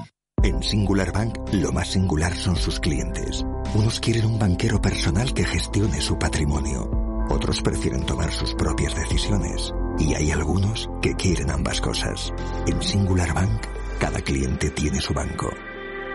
En 0.45 0.61
Singular 0.61 1.13
Bank, 1.13 1.39
lo 1.53 1.71
más 1.71 1.93
singular 1.93 2.35
son 2.35 2.57
sus 2.57 2.81
clientes. 2.81 3.45
Unos 3.75 4.01
quieren 4.01 4.25
un 4.27 4.41
banquero 4.41 4.83
personal 4.83 5.33
que 5.33 5.45
gestione 5.45 6.01
su 6.01 6.19
patrimonio. 6.19 6.91
Otros 7.31 7.63
prefieren 7.63 8.05
tomar 8.05 8.33
sus 8.33 8.53
propias 8.55 8.93
decisiones. 8.97 9.73
Y 10.01 10.15
hay 10.15 10.33
algunos 10.33 10.91
que 11.01 11.15
quieren 11.15 11.49
ambas 11.49 11.81
cosas. 11.81 12.33
En 12.67 12.83
Singular 12.83 13.33
Bank, 13.33 13.63
cada 14.01 14.21
cliente 14.21 14.71
tiene 14.71 15.01
su 15.01 15.15
banco. 15.15 15.49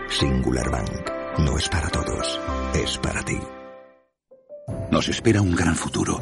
Singular 0.09 0.69
Bank 0.71 1.39
no 1.39 1.57
es 1.57 1.69
para 1.69 1.87
todos, 1.87 2.37
es 2.73 2.97
para 2.97 3.23
ti. 3.23 3.39
Nos 4.91 5.07
espera 5.07 5.41
un 5.41 5.55
gran 5.55 5.75
futuro, 5.75 6.19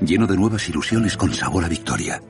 lleno 0.00 0.28
de 0.28 0.36
nuevas 0.36 0.68
ilusiones 0.68 1.16
con 1.16 1.34
sabor 1.34 1.64
a 1.64 1.68
victoria. 1.68 2.22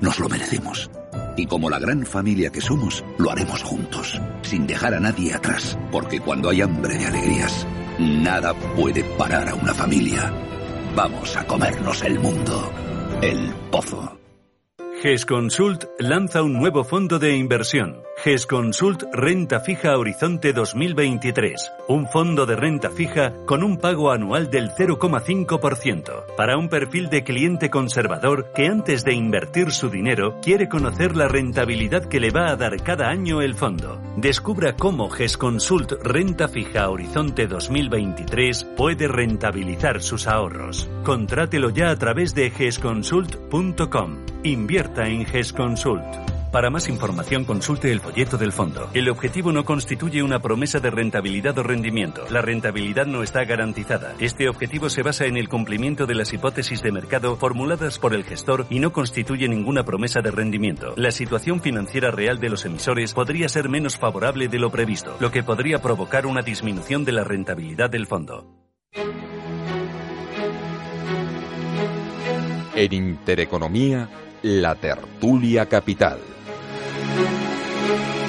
Nos 0.00 0.18
lo 0.18 0.30
merecemos. 0.30 0.90
Y 1.36 1.46
como 1.46 1.70
la 1.70 1.78
gran 1.78 2.04
familia 2.04 2.50
que 2.50 2.60
somos, 2.60 3.04
lo 3.18 3.30
haremos 3.30 3.62
juntos, 3.62 4.20
sin 4.42 4.66
dejar 4.66 4.94
a 4.94 5.00
nadie 5.00 5.34
atrás, 5.34 5.78
porque 5.90 6.20
cuando 6.20 6.50
hay 6.50 6.60
hambre 6.60 6.98
de 6.98 7.06
alegrías, 7.06 7.66
nada 7.98 8.54
puede 8.76 9.02
parar 9.16 9.48
a 9.48 9.54
una 9.54 9.72
familia. 9.72 10.32
Vamos 10.94 11.36
a 11.36 11.46
comernos 11.46 12.02
el 12.02 12.18
mundo. 12.18 12.70
El 13.22 13.52
pozo. 13.70 14.18
GESConsult 15.02 15.84
lanza 15.98 16.42
un 16.42 16.52
nuevo 16.52 16.84
fondo 16.84 17.18
de 17.18 17.36
inversión. 17.36 18.02
GESConsult 18.24 19.02
Renta 19.12 19.58
Fija 19.58 19.98
Horizonte 19.98 20.52
2023. 20.52 21.72
Un 21.88 22.06
fondo 22.06 22.46
de 22.46 22.54
renta 22.54 22.88
fija 22.88 23.32
con 23.46 23.64
un 23.64 23.78
pago 23.78 24.12
anual 24.12 24.48
del 24.48 24.70
0,5% 24.70 26.36
para 26.36 26.56
un 26.56 26.68
perfil 26.68 27.10
de 27.10 27.24
cliente 27.24 27.68
conservador 27.68 28.52
que 28.54 28.68
antes 28.68 29.02
de 29.02 29.14
invertir 29.14 29.72
su 29.72 29.90
dinero 29.90 30.38
quiere 30.40 30.68
conocer 30.68 31.16
la 31.16 31.26
rentabilidad 31.26 32.04
que 32.04 32.20
le 32.20 32.30
va 32.30 32.50
a 32.50 32.56
dar 32.56 32.80
cada 32.84 33.08
año 33.08 33.42
el 33.42 33.56
fondo. 33.56 34.00
Descubra 34.16 34.76
cómo 34.76 35.10
GESConsult 35.10 35.94
Renta 36.04 36.46
Fija 36.46 36.90
Horizonte 36.90 37.48
2023 37.48 38.62
puede 38.76 39.08
rentabilizar 39.08 40.00
sus 40.00 40.28
ahorros. 40.28 40.88
Contrátelo 41.02 41.70
ya 41.70 41.90
a 41.90 41.96
través 41.96 42.36
de 42.36 42.50
gesconsult.com. 42.50 44.26
Invierta 44.44 45.08
en 45.08 45.26
GESConsult. 45.26 46.41
Para 46.52 46.68
más 46.68 46.90
información 46.90 47.46
consulte 47.46 47.90
el 47.90 48.00
folleto 48.00 48.36
del 48.36 48.52
fondo. 48.52 48.90
El 48.92 49.08
objetivo 49.08 49.52
no 49.52 49.64
constituye 49.64 50.22
una 50.22 50.40
promesa 50.40 50.80
de 50.80 50.90
rentabilidad 50.90 51.56
o 51.58 51.62
rendimiento. 51.62 52.26
La 52.28 52.42
rentabilidad 52.42 53.06
no 53.06 53.22
está 53.22 53.44
garantizada. 53.44 54.14
Este 54.18 54.50
objetivo 54.50 54.90
se 54.90 55.02
basa 55.02 55.24
en 55.24 55.38
el 55.38 55.48
cumplimiento 55.48 56.04
de 56.04 56.14
las 56.14 56.30
hipótesis 56.34 56.82
de 56.82 56.92
mercado 56.92 57.36
formuladas 57.36 57.98
por 57.98 58.12
el 58.12 58.24
gestor 58.24 58.66
y 58.68 58.80
no 58.80 58.92
constituye 58.92 59.48
ninguna 59.48 59.82
promesa 59.84 60.20
de 60.20 60.30
rendimiento. 60.30 60.92
La 60.98 61.10
situación 61.10 61.62
financiera 61.62 62.10
real 62.10 62.38
de 62.38 62.50
los 62.50 62.66
emisores 62.66 63.14
podría 63.14 63.48
ser 63.48 63.70
menos 63.70 63.96
favorable 63.96 64.48
de 64.48 64.58
lo 64.58 64.70
previsto, 64.70 65.16
lo 65.20 65.30
que 65.30 65.42
podría 65.42 65.80
provocar 65.80 66.26
una 66.26 66.42
disminución 66.42 67.06
de 67.06 67.12
la 67.12 67.24
rentabilidad 67.24 67.88
del 67.88 68.06
fondo. 68.06 68.46
En 72.74 72.92
Intereconomía, 72.92 74.06
la 74.42 74.74
tertulia 74.74 75.64
capital. 75.64 76.18
Thank 77.14 78.16
you. 78.16 78.21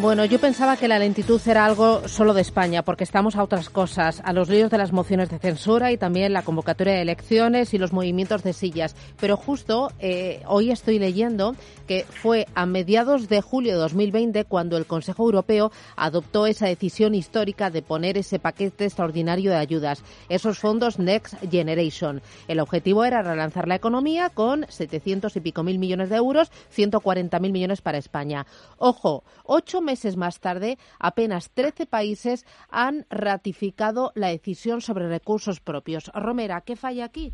Bueno, 0.00 0.24
yo 0.24 0.38
pensaba 0.38 0.76
que 0.76 0.86
la 0.86 1.00
lentitud 1.00 1.40
era 1.44 1.64
algo 1.64 2.06
solo 2.06 2.32
de 2.32 2.40
España, 2.40 2.84
porque 2.84 3.02
estamos 3.02 3.34
a 3.34 3.42
otras 3.42 3.68
cosas, 3.68 4.22
a 4.24 4.32
los 4.32 4.48
líos 4.48 4.70
de 4.70 4.78
las 4.78 4.92
mociones 4.92 5.28
de 5.28 5.40
censura 5.40 5.90
y 5.90 5.96
también 5.96 6.32
la 6.32 6.42
convocatoria 6.42 6.94
de 6.94 7.02
elecciones 7.02 7.74
y 7.74 7.78
los 7.78 7.92
movimientos 7.92 8.44
de 8.44 8.52
sillas. 8.52 8.94
Pero 9.20 9.36
justo 9.36 9.90
eh, 9.98 10.42
hoy 10.46 10.70
estoy 10.70 11.00
leyendo 11.00 11.56
que 11.88 12.04
fue 12.08 12.46
a 12.54 12.64
mediados 12.64 13.28
de 13.28 13.40
julio 13.40 13.72
de 13.72 13.78
2020 13.78 14.44
cuando 14.44 14.76
el 14.76 14.86
Consejo 14.86 15.24
Europeo 15.24 15.72
adoptó 15.96 16.46
esa 16.46 16.66
decisión 16.66 17.16
histórica 17.16 17.70
de 17.70 17.82
poner 17.82 18.18
ese 18.18 18.38
paquete 18.38 18.84
extraordinario 18.84 19.50
de 19.50 19.56
ayudas, 19.56 20.04
esos 20.28 20.60
fondos 20.60 21.00
Next 21.00 21.34
Generation. 21.50 22.22
El 22.46 22.60
objetivo 22.60 23.04
era 23.04 23.22
relanzar 23.22 23.66
la 23.66 23.74
economía 23.74 24.30
con 24.30 24.64
700 24.68 25.34
y 25.34 25.40
pico 25.40 25.64
mil 25.64 25.80
millones 25.80 26.08
de 26.08 26.16
euros, 26.16 26.52
140 26.70 27.36
mil 27.40 27.50
millones 27.50 27.80
para 27.80 27.98
España. 27.98 28.46
Ojo, 28.76 29.24
ocho 29.42 29.80
meses 29.88 30.16
más 30.18 30.38
tarde, 30.38 30.76
apenas 30.98 31.50
13 31.52 31.86
países 31.86 32.44
han 32.68 33.06
ratificado 33.08 34.12
la 34.14 34.28
decisión 34.28 34.82
sobre 34.82 35.08
recursos 35.08 35.60
propios. 35.60 36.10
Romera, 36.14 36.60
¿qué 36.60 36.76
falla 36.76 37.06
aquí? 37.06 37.32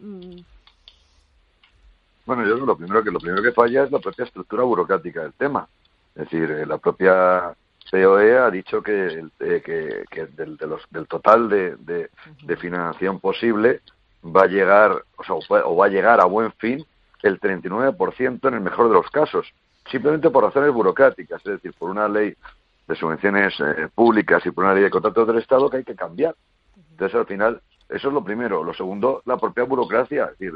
Mm. 0.00 0.40
Bueno, 2.26 2.46
yo 2.46 2.56
lo 2.56 2.76
primero 2.76 3.02
que 3.04 3.10
lo 3.10 3.20
primero 3.20 3.42
que 3.42 3.52
falla 3.52 3.84
es 3.84 3.92
la 3.92 4.00
propia 4.00 4.24
estructura 4.24 4.64
burocrática 4.64 5.22
del 5.22 5.32
tema. 5.32 5.68
Es 6.14 6.24
decir, 6.24 6.50
eh, 6.50 6.66
la 6.66 6.78
propia 6.78 7.54
COE 7.90 8.38
ha 8.38 8.50
dicho 8.50 8.82
que, 8.82 9.24
eh, 9.40 9.62
que, 10.10 10.26
del, 10.26 10.56
del 10.56 11.06
total 11.06 11.48
de, 11.48 11.76
de, 11.76 12.56
financiación 12.56 13.20
posible 13.20 13.80
va 14.24 14.42
a 14.42 14.46
llegar, 14.46 15.04
o, 15.16 15.24
sea, 15.24 15.64
o 15.64 15.76
va 15.76 15.86
a 15.86 15.88
llegar 15.88 16.20
a 16.20 16.26
buen 16.26 16.52
fin 16.52 16.84
el 17.22 17.40
39% 17.40 18.48
en 18.48 18.54
el 18.54 18.60
mejor 18.60 18.88
de 18.88 18.94
los 18.94 19.10
casos 19.10 19.46
simplemente 19.90 20.30
por 20.30 20.44
razones 20.44 20.72
burocráticas, 20.72 21.40
es 21.44 21.52
decir, 21.52 21.72
por 21.78 21.90
una 21.90 22.08
ley 22.08 22.34
de 22.86 22.94
subvenciones 22.96 23.54
eh, 23.60 23.88
públicas 23.94 24.44
y 24.46 24.50
por 24.50 24.64
una 24.64 24.74
ley 24.74 24.84
de 24.84 24.90
contratos 24.90 25.26
del 25.26 25.38
Estado 25.38 25.70
que 25.70 25.78
hay 25.78 25.84
que 25.84 25.94
cambiar. 25.94 26.34
Entonces, 26.90 27.18
al 27.18 27.26
final, 27.26 27.60
eso 27.92 28.08
es 28.08 28.14
lo 28.14 28.24
primero. 28.24 28.64
Lo 28.64 28.72
segundo, 28.72 29.22
la 29.26 29.36
propia 29.36 29.64
burocracia, 29.64 30.24
es 30.32 30.38
decir, 30.38 30.54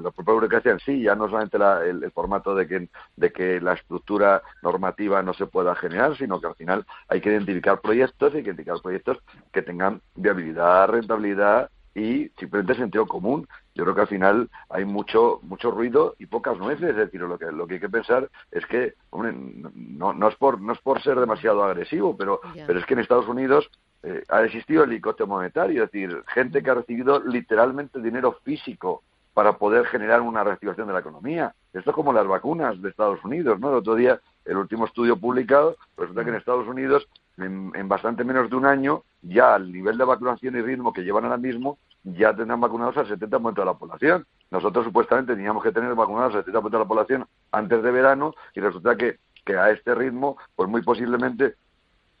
la 0.00 0.10
propia 0.12 0.34
burocracia 0.34 0.72
en 0.72 0.78
sí, 0.80 1.02
ya 1.02 1.14
no 1.14 1.28
solamente 1.28 1.58
el, 1.88 2.10
formato 2.12 2.54
de 2.54 2.68
que, 2.68 2.88
de 3.16 3.32
que 3.32 3.60
la 3.60 3.72
estructura 3.72 4.42
normativa 4.62 5.22
no 5.22 5.34
se 5.34 5.46
pueda 5.46 5.74
generar, 5.74 6.16
sino 6.16 6.40
que 6.40 6.46
al 6.46 6.54
final 6.54 6.86
hay 7.08 7.20
que 7.20 7.30
identificar 7.30 7.80
proyectos, 7.80 8.32
hay 8.32 8.42
que 8.42 8.50
identificar 8.50 8.80
proyectos 8.80 9.18
que 9.52 9.62
tengan 9.62 10.00
viabilidad, 10.14 10.88
rentabilidad 10.88 11.68
y 11.96 12.28
simplemente 12.38 12.74
sentido 12.76 13.06
común. 13.06 13.48
Yo 13.78 13.84
creo 13.84 13.94
que 13.94 14.00
al 14.00 14.08
final 14.08 14.50
hay 14.70 14.84
mucho 14.84 15.38
mucho 15.42 15.70
ruido 15.70 16.16
y 16.18 16.26
pocas 16.26 16.58
nueces, 16.58 16.90
es 16.90 16.96
decir, 16.96 17.20
lo 17.20 17.38
que 17.38 17.52
lo 17.52 17.64
que 17.68 17.74
hay 17.74 17.80
que 17.80 17.88
pensar 17.88 18.28
es 18.50 18.66
que, 18.66 18.94
hombre, 19.10 19.32
no, 19.32 20.12
no 20.12 20.28
es 20.28 20.34
por 20.34 20.60
no 20.60 20.72
es 20.72 20.80
por 20.80 21.00
ser 21.00 21.20
demasiado 21.20 21.62
agresivo, 21.62 22.16
pero 22.16 22.40
pero 22.66 22.80
es 22.80 22.84
que 22.86 22.94
en 22.94 23.00
Estados 23.00 23.28
Unidos 23.28 23.70
eh, 24.02 24.24
ha 24.30 24.42
existido 24.42 24.82
el 24.82 24.90
licote 24.90 25.24
monetario, 25.24 25.84
es 25.84 25.92
decir, 25.92 26.24
gente 26.26 26.60
que 26.60 26.70
ha 26.70 26.74
recibido 26.74 27.20
literalmente 27.20 28.00
dinero 28.00 28.40
físico 28.42 29.04
para 29.32 29.58
poder 29.58 29.86
generar 29.86 30.22
una 30.22 30.42
reactivación 30.42 30.88
de 30.88 30.94
la 30.94 30.98
economía. 30.98 31.54
Esto 31.72 31.90
es 31.90 31.94
como 31.94 32.12
las 32.12 32.26
vacunas 32.26 32.82
de 32.82 32.88
Estados 32.88 33.24
Unidos, 33.24 33.60
¿no? 33.60 33.68
El 33.68 33.76
otro 33.76 33.94
día, 33.94 34.20
el 34.44 34.56
último 34.56 34.86
estudio 34.86 35.16
publicado, 35.16 35.76
resulta 35.96 36.24
que 36.24 36.30
en 36.30 36.36
Estados 36.36 36.66
Unidos, 36.66 37.06
en, 37.36 37.70
en 37.76 37.86
bastante 37.86 38.24
menos 38.24 38.50
de 38.50 38.56
un 38.56 38.66
año, 38.66 39.04
ya 39.22 39.54
al 39.54 39.70
nivel 39.70 39.96
de 39.96 40.04
vacunación 40.04 40.56
y 40.56 40.62
ritmo 40.62 40.92
que 40.92 41.04
llevan 41.04 41.22
ahora 41.22 41.36
mismo, 41.36 41.78
ya 42.04 42.34
tendrán 42.34 42.60
vacunados 42.60 42.96
al 42.96 43.06
70% 43.06 43.54
de 43.54 43.64
la 43.64 43.74
población. 43.74 44.26
Nosotros 44.50 44.84
supuestamente 44.84 45.34
teníamos 45.34 45.62
que 45.62 45.72
tener 45.72 45.94
vacunados 45.94 46.34
al 46.34 46.44
70% 46.44 46.70
de 46.70 46.78
la 46.78 46.84
población 46.84 47.26
antes 47.52 47.82
de 47.82 47.90
verano 47.90 48.34
y 48.54 48.60
resulta 48.60 48.96
que, 48.96 49.18
que 49.44 49.56
a 49.56 49.70
este 49.70 49.94
ritmo, 49.94 50.36
pues 50.56 50.68
muy 50.68 50.82
posiblemente 50.82 51.54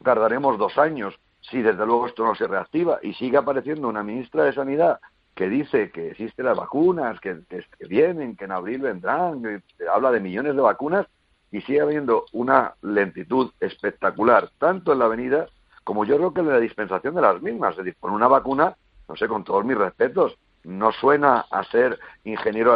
tardaremos 0.02 0.58
dos 0.58 0.76
años 0.78 1.18
si 1.40 1.62
desde 1.62 1.86
luego 1.86 2.06
esto 2.06 2.24
no 2.24 2.34
se 2.34 2.46
reactiva 2.46 2.98
y 3.02 3.14
sigue 3.14 3.36
apareciendo 3.36 3.88
una 3.88 4.02
ministra 4.02 4.44
de 4.44 4.52
Sanidad 4.52 5.00
que 5.34 5.48
dice 5.48 5.90
que 5.92 6.10
existen 6.10 6.46
las 6.46 6.56
vacunas, 6.56 7.20
que, 7.20 7.36
vienen, 7.88 8.36
que 8.36 8.46
en 8.46 8.52
abril 8.52 8.80
vendrán, 8.80 9.40
que 9.42 9.62
habla 9.88 10.10
de 10.10 10.20
millones 10.20 10.56
de 10.56 10.62
vacunas 10.62 11.06
y 11.52 11.60
sigue 11.60 11.80
habiendo 11.80 12.24
una 12.32 12.74
lentitud 12.82 13.52
espectacular, 13.60 14.50
tanto 14.58 14.92
en 14.92 14.98
la 14.98 15.04
avenida 15.04 15.46
como 15.84 16.04
yo 16.04 16.16
creo 16.16 16.34
que 16.34 16.40
en 16.40 16.48
la 16.48 16.58
dispensación 16.58 17.14
de 17.14 17.22
las 17.22 17.40
mismas. 17.40 17.70
Es 17.70 17.78
decir, 17.78 17.96
con 17.98 18.12
una 18.12 18.28
vacuna, 18.28 18.76
no 19.08 19.16
sé, 19.16 19.26
con 19.26 19.44
todos 19.44 19.64
mis 19.64 19.76
respetos, 19.76 20.38
no 20.64 20.92
suena 20.92 21.46
a 21.50 21.64
ser 21.64 21.98
ingeniero 22.24 22.72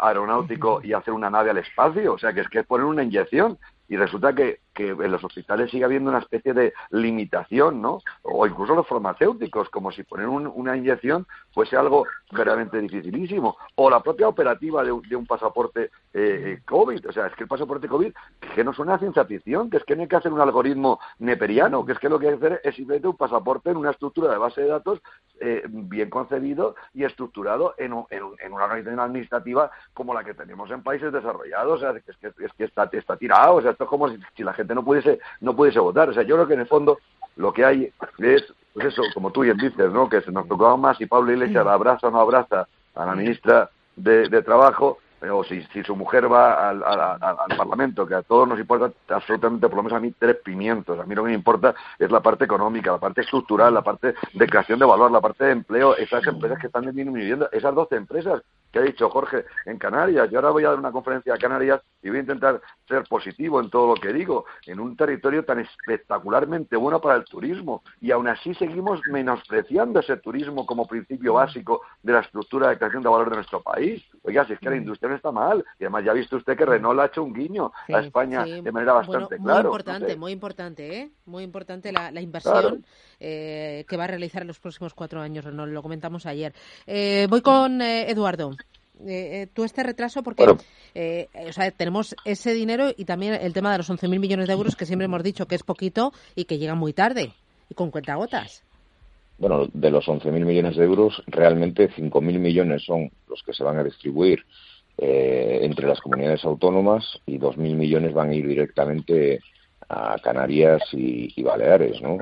aeronáutico 0.00 0.80
y 0.84 0.92
hacer 0.92 1.12
una 1.12 1.30
nave 1.30 1.50
al 1.50 1.58
espacio, 1.58 2.14
o 2.14 2.18
sea, 2.18 2.32
que 2.32 2.40
es 2.40 2.48
que 2.48 2.60
es 2.60 2.66
poner 2.66 2.86
una 2.86 3.02
inyección 3.02 3.58
y 3.88 3.96
resulta 3.96 4.34
que, 4.34 4.60
que, 4.76 4.90
en 4.90 5.10
los 5.10 5.24
hospitales 5.24 5.70
sigue 5.70 5.84
habiendo 5.84 6.10
una 6.10 6.20
especie 6.20 6.52
de 6.52 6.74
limitación, 6.90 7.80
¿no? 7.80 8.02
O 8.22 8.46
incluso 8.46 8.74
los 8.74 8.86
farmacéuticos, 8.86 9.70
como 9.70 9.90
si 9.90 10.04
poner 10.04 10.28
una 10.28 10.76
inyección 10.76 11.26
fuese 11.52 11.76
algo 11.76 12.06
verdaderamente 12.30 12.80
dificilísimo. 12.80 13.56
O 13.74 13.90
la 13.90 14.02
propia 14.02 14.28
operativa 14.28 14.84
de, 14.84 14.92
un 14.92 15.26
pasaporte 15.26 15.90
eh, 16.12 16.42
eh, 16.46 16.60
COVID. 16.66 17.08
O 17.08 17.12
sea, 17.12 17.26
es 17.26 17.34
que 17.34 17.44
el 17.44 17.48
pasaporte 17.48 17.88
COVID, 17.88 18.12
que 18.54 18.64
no 18.64 18.72
suena 18.72 18.94
a 18.94 18.98
ciencia 18.98 19.24
ficción, 19.24 19.70
que 19.70 19.78
es 19.78 19.84
que 19.84 19.96
no 19.96 20.02
hay 20.02 20.08
que 20.08 20.16
hacer 20.16 20.32
un 20.32 20.40
algoritmo 20.40 21.00
neperiano, 21.18 21.84
que 21.86 21.92
es 21.92 21.98
que 21.98 22.08
lo 22.08 22.18
que 22.18 22.28
hay 22.28 22.38
que 22.38 22.46
hacer 22.46 22.60
es 22.62 22.74
simplemente 22.74 23.08
un 23.08 23.16
pasaporte 23.16 23.70
en 23.70 23.78
una 23.78 23.90
estructura 23.90 24.30
de 24.30 24.38
base 24.38 24.60
de 24.60 24.68
datos 24.68 25.00
eh, 25.40 25.62
bien 25.68 26.08
concebido 26.08 26.76
y 26.94 27.04
estructurado 27.04 27.74
en, 27.78 27.92
en, 28.10 28.52
una 28.52 28.64
organización 28.64 29.00
administrativa 29.00 29.70
como 29.92 30.14
la 30.14 30.24
que 30.24 30.34
tenemos 30.34 30.70
en 30.70 30.82
países 30.82 31.12
desarrollados. 31.12 31.74
O 31.74 31.78
sea, 31.78 31.90
es 31.90 32.16
que, 32.16 32.28
es 32.28 32.52
que 32.52 32.64
está, 32.64 32.88
está 32.92 33.16
tirado. 33.16 33.56
O 33.56 33.62
sea, 33.62 33.72
esto 33.72 33.84
es 33.84 33.90
como 33.90 34.08
si, 34.08 34.42
la 34.42 34.54
gente 34.54 34.65
no 34.74 34.84
pudiese, 34.84 35.20
no 35.40 35.54
pudiese 35.54 35.78
votar. 35.78 36.08
O 36.08 36.14
sea, 36.14 36.22
yo 36.22 36.36
creo 36.36 36.46
que 36.46 36.54
en 36.54 36.60
el 36.60 36.66
fondo 36.66 36.98
lo 37.36 37.52
que 37.52 37.64
hay 37.64 37.92
es, 38.18 38.54
pues 38.74 38.86
eso, 38.86 39.02
como 39.14 39.30
tú 39.30 39.42
bien 39.42 39.56
dices, 39.56 39.92
¿no? 39.92 40.08
Que 40.08 40.20
se 40.22 40.32
nos 40.32 40.48
tocaba 40.48 40.76
más 40.76 40.98
si 40.98 41.06
Pablo 41.06 41.32
Iglesias 41.32 41.66
abraza 41.66 42.08
o 42.08 42.10
no 42.10 42.20
abraza 42.20 42.66
a 42.94 43.06
la 43.06 43.14
ministra 43.14 43.70
de, 43.96 44.28
de 44.28 44.42
Trabajo, 44.42 44.98
o 45.30 45.44
si, 45.44 45.62
si 45.72 45.82
su 45.82 45.96
mujer 45.96 46.30
va 46.30 46.68
al, 46.68 46.82
al, 46.82 47.56
Parlamento, 47.56 48.06
que 48.06 48.14
a 48.14 48.22
todos 48.22 48.46
nos 48.46 48.58
importa 48.58 48.92
absolutamente, 49.08 49.66
por 49.68 49.76
lo 49.76 49.82
menos 49.84 49.96
a 49.96 50.00
mí, 50.00 50.12
tres 50.18 50.36
pimientos. 50.44 50.98
A 50.98 51.04
mí 51.04 51.14
lo 51.14 51.22
que 51.22 51.30
me 51.30 51.34
importa 51.34 51.74
es 51.98 52.10
la 52.10 52.20
parte 52.20 52.44
económica, 52.44 52.92
la 52.92 52.98
parte 52.98 53.22
estructural, 53.22 53.72
la 53.72 53.82
parte 53.82 54.14
de 54.34 54.46
creación 54.46 54.78
de 54.78 54.84
valor, 54.84 55.10
la 55.10 55.20
parte 55.20 55.44
de 55.44 55.52
empleo, 55.52 55.96
esas 55.96 56.24
empresas 56.26 56.58
que 56.58 56.66
están 56.66 56.84
disminuyendo, 56.84 57.48
esas 57.50 57.74
12 57.74 57.96
empresas 57.96 58.42
que 58.76 58.82
ha 58.82 58.84
dicho 58.84 59.08
Jorge 59.08 59.46
en 59.64 59.78
Canarias. 59.78 60.30
Yo 60.30 60.38
ahora 60.38 60.50
voy 60.50 60.64
a 60.64 60.68
dar 60.68 60.78
una 60.78 60.92
conferencia 60.92 61.32
a 61.32 61.38
Canarias 61.38 61.80
y 62.02 62.10
voy 62.10 62.18
a 62.18 62.20
intentar 62.20 62.60
ser 62.86 63.04
positivo 63.04 63.58
en 63.58 63.70
todo 63.70 63.94
lo 63.94 63.94
que 63.94 64.12
digo, 64.12 64.44
en 64.66 64.80
un 64.80 64.94
territorio 64.96 65.44
tan 65.44 65.60
espectacularmente 65.60 66.76
bueno 66.76 67.00
para 67.00 67.16
el 67.16 67.24
turismo. 67.24 67.82
Y 68.02 68.10
aún 68.10 68.28
así 68.28 68.54
seguimos 68.54 69.00
menospreciando 69.10 70.00
ese 70.00 70.18
turismo 70.18 70.66
como 70.66 70.86
principio 70.86 71.34
básico 71.34 71.80
de 72.02 72.12
la 72.12 72.20
estructura 72.20 72.68
de 72.68 72.76
creación 72.76 73.02
de 73.02 73.08
valor 73.08 73.30
de 73.30 73.36
nuestro 73.36 73.62
país. 73.62 74.04
Oiga, 74.22 74.46
si 74.46 74.52
es 74.52 74.60
que 74.60 74.68
la 74.68 74.76
industria 74.76 75.08
no 75.08 75.16
está 75.16 75.32
mal. 75.32 75.64
Y 75.80 75.84
además 75.84 76.04
ya 76.04 76.10
ha 76.10 76.14
visto 76.14 76.36
usted 76.36 76.54
que 76.56 76.66
Renault 76.66 77.00
ha 77.00 77.06
hecho 77.06 77.22
un 77.22 77.32
guiño 77.32 77.72
a 77.88 78.00
España 78.00 78.44
de 78.44 78.72
manera 78.72 78.92
bastante 78.92 79.38
clara. 79.38 79.62
Muy 79.62 79.68
importante, 79.68 80.16
muy 80.16 80.32
importante, 80.32 80.98
¿eh? 80.98 81.10
Muy 81.24 81.44
importante 81.44 81.92
la, 81.92 82.20
inversión 82.20 82.84
eh, 83.18 83.86
que 83.88 83.96
va 83.96 84.04
a 84.04 84.08
realizar 84.08 84.42
en 84.42 84.48
los 84.48 84.60
próximos 84.60 84.92
cuatro 84.92 85.22
años. 85.22 85.46
Renault, 85.46 85.72
lo 85.72 85.82
comentamos 85.82 86.26
ayer. 86.26 86.52
Eh, 86.86 87.26
voy 87.30 87.40
con 87.40 87.80
eh, 89.04 89.42
Eduardo. 89.42 89.52
tú 89.54 89.64
este 89.64 89.82
retraso 89.82 90.22
porque 90.22 90.44
o 90.44 91.52
sea, 91.52 91.70
tenemos 91.70 92.14
ese 92.24 92.54
dinero 92.54 92.90
y 92.96 93.04
también 93.04 93.34
el 93.34 93.52
tema 93.52 93.72
de 93.72 93.78
los 93.78 93.90
11.000 93.90 94.18
millones 94.18 94.46
de 94.46 94.52
euros 94.52 94.76
que 94.76 94.86
siempre 94.86 95.06
hemos 95.06 95.22
dicho 95.22 95.46
que 95.46 95.54
es 95.54 95.62
poquito 95.62 96.12
y 96.34 96.44
que 96.44 96.58
llega 96.58 96.74
muy 96.74 96.92
tarde 96.92 97.32
y 97.68 97.74
con 97.74 97.90
cuentagotas 97.90 98.62
bueno, 99.38 99.66
de 99.72 99.90
los 99.90 100.06
11.000 100.06 100.44
millones 100.44 100.76
de 100.76 100.84
euros, 100.84 101.22
realmente 101.26 101.90
5.000 101.90 102.38
millones 102.38 102.84
son 102.84 103.10
los 103.28 103.42
que 103.42 103.52
se 103.52 103.64
van 103.64 103.78
a 103.78 103.84
distribuir 103.84 104.44
eh, 104.96 105.58
entre 105.62 105.86
las 105.86 106.00
comunidades 106.00 106.44
autónomas 106.44 107.20
y 107.26 107.38
2.000 107.38 107.56
millones 107.74 108.14
van 108.14 108.30
a 108.30 108.34
ir 108.34 108.46
directamente 108.46 109.40
a 109.88 110.16
Canarias 110.18 110.82
y, 110.92 111.42
Baleares, 111.42 112.00
¿no? 112.00 112.18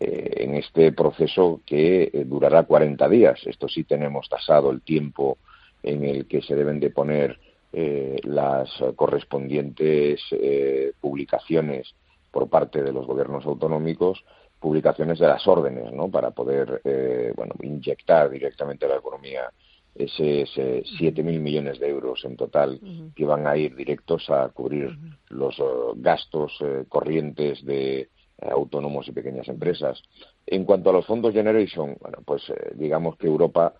Eh, 0.00 0.32
en 0.38 0.54
este 0.54 0.90
proceso 0.92 1.60
que 1.64 2.04
eh, 2.04 2.24
durará 2.24 2.64
40 2.64 3.08
días. 3.08 3.40
Esto 3.46 3.68
sí 3.68 3.84
tenemos 3.84 4.28
tasado 4.28 4.70
el 4.70 4.80
tiempo 4.80 5.38
en 5.84 6.04
el 6.04 6.26
que 6.26 6.42
se 6.42 6.56
deben 6.56 6.80
de 6.80 6.90
poner 6.90 7.38
las 8.24 8.70
correspondientes 8.94 10.20
publicaciones 11.00 11.94
por 12.30 12.48
parte 12.48 12.82
de 12.82 12.92
los 12.92 13.06
gobiernos 13.06 13.44
autonómicos 13.46 14.24
publicaciones 14.64 15.18
de 15.18 15.28
las 15.28 15.46
órdenes, 15.46 15.92
¿no? 15.92 16.08
Para 16.08 16.30
poder, 16.30 16.80
eh, 16.84 17.34
bueno, 17.36 17.52
inyectar 17.62 18.30
directamente 18.30 18.86
a 18.86 18.88
la 18.88 18.96
economía 18.96 19.42
ese, 19.94 20.40
ese 20.40 20.82
7.000 20.98 21.38
millones 21.38 21.78
de 21.78 21.86
euros 21.86 22.24
en 22.24 22.34
total 22.34 22.80
que 23.14 23.26
van 23.26 23.46
a 23.46 23.58
ir 23.58 23.76
directos 23.76 24.30
a 24.30 24.48
cubrir 24.48 24.96
los 25.28 25.58
eh, 25.58 25.62
gastos 25.96 26.56
eh, 26.62 26.86
corrientes 26.88 27.62
de 27.66 28.08
autónomos 28.40 29.06
y 29.06 29.12
pequeñas 29.12 29.48
empresas. 29.48 30.02
En 30.46 30.64
cuanto 30.64 30.88
a 30.88 30.94
los 30.94 31.04
fondos 31.04 31.34
Generation, 31.34 31.98
bueno, 32.00 32.18
pues 32.24 32.42
digamos 32.74 33.16
que 33.18 33.26
Europa 33.26 33.74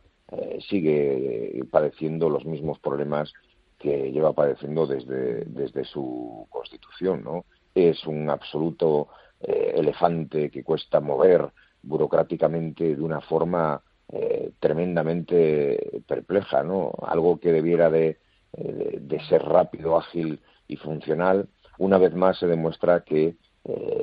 sigue 0.69 1.63
padeciendo 1.71 2.31
los 2.31 2.45
mismos 2.45 2.79
problemas 2.79 3.33
que 3.79 4.11
lleva 4.13 4.33
padeciendo 4.33 4.87
desde, 4.87 5.45
desde 5.45 5.85
su 5.85 6.47
constitución, 6.49 7.23
¿no? 7.23 7.45
Es 7.75 8.07
un 8.07 8.31
absoluto 8.31 9.09
eh, 9.41 9.75
elefante 9.77 10.51
que 10.51 10.65
cuesta 10.65 11.01
mover 11.01 11.51
burocráticamente 11.83 12.97
de 12.97 13.03
una 13.03 13.21
forma 13.21 13.83
eh, 14.11 14.53
tremendamente 14.59 16.03
perpleja, 16.07 16.63
¿no? 16.63 16.93
Algo 17.07 17.39
que 17.39 17.53
debiera 17.53 17.91
de, 17.91 18.19
eh, 18.57 18.99
de, 19.03 19.21
ser 19.27 19.43
rápido, 19.43 19.99
ágil 19.99 20.41
y 20.67 20.77
funcional. 20.77 21.49
Una 21.77 21.99
vez 21.99 22.15
más 22.15 22.39
se 22.39 22.47
demuestra 22.47 23.05
que 23.05 23.37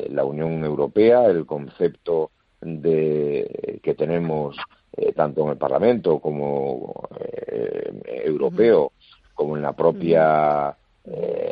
la 0.10 0.26
Unión 0.26 0.64
Europea, 0.64 1.26
el 1.28 1.46
concepto 1.46 2.32
de, 2.62 3.80
que 3.84 3.94
tenemos 3.94 4.58
tanto 5.16 5.44
en 5.44 5.50
el 5.50 5.58
Parlamento 5.58 6.20
como 6.20 7.08
europeo, 8.06 8.92
como 9.34 9.56
en 9.56 9.64
la 9.64 9.74
propia 9.74 10.76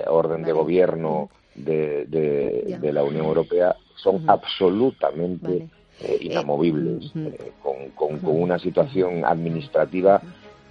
orden 0.07 0.44
de 0.44 0.52
gobierno 0.52 1.30
de, 1.56 2.91
la 2.94 3.03
Unión 3.03 3.26
Europea 3.26 3.76
son 3.95 4.24
absolutamente 4.30 5.68
eh, 6.02 6.18
inamovibles, 6.22 7.11
eh, 7.16 7.52
con, 7.61 8.20
con, 8.20 8.20
una 8.24 8.57
situación 8.57 9.26
administrativa 9.26 10.22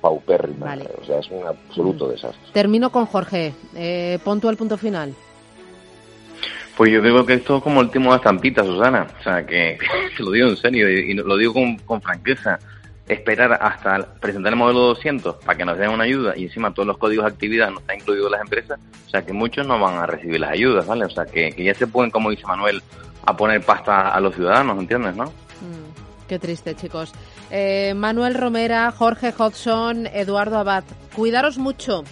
paupérrima. 0.01 0.77
O 1.01 1.05
sea, 1.05 1.19
es 1.19 1.31
un 1.31 1.47
absoluto 1.47 2.09
desastre. 2.09 2.41
Termino 2.53 2.91
con 2.91 3.07
Jorge. 3.07 3.53
Eh, 3.75 4.19
pon 4.25 4.41
tú 4.41 4.49
el 4.49 4.57
punto 4.57 4.79
final. 4.79 5.15
Pues 6.79 6.93
yo 6.93 7.03
digo 7.03 7.27
que 7.27 7.35
esto 7.35 7.57
es 7.57 7.63
como 7.65 7.81
el 7.81 7.89
último 7.89 8.13
de 8.13 8.19
estampita, 8.19 8.63
Susana. 8.63 9.05
O 9.19 9.23
sea, 9.25 9.45
que, 9.45 9.77
se 10.17 10.23
lo 10.23 10.31
digo 10.31 10.47
en 10.49 10.57
serio 10.57 10.89
y, 10.89 11.13
lo 11.13 11.37
digo 11.37 11.53
con, 11.53 11.77
con 11.79 12.01
franqueza 12.01 12.57
esperar 13.09 13.59
hasta 13.61 14.15
presentar 14.21 14.53
el 14.53 14.59
modelo 14.59 14.81
200 14.81 15.37
para 15.45 15.59
que 15.59 15.65
nos 15.65 15.77
den 15.77 15.91
una 15.91 16.05
ayuda 16.05 16.37
y 16.37 16.45
encima 16.45 16.73
todos 16.73 16.87
los 16.87 16.99
códigos 16.99 17.25
de 17.25 17.33
actividad 17.33 17.71
no 17.71 17.81
están 17.81 17.97
incluidos 17.97 18.31
las 18.31 18.43
empresas, 18.43 18.79
o 19.07 19.11
sea 19.11 19.23
que 19.23 19.33
muchos 19.33 19.67
no 19.67 19.81
van 19.81 19.97
a 19.97 20.07
recibir 20.07 20.39
las 20.39 20.51
ayudas, 20.51 20.87
¿vale? 20.87 21.07
O 21.07 21.11
sea 21.11 21.25
que, 21.25 21.53
ya 21.59 21.75
se 21.75 21.87
pueden, 21.87 22.11
como 22.11 22.31
dice 22.31 22.47
Manuel, 22.47 22.81
a 23.25 23.37
poner 23.37 23.61
pasta 23.63 24.11
a 24.11 24.21
los 24.21 24.35
ciudadanos, 24.35 24.79
¿entiendes, 24.79 25.17
no? 25.17 25.25
Mm, 25.25 26.29
qué 26.29 26.39
triste, 26.39 26.77
chicos. 26.77 27.13
Eh, 27.51 27.95
Manuel 27.97 28.35
Romera, 28.35 28.93
Jorge 28.93 29.33
Hodgson, 29.37 30.07
Eduardo 30.07 30.59
Abad, 30.59 30.85
cuidaros 31.17 31.59
mucho 31.59 32.05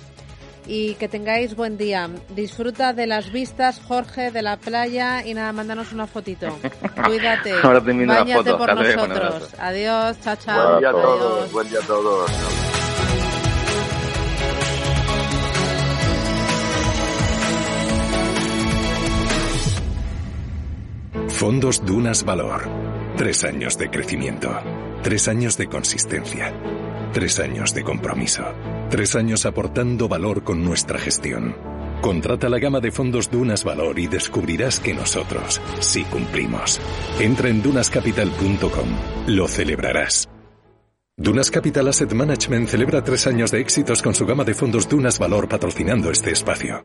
y 0.66 0.94
que 0.94 1.09
tengáis 1.09 1.55
buen 1.55 1.76
día. 1.76 2.09
Disfruta 2.34 2.93
de 2.93 3.06
las 3.06 3.32
vistas, 3.32 3.80
Jorge, 3.80 4.30
de 4.30 4.43
la 4.43 4.56
playa 4.56 5.24
y 5.24 5.34
nada, 5.34 5.52
mándanos 5.52 5.93
una 5.93 6.06
fotito. 6.06 6.48
Cuídate. 7.05 7.52
Ahora 7.62 7.82
te 7.82 7.93
Báñate 7.93 8.55
por 8.55 8.74
nosotros. 8.74 9.55
Adiós, 9.59 10.16
chao, 10.22 10.36
chao. 10.36 10.70
Buen 10.70 10.80
día 10.80 10.88
a 10.90 10.93
todos. 10.93 11.52
Buen 11.52 11.68
día 11.68 11.78
a 11.78 11.86
todos. 11.86 12.30
Fondos 21.28 21.84
Dunas 21.84 22.24
Valor. 22.24 22.62
Tres 23.16 23.44
años 23.44 23.76
de 23.76 23.90
crecimiento. 23.90 24.51
Tres 25.02 25.28
años 25.28 25.56
de 25.59 25.66
consistencia. 25.66 26.52
Tres 27.12 27.41
años 27.41 27.74
de 27.74 27.83
compromiso. 27.83 28.45
Tres 28.91 29.16
años 29.16 29.47
aportando 29.47 30.09
valor 30.09 30.45
con 30.45 30.62
nuestra 30.62 30.99
gestión. 30.99 31.57
Contrata 32.03 32.49
la 32.49 32.59
gama 32.59 32.81
de 32.81 32.91
fondos 32.91 33.31
Dunas 33.31 33.65
Valor 33.65 33.99
y 33.99 34.07
descubrirás 34.07 34.81
que 34.81 34.95
nosotros 34.95 35.61
sí 35.81 36.05
cumplimos. 36.05 36.81
Entra 37.19 37.49
en 37.49 37.62
dunascapital.com. 37.62 38.89
Lo 39.28 39.49
celebrarás. 39.49 40.28
Dunas 41.16 41.51
Capital 41.51 41.89
Asset 41.89 42.12
Management 42.12 42.69
celebra 42.69 43.03
tres 43.03 43.27
años 43.27 43.51
de 43.51 43.61
éxitos 43.61 44.03
con 44.03 44.15
su 44.15 44.27
gama 44.27 44.45
de 44.45 44.53
fondos 44.53 44.87
Dunas 44.89 45.19
Valor 45.19 45.49
patrocinando 45.49 46.11
este 46.11 46.31
espacio. 46.31 46.85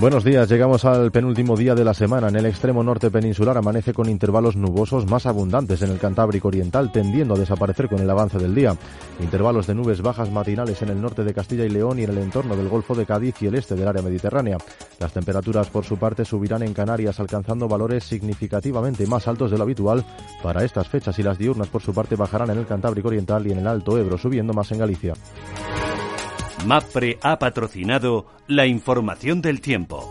Buenos 0.00 0.22
días, 0.22 0.48
llegamos 0.48 0.84
al 0.84 1.10
penúltimo 1.10 1.56
día 1.56 1.74
de 1.74 1.82
la 1.82 1.92
semana. 1.92 2.28
En 2.28 2.36
el 2.36 2.46
extremo 2.46 2.84
norte 2.84 3.10
peninsular 3.10 3.58
amanece 3.58 3.92
con 3.92 4.08
intervalos 4.08 4.54
nubosos 4.54 5.10
más 5.10 5.26
abundantes 5.26 5.82
en 5.82 5.90
el 5.90 5.98
Cantábrico 5.98 6.46
Oriental, 6.46 6.92
tendiendo 6.92 7.34
a 7.34 7.38
desaparecer 7.38 7.88
con 7.88 7.98
el 7.98 8.08
avance 8.08 8.38
del 8.38 8.54
día. 8.54 8.76
Intervalos 9.18 9.66
de 9.66 9.74
nubes 9.74 10.00
bajas 10.00 10.30
matinales 10.30 10.82
en 10.82 10.90
el 10.90 11.02
norte 11.02 11.24
de 11.24 11.34
Castilla 11.34 11.64
y 11.64 11.70
León 11.70 11.98
y 11.98 12.04
en 12.04 12.10
el 12.10 12.18
entorno 12.18 12.54
del 12.54 12.68
Golfo 12.68 12.94
de 12.94 13.06
Cádiz 13.06 13.42
y 13.42 13.46
el 13.46 13.56
este 13.56 13.74
del 13.74 13.88
área 13.88 14.00
mediterránea. 14.00 14.58
Las 15.00 15.12
temperaturas, 15.12 15.68
por 15.68 15.84
su 15.84 15.96
parte, 15.96 16.24
subirán 16.24 16.62
en 16.62 16.74
Canarias, 16.74 17.18
alcanzando 17.18 17.66
valores 17.66 18.04
significativamente 18.04 19.04
más 19.08 19.26
altos 19.26 19.50
de 19.50 19.58
lo 19.58 19.64
habitual 19.64 20.04
para 20.44 20.62
estas 20.62 20.86
fechas 20.86 21.18
y 21.18 21.24
las 21.24 21.38
diurnas, 21.38 21.66
por 21.66 21.82
su 21.82 21.92
parte, 21.92 22.14
bajarán 22.14 22.50
en 22.50 22.58
el 22.58 22.66
Cantábrico 22.66 23.08
Oriental 23.08 23.44
y 23.48 23.50
en 23.50 23.58
el 23.58 23.66
Alto 23.66 23.98
Ebro, 23.98 24.16
subiendo 24.16 24.52
más 24.52 24.70
en 24.70 24.78
Galicia. 24.78 25.14
MAPRE 26.66 27.18
ha 27.22 27.38
patrocinado 27.38 28.26
la 28.46 28.66
información 28.66 29.40
del 29.40 29.60
tiempo. 29.60 30.10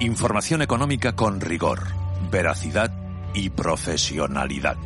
Información 0.00 0.62
económica 0.62 1.14
con 1.14 1.42
rigor, 1.42 1.88
veracidad 2.30 2.90
y 3.34 3.50
profesionalidad. 3.50 4.78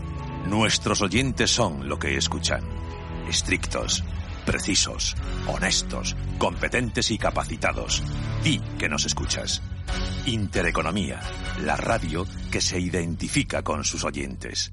Nuestros 0.49 1.03
oyentes 1.03 1.53
son 1.53 1.89
lo 1.89 2.01
que 2.01 2.17
escuchan. 2.17 2.65
Estrictos, 3.29 4.03
precisos, 4.45 5.15
honestos, 5.47 6.17
competentes 6.37 7.13
y 7.13 7.19
capacitados. 7.19 8.03
Di 8.43 8.59
que 8.77 8.89
nos 8.89 9.07
escuchas. 9.07 9.63
Intereconomía, 10.27 11.21
la 11.63 11.77
radio 11.77 12.27
que 12.51 12.61
se 12.61 12.81
identifica 12.81 13.63
con 13.63 13.85
sus 13.85 14.03
oyentes. 14.03 14.73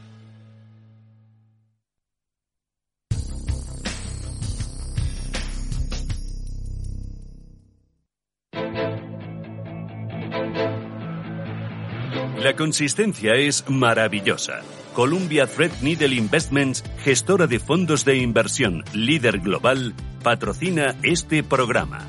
La 12.43 12.55
consistencia 12.55 13.35
es 13.35 13.69
maravillosa. 13.69 14.61
Columbia 14.95 15.45
Threadneedle 15.45 16.15
Investments, 16.15 16.83
gestora 17.03 17.45
de 17.45 17.59
fondos 17.59 18.03
de 18.03 18.17
inversión 18.17 18.83
líder 18.93 19.41
global, 19.41 19.93
patrocina 20.23 20.95
este 21.03 21.43
programa. 21.43 22.07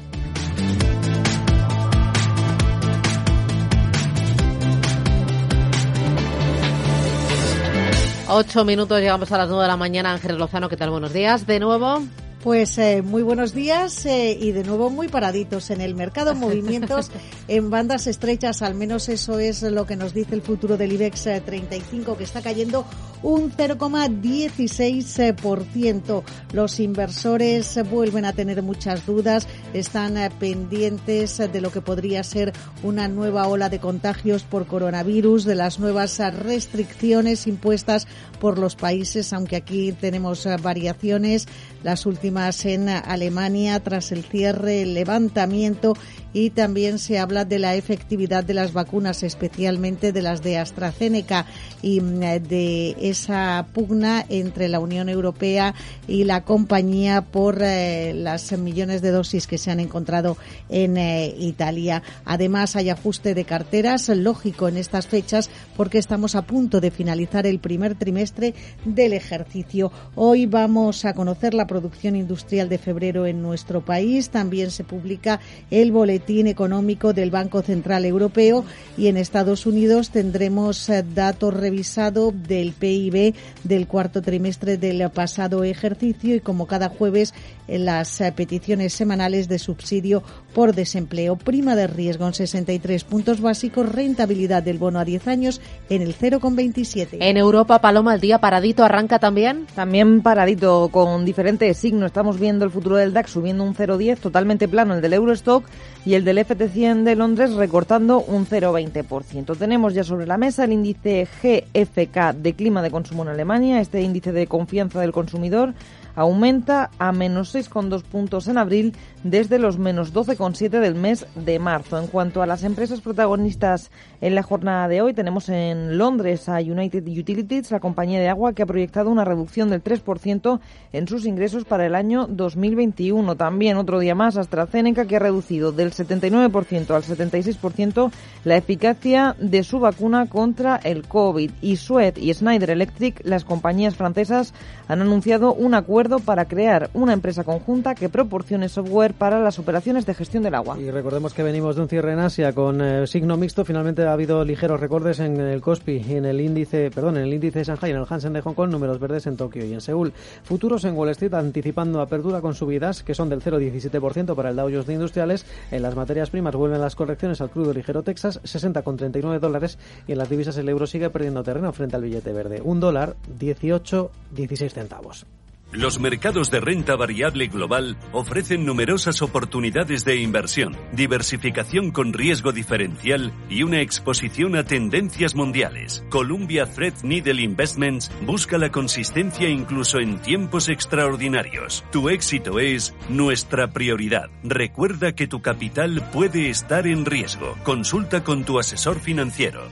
Ocho 8.29 8.65
minutos, 8.65 9.01
llegamos 9.01 9.31
a 9.33 9.37
las 9.37 9.49
nueve 9.51 9.65
de 9.65 9.69
la 9.69 9.77
mañana. 9.77 10.13
Ángeles 10.13 10.39
Lozano, 10.39 10.71
¿qué 10.71 10.79
tal? 10.79 10.89
Buenos 10.89 11.13
días. 11.13 11.47
De 11.47 11.61
nuevo. 11.61 12.03
Pues 12.43 12.77
eh, 12.79 13.03
muy 13.03 13.23
buenos 13.23 13.55
días 13.55 14.05
eh, 14.05 14.37
y 14.39 14.51
de 14.51 14.65
nuevo 14.65 14.91
muy 14.91 15.07
paraditos 15.07 15.71
en 15.71 15.81
el 15.81 15.95
mercado, 15.95 16.35
movimientos 16.43 17.13
en 17.47 17.71
bandas 17.71 18.09
estrechas, 18.09 18.63
al 18.63 18.75
menos 18.75 19.09
eso 19.09 19.39
es 19.39 19.63
lo 19.63 19.87
que 19.87 19.95
nos 19.95 20.13
dice 20.13 20.35
el 20.35 20.43
futuro 20.43 20.77
del 20.77 20.93
IBEX 20.93 21.29
35 21.45 22.13
eh, 22.13 22.17
que 22.19 22.25
está 22.25 22.43
cayendo 22.43 22.85
un 23.23 23.53
0,16%. 23.53 26.23
Los 26.53 26.81
inversores 26.81 27.79
vuelven 27.89 28.25
a 28.25 28.33
tener 28.33 28.61
muchas 28.63 29.07
dudas, 29.07 29.47
están 29.73 30.17
pendientes 30.39 31.39
de 31.39 31.61
lo 31.61 31.71
que 31.71 31.81
podría 31.81 32.23
ser 32.25 32.53
una 32.83 33.09
nueva 33.09 33.47
ola 33.49 33.69
de 33.69 33.79
contagios 33.79 34.43
por 34.43 34.67
coronavirus, 34.67 35.45
de 35.45 35.55
las 35.55 35.79
nuevas 35.79 36.19
restricciones 36.19 37.47
impuestas 37.47 38.07
por 38.41 38.59
los 38.59 38.77
países, 38.77 39.33
aunque 39.33 39.57
aquí 39.57 39.93
tenemos 39.93 40.47
variaciones. 40.63 41.47
Las 41.83 42.07
últimas 42.07 42.65
en 42.65 42.89
Alemania 42.89 43.81
tras 43.81 44.13
el 44.13 44.25
cierre, 44.25 44.83
el 44.83 44.95
levantamiento 44.95 45.95
y 46.33 46.51
también 46.51 46.99
se 46.99 47.19
habla 47.19 47.45
de 47.45 47.59
la 47.59 47.75
efectividad 47.75 48.45
de 48.45 48.55
las 48.55 48.73
vacunas, 48.73 49.23
especialmente 49.23 50.13
de 50.13 50.23
las 50.23 50.43
de 50.43 50.59
AstraZeneca 50.59 51.47
y 51.83 52.01
mm, 52.01 52.21
de 52.49 52.97
esa 53.01 53.67
pugna 53.73 54.25
entre 54.29 54.69
la 54.69 54.81
Unión 54.81 55.09
Europea 55.09 55.75
y 56.09 56.25
la 56.25 56.45
compañía 56.45 57.23
por 57.23 57.59
eh, 57.61 58.15
las 58.15 58.53
millones 58.53 59.03
de 59.03 59.11
dosis 59.11 59.47
que 59.47 59.59
se 59.59 59.71
han 59.71 59.81
encontrado 59.81 60.37
en 60.69 60.97
eh, 60.97 61.35
Italia. 61.39 62.03
Además, 62.25 62.77
hay 62.77 62.91
ajuste 62.91 63.35
de 63.35 63.45
carteras, 63.45 64.09
lógico 64.09 64.69
en 64.69 64.77
estas 64.77 65.07
fechas, 65.07 65.51
porque 65.77 65.99
estamos 65.99 66.35
a 66.35 66.43
punto 66.43 66.81
de 66.81 66.91
finalizar 66.91 67.47
el 67.47 67.59
primer 67.59 67.95
trimestre 67.95 68.55
del 68.85 69.13
ejercicio. 69.13 69.93
Hoy 70.15 70.47
vamos 70.47 71.05
a 71.05 71.15
conocer 71.15 71.55
la 71.55 71.67
producción 71.67 72.17
industrial 72.17 72.69
de 72.69 72.79
febrero 72.79 73.27
en 73.27 73.43
nuestro 73.43 73.85
país. 73.85 74.31
También 74.31 74.71
se 74.71 74.85
publica 74.85 75.41
el 75.71 75.93
boletín 75.93 76.22
económico 76.29 77.13
del 77.13 77.31
Banco 77.31 77.63
Central 77.63 78.05
Europeo 78.05 78.65
y 78.97 79.09
en 79.09 79.17
Estados 79.17 79.67
Unidos 79.67 80.11
tendremos 80.11 80.89
eh, 80.89 81.05
datos 81.15 81.53
revisados 81.53 82.33
del 82.47 82.73
PIB 82.73 83.35
del 83.65 83.87
cuarto 83.87 84.23
trimestre 84.23 84.77
del 84.77 85.11
pasado 85.11 85.65
ejercicio 85.65 86.35
y 86.35 86.41
como 86.41 86.67
cada 86.67 86.89
jueves 86.89 87.35
en 87.69 87.85
las 87.85 88.21
eh, 88.21 88.33
peticiones 88.33 88.93
semanales 88.93 89.49
de 89.49 89.59
subsidio 89.59 90.23
por 90.55 90.75
desempleo. 90.75 91.37
Prima 91.37 91.75
de 91.77 91.87
riesgo 91.87 92.27
en 92.27 92.35
63 92.35 93.05
puntos 93.05 93.41
básicos, 93.41 93.91
rentabilidad 93.91 94.63
del 94.63 94.79
bono 94.79 95.01
a 95.01 95.05
10 95.05 95.27
años 95.29 95.61
en 95.91 96.03
el 96.03 96.17
0,27. 96.17 97.19
En 97.21 97.37
Europa, 97.37 97.81
Paloma, 97.81 98.15
el 98.15 98.21
día 98.21 98.39
paradito 98.39 98.85
arranca 98.85 99.19
también. 99.19 99.67
También 99.75 100.23
paradito 100.23 100.89
con 100.91 101.25
diferentes 101.25 101.77
signos. 101.77 102.07
Estamos 102.07 102.39
viendo 102.39 102.65
el 102.65 102.71
futuro 102.71 102.97
del 102.97 103.13
DAX 103.13 103.31
subiendo 103.31 103.65
un 103.65 103.75
0,10, 103.75 104.19
totalmente 104.19 104.69
plano 104.69 104.95
el 104.95 105.03
del 105.03 105.15
Eurostock 105.15 105.65
y 106.05 106.15
el 106.15 106.25
del 106.25 106.39
FT100 106.39 107.05
de 107.05 107.17
Londres 107.17 107.55
recortando 107.55 108.21
un 108.21 108.47
0,20%. 108.47 109.57
Tenemos 109.57 109.95
ya 109.95 110.03
sobre 110.03 110.27
la 110.27 110.37
mesa 110.37 110.65
el 110.65 110.73
índice 110.73 111.29
GFK 111.43 112.35
de 112.35 112.55
clima 112.55 112.83
de 112.83 112.91
consumo 112.91 113.23
en 113.23 113.29
Alemania, 113.29 113.81
este 113.81 114.03
índice 114.03 114.33
de 114.33 114.47
confianza 114.47 115.01
del 115.01 115.13
consumidor 115.13 115.75
aumenta 116.15 116.91
a 116.99 117.13
menos 117.13 117.55
6,2 117.55 118.03
puntos 118.03 118.49
en 118.49 118.59
abril 118.59 118.95
desde 119.25 119.59
los 119.59 119.79
menos 119.79 120.13
12,7 120.13 120.69
del 120.81 120.95
mes 120.95 121.27
de 121.35 121.59
marzo. 121.59 121.99
En 121.99 122.07
cuanto 122.07 122.43
a 122.43 122.47
las 122.47 122.65
empresas 122.65 123.01
protagonistas 123.01 123.91
en 124.21 124.35
la 124.35 124.43
jornada 124.43 124.89
de 124.89 125.01
hoy, 125.01 125.15
tenemos 125.15 125.49
en 125.49 125.99
Londres 125.99 126.49
a 126.49 126.59
United 126.59 127.07
Utilities, 127.07 127.71
la 127.71 127.81
compañía 127.81 128.21
de 128.21 128.29
agua 128.29 128.53
que 128.53 128.63
ha 128.63 128.67
proyectado 128.67 129.11
una 129.11 129.25
reducción 129.25 129.71
del 129.71 129.83
3% 129.83 130.61
en 130.93 131.09
sus 131.09 131.27
ingresos 131.27 131.65
para 131.65 131.87
el 131.87 131.95
año 131.95 132.27
2021. 132.29 133.37
También 133.37 133.77
otro 133.77 133.99
día 133.99 134.15
más 134.15 134.37
AstraZeneca 134.37 135.07
que 135.07 135.17
ha 135.17 135.21
reducido 135.21 135.73
del 135.73 135.93
79% 135.93 136.91
al 136.91 137.03
76% 137.03 138.11
la 138.45 138.57
eficacia 138.57 139.37
de 139.39 139.63
su 139.63 139.79
vacuna 139.81 140.27
contra 140.27 140.77
el 140.77 141.07
COVID. 141.07 141.51
Y 141.61 141.77
Suez 141.77 142.15
y 142.17 142.33
Schneider 142.35 142.71
Electric, 142.71 143.21
las 143.25 143.45
compañías 143.45 143.97
francesas, 143.97 144.53
han 144.89 145.01
anunciado 145.01 145.55
un 145.55 145.75
acuerdo 145.75 146.02
para 146.03 146.47
crear 146.47 146.91
una 146.95 147.13
empresa 147.13 147.45
conjunta 147.45 147.95
que 147.95 148.09
proporcione 148.09 148.69
software 148.69 149.15
para 149.15 149.41
las 149.41 149.59
operaciones 149.59 150.05
de 150.05 150.15
gestión 150.15 150.43
del 150.43 150.55
agua. 150.55 150.79
Y 150.79 150.91
recordemos 150.91 151.33
que 151.33 151.43
venimos 151.43 151.77
de 151.77 151.83
un 151.83 151.89
cierre 151.89 152.13
en 152.13 152.19
Asia 152.19 152.53
con 152.53 152.81
eh, 152.81 153.07
signo 153.07 153.37
mixto. 153.37 153.65
Finalmente 153.65 154.03
ha 154.03 154.13
habido 154.13 154.45
ligeros 154.45 154.81
recortes 154.81 155.21
en 155.21 155.41
el 155.41 155.61
Kospi 155.61 156.03
y 156.07 156.15
en 156.15 156.25
el 156.25 156.41
índice, 156.41 156.91
perdón, 156.91 157.19
en 157.19 157.25
el 157.25 157.35
índice 157.35 157.61
de 157.61 157.65
Shanghai, 157.67 157.91
en 157.93 157.99
el 157.99 158.07
Hansen 158.09 158.33
de 158.33 158.41
Hong 158.41 158.55
Kong, 158.55 158.71
números 158.71 158.99
verdes 158.99 159.27
en 159.27 159.37
Tokio 159.37 159.65
y 159.65 159.73
en 159.73 159.81
Seúl. 159.81 160.13
Futuros 160.43 160.85
en 160.85 160.97
Wall 160.97 161.11
Street 161.11 161.35
anticipando 161.35 162.01
apertura 162.01 162.41
con 162.41 162.55
subidas 162.55 163.03
que 163.03 163.15
son 163.15 163.29
del 163.29 163.41
0,17% 163.41 164.35
para 164.35 164.51
el 164.51 164.57
Dow 164.57 164.69
Jones 164.71 164.87
de 164.87 164.95
Industriales. 164.95 165.47
En 165.71 165.83
las 165.83 165.95
materias 165.95 166.31
primas 166.31 166.55
vuelven 166.55 166.81
las 166.81 166.97
correcciones 166.97 167.41
al 167.41 167.51
crudo 167.51 167.73
ligero 167.73 168.03
Texas, 168.03 168.41
60,39 168.43 169.39
dólares 169.39 169.79
y 170.07 170.13
en 170.13 170.19
las 170.19 170.29
divisas 170.29 170.57
el 170.59 170.69
euro 170.69 170.87
sigue 170.87 171.11
perdiendo 171.11 171.43
terreno 171.43 171.73
frente 171.73 171.97
al 171.97 172.03
billete 172.03 172.33
verde. 172.33 172.61
Un 172.63 172.81
dólar, 172.81 173.17
18,16 173.39 174.71
centavos. 174.71 175.27
Los 175.73 175.99
mercados 175.99 176.51
de 176.51 176.61
renta 176.61 176.97
variable 176.97 177.47
global 177.47 177.97
ofrecen 178.13 178.67
numerosas 178.67 179.23
oportunidades 179.23 180.05
de 180.05 180.17
inversión, 180.17 180.77
diversificación 180.93 181.93
con 181.93 182.13
riesgo 182.13 182.53
diferencial 182.53 183.33
y 183.49 183.63
una 183.63 183.81
exposición 183.81 184.55
a 184.55 184.65
tendencias 184.65 185.35
mundiales. 185.35 186.05
Columbia 186.11 186.67
Threadneedle 186.67 187.41
Investments 187.41 188.13
busca 188.27 188.59
la 188.59 188.71
consistencia 188.71 189.49
incluso 189.49 189.99
en 189.99 190.21
tiempos 190.21 190.69
extraordinarios. 190.69 191.85
Tu 191.91 192.11
éxito 192.11 192.59
es 192.59 192.95
nuestra 193.09 193.73
prioridad. 193.73 194.29
Recuerda 194.45 195.13
que 195.13 195.27
tu 195.27 195.41
capital 195.41 196.07
puede 196.13 196.51
estar 196.51 196.87
en 196.87 197.07
riesgo. 197.07 197.57
Consulta 197.65 198.23
con 198.23 198.45
tu 198.45 198.59
asesor 198.59 199.01
financiero. 199.01 199.63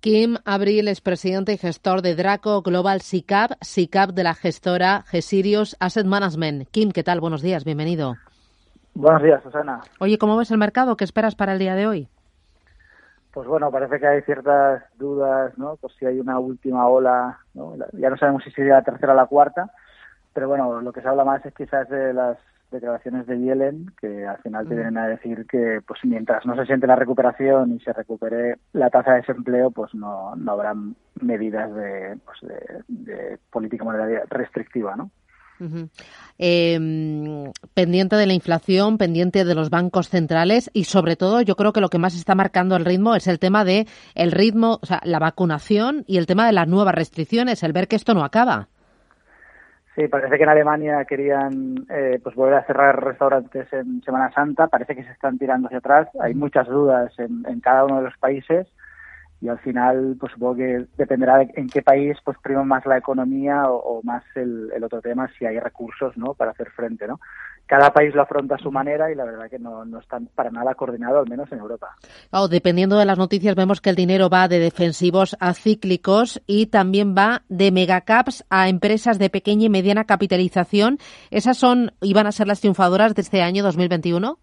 Kim 0.00 0.36
Abril 0.46 0.88
es 0.88 1.02
presidente 1.02 1.52
y 1.52 1.58
gestor 1.58 2.00
de 2.00 2.14
Draco 2.14 2.62
Global 2.62 3.02
SICAP, 3.02 3.50
SICAP 3.60 4.12
de 4.12 4.24
la 4.24 4.32
gestora 4.32 5.02
Gesirius 5.02 5.76
Asset 5.78 6.06
Management. 6.06 6.68
Kim, 6.70 6.90
¿qué 6.90 7.02
tal? 7.02 7.20
Buenos 7.20 7.42
días, 7.42 7.66
bienvenido. 7.66 8.14
Buenos 8.94 9.22
días, 9.22 9.42
Susana. 9.42 9.82
Oye, 9.98 10.16
¿cómo 10.16 10.38
ves 10.38 10.50
el 10.52 10.56
mercado? 10.56 10.96
¿Qué 10.96 11.04
esperas 11.04 11.34
para 11.34 11.52
el 11.52 11.58
día 11.58 11.74
de 11.74 11.86
hoy? 11.86 12.08
Pues 13.34 13.46
bueno, 13.46 13.70
parece 13.70 14.00
que 14.00 14.06
hay 14.06 14.22
ciertas 14.22 14.82
dudas, 14.96 15.52
¿no? 15.58 15.76
Por 15.76 15.92
si 15.92 16.06
hay 16.06 16.18
una 16.18 16.38
última 16.38 16.88
ola, 16.88 17.38
¿no? 17.52 17.74
Ya 17.92 18.08
no 18.08 18.16
sabemos 18.16 18.42
si 18.42 18.50
sería 18.52 18.76
la 18.76 18.82
tercera 18.82 19.12
o 19.12 19.16
la 19.16 19.26
cuarta, 19.26 19.70
pero 20.32 20.48
bueno, 20.48 20.80
lo 20.80 20.92
que 20.94 21.02
se 21.02 21.08
habla 21.08 21.24
más 21.24 21.44
es 21.44 21.52
quizás 21.52 21.86
de 21.90 22.14
las 22.14 22.38
declaraciones 22.70 23.26
de 23.26 23.38
Yellen 23.38 23.92
que 24.00 24.26
al 24.26 24.38
final 24.38 24.68
te 24.68 24.74
vienen 24.74 24.98
a 24.98 25.08
decir 25.08 25.46
que 25.46 25.80
pues 25.86 26.00
mientras 26.04 26.46
no 26.46 26.54
se 26.56 26.66
siente 26.66 26.86
la 26.86 26.96
recuperación 26.96 27.72
y 27.72 27.80
se 27.80 27.92
recupere 27.92 28.56
la 28.72 28.90
tasa 28.90 29.12
de 29.12 29.20
desempleo 29.20 29.70
pues 29.70 29.94
no, 29.94 30.34
no 30.36 30.52
habrá 30.52 30.74
medidas 31.20 31.74
de, 31.74 32.18
pues 32.24 32.38
de, 32.88 33.38
política 33.50 33.84
monetaria 33.84 34.22
restrictiva 34.28 34.96
¿no? 34.96 35.10
Em, 36.38 37.52
pendiente 37.74 38.16
de 38.16 38.26
la 38.26 38.32
inflación, 38.32 38.96
pendiente 38.96 39.44
de 39.44 39.54
los 39.54 39.68
bancos 39.68 40.08
centrales 40.08 40.70
y 40.72 40.84
sobre 40.84 41.16
todo 41.16 41.42
yo 41.42 41.54
creo 41.54 41.74
que 41.74 41.82
lo 41.82 41.90
que 41.90 41.98
más 41.98 42.14
está 42.14 42.34
marcando 42.34 42.76
el 42.76 42.86
ritmo 42.86 43.14
es 43.14 43.26
el 43.26 43.38
tema 43.38 43.62
de 43.66 43.86
el 44.14 44.32
ritmo, 44.32 44.78
o 44.80 44.86
sea, 44.86 45.02
la 45.04 45.18
vacunación 45.18 46.04
y 46.06 46.16
el 46.16 46.24
tema 46.24 46.46
de 46.46 46.52
las 46.52 46.66
nuevas 46.66 46.94
restricciones, 46.94 47.62
el 47.62 47.74
ver 47.74 47.88
que 47.88 47.96
esto 47.96 48.14
no 48.14 48.24
acaba. 48.24 48.69
Sí, 49.96 50.06
parece 50.06 50.36
que 50.36 50.44
en 50.44 50.48
Alemania 50.48 51.04
querían 51.04 51.86
eh, 51.90 52.20
pues 52.22 52.36
volver 52.36 52.54
a 52.54 52.64
cerrar 52.64 53.02
restaurantes 53.02 53.72
en 53.72 54.02
Semana 54.02 54.30
Santa. 54.32 54.68
Parece 54.68 54.94
que 54.94 55.02
se 55.02 55.10
están 55.10 55.36
tirando 55.36 55.66
hacia 55.66 55.78
atrás. 55.78 56.08
Hay 56.20 56.34
muchas 56.34 56.68
dudas 56.68 57.12
en, 57.18 57.44
en 57.46 57.60
cada 57.60 57.84
uno 57.84 57.96
de 57.96 58.04
los 58.04 58.16
países 58.18 58.68
y 59.40 59.48
al 59.48 59.58
final 59.58 60.16
pues 60.20 60.32
supongo 60.32 60.56
que 60.56 60.86
dependerá 60.96 61.38
de 61.38 61.50
en 61.54 61.68
qué 61.68 61.82
país 61.82 62.16
pues 62.24 62.36
prima 62.42 62.62
más 62.62 62.84
la 62.84 62.98
economía 62.98 63.64
o, 63.70 64.02
más 64.02 64.22
el, 64.34 64.70
el, 64.74 64.84
otro 64.84 65.00
tema 65.00 65.28
si 65.38 65.46
hay 65.46 65.58
recursos 65.58 66.16
no 66.16 66.34
para 66.34 66.50
hacer 66.50 66.70
frente 66.70 67.06
no 67.08 67.20
cada 67.70 67.92
país 67.92 68.12
lo 68.16 68.22
afronta 68.22 68.56
a 68.56 68.58
su 68.58 68.72
manera 68.72 69.12
y 69.12 69.14
la 69.14 69.24
verdad 69.24 69.48
que 69.48 69.60
no, 69.60 69.84
no 69.84 70.00
están 70.00 70.26
para 70.34 70.50
nada 70.50 70.74
coordinado 70.74 71.20
al 71.20 71.28
menos 71.28 71.52
en 71.52 71.60
Europa. 71.60 71.94
Dependiendo 72.50 72.98
de 72.98 73.04
las 73.04 73.16
noticias 73.16 73.54
vemos 73.54 73.80
que 73.80 73.90
el 73.90 73.94
dinero 73.94 74.28
va 74.28 74.48
de 74.48 74.58
defensivos 74.58 75.36
a 75.38 75.54
cíclicos 75.54 76.42
y 76.48 76.66
también 76.66 77.14
va 77.16 77.42
de 77.48 77.70
megacaps 77.70 78.44
a 78.50 78.68
empresas 78.68 79.20
de 79.20 79.30
pequeña 79.30 79.66
y 79.66 79.68
mediana 79.68 80.02
capitalización. 80.02 80.98
Esas 81.30 81.58
son 81.58 81.92
y 82.00 82.12
van 82.12 82.26
a 82.26 82.32
ser 82.32 82.48
las 82.48 82.58
triunfadoras 82.58 83.14
de 83.14 83.22
este 83.22 83.40
año 83.40 83.62
2021 83.62 84.36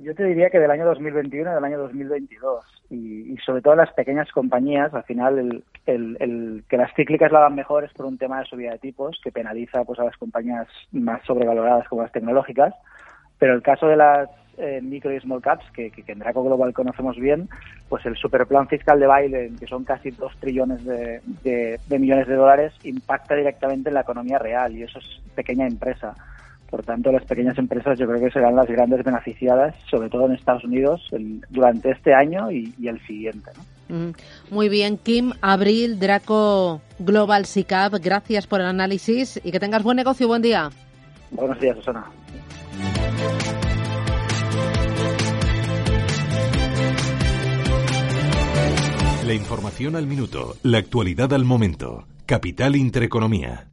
yo 0.00 0.14
te 0.14 0.24
diría 0.24 0.48
que 0.48 0.60
del 0.60 0.70
año 0.70 0.86
2021 0.86 1.50
y 1.50 1.54
del 1.54 1.64
año 1.64 1.78
2022. 1.78 2.64
Y, 2.88 3.32
y 3.32 3.36
sobre 3.38 3.62
todo 3.62 3.74
las 3.74 3.92
pequeñas 3.94 4.30
compañías, 4.30 4.94
al 4.94 5.02
final, 5.02 5.40
el, 5.40 5.64
el, 5.88 6.16
el, 6.20 6.64
que 6.68 6.76
las 6.76 6.92
cíclicas 6.94 7.32
la 7.32 7.40
van 7.40 7.54
mejor 7.54 7.84
es 7.84 7.92
por 7.92 8.06
un 8.06 8.18
tema 8.18 8.40
de 8.40 8.46
subida 8.46 8.72
de 8.72 8.78
tipos 8.78 9.18
que 9.22 9.32
penaliza 9.32 9.84
pues 9.84 9.98
a 9.98 10.04
las 10.04 10.16
compañías 10.16 10.68
más 10.92 11.24
sobrevaloradas 11.24 11.88
como 11.88 12.02
las 12.02 12.12
tecnológicas. 12.12 12.74
Pero 13.38 13.54
el 13.54 13.62
caso 13.62 13.86
de 13.86 13.96
las 13.96 14.28
eh, 14.58 14.80
micro 14.82 15.14
y 15.14 15.20
small 15.20 15.40
caps, 15.40 15.64
que, 15.72 15.90
que, 15.90 16.12
en 16.12 16.18
Draco 16.18 16.44
Global 16.44 16.74
conocemos 16.74 17.16
bien, 17.16 17.48
pues 17.88 18.04
el 18.04 18.16
superplan 18.16 18.68
fiscal 18.68 19.00
de 19.00 19.06
Biden, 19.06 19.56
que 19.56 19.66
son 19.66 19.84
casi 19.84 20.10
dos 20.10 20.36
trillones 20.40 20.84
de, 20.84 21.20
de, 21.42 21.80
de 21.86 21.98
millones 21.98 22.26
de 22.26 22.34
dólares, 22.34 22.74
impacta 22.82 23.34
directamente 23.34 23.88
en 23.88 23.94
la 23.94 24.00
economía 24.02 24.38
real 24.38 24.76
y 24.76 24.82
eso 24.82 24.98
es 24.98 25.22
pequeña 25.34 25.66
empresa. 25.66 26.14
Por 26.70 26.84
tanto, 26.84 27.10
las 27.10 27.24
pequeñas 27.24 27.56
empresas 27.56 27.98
yo 27.98 28.06
creo 28.06 28.20
que 28.20 28.30
serán 28.30 28.54
las 28.54 28.66
grandes 28.66 29.02
beneficiadas, 29.02 29.74
sobre 29.90 30.10
todo 30.10 30.26
en 30.26 30.32
Estados 30.32 30.64
Unidos, 30.64 31.08
durante 31.48 31.90
este 31.90 32.12
año 32.12 32.50
y, 32.50 32.74
el 32.86 33.00
siguiente. 33.06 33.50
Muy 34.50 34.68
bien, 34.68 34.98
Kim, 34.98 35.32
Abril, 35.40 35.98
Draco 35.98 36.82
Global 36.98 37.46
SICAP, 37.46 37.94
gracias 38.02 38.46
por 38.46 38.60
el 38.60 38.66
análisis 38.66 39.40
y 39.42 39.50
que 39.50 39.60
tengas 39.60 39.82
buen 39.82 39.96
negocio. 39.96 40.28
Buen 40.28 40.42
día. 40.42 40.68
Buenos 41.30 41.58
días, 41.58 41.76
Susana. 41.78 42.04
La 49.26 49.34
información 49.34 49.96
al 49.96 50.06
minuto, 50.06 50.56
la 50.62 50.78
actualidad 50.78 51.32
al 51.32 51.44
momento. 51.44 52.06
Capital 52.26 52.76
Intereconomía. 52.76 53.68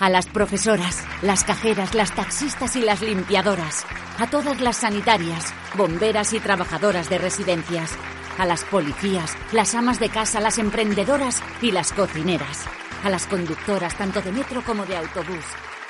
A 0.00 0.08
las 0.08 0.28
profesoras, 0.28 1.04
las 1.20 1.44
cajeras, 1.44 1.94
las 1.94 2.14
taxistas 2.14 2.74
y 2.74 2.80
las 2.80 3.02
limpiadoras. 3.02 3.84
A 4.18 4.30
todas 4.30 4.58
las 4.62 4.78
sanitarias, 4.78 5.52
bomberas 5.76 6.32
y 6.32 6.40
trabajadoras 6.40 7.10
de 7.10 7.18
residencias. 7.18 7.92
A 8.38 8.46
las 8.46 8.64
policías, 8.64 9.36
las 9.52 9.74
amas 9.74 10.00
de 10.00 10.08
casa, 10.08 10.40
las 10.40 10.56
emprendedoras 10.56 11.42
y 11.60 11.72
las 11.72 11.92
cocineras. 11.92 12.64
A 13.04 13.10
las 13.10 13.26
conductoras 13.26 13.94
tanto 13.94 14.22
de 14.22 14.32
metro 14.32 14.62
como 14.64 14.86
de 14.86 14.96
autobús. 14.96 15.44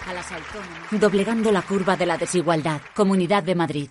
A 0.08 0.12
las 0.12 0.32
autónomas. 0.32 0.90
Doblegando 0.90 1.52
la 1.52 1.62
curva 1.62 1.96
de 1.96 2.06
la 2.06 2.18
desigualdad. 2.18 2.80
Comunidad 2.96 3.44
de 3.44 3.54
Madrid. 3.54 3.90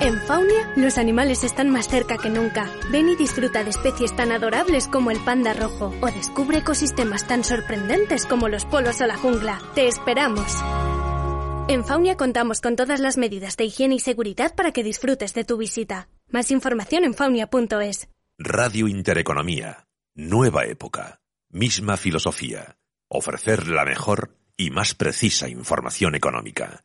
En 0.00 0.18
Faunia, 0.22 0.72
los 0.76 0.96
animales 0.96 1.44
están 1.44 1.68
más 1.68 1.86
cerca 1.86 2.16
que 2.16 2.30
nunca. 2.30 2.70
Ven 2.90 3.10
y 3.10 3.16
disfruta 3.16 3.62
de 3.64 3.68
especies 3.68 4.16
tan 4.16 4.32
adorables 4.32 4.88
como 4.88 5.10
el 5.10 5.22
panda 5.22 5.52
rojo 5.52 5.94
o 6.00 6.06
descubre 6.06 6.58
ecosistemas 6.58 7.26
tan 7.26 7.44
sorprendentes 7.44 8.24
como 8.24 8.48
los 8.48 8.64
polos 8.64 8.98
o 9.02 9.06
la 9.06 9.18
jungla. 9.18 9.60
Te 9.74 9.88
esperamos. 9.88 10.56
En 11.68 11.84
Faunia 11.84 12.16
contamos 12.16 12.62
con 12.62 12.76
todas 12.76 12.98
las 12.98 13.18
medidas 13.18 13.58
de 13.58 13.66
higiene 13.66 13.96
y 13.96 14.00
seguridad 14.00 14.54
para 14.54 14.72
que 14.72 14.82
disfrutes 14.82 15.34
de 15.34 15.44
tu 15.44 15.58
visita. 15.58 16.08
Más 16.30 16.50
información 16.50 17.04
en 17.04 17.12
faunia.es. 17.12 18.08
Radio 18.38 18.88
Intereconomía. 18.88 19.86
Nueva 20.14 20.64
época. 20.64 21.20
Misma 21.50 21.98
filosofía. 21.98 22.78
Ofrecer 23.10 23.68
la 23.68 23.84
mejor 23.84 24.34
y 24.56 24.70
más 24.70 24.94
precisa 24.94 25.46
información 25.50 26.14
económica. 26.14 26.84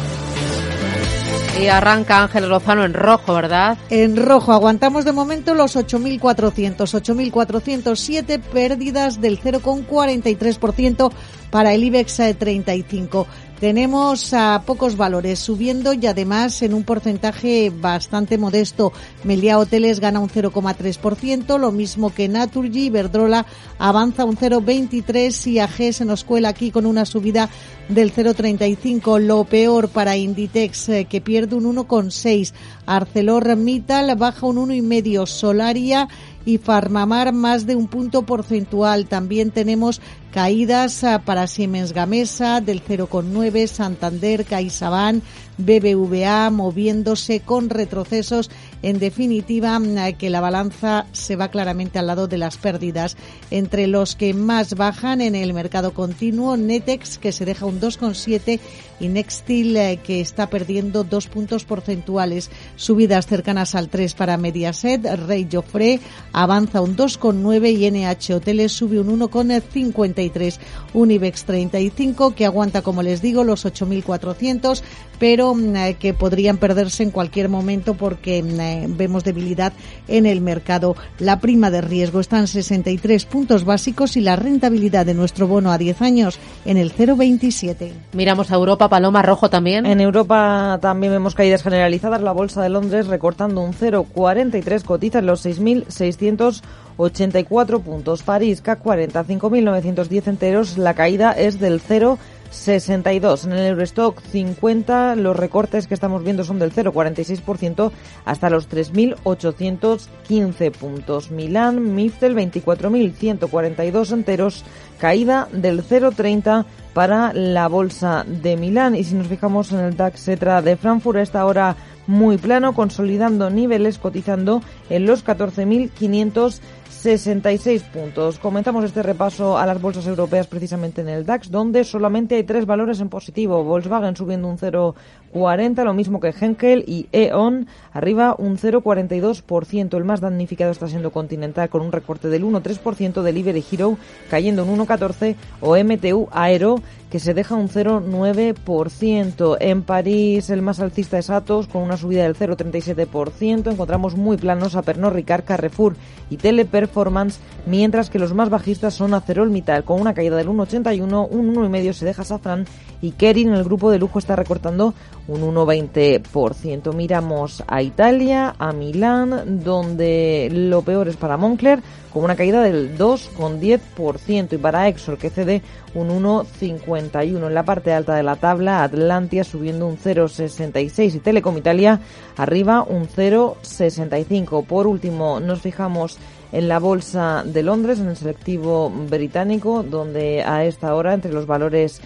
Y 1.59 1.67
arranca 1.67 2.23
Ángel 2.23 2.47
Lozano 2.49 2.85
en 2.85 2.93
rojo, 2.93 3.33
¿verdad? 3.35 3.77
En 3.89 4.15
rojo. 4.15 4.53
Aguantamos 4.53 5.05
de 5.05 5.11
momento 5.11 5.53
los 5.53 5.75
8.400, 5.75 6.75
8.407 6.77 8.39
pérdidas 8.39 9.21
del 9.21 9.39
0,43% 9.39 11.11
para 11.51 11.73
el 11.73 11.83
IBEX 11.83 12.37
35. 12.39 13.27
Tenemos 13.61 14.33
a 14.33 14.63
pocos 14.65 14.97
valores 14.97 15.37
subiendo 15.37 15.93
y 15.93 16.07
además 16.07 16.63
en 16.63 16.73
un 16.73 16.83
porcentaje 16.83 17.69
bastante 17.69 18.39
modesto. 18.39 18.91
Melia 19.23 19.59
Hoteles 19.59 19.99
gana 19.99 20.19
un 20.19 20.29
0,3%, 20.29 21.59
lo 21.59 21.71
mismo 21.71 22.11
que 22.11 22.27
Naturgy, 22.27 22.89
Verdrola 22.89 23.45
avanza 23.77 24.25
un 24.25 24.35
0,23 24.35 25.45
y 25.45 25.59
AG 25.59 25.93
se 25.93 26.05
nos 26.05 26.23
cuela 26.23 26.49
aquí 26.49 26.71
con 26.71 26.87
una 26.87 27.05
subida 27.05 27.49
del 27.93 28.13
0,35. 28.13 29.19
Lo 29.19 29.43
peor 29.43 29.89
para 29.89 30.17
Inditex 30.17 30.89
eh, 30.89 31.05
que 31.05 31.21
pierde 31.21 31.55
un 31.55 31.75
1,6. 31.75 32.53
ArcelorMittal 32.85 34.15
baja 34.15 34.45
un 34.45 34.69
1,5. 34.69 35.25
Solaria 35.27 36.07
y 36.45 36.57
Farmamar 36.57 37.33
más 37.33 37.65
de 37.65 37.75
un 37.75 37.87
punto 37.87 38.23
porcentual. 38.23 39.07
También 39.07 39.51
tenemos 39.51 40.01
caídas 40.31 41.03
ah, 41.03 41.19
para 41.23 41.47
Siemens 41.47 41.93
Gamesa 41.93 42.61
del 42.61 42.83
0,9, 42.83 43.67
Santander, 43.67 44.45
CaixaBank, 44.45 45.23
BBVA 45.57 46.49
moviéndose 46.49 47.41
con 47.41 47.69
retrocesos 47.69 48.49
en 48.81 48.99
definitiva, 48.99 49.77
mm, 49.79 50.13
que 50.17 50.29
la 50.29 50.41
balanza 50.41 51.05
se 51.11 51.35
va 51.35 51.49
claramente 51.49 51.99
al 51.99 52.07
lado 52.07 52.27
de 52.27 52.37
las 52.37 52.57
pérdidas. 52.57 53.17
Entre 53.49 53.87
los 53.87 54.15
que 54.15 54.33
más 54.33 54.75
bajan 54.75 55.21
en 55.21 55.35
el 55.35 55.53
mercado 55.53 55.93
continuo, 55.93 56.57
Netex, 56.57 57.17
que 57.17 57.31
se 57.31 57.45
deja 57.45 57.65
un 57.65 57.79
2,7 57.79 58.59
y 59.01 59.97
que 60.03 60.21
está 60.21 60.49
perdiendo 60.49 61.03
dos 61.03 61.27
puntos 61.27 61.65
porcentuales. 61.65 62.49
Subidas 62.75 63.27
cercanas 63.27 63.75
al 63.75 63.89
3 63.89 64.13
para 64.13 64.37
Mediaset. 64.37 65.03
Rey 65.27 65.47
Joffre 65.51 65.99
avanza 66.31 66.81
un 66.81 66.95
2,9 66.95 67.71
y 67.71 67.91
NH 67.91 68.35
Hoteles 68.35 68.71
sube 68.71 68.99
un 68.99 69.19
1,53. 69.19 70.57
Unibex 70.93 71.45
35, 71.45 72.35
que 72.35 72.45
aguanta, 72.45 72.81
como 72.81 73.01
les 73.01 73.21
digo, 73.21 73.43
los 73.43 73.65
8.400, 73.65 74.81
pero 75.19 75.53
mm, 75.55 75.75
eh, 75.75 75.97
que 75.99 76.13
podrían 76.13 76.57
perderse 76.57 77.03
en 77.03 77.11
cualquier 77.11 77.49
momento 77.49 77.95
porque 77.95 78.43
mm, 78.43 78.59
eh, 78.59 78.85
vemos 78.89 79.23
debilidad 79.23 79.73
en 80.07 80.25
el 80.25 80.41
mercado. 80.41 80.95
La 81.19 81.39
prima 81.39 81.71
de 81.71 81.81
riesgo 81.81 82.19
está 82.19 82.39
en 82.39 82.47
63 82.47 83.25
puntos 83.25 83.63
básicos 83.63 84.17
y 84.17 84.21
la 84.21 84.35
rentabilidad 84.35 85.05
de 85.05 85.13
nuestro 85.13 85.47
bono 85.47 85.71
a 85.71 85.77
10 85.77 86.01
años 86.01 86.39
en 86.65 86.77
el 86.77 86.93
0,27. 86.93 87.91
Miramos 88.13 88.51
a 88.51 88.55
Europa, 88.55 88.89
Paloma 88.91 89.21
Rojo 89.21 89.49
también. 89.49 89.85
En 89.85 90.01
Europa 90.01 90.77
también 90.81 91.13
vemos 91.13 91.33
caídas 91.33 91.63
generalizadas. 91.63 92.21
La 92.21 92.33
bolsa 92.33 92.61
de 92.61 92.67
Londres 92.67 93.07
recortando 93.07 93.61
un 93.61 93.73
0,43, 93.73 94.83
cotiza 94.83 95.19
en 95.19 95.27
los 95.27 95.45
6.684 95.45 97.81
puntos. 97.81 98.23
París, 98.23 98.61
CAC 98.61 98.79
40, 98.79 99.23
5.910 99.23 100.27
enteros. 100.27 100.77
La 100.77 100.93
caída 100.93 101.31
es 101.31 101.61
del 101.61 101.79
0. 101.79 102.19
62. 102.51 103.45
En 103.45 103.53
el 103.53 103.71
Eurostock 103.71 104.21
50 104.21 105.15
los 105.15 105.35
recortes 105.35 105.87
que 105.87 105.93
estamos 105.93 106.23
viendo 106.23 106.43
son 106.43 106.59
del 106.59 106.71
0,46% 106.71 107.91
hasta 108.25 108.49
los 108.49 108.69
3.815 108.69 110.71
puntos. 110.71 111.31
Milán, 111.31 111.95
Miftel 111.95 112.35
24.142 112.35 114.11
enteros, 114.11 114.63
caída 114.99 115.47
del 115.51 115.83
0,30 115.83 116.65
para 116.93 117.33
la 117.33 117.67
bolsa 117.67 118.25
de 118.27 118.57
Milán. 118.57 118.95
Y 118.95 119.03
si 119.03 119.15
nos 119.15 119.27
fijamos 119.27 119.71
en 119.71 119.79
el 119.79 119.97
DAX 119.97 120.23
Cetra 120.23 120.61
de 120.61 120.77
Frankfurt, 120.77 121.17
a 121.17 121.21
esta 121.21 121.45
hora 121.45 121.75
muy 122.07 122.37
plano, 122.37 122.73
consolidando 122.73 123.49
niveles, 123.49 123.97
cotizando 123.97 124.61
en 124.89 125.05
los 125.05 125.25
14.500 125.25 126.59
66 126.91 127.83
puntos. 127.83 128.37
Comenzamos 128.37 128.83
este 128.83 129.01
repaso 129.01 129.57
a 129.57 129.65
las 129.65 129.81
bolsas 129.81 130.05
europeas 130.05 130.47
precisamente 130.47 131.01
en 131.01 131.09
el 131.09 131.25
DAX, 131.25 131.49
donde 131.49 131.83
solamente 131.83 132.35
hay 132.35 132.43
tres 132.43 132.65
valores 132.65 132.99
en 132.99 133.09
positivo. 133.09 133.63
Volkswagen 133.63 134.15
subiendo 134.15 134.47
un 134.47 134.57
0,40, 134.57 135.83
lo 135.83 135.93
mismo 135.93 136.19
que 136.19 136.33
Henkel 136.39 136.83
y 136.85 137.07
E.ON, 137.11 137.67
arriba 137.93 138.35
un 138.37 138.57
0,42%. 138.57 139.97
El 139.97 140.03
más 140.03 140.21
damnificado 140.21 140.71
está 140.71 140.87
siendo 140.87 141.11
Continental 141.11 141.69
con 141.69 141.81
un 141.81 141.91
recorte 141.91 142.27
del 142.27 142.43
1,3%, 142.43 143.21
Delivery 143.21 143.63
Hero 143.71 143.97
cayendo 144.29 144.63
un 144.63 144.77
1,14% 144.79 145.35
o 145.61 145.75
MTU 145.75 146.27
Aero 146.31 146.81
que 147.11 147.19
se 147.19 147.33
deja 147.33 147.55
un 147.55 147.67
0,9%. 147.67 149.57
En 149.59 149.83
París 149.83 150.49
el 150.49 150.61
más 150.61 150.79
alcista 150.79 151.19
es 151.19 151.29
Atos 151.29 151.67
con 151.67 151.83
una 151.83 151.97
subida 151.97 152.23
del 152.23 152.37
0,37%. 152.37 153.71
Encontramos 153.71 154.15
muy 154.15 154.37
planos 154.37 154.75
a 154.75 154.81
Pernod 154.81 155.13
Ricard, 155.13 155.43
Carrefour 155.43 155.95
y 156.29 156.37
Teleperformance, 156.81 157.39
mientras 157.65 158.09
que 158.09 158.19
los 158.19 158.33
más 158.33 158.49
bajistas 158.49 158.93
son 158.93 159.13
Acerol 159.13 159.51
Mittal 159.51 159.83
con 159.83 160.01
una 160.01 160.13
caída 160.13 160.35
del 160.37 160.47
1,81, 160.47 161.27
un 161.29 161.55
1,5 161.55 161.93
se 161.93 162.05
deja 162.05 162.23
Safran 162.23 162.65
y 163.01 163.11
Kering, 163.11 163.53
el 163.53 163.63
grupo 163.63 163.91
de 163.91 163.99
lujo, 163.99 164.19
está 164.19 164.35
recortando 164.35 164.93
un 165.27 165.41
1,20%. 165.41 166.93
Miramos 166.93 167.63
a 167.67 167.81
Italia, 167.81 168.55
a 168.57 168.71
Milán, 168.73 169.63
donde 169.63 170.49
lo 170.51 170.81
peor 170.81 171.07
es 171.07 171.17
para 171.17 171.37
Moncler, 171.37 171.81
con 172.13 172.23
una 172.23 172.35
caída 172.35 172.61
del 172.61 172.97
2,10%, 172.97 174.53
y 174.53 174.57
para 174.57 174.87
Exor, 174.87 175.17
que 175.17 175.29
cede 175.29 175.61
un 175.95 176.09
1,51%. 176.09 177.47
En 177.47 177.53
la 177.53 177.63
parte 177.63 177.93
alta 177.93 178.15
de 178.15 178.23
la 178.23 178.35
tabla, 178.35 178.83
Atlantia 178.83 179.43
subiendo 179.43 179.87
un 179.87 179.97
0,66% 179.97 181.15
y 181.15 181.19
Telecom 181.19 181.57
Italia 181.57 181.99
arriba 182.37 182.83
un 182.83 183.07
0,65%. 183.07 184.65
Por 184.65 184.87
último, 184.87 185.39
nos 185.39 185.61
fijamos 185.61 186.17
en 186.51 186.67
la 186.67 186.79
bolsa 186.79 187.43
de 187.45 187.63
Londres, 187.63 187.99
en 187.99 188.09
el 188.09 188.15
selectivo 188.15 188.89
británico, 188.89 189.83
donde 189.83 190.43
a 190.43 190.65
esta 190.65 190.93
hora, 190.95 191.13
entre 191.13 191.31
los 191.31 191.45
valores 191.45 192.01